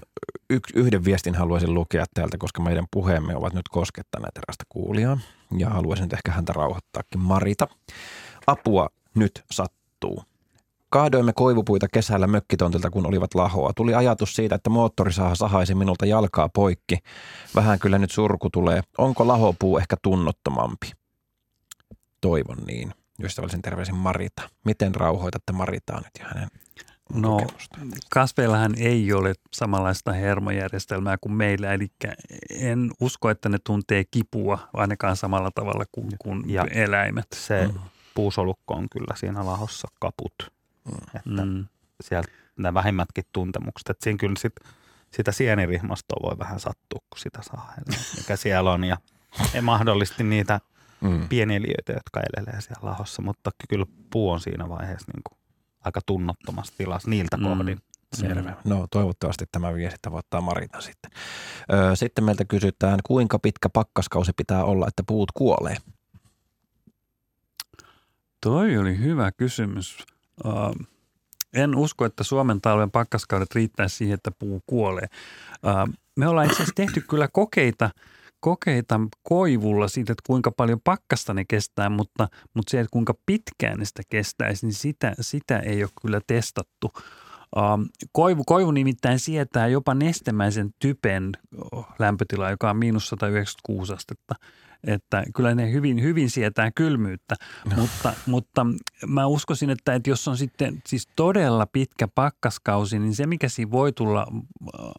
Yksi, 0.50 0.74
yhden 0.80 1.06
viestin 1.06 1.36
haluaisin 1.36 1.74
lukea 1.74 2.06
täältä, 2.14 2.38
koska 2.38 2.62
meidän 2.62 2.86
puheemme 2.92 3.36
ovat 3.36 3.54
nyt 3.54 3.70
koskettaneet 3.70 4.38
erästä 4.38 4.64
kuulijaa. 4.70 5.18
Ja 5.58 5.70
haluaisin 5.70 6.04
nyt 6.04 6.14
ehkä 6.14 6.32
häntä 6.32 6.54
rauhoittaakin. 6.54 7.20
Marita, 7.22 7.68
apua 8.48 8.90
nyt 9.16 9.44
sattuu. 9.52 10.24
Kaadoimme 10.90 11.34
koivupuita 11.36 11.88
kesällä 11.94 12.28
mökkitontilta, 12.28 12.90
kun 12.90 13.08
olivat 13.08 13.36
lahoa. 13.36 13.72
Tuli 13.76 13.94
ajatus 13.94 14.36
siitä, 14.36 14.56
että 14.56 14.70
moottorisaha 14.70 15.36
sahaisi 15.36 15.76
minulta 15.76 16.06
jalkaa 16.06 16.50
poikki. 16.50 16.98
Vähän 17.56 17.80
kyllä 17.80 17.98
nyt 17.98 18.12
surku 18.12 18.50
tulee. 18.50 18.82
Onko 18.98 19.28
lahopuu 19.28 19.78
ehkä 19.78 19.96
tunnottomampi? 20.02 20.92
Toivon 22.22 22.58
niin. 22.68 22.94
Ystävällisen 23.24 23.62
terveisin 23.62 23.96
Marita. 23.96 24.50
Miten 24.66 24.96
rauhoitatte 24.96 25.54
Maritaa 25.54 25.98
nyt 25.98 26.12
ja 26.20 26.26
hänen 26.28 26.50
No 27.14 27.48
kasveillahan 28.10 28.74
ei 28.78 29.14
ole 29.14 29.34
samanlaista 29.54 30.12
hermojärjestelmää 30.12 31.18
kuin 31.22 31.34
meillä, 31.34 31.74
eli 31.74 31.88
en 32.50 32.92
usko, 33.02 33.30
että 33.30 33.50
ne 33.50 33.58
tuntee 33.64 34.04
kipua 34.12 34.70
ainakaan 34.74 35.18
samalla 35.18 35.52
tavalla 35.56 35.84
kuin, 35.92 36.10
kuin 36.20 36.44
Ja 36.46 36.66
eläimet. 36.72 37.28
Se 37.36 37.68
mm. 37.68 37.80
puusolukko 38.14 38.74
on 38.74 38.88
kyllä 38.92 39.16
siinä 39.16 39.46
lahossa 39.46 39.88
kaput. 40.00 40.34
Mm. 40.86 40.94
Että 41.16 41.46
Mm. 41.46 41.66
sieltä 42.04 42.30
nämä 42.58 42.74
vähimmätkin 42.74 43.24
tuntemukset. 43.32 43.90
Että 43.90 44.04
siinä 44.04 44.18
kyllä 44.18 44.36
sit, 44.38 44.54
sitä 45.12 45.32
sienirihmastoa 45.32 46.30
voi 46.30 46.40
vähän 46.40 46.60
sattua, 46.60 47.00
kun 47.10 47.20
sitä 47.20 47.40
saa, 47.42 47.74
mikä 48.18 48.36
siellä 48.36 48.72
on. 48.72 48.84
Ja 48.84 48.98
ei 49.54 49.62
mahdollisesti 49.62 50.24
niitä 50.24 50.60
Mm. 51.02 51.28
pieneliöitä, 51.30 51.94
jotka 51.94 52.20
elelee 52.20 52.62
siellä 52.62 52.90
lahossa, 52.90 53.22
mutta 53.22 53.52
kyllä 53.70 53.86
puu 54.10 54.30
on 54.30 54.40
siinä 54.40 54.70
vaiheessa 54.70 55.12
niin 55.16 55.22
kuin 55.30 55.40
aika 55.86 56.02
tunnottomassa 56.06 56.74
tilassa 56.78 57.10
niiltä 57.10 57.38
Mm. 57.38 57.44
kohdin. 57.44 57.80
Selvä. 58.14 58.56
No 58.66 58.88
toivottavasti 58.92 59.46
tämä 59.52 59.74
viesti 59.74 60.00
tavoittaa 60.02 60.42
Marita 60.42 60.82
sitten. 60.82 61.12
Öö, 61.74 61.96
sitten 61.96 62.24
meiltä 62.24 62.46
kysytään, 62.46 63.00
kuinka 63.06 63.40
pitkä 63.40 63.70
pakkaskausi 63.70 64.32
pitää 64.38 64.64
olla, 64.66 64.88
että 64.88 65.04
puut 65.08 65.32
kuolee? 65.32 65.78
Toi 68.42 68.78
oli 68.78 68.98
hyvä 68.98 69.32
kysymys. 69.32 69.98
Uh, 70.46 70.76
en 71.54 71.76
usko, 71.76 72.06
että 72.06 72.24
Suomen 72.24 72.62
talven 72.62 72.92
pakkaskaudet 72.92 73.56
riittäisi 73.56 73.96
siihen, 73.96 74.14
että 74.14 74.32
puu 74.40 74.62
kuolee. 74.68 75.08
Uh, 75.66 75.94
me 76.16 76.28
ollaan 76.28 76.46
itse 76.48 76.56
asiassa 76.56 76.76
tehty 76.76 77.02
kyllä 77.02 77.28
kokeita, 77.28 77.90
kokeita 78.42 79.00
koivulla 79.24 79.88
siitä, 79.88 80.12
että 80.12 80.24
kuinka 80.28 80.52
paljon 80.52 80.82
pakkasta 80.84 81.34
ne 81.34 81.46
kestää, 81.46 81.90
mutta, 81.90 82.28
mutta 82.54 82.72
se, 82.72 82.80
että 82.80 82.92
kuinka 82.92 83.14
pitkään 83.26 83.80
ne 83.80 83.86
sitä 83.86 84.02
kestäisi, 84.10 84.66
niin 84.66 84.74
sitä, 84.74 85.16
sitä 85.22 85.60
ei 85.60 85.84
ole 85.84 85.92
kyllä 86.02 86.22
testattu. 86.28 86.92
Koivu, 88.12 88.44
koivu 88.44 88.72
nimittäin 88.72 89.20
sietää 89.20 89.68
jopa 89.68 89.94
nestemäisen 89.94 90.70
typen 90.80 91.32
oh, 91.72 91.88
lämpötila, 92.00 92.50
joka 92.50 92.70
on 92.70 92.78
miinus 92.78 93.10
196 93.10 93.94
astetta. 93.94 94.36
Että 94.88 95.24
kyllä 95.36 95.56
ne 95.56 95.72
hyvin, 95.72 96.02
hyvin 96.02 96.30
sietää 96.30 96.72
kylmyyttä, 96.72 97.36
no. 97.66 97.76
mutta, 97.78 98.14
mutta 98.26 98.66
mä 99.08 99.26
uskoisin, 99.26 99.70
että, 99.70 99.94
että 99.94 100.10
jos 100.10 100.28
on 100.28 100.38
sitten 100.38 100.82
siis 100.88 101.08
todella 101.16 101.66
pitkä 101.66 102.08
pakkaskausi, 102.16 103.00
niin 103.00 103.16
se 103.16 103.26
mikä 103.26 103.50
siinä 103.50 103.72
voi 103.72 103.92
tulla 103.92 104.28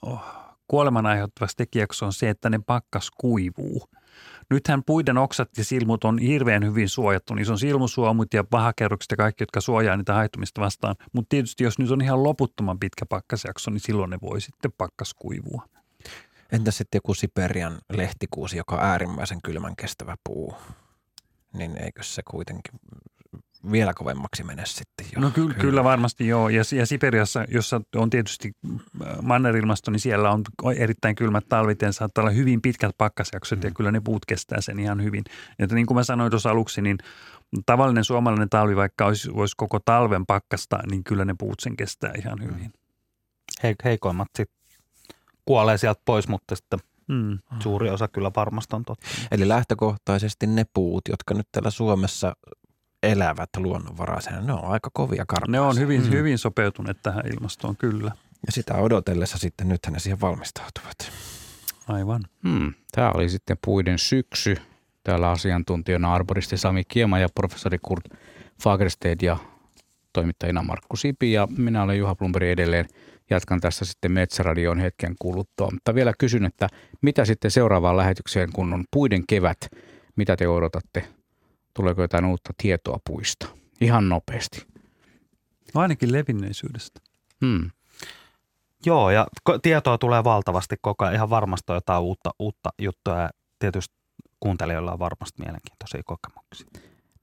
oh, 0.02 0.41
kuoleman 0.72 1.06
aiheuttavaksi 1.06 1.56
tekijäksi 1.56 2.04
on 2.04 2.12
se, 2.12 2.30
että 2.30 2.50
ne 2.50 2.60
pakkas 2.66 3.10
kuivuu. 3.10 3.88
Nythän 4.50 4.84
puiden 4.84 5.18
oksat 5.18 5.58
ja 5.58 5.64
silmut 5.64 6.04
on 6.04 6.18
hirveän 6.18 6.64
hyvin 6.64 6.88
suojattu. 6.88 7.34
Niissä 7.34 7.52
on 7.52 7.58
silmusuomut 7.58 8.34
ja 8.34 8.44
pahakerrokset 8.44 9.10
ja 9.10 9.16
kaikki, 9.16 9.42
jotka 9.42 9.60
suojaa 9.60 9.96
niitä 9.96 10.14
haittumista 10.14 10.60
vastaan. 10.60 10.96
Mutta 11.12 11.28
tietysti 11.28 11.64
jos 11.64 11.78
nyt 11.78 11.90
on 11.90 12.00
ihan 12.00 12.22
loputtoman 12.22 12.78
pitkä 12.78 13.06
pakkasjakso, 13.06 13.70
niin 13.70 13.80
silloin 13.80 14.10
ne 14.10 14.18
voi 14.22 14.40
sitten 14.40 14.72
pakkas 14.78 15.14
kuivua. 15.14 15.68
Entä 16.52 16.70
sitten 16.70 16.96
joku 16.96 17.14
Siperian 17.14 17.78
lehtikuusi, 17.92 18.56
joka 18.56 18.76
on 18.76 18.82
äärimmäisen 18.82 19.42
kylmän 19.42 19.76
kestävä 19.76 20.16
puu? 20.24 20.54
Niin 21.52 21.76
eikö 21.76 22.02
se 22.02 22.22
kuitenkin 22.30 22.80
vielä 23.70 23.94
kovemmaksi 23.94 24.44
mene 24.44 24.62
sitten 24.66 25.06
jo? 25.14 25.20
No 25.20 25.30
kyllä, 25.30 25.54
kyllä 25.54 25.84
varmasti 25.84 26.28
joo. 26.28 26.48
Ja, 26.48 26.62
ja 26.76 26.86
Siperiassa, 26.86 27.44
jossa 27.48 27.80
on 27.96 28.10
tietysti 28.10 28.52
mannerilmasto, 29.22 29.90
niin 29.90 30.00
siellä 30.00 30.30
on 30.30 30.42
erittäin 30.76 31.14
kylmät 31.14 31.44
talvit 31.48 31.82
ja 31.82 31.92
saattaa 31.92 32.22
olla 32.22 32.32
hyvin 32.32 32.62
pitkät 32.62 32.94
pakkasjaksot 32.98 33.58
mm. 33.58 33.64
ja 33.64 33.70
kyllä 33.70 33.92
ne 33.92 34.00
puut 34.00 34.26
kestää 34.26 34.60
sen 34.60 34.78
ihan 34.78 35.02
hyvin. 35.02 35.24
Että 35.58 35.74
niin 35.74 35.86
kuin 35.86 35.96
mä 35.96 36.04
sanoin 36.04 36.30
tuossa 36.30 36.50
aluksi, 36.50 36.82
niin 36.82 36.98
tavallinen 37.66 38.04
suomalainen 38.04 38.48
talvi, 38.48 38.76
vaikka 38.76 39.06
olisi, 39.06 39.30
olisi 39.34 39.54
koko 39.56 39.78
talven 39.84 40.26
pakkasta, 40.26 40.78
niin 40.90 41.04
kyllä 41.04 41.24
ne 41.24 41.34
puut 41.38 41.60
sen 41.60 41.76
kestää 41.76 42.12
ihan 42.18 42.42
hyvin. 42.42 42.72
He, 43.62 43.74
heikoimmat 43.84 44.28
sitten 44.36 44.56
kuolee 45.44 45.78
sieltä 45.78 46.02
pois, 46.04 46.28
mutta 46.28 46.56
sitten 46.56 46.78
mm. 47.08 47.38
suuri 47.60 47.90
osa 47.90 48.08
kyllä 48.08 48.30
varmasti 48.36 48.76
on 48.76 48.84
totta. 48.84 49.06
Eli 49.30 49.48
lähtökohtaisesti 49.48 50.46
ne 50.46 50.64
puut, 50.74 51.02
jotka 51.08 51.34
nyt 51.34 51.48
täällä 51.52 51.70
Suomessa 51.70 52.36
elävät 53.02 53.50
luonnonvaraisena, 53.56 54.40
ne 54.40 54.52
on 54.52 54.64
aika 54.64 54.90
kovia 54.92 55.24
karppaisia. 55.26 55.52
Ne 55.52 55.60
on 55.60 55.78
hyvin, 55.78 56.02
mm. 56.02 56.10
hyvin 56.10 56.38
sopeutuneet 56.38 56.96
tähän 57.02 57.26
ilmastoon, 57.26 57.76
kyllä. 57.76 58.12
Ja 58.46 58.52
sitä 58.52 58.74
odotellessa 58.74 59.38
sitten 59.38 59.68
nythän 59.68 59.92
ne 59.92 59.98
siihen 59.98 60.20
valmistautuvat. 60.20 61.12
Aivan. 61.88 62.24
Hmm. 62.48 62.74
Tämä 62.92 63.10
oli 63.10 63.28
sitten 63.28 63.56
puiden 63.64 63.98
syksy. 63.98 64.56
Täällä 65.04 65.30
asiantuntijana 65.30 66.14
arboristi 66.14 66.56
Sami 66.56 66.84
Kiema 66.84 67.18
ja 67.18 67.28
professori 67.34 67.78
Kurt 67.82 68.04
Fagersted 68.62 69.16
ja 69.22 69.36
toimittajina 70.12 70.62
Markku 70.62 70.96
Sipi 70.96 71.32
ja 71.32 71.48
minä 71.56 71.82
olen 71.82 71.98
Juha 71.98 72.14
Plumberi 72.14 72.50
edelleen. 72.50 72.88
Jatkan 73.30 73.60
tässä 73.60 73.84
sitten 73.84 74.12
Metsäradion 74.12 74.78
hetken 74.78 75.14
kuluttua. 75.18 75.70
Mutta 75.72 75.94
vielä 75.94 76.12
kysyn, 76.18 76.44
että 76.44 76.68
mitä 77.02 77.24
sitten 77.24 77.50
seuraavaan 77.50 77.96
lähetykseen, 77.96 78.52
kun 78.52 78.72
on 78.72 78.84
puiden 78.90 79.26
kevät, 79.26 79.58
mitä 80.16 80.36
te 80.36 80.48
odotatte? 80.48 81.04
Tuleeko 81.74 82.02
jotain 82.02 82.24
uutta 82.24 82.52
tietoa 82.62 82.98
puista? 83.06 83.46
Ihan 83.80 84.08
nopeasti. 84.08 84.66
No 85.74 85.80
ainakin 85.80 86.12
levinneisyydestä. 86.12 87.00
Hmm. 87.46 87.70
Joo, 88.86 89.10
ja 89.10 89.26
tietoa 89.62 89.98
tulee 89.98 90.24
valtavasti 90.24 90.76
koko 90.80 91.04
ajan. 91.04 91.14
Ihan 91.14 91.30
varmasti 91.30 91.72
on 91.72 91.76
jotain 91.76 92.02
uutta, 92.02 92.30
uutta 92.38 92.70
juttua 92.78 93.18
ja 93.18 93.30
tietysti 93.58 93.94
kuuntelijoilla 94.40 94.92
on 94.92 94.98
varmasti 94.98 95.42
mielenkiintoisia 95.42 96.02
kokemuksia. 96.04 96.66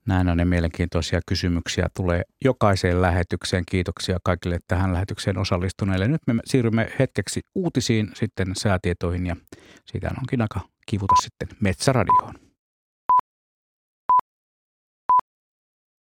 Näin 0.05 0.30
on 0.30 0.38
ne 0.38 0.45
mielenkiintoisia 0.45 1.19
kysymyksiä. 1.27 1.88
Tulee 1.95 2.23
jokaiseen 2.43 3.01
lähetykseen. 3.01 3.63
Kiitoksia 3.65 4.17
kaikille 4.23 4.59
tähän 4.67 4.93
lähetykseen 4.93 5.38
osallistuneille. 5.38 6.07
Nyt 6.07 6.21
me 6.27 6.34
siirrymme 6.45 6.91
hetkeksi 6.99 7.41
uutisiin, 7.55 8.11
sitten 8.13 8.47
säätietoihin 8.55 9.26
ja 9.26 9.35
siitä 9.85 10.11
onkin 10.19 10.41
aika 10.41 10.59
kivuta 10.85 11.15
sitten 11.21 11.47
Metsäradioon. 11.59 12.48